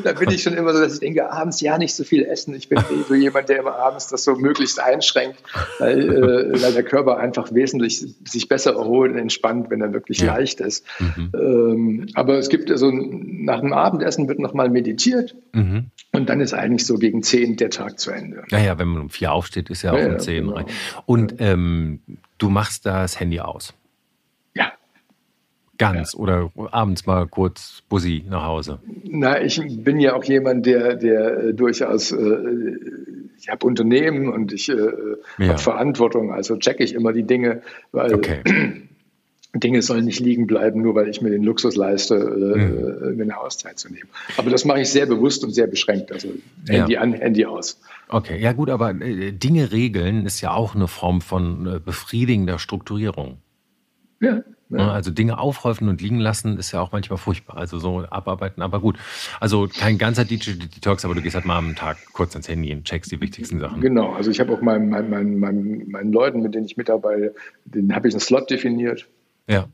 da, 0.04 0.12
bin 0.12 0.30
ich 0.30 0.42
schon 0.42 0.54
immer 0.54 0.72
so, 0.72 0.80
dass 0.80 0.94
ich 0.94 1.00
denke, 1.00 1.30
abends 1.30 1.60
ja 1.60 1.78
nicht 1.78 1.94
so 1.94 2.04
viel 2.04 2.24
essen. 2.24 2.54
Ich 2.54 2.68
bin 2.68 2.78
eh 2.78 3.02
so 3.08 3.14
jemand, 3.14 3.48
der 3.48 3.60
immer 3.60 3.76
abends 3.76 4.08
das 4.08 4.24
so 4.24 4.34
möglichst 4.34 4.80
einschränkt, 4.80 5.38
weil, 5.78 6.10
äh, 6.10 6.62
weil 6.62 6.72
der 6.72 6.82
Körper 6.82 7.18
einfach 7.18 7.52
wesentlich 7.52 8.04
sich 8.24 8.48
besser 8.48 8.72
erholt 8.74 9.12
und 9.12 9.18
entspannt, 9.18 9.70
wenn 9.70 9.80
er 9.80 9.92
wirklich 9.92 10.18
ja. 10.18 10.34
leicht 10.34 10.60
ist. 10.60 10.84
Mhm. 10.98 11.32
Ähm, 11.34 12.06
aber 12.14 12.38
es 12.38 12.48
gibt 12.48 12.70
also 12.70 12.90
nach 12.92 13.60
dem 13.60 13.72
Abendessen 13.72 14.28
wird 14.28 14.38
nochmal 14.38 14.68
meditiert 14.68 15.34
mhm. 15.54 15.86
und 16.12 16.28
dann 16.28 16.40
ist 16.40 16.52
eigentlich 16.52 16.86
so 16.86 16.96
gegen 16.96 17.22
zehn 17.22 17.56
der 17.56 17.70
Tag 17.70 17.98
zu 17.98 18.10
Ende. 18.10 18.42
Naja, 18.50 18.78
wenn 18.78 18.88
man 18.88 19.02
um 19.02 19.10
vier 19.10 19.32
aufsteht, 19.32 19.70
ist 19.70 19.82
ja 19.82 19.92
auch 19.92 19.98
ja, 19.98 20.08
um 20.08 20.18
zehn. 20.18 20.48
Genau. 20.48 20.66
Und 21.06 21.34
ähm, 21.38 22.00
du 22.38 22.48
machst 22.48 22.86
das 22.86 23.20
Handy 23.20 23.40
aus. 23.40 23.74
Ja. 24.54 24.72
Ganz 25.76 26.14
ja. 26.14 26.18
oder 26.18 26.52
abends 26.70 27.06
mal 27.06 27.26
kurz 27.26 27.82
Bussi 27.88 28.24
nach 28.28 28.44
Hause. 28.44 28.80
Na, 29.04 29.40
ich 29.40 29.60
bin 29.84 30.00
ja 30.00 30.14
auch 30.14 30.24
jemand, 30.24 30.66
der, 30.66 30.94
der 30.96 31.38
äh, 31.38 31.54
durchaus, 31.54 32.12
äh, 32.12 32.76
ich 33.38 33.48
habe 33.48 33.66
Unternehmen 33.66 34.28
und 34.28 34.52
ich 34.52 34.68
äh, 34.68 34.74
ja. 35.38 35.48
habe 35.48 35.58
Verantwortung, 35.58 36.32
also 36.32 36.56
checke 36.56 36.82
ich 36.82 36.94
immer 36.94 37.12
die 37.12 37.24
Dinge, 37.24 37.62
weil 37.92 38.14
okay. 38.14 38.42
Dinge 39.54 39.80
sollen 39.80 40.04
nicht 40.04 40.20
liegen 40.20 40.46
bleiben, 40.46 40.82
nur 40.82 40.94
weil 40.94 41.08
ich 41.08 41.22
mir 41.22 41.30
den 41.30 41.42
Luxus 41.42 41.74
leiste, 41.74 42.14
äh, 42.14 43.08
mhm. 43.08 43.16
mir 43.16 43.22
eine 43.22 43.38
Auszeit 43.38 43.78
zu 43.78 43.90
nehmen. 43.90 44.08
Aber 44.36 44.50
das 44.50 44.64
mache 44.64 44.82
ich 44.82 44.90
sehr 44.90 45.06
bewusst 45.06 45.42
und 45.42 45.52
sehr 45.52 45.66
beschränkt. 45.66 46.12
Also 46.12 46.28
Handy 46.68 46.94
ja. 46.94 47.00
an, 47.00 47.14
Handy 47.14 47.46
aus. 47.46 47.80
Okay, 48.08 48.38
ja 48.38 48.52
gut, 48.52 48.68
aber 48.68 48.90
äh, 48.90 49.32
Dinge 49.32 49.72
regeln 49.72 50.26
ist 50.26 50.40
ja 50.42 50.52
auch 50.52 50.74
eine 50.74 50.86
Form 50.86 51.22
von 51.22 51.66
äh, 51.66 51.80
befriedigender 51.80 52.58
Strukturierung. 52.58 53.38
Ja. 54.20 54.36
ja. 54.36 54.42
Ne, 54.68 54.90
also 54.90 55.10
Dinge 55.10 55.38
aufhäufen 55.38 55.88
und 55.88 56.02
liegen 56.02 56.18
lassen 56.18 56.58
ist 56.58 56.72
ja 56.72 56.82
auch 56.82 56.92
manchmal 56.92 57.16
furchtbar. 57.16 57.56
Also 57.56 57.78
so 57.78 58.00
abarbeiten, 58.00 58.60
aber 58.60 58.80
gut. 58.80 58.98
Also 59.40 59.66
kein 59.66 59.96
ganzer 59.96 60.26
Digital 60.26 60.68
Detox, 60.68 61.06
aber 61.06 61.14
du 61.14 61.22
gehst 61.22 61.36
halt 61.36 61.46
mal 61.46 61.56
am 61.56 61.74
Tag 61.74 61.96
kurz 62.12 62.34
ans 62.34 62.48
Handy 62.48 62.74
und 62.74 62.84
checkst 62.84 63.10
die 63.10 63.20
wichtigsten 63.20 63.60
Sachen. 63.60 63.80
Genau, 63.80 64.12
also 64.12 64.30
ich 64.30 64.40
habe 64.40 64.52
auch 64.52 64.60
meinen, 64.60 64.90
meinen, 64.90 65.38
meinen, 65.38 65.90
meinen 65.90 66.12
Leuten, 66.12 66.42
mit 66.42 66.54
denen 66.54 66.66
ich 66.66 66.76
mitarbeite, 66.76 67.34
den 67.64 67.94
habe 67.94 68.08
ich 68.08 68.14
einen 68.14 68.20
Slot 68.20 68.50
definiert. 68.50 69.08
Ja. 69.48 69.68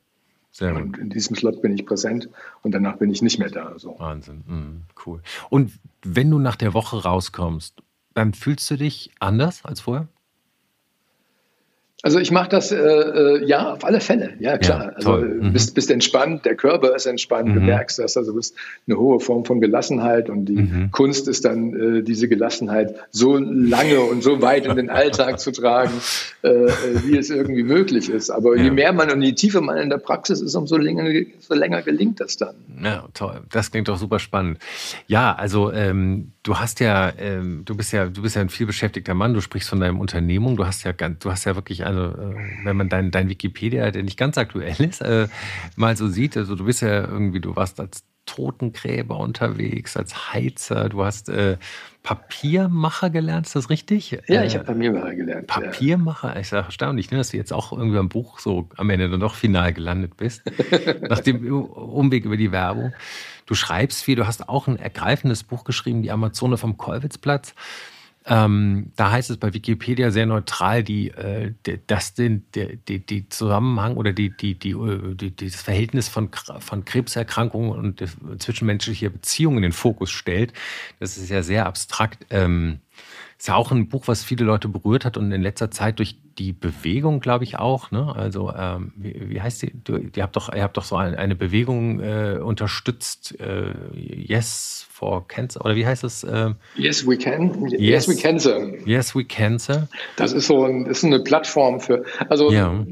Sehr 0.51 0.72
gut. 0.72 0.83
Und 0.83 0.99
in 0.99 1.11
diesem 1.11 1.35
Slot 1.35 1.61
bin 1.62 1.75
ich 1.75 1.85
präsent 1.85 2.29
und 2.62 2.72
danach 2.72 2.97
bin 2.99 3.11
ich 3.11 3.22
nicht 3.22 3.41
mehr 3.41 3.51
da. 3.51 3.77
So. 3.77 3.99
Wahnsinn, 3.99 4.45
mhm, 4.47 4.83
cool. 5.05 5.20
Und 5.51 5.72
wenn 6.05 6.31
du 6.31 6.39
nach 6.39 6.55
der 6.55 6.75
Woche 6.75 7.03
rauskommst, 7.03 7.83
dann 8.14 8.35
fühlst 8.35 8.70
du 8.70 8.77
dich 8.77 9.11
anders 9.18 9.64
als 9.64 9.81
vorher? 9.81 10.07
Also 12.05 12.19
ich 12.19 12.31
mache 12.31 12.51
das 12.51 12.71
äh, 12.71 12.77
äh, 12.77 13.47
ja 13.47 13.73
auf 13.73 13.83
alle 13.83 13.99
Fälle, 13.99 14.35
ja 14.39 14.59
klar. 14.59 14.85
Ja, 14.85 14.89
also 14.91 15.17
mhm. 15.17 15.55
bist, 15.55 15.75
bist 15.75 15.91
entspannt, 15.91 16.45
der 16.45 16.55
Körper 16.55 16.95
ist 16.95 17.07
entspannt, 17.07 17.49
mhm. 17.49 17.55
du 17.55 17.61
merkst 17.61 17.99
das, 17.99 18.19
also 18.19 18.33
du 18.33 18.37
bist 18.37 18.55
eine 18.87 18.99
hohe 18.99 19.21
Form 19.21 19.47
von 19.47 19.59
Gelassenheit 19.63 20.29
und 20.29 20.45
die 20.45 20.57
mhm. 20.57 20.91
Kunst 20.91 21.29
ist 21.29 21.47
dann 21.47 21.73
äh, 21.73 22.03
diese 22.03 22.29
Gelassenheit 22.29 22.95
so 23.11 23.39
lange 23.39 24.01
und 24.03 24.23
so 24.23 24.43
weit 24.43 24.67
in 24.67 24.77
den 24.77 24.91
Alltag 24.95 25.41
zu 25.41 25.51
tragen, 25.51 25.95
äh, 26.43 26.49
äh, 26.49 26.69
wie 27.07 27.17
es 27.17 27.31
irgendwie 27.31 27.63
möglich 27.63 28.11
ist. 28.11 28.29
Aber 28.29 28.55
ja. 28.55 28.65
je 28.65 28.71
mehr 28.71 28.93
man 28.93 29.11
und 29.11 29.23
je 29.23 29.33
tiefer 29.33 29.63
man 29.63 29.79
in 29.79 29.89
der 29.89 29.97
Praxis 29.97 30.43
ist, 30.43 30.55
umso 30.57 30.77
länger, 30.77 31.11
so 31.41 31.55
länger 31.55 31.81
gelingt 31.81 32.21
das 32.21 32.37
dann. 32.37 32.55
Ja, 32.83 33.09
toll. 33.15 33.41
Das 33.51 33.71
klingt 33.71 33.89
doch 33.89 33.97
super 33.97 34.19
spannend. 34.19 34.59
Ja, 35.07 35.35
also 35.35 35.73
ähm, 35.73 36.34
du 36.45 36.59
hast 36.59 36.79
ja, 36.79 37.13
ähm, 37.19 37.65
du 37.65 37.77
bist 37.77 37.93
ja, 37.93 38.07
du 38.07 38.23
bist 38.23 38.37
ja 38.37 38.43
ein 38.43 38.51
vielbeschäftigter 38.51 39.15
Mann. 39.15 39.35
Du 39.35 39.41
sprichst 39.41 39.69
von 39.69 39.81
deinem 39.81 39.99
Unternehmung. 39.99 40.57
Du 40.57 40.65
hast 40.65 40.85
ja, 40.85 40.93
du 40.93 41.31
hast 41.31 41.45
ja 41.45 41.57
wirklich 41.57 41.85
eine, 41.85 42.37
äh, 42.37 42.67
wenn 42.67 42.77
man 42.77 42.89
dein, 42.89 43.11
dein 43.11 43.29
Wikipedia, 43.29 43.91
der 43.91 44.05
nicht 44.05 44.19
ganz 44.19 44.39
aktuell 44.39 44.81
ist, 44.81 45.01
äh, 45.01 45.27
mal 45.75 45.97
so 45.97 46.07
sieht. 46.07 46.37
Also 46.37 46.55
du 46.55 46.65
bist 46.67 46.83
ja 46.83 47.01
irgendwie, 47.01 47.41
du 47.41 47.57
warst 47.57 47.81
als 47.81 48.05
Totengräber 48.27 49.19
unterwegs, 49.19 49.97
als 49.97 50.33
Heizer. 50.33 50.89
Du 50.89 51.05
hast 51.05 51.29
äh, 51.29 51.57
Papiermacher 52.03 53.11
gelernt, 53.11 53.47
ist 53.47 53.57
das 53.57 53.71
richtig? 53.71 54.19
Ja, 54.29 54.45
ich 54.45 54.55
habe 54.55 54.65
Papiermacher 54.65 55.15
gelernt. 55.15 55.47
Papiermacher, 55.47 56.35
ja. 56.35 56.41
ich 56.41 56.49
sage 56.49 56.67
erstaunlich, 56.67 57.11
ne, 57.11 57.19
dass 57.19 57.31
du 57.31 57.37
jetzt 57.37 57.53
auch 57.53 57.73
irgendwie 57.73 57.99
am 57.99 58.09
Buch 58.09 58.39
so 58.39 58.69
am 58.77 58.91
Ende 58.91 59.09
dann 59.09 59.21
doch 59.21 59.35
final 59.35 59.73
gelandet 59.73 60.17
bist, 60.17 60.43
nach 61.09 61.21
dem 61.21 61.51
Umweg 61.51 62.25
über 62.25 62.37
die 62.37 62.53
Werbung. 62.53 62.93
Du 63.47 63.55
schreibst 63.55 64.03
viel, 64.03 64.17
du 64.17 64.27
hast 64.27 64.49
auch 64.49 64.67
ein 64.67 64.79
ergreifendes 64.79 65.45
Buch 65.45 65.65
geschrieben, 65.65 66.03
Die 66.03 66.11
Amazone 66.11 66.57
vom 66.57 66.77
Kollwitzplatz. 66.77 67.55
Ähm, 68.27 68.91
da 68.97 69.11
heißt 69.11 69.29
es 69.29 69.37
bei 69.37 69.53
Wikipedia 69.53 70.11
sehr 70.11 70.25
neutral, 70.25 70.83
die, 70.83 71.11
äh, 71.11 71.53
das 71.87 72.15
den, 72.15 72.47
die, 72.55 73.05
die, 73.05 73.29
Zusammenhang 73.29 73.97
oder 73.99 74.15
die, 74.15 74.31
die, 74.31 74.59
die, 74.59 74.75
die, 75.15 75.37
das 75.37 75.61
Verhältnis 75.61 76.09
von, 76.09 76.31
von 76.61 76.87
Krebserkrankungen 76.87 77.73
und 77.73 78.03
zwischenmenschliche 78.39 79.11
Beziehungen 79.11 79.59
in 79.59 79.63
den 79.65 79.73
Fokus 79.73 80.11
stellt. 80.11 80.55
Das 81.01 81.19
ist 81.19 81.29
ja 81.29 81.43
sehr 81.43 81.67
abstrakt. 81.67 82.27
Ähm, 82.31 82.81
ist 83.39 83.49
ja 83.49 83.55
auch 83.55 83.70
ein 83.70 83.89
Buch, 83.89 84.05
was 84.07 84.24
viele 84.24 84.45
Leute 84.45 84.68
berührt 84.68 85.05
hat 85.05 85.16
und 85.16 85.30
in 85.32 85.43
letzter 85.43 85.70
Zeit 85.70 85.99
durch 85.99 86.16
die 86.39 86.53
Bewegung, 86.53 87.20
glaube 87.20 87.45
ich, 87.45 87.59
auch. 87.59 87.91
Ne? 87.91 88.12
Also, 88.14 88.53
ähm, 88.57 88.93
wie, 88.97 89.30
wie, 89.30 89.41
heißt 89.41 89.62
die? 89.62 89.72
Du, 89.85 89.97
ihr, 89.97 90.22
habt 90.22 90.37
doch, 90.37 90.53
ihr 90.53 90.62
habt 90.62 90.76
doch 90.76 90.85
so 90.85 90.97
eine, 90.97 91.18
eine 91.18 91.35
Bewegung 91.35 92.01
äh, 92.01 92.39
unterstützt, 92.43 93.39
äh, 93.41 93.72
Yes 93.95 94.87
for 94.91 95.26
Cancer, 95.28 95.64
oder 95.64 95.76
wie 95.76 95.87
heißt 95.87 96.05
es? 96.05 96.24
Äh, 96.24 96.55
yes, 96.76 97.07
we 97.07 97.16
can. 97.16 97.68
Yes, 97.68 97.80
yes, 97.80 98.09
we 98.09 98.16
can, 98.16 98.39
sir. 98.39 98.72
Yes, 98.85 99.14
we 99.14 99.24
can, 99.24 99.59
sir. 99.59 99.89
Das 100.16 100.32
ist 100.32 100.47
so 100.47 100.64
ein, 100.64 100.87
ist 100.87 101.05
eine 101.05 101.20
Plattform 101.20 101.80
für, 101.80 102.05
also 102.28 102.51
ja 102.51 102.85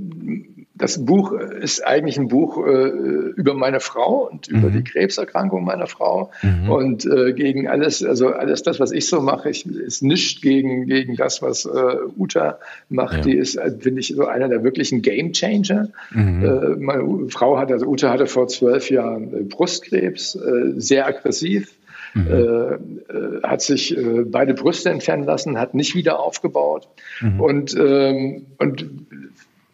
das 0.75 1.05
Buch 1.05 1.33
ist 1.33 1.85
eigentlich 1.87 2.19
ein 2.19 2.29
Buch 2.29 2.67
äh, 2.67 2.89
über 3.37 3.55
meine 3.55 3.81
Frau 3.81 4.29
und 4.31 4.49
über 4.49 4.69
mhm. 4.69 4.73
die 4.73 4.85
Krebserkrankung 4.85 5.65
meiner 5.65 5.87
Frau 5.87 6.31
mhm. 6.43 6.71
und 6.71 7.05
äh, 7.05 7.35
gegen 7.35 7.69
alles, 7.69 8.03
also 8.03 8.29
alles 8.29 8.63
das, 8.63 8.81
was 8.81 8.91
ich 8.91 9.07
so 9.07 9.21
mache, 9.21 9.51
ich, 9.51 9.67
ist 9.67 10.03
nichts 10.03 10.41
gegen, 10.41 10.87
gegen 10.87 11.17
das, 11.17 11.43
was 11.43 11.67
äh, 11.67 11.97
Uta 12.17 12.59
macht. 12.89 13.19
Ja. 13.19 13.21
Die 13.23 13.37
ist, 13.37 13.57
äh, 13.57 13.71
finde 13.79 14.01
ich, 14.01 14.09
so 14.09 14.27
einer 14.27 14.49
der 14.49 14.65
wirklichen 14.65 15.03
Game 15.03 15.33
Changer. 15.33 15.89
Mhm. 16.11 16.45
Äh, 16.45 16.77
meine 16.77 17.29
Frau 17.29 17.59
hatte, 17.59 17.75
also 17.75 17.87
Uta 17.87 18.11
hatte 18.11 18.27
vor 18.27 18.49
zwölf 18.49 18.91
Jahren 18.91 19.35
äh, 19.35 19.43
Brustkrebs, 19.43 20.39
sehr 20.77 21.07
aggressiv. 21.07 21.75
Mhm. 22.15 22.27
Äh, 22.29 23.47
hat 23.47 23.63
sich 23.63 23.97
äh, 23.97 24.25
beide 24.27 24.53
Brüste 24.53 24.91
entfernen 24.91 25.25
lassen, 25.25 25.59
hat 25.59 25.75
nicht 25.75 25.95
wieder 25.95 26.21
aufgebaut. 26.21 26.89
Mhm. 27.21 27.41
Und, 27.41 27.77
ähm, 27.79 28.47
und 28.59 28.87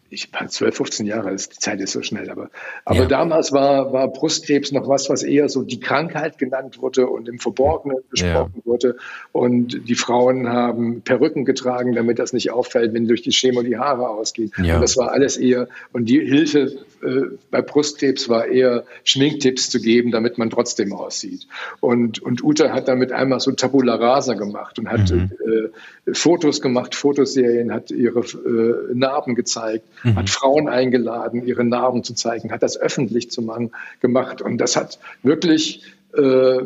ich 0.09 0.31
war 0.33 0.47
12, 0.47 0.75
15 0.75 1.05
Jahre, 1.05 1.35
die 1.35 1.37
Zeit 1.37 1.79
ist 1.79 1.91
so 1.91 2.01
schnell, 2.01 2.29
aber, 2.29 2.49
aber 2.85 3.01
ja. 3.01 3.05
damals 3.05 3.51
war, 3.51 3.93
war 3.93 4.07
Brustkrebs 4.07 4.71
noch 4.71 4.87
was, 4.87 5.09
was 5.09 5.23
eher 5.23 5.49
so 5.49 5.63
die 5.63 5.79
Krankheit 5.79 6.37
genannt 6.37 6.81
wurde 6.81 7.07
und 7.07 7.29
im 7.29 7.39
Verborgenen 7.39 7.97
gesprochen 8.09 8.53
ja. 8.57 8.65
wurde. 8.65 8.97
Und 9.31 9.87
die 9.87 9.95
Frauen 9.95 10.49
haben 10.49 11.01
Perücken 11.01 11.45
getragen, 11.45 11.93
damit 11.93 12.19
das 12.19 12.33
nicht 12.33 12.51
auffällt, 12.51 12.93
wenn 12.93 13.07
durch 13.07 13.21
die 13.21 13.31
Chemo 13.31 13.61
die 13.61 13.77
Haare 13.77 14.09
ausgehen. 14.09 14.51
Ja. 14.63 14.75
Und 14.75 14.81
das 14.81 14.97
war 14.97 15.11
alles 15.11 15.37
eher, 15.37 15.67
und 15.93 16.05
die 16.05 16.19
Hilfe 16.19 16.77
äh, 17.01 17.37
bei 17.51 17.61
Brustkrebs 17.61 18.29
war 18.29 18.47
eher 18.47 18.83
Schminktipps 19.03 19.69
zu 19.69 19.79
geben, 19.79 20.11
damit 20.11 20.37
man 20.37 20.49
trotzdem 20.49 20.93
aussieht. 20.93 21.47
Und, 21.79 22.19
und 22.21 22.43
Uta 22.43 22.71
hat 22.71 22.87
damit 22.87 23.11
einmal 23.11 23.39
so 23.39 23.51
Tabula 23.51 23.95
Rasa 23.95 24.33
gemacht 24.33 24.79
und 24.79 24.89
hat 24.89 25.11
mhm. 25.11 25.31
äh, 25.45 26.13
Fotos 26.13 26.61
gemacht, 26.61 26.95
Fotoserien, 26.95 27.71
hat 27.71 27.91
ihre 27.91 28.19
äh, 28.19 28.93
Narben 28.93 29.35
gezeigt 29.35 29.85
mhm. 30.03 30.15
hat 30.15 30.29
Frauen 30.29 30.67
eingeladen, 30.67 31.45
ihre 31.45 31.63
Narben 31.63 32.03
zu 32.03 32.13
zeigen, 32.13 32.51
hat 32.51 32.63
das 32.63 32.79
öffentlich 32.79 33.31
zu 33.31 33.41
machen, 33.41 33.71
gemacht. 33.99 34.41
Und 34.41 34.57
das 34.57 34.75
hat 34.75 34.99
wirklich, 35.23 35.83
äh, 36.15 36.59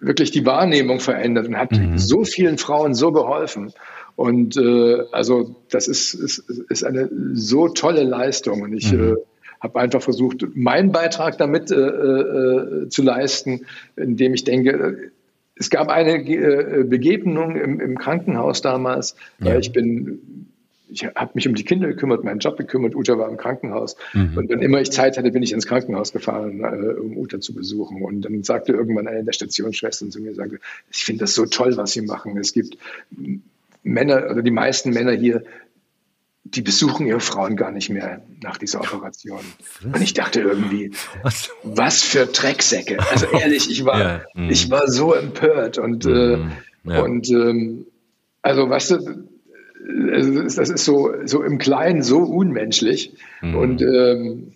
wirklich 0.00 0.30
die 0.30 0.46
Wahrnehmung 0.46 1.00
verändert 1.00 1.48
und 1.48 1.56
hat 1.56 1.72
mhm. 1.72 1.98
so 1.98 2.24
vielen 2.24 2.58
Frauen 2.58 2.94
so 2.94 3.12
geholfen. 3.12 3.72
Und 4.16 4.56
äh, 4.56 5.04
also 5.12 5.54
das 5.70 5.86
ist, 5.86 6.14
ist, 6.14 6.38
ist 6.68 6.84
eine 6.84 7.08
so 7.34 7.68
tolle 7.68 8.02
Leistung. 8.02 8.62
Und 8.62 8.72
ich 8.72 8.92
mhm. 8.92 9.12
äh, 9.12 9.14
habe 9.60 9.80
einfach 9.80 10.02
versucht, 10.02 10.44
meinen 10.54 10.92
Beitrag 10.92 11.38
damit 11.38 11.70
äh, 11.70 11.76
äh, 11.76 12.88
zu 12.88 13.02
leisten, 13.02 13.66
indem 13.96 14.34
ich 14.34 14.44
denke, 14.44 15.10
es 15.54 15.70
gab 15.70 15.88
eine 15.88 16.18
äh, 16.18 16.84
Begegnung 16.84 17.56
im, 17.56 17.80
im 17.80 17.98
Krankenhaus 17.98 18.62
damals. 18.62 19.16
Ja. 19.40 19.58
Ich 19.58 19.72
bin 19.72 20.48
ich 20.90 21.04
habe 21.04 21.30
mich 21.34 21.46
um 21.46 21.54
die 21.54 21.64
Kinder 21.64 21.88
gekümmert, 21.88 22.24
meinen 22.24 22.40
Job 22.40 22.56
gekümmert. 22.56 22.94
Uta 22.94 23.18
war 23.18 23.28
im 23.28 23.36
Krankenhaus. 23.36 23.96
Mhm. 24.12 24.36
Und 24.36 24.48
wenn 24.48 24.60
immer 24.60 24.80
ich 24.80 24.90
Zeit 24.90 25.18
hatte, 25.18 25.30
bin 25.30 25.42
ich 25.42 25.52
ins 25.52 25.66
Krankenhaus 25.66 26.12
gefahren, 26.12 26.60
äh, 26.60 27.00
um 27.00 27.16
Uta 27.16 27.40
zu 27.40 27.54
besuchen. 27.54 28.02
Und 28.02 28.22
dann 28.22 28.42
sagte 28.42 28.72
irgendwann 28.72 29.06
eine 29.06 29.24
der 29.24 29.32
Stationsschwestern 29.32 30.10
zu 30.10 30.20
mir, 30.20 30.34
sagte, 30.34 30.60
ich 30.90 31.04
finde 31.04 31.20
das 31.20 31.34
so 31.34 31.46
toll, 31.46 31.76
was 31.76 31.92
Sie 31.92 32.02
machen. 32.02 32.36
Es 32.38 32.52
gibt 32.52 32.78
Männer 33.82 34.30
oder 34.30 34.42
die 34.42 34.50
meisten 34.50 34.90
Männer 34.90 35.12
hier, 35.12 35.44
die 36.44 36.62
besuchen 36.62 37.06
ihre 37.06 37.20
Frauen 37.20 37.56
gar 37.56 37.70
nicht 37.70 37.90
mehr 37.90 38.22
nach 38.42 38.56
dieser 38.56 38.80
Operation. 38.80 39.40
Und 39.84 40.00
ich 40.00 40.14
dachte 40.14 40.40
irgendwie, 40.40 40.92
was, 41.62 42.02
für 42.02 42.26
Drecksäcke. 42.26 42.98
Also 43.10 43.26
ehrlich, 43.26 43.70
ich 43.70 43.84
war, 43.84 44.00
ja, 44.00 44.20
mhm. 44.34 44.50
ich 44.50 44.70
war 44.70 44.88
so 44.88 45.12
empört 45.12 45.78
und, 45.78 46.06
äh, 46.06 46.36
mhm. 46.36 46.52
ja. 46.84 47.02
und 47.02 47.28
ähm, 47.30 47.86
also 48.40 48.70
weißt 48.70 48.92
du, 48.92 49.27
das 49.88 50.58
ist 50.58 50.84
so, 50.84 51.12
so 51.24 51.42
im 51.42 51.58
Kleinen 51.58 52.02
so 52.02 52.18
unmenschlich. 52.18 53.14
Mhm. 53.40 53.54
Und, 53.54 53.82
ähm, 53.82 54.52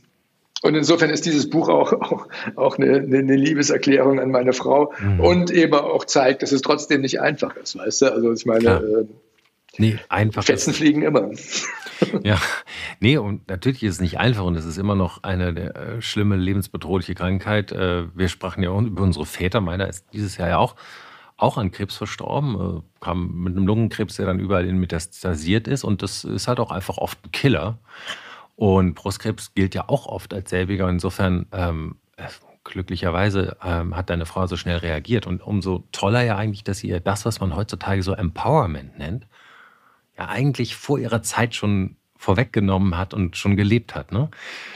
und 0.63 0.75
insofern 0.75 1.11
ist 1.11 1.25
dieses 1.25 1.49
Buch 1.49 1.69
auch, 1.69 1.93
auch, 1.93 2.29
auch 2.55 2.79
eine, 2.79 2.97
eine 2.97 3.37
Liebeserklärung 3.37 4.21
an 4.21 4.31
meine 4.31 4.53
Frau 4.53 4.93
mhm. 5.01 5.21
und 5.21 5.51
eben 5.51 5.75
auch 5.75 6.05
zeigt, 6.05 6.43
dass 6.43 6.53
es 6.53 6.63
trotzdem 6.63 7.01
nicht 7.01 7.21
einfach 7.21 7.57
ist, 7.57 7.77
weißt 7.77 8.03
du? 8.03 8.13
Also 8.13 8.33
ich 8.33 8.47
meine, 8.47 8.69
äh, 8.69 9.05
nee, 9.79 9.99
einfach 10.09 10.45
Fetzen 10.45 10.75
fliegen 10.75 11.03
immer. 11.03 11.31
Ja, 12.25 12.41
nee, 12.99 13.17
und 13.17 13.49
natürlich 13.49 13.85
ist 13.85 13.95
es 13.95 14.01
nicht 14.01 14.19
einfach 14.19 14.43
und 14.43 14.57
es 14.57 14.65
ist 14.65 14.77
immer 14.77 14.97
noch 14.97 15.23
eine 15.23 15.55
der, 15.55 15.77
äh, 15.77 16.03
schlimme, 16.03 16.35
lebensbedrohliche 16.35 17.15
Krankheit. 17.15 17.71
Äh, 17.71 18.07
wir 18.17 18.29
sprachen 18.29 18.61
ja 18.65 18.71
auch 18.71 18.83
über 18.83 19.03
unsere 19.05 19.25
Väter, 19.25 19.61
meiner 19.61 19.89
ist 19.89 20.07
dieses 20.13 20.37
Jahr 20.37 20.49
ja 20.49 20.59
auch 20.59 20.75
auch 21.43 21.59
an 21.59 21.71
Krebs 21.71 21.97
verstorben, 21.97 22.55
äh, 22.79 22.81
kam 23.01 23.43
mit 23.43 23.57
einem 23.57 23.67
Lungenkrebs, 23.67 24.17
der 24.17 24.27
dann 24.27 24.39
überall 24.39 24.67
in 24.67 24.79
metastasiert 24.79 25.69
ist. 25.69 25.85
Und 25.85 26.03
das 26.03 26.25
ist 26.25 26.49
halt 26.49 26.61
auch 26.61 26.71
einfach 26.71 26.99
oft 26.99 27.19
ein 27.25 27.33
Killer. 27.33 27.79
Und 28.57 28.95
Brustkrebs 28.95 29.55
gilt 29.55 29.75
ja 29.75 29.89
auch 29.89 30.07
oft 30.07 30.33
als 30.35 30.51
selbiger. 30.51 30.89
Insofern, 30.89 31.47
ähm, 31.53 31.97
äh, 32.17 32.29
glücklicherweise 32.65 33.57
ähm, 33.65 33.97
hat 33.97 34.09
deine 34.09 34.27
Frau 34.27 34.47
so 34.47 34.57
schnell 34.57 34.79
reagiert. 34.79 35.27
Und 35.27 35.43
umso 35.43 35.85
toller 35.93 36.23
ja 36.23 36.37
eigentlich, 36.37 36.65
dass 36.65 36.85
ihr 36.85 37.01
das, 37.01 37.25
was 37.25 37.41
man 37.41 37.57
heutzutage 37.57 38.03
so 38.03 38.13
Empowerment 38.13 38.99
nennt, 38.99 39.27
ja 40.17 40.29
eigentlich 40.29 40.77
vor 40.77 40.99
ihrer 40.99 41.23
Zeit 41.23 41.55
schon 41.55 41.97
vorweggenommen 42.23 42.97
hat 42.97 43.15
und 43.15 43.37
schon 43.37 43.57
gelebt 43.57 43.97
hat. 43.97 44.13
Ne? 44.13 44.29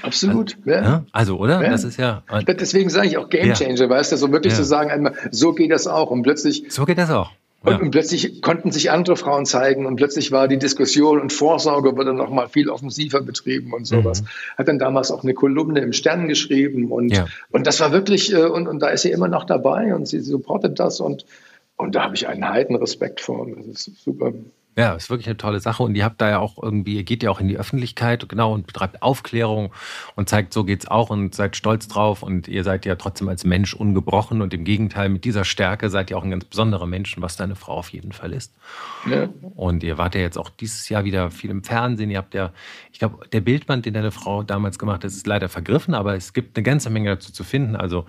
Absolut. 0.03 0.57
Also, 0.66 0.70
ja. 0.70 1.05
also 1.12 1.38
oder? 1.38 1.62
Ja. 1.62 1.70
Das 1.70 1.84
ist 1.84 1.97
ja. 1.97 2.22
Deswegen 2.47 2.90
sage 2.90 3.07
ich 3.07 3.18
auch 3.18 3.28
Game 3.28 3.55
Changer, 3.55 3.82
ja. 3.82 3.88
weißt 3.88 4.12
du, 4.12 4.16
so 4.16 4.32
wirklich 4.32 4.55
zu 4.55 4.64
sagen, 4.64 4.90
einmal, 4.90 5.14
so 5.30 5.53
geht 5.53 5.70
das 5.70 5.86
auch 5.86 6.11
und 6.11 6.22
plötzlich. 6.22 6.64
So 6.68 6.84
geht 6.84 6.99
das 6.99 7.11
auch. 7.11 7.30
Und, 7.62 7.82
und, 7.82 7.90
plötzlich 7.90 8.42
konnten 8.42 8.70
sich 8.70 8.90
andere 8.90 9.16
Frauen 9.16 9.47
zeigen 9.47 9.86
und 9.86 9.97
plötzlich 9.97 10.30
war 10.30 10.47
die 10.47 10.59
Diskussion 10.59 11.20
und 11.20 11.32
Vorsorge 11.32 11.97
wurde 11.97 12.12
noch 12.12 12.30
mal 12.30 12.49
viel 12.49 12.68
offensiver 12.68 13.22
betrieben 13.22 13.72
und 13.72 13.86
sowas. 13.86 14.22
Mhm. 14.22 14.26
Hat 14.59 14.68
dann 14.68 14.78
damals 14.78 15.11
auch 15.11 15.22
eine 15.22 15.34
Kolumne 15.34 15.80
im 15.80 15.92
Stern 15.92 16.28
geschrieben 16.28 16.92
und, 16.92 17.24
und 17.51 17.66
das 17.66 17.80
war 17.80 17.92
wirklich, 17.92 18.32
äh, 18.32 18.44
und, 18.44 18.68
und 18.68 18.80
da 18.80 18.88
ist 18.88 19.03
sie 19.03 19.11
immer 19.11 19.28
noch 19.28 19.44
dabei 19.44 19.94
und 19.94 20.07
sie 20.07 20.20
supportet 20.20 20.78
das 20.78 21.01
und, 21.01 21.26
und 21.76 21.94
da 21.94 22.05
habe 22.05 22.14
ich 22.14 22.28
einen 22.28 22.49
heiden 22.49 22.76
Respekt 22.76 23.20
vor. 23.20 23.47
Das 23.57 23.66
ist 23.66 24.03
super. 24.05 24.32
Ja, 24.79 24.93
ist 24.93 25.09
wirklich 25.09 25.27
eine 25.27 25.39
tolle 25.39 25.59
Sache. 25.61 25.83
Und 25.83 25.95
ihr 25.95 26.05
habt 26.05 26.20
da 26.20 26.29
ja 26.29 26.39
auch 26.39 26.62
irgendwie, 26.62 26.97
ihr 26.97 27.05
geht 27.05 27.22
ja 27.22 27.31
auch 27.31 27.41
in 27.41 27.49
die 27.49 27.57
Öffentlichkeit, 27.57 28.29
genau, 28.29 28.53
und 28.53 28.66
betreibt 28.66 29.01
Aufklärung 29.01 29.72
und 30.16 30.29
zeigt, 30.29 30.53
so 30.53 30.64
geht's 30.64 30.87
auch 30.87 31.09
und 31.09 31.35
seid 31.35 31.57
stolz 31.57 31.89
drauf. 31.89 32.22
Und 32.22 32.47
ihr 32.47 32.62
seid 32.62 32.85
ja 32.85 32.97
trotzdem 32.97 33.29
als 33.29 33.45
Mensch 33.45 33.72
ungebrochen 33.72 34.43
und 34.43 34.53
im 34.53 34.64
Gegenteil, 34.64 35.09
mit 35.09 35.24
dieser 35.24 35.47
Stärke 35.47 35.89
seid 35.89 36.11
ihr 36.11 36.18
auch 36.18 36.24
ein 36.24 36.31
ganz 36.31 36.45
besonderer 36.45 36.87
Mensch, 36.87 37.16
was 37.18 37.37
deine 37.37 37.57
Frau 37.57 37.72
auf 37.72 37.89
jeden 37.89 38.12
Fall 38.12 38.35
ist. 38.35 38.53
Ja. 39.11 39.29
Und 39.55 39.83
ihr 39.83 39.97
wart 39.97 40.14
ja 40.14 40.20
jetzt 40.20 40.37
auch 40.37 40.51
dieses 40.51 40.89
Jahr 40.91 41.05
wieder 41.05 41.31
viel 41.31 41.49
im 41.49 41.64
Fernsehen. 41.64 42.11
Ihr 42.11 42.18
habt 42.18 42.35
ja, 42.35 42.53
ich 42.93 42.99
glaube, 42.99 43.27
der 43.33 43.41
Bildband, 43.41 43.87
den 43.87 43.95
deine 43.95 44.11
Frau 44.11 44.43
damals 44.43 44.79
gemacht 44.79 45.05
hat, 45.05 45.11
ist 45.11 45.27
leider 45.27 45.49
vergriffen, 45.49 45.95
aber 45.95 46.16
es 46.16 46.35
gibt 46.35 46.57
eine 46.57 46.64
ganze 46.64 46.91
Menge 46.91 47.11
dazu 47.11 47.33
zu 47.33 47.45
finden. 47.45 47.77
Also 47.77 48.05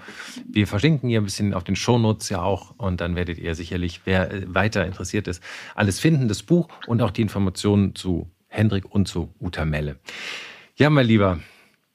wir 0.51 0.68
verlinken 0.68 1.07
hier 1.07 1.22
ein 1.22 1.26
bisschen 1.26 1.53
auf 1.53 1.63
den 1.63 1.78
Shownotes 1.78 2.28
ja 2.28 2.41
auch 2.41 2.74
und 2.78 2.99
dann 2.99 3.15
werdet 3.15 3.38
ihr 3.38 3.55
sicherlich, 3.55 4.01
wer 4.03 4.30
weiter 4.53 4.86
interessiert 4.86 5.30
ist, 5.30 5.41
alles 5.74 6.01
finden. 6.01 6.28
Das 6.28 6.43
Buch 6.43 6.57
Buch 6.58 6.70
und 6.88 7.01
auch 7.01 7.12
die 7.12 7.22
Informationen 7.22 7.93
zu 7.95 8.30
Hendrik 8.47 8.86
und 8.89 9.08
zu 9.08 9.34
Uta 9.39 9.66
Melle. 9.66 9.97
Ja, 10.76 10.89
mein 10.89 11.05
Lieber, 11.05 11.39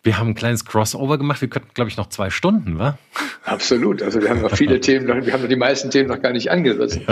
wir 0.05 0.19
haben 0.19 0.29
ein 0.29 0.35
kleines 0.35 0.65
Crossover 0.65 1.19
gemacht. 1.19 1.41
Wir 1.41 1.49
könnten, 1.49 1.71
glaube 1.75 1.89
ich, 1.91 1.97
noch 1.97 2.09
zwei 2.09 2.31
Stunden, 2.31 2.79
wa? 2.79 2.99
Absolut. 3.45 4.03
Also 4.03 4.21
wir 4.21 4.31
haben 4.31 4.41
noch 4.41 4.55
viele 4.55 4.81
Themen, 4.81 5.07
wir 5.07 5.33
haben 5.33 5.43
noch 5.43 5.49
die 5.49 5.57
meisten 5.57 5.91
Themen 5.91 6.09
noch 6.09 6.23
gar 6.23 6.33
nicht 6.33 6.51
angerissen. 6.51 7.05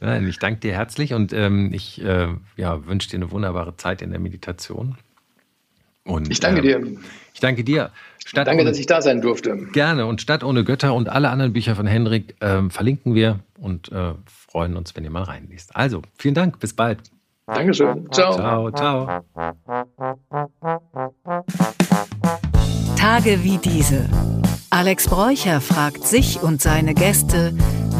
Ja. 0.00 0.18
ich 0.28 0.38
danke 0.38 0.60
dir 0.60 0.72
herzlich 0.72 1.14
und 1.14 1.32
ähm, 1.32 1.72
ich 1.72 2.00
äh, 2.02 2.28
ja, 2.56 2.86
wünsche 2.86 3.08
dir 3.08 3.16
eine 3.16 3.30
wunderbare 3.30 3.76
Zeit 3.76 4.02
in 4.02 4.10
der 4.10 4.20
Meditation. 4.20 4.96
Und, 6.04 6.30
ich 6.30 6.38
danke 6.38 6.60
dir. 6.60 6.80
Ich 7.32 7.40
danke 7.40 7.64
dir. 7.64 7.90
Stadt 8.24 8.46
danke, 8.46 8.62
ohne, 8.62 8.70
dass 8.70 8.78
ich 8.78 8.86
da 8.86 9.02
sein 9.02 9.20
durfte. 9.20 9.56
Gerne. 9.72 10.06
Und 10.06 10.20
Stadt 10.20 10.44
ohne 10.44 10.62
Götter 10.62 10.94
und 10.94 11.08
alle 11.08 11.30
anderen 11.30 11.52
Bücher 11.52 11.74
von 11.74 11.86
Hendrik 11.86 12.36
äh, 12.40 12.68
verlinken 12.68 13.14
wir 13.14 13.40
und 13.58 13.90
äh, 13.90 14.12
freuen 14.54 14.76
uns, 14.76 14.94
wenn 14.94 15.02
ihr 15.02 15.10
mal 15.10 15.24
reinliest. 15.24 15.74
Also, 15.74 16.00
vielen 16.16 16.36
Dank, 16.36 16.60
bis 16.60 16.74
bald. 16.74 17.02
Dankeschön. 17.46 18.08
Ciao. 18.12 18.34
Ciao, 18.34 18.70
ciao. 18.70 19.24
Tage 22.96 23.42
wie 23.42 23.58
diese. 23.58 24.08
Alex 24.70 25.08
Bräucher 25.08 25.60
fragt 25.60 26.04
sich 26.04 26.40
und 26.40 26.62
seine 26.62 26.94
Gäste, 26.94 27.52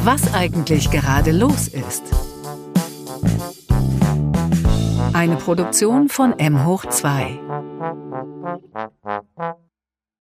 was 0.04 0.32
eigentlich 0.32 0.92
gerade 0.92 1.32
los 1.32 1.66
ist. 1.66 2.04
Eine 5.12 5.34
Produktion 5.36 6.08
von 6.08 6.38
M 6.38 6.64
hoch 6.64 6.86
2. 6.86 7.40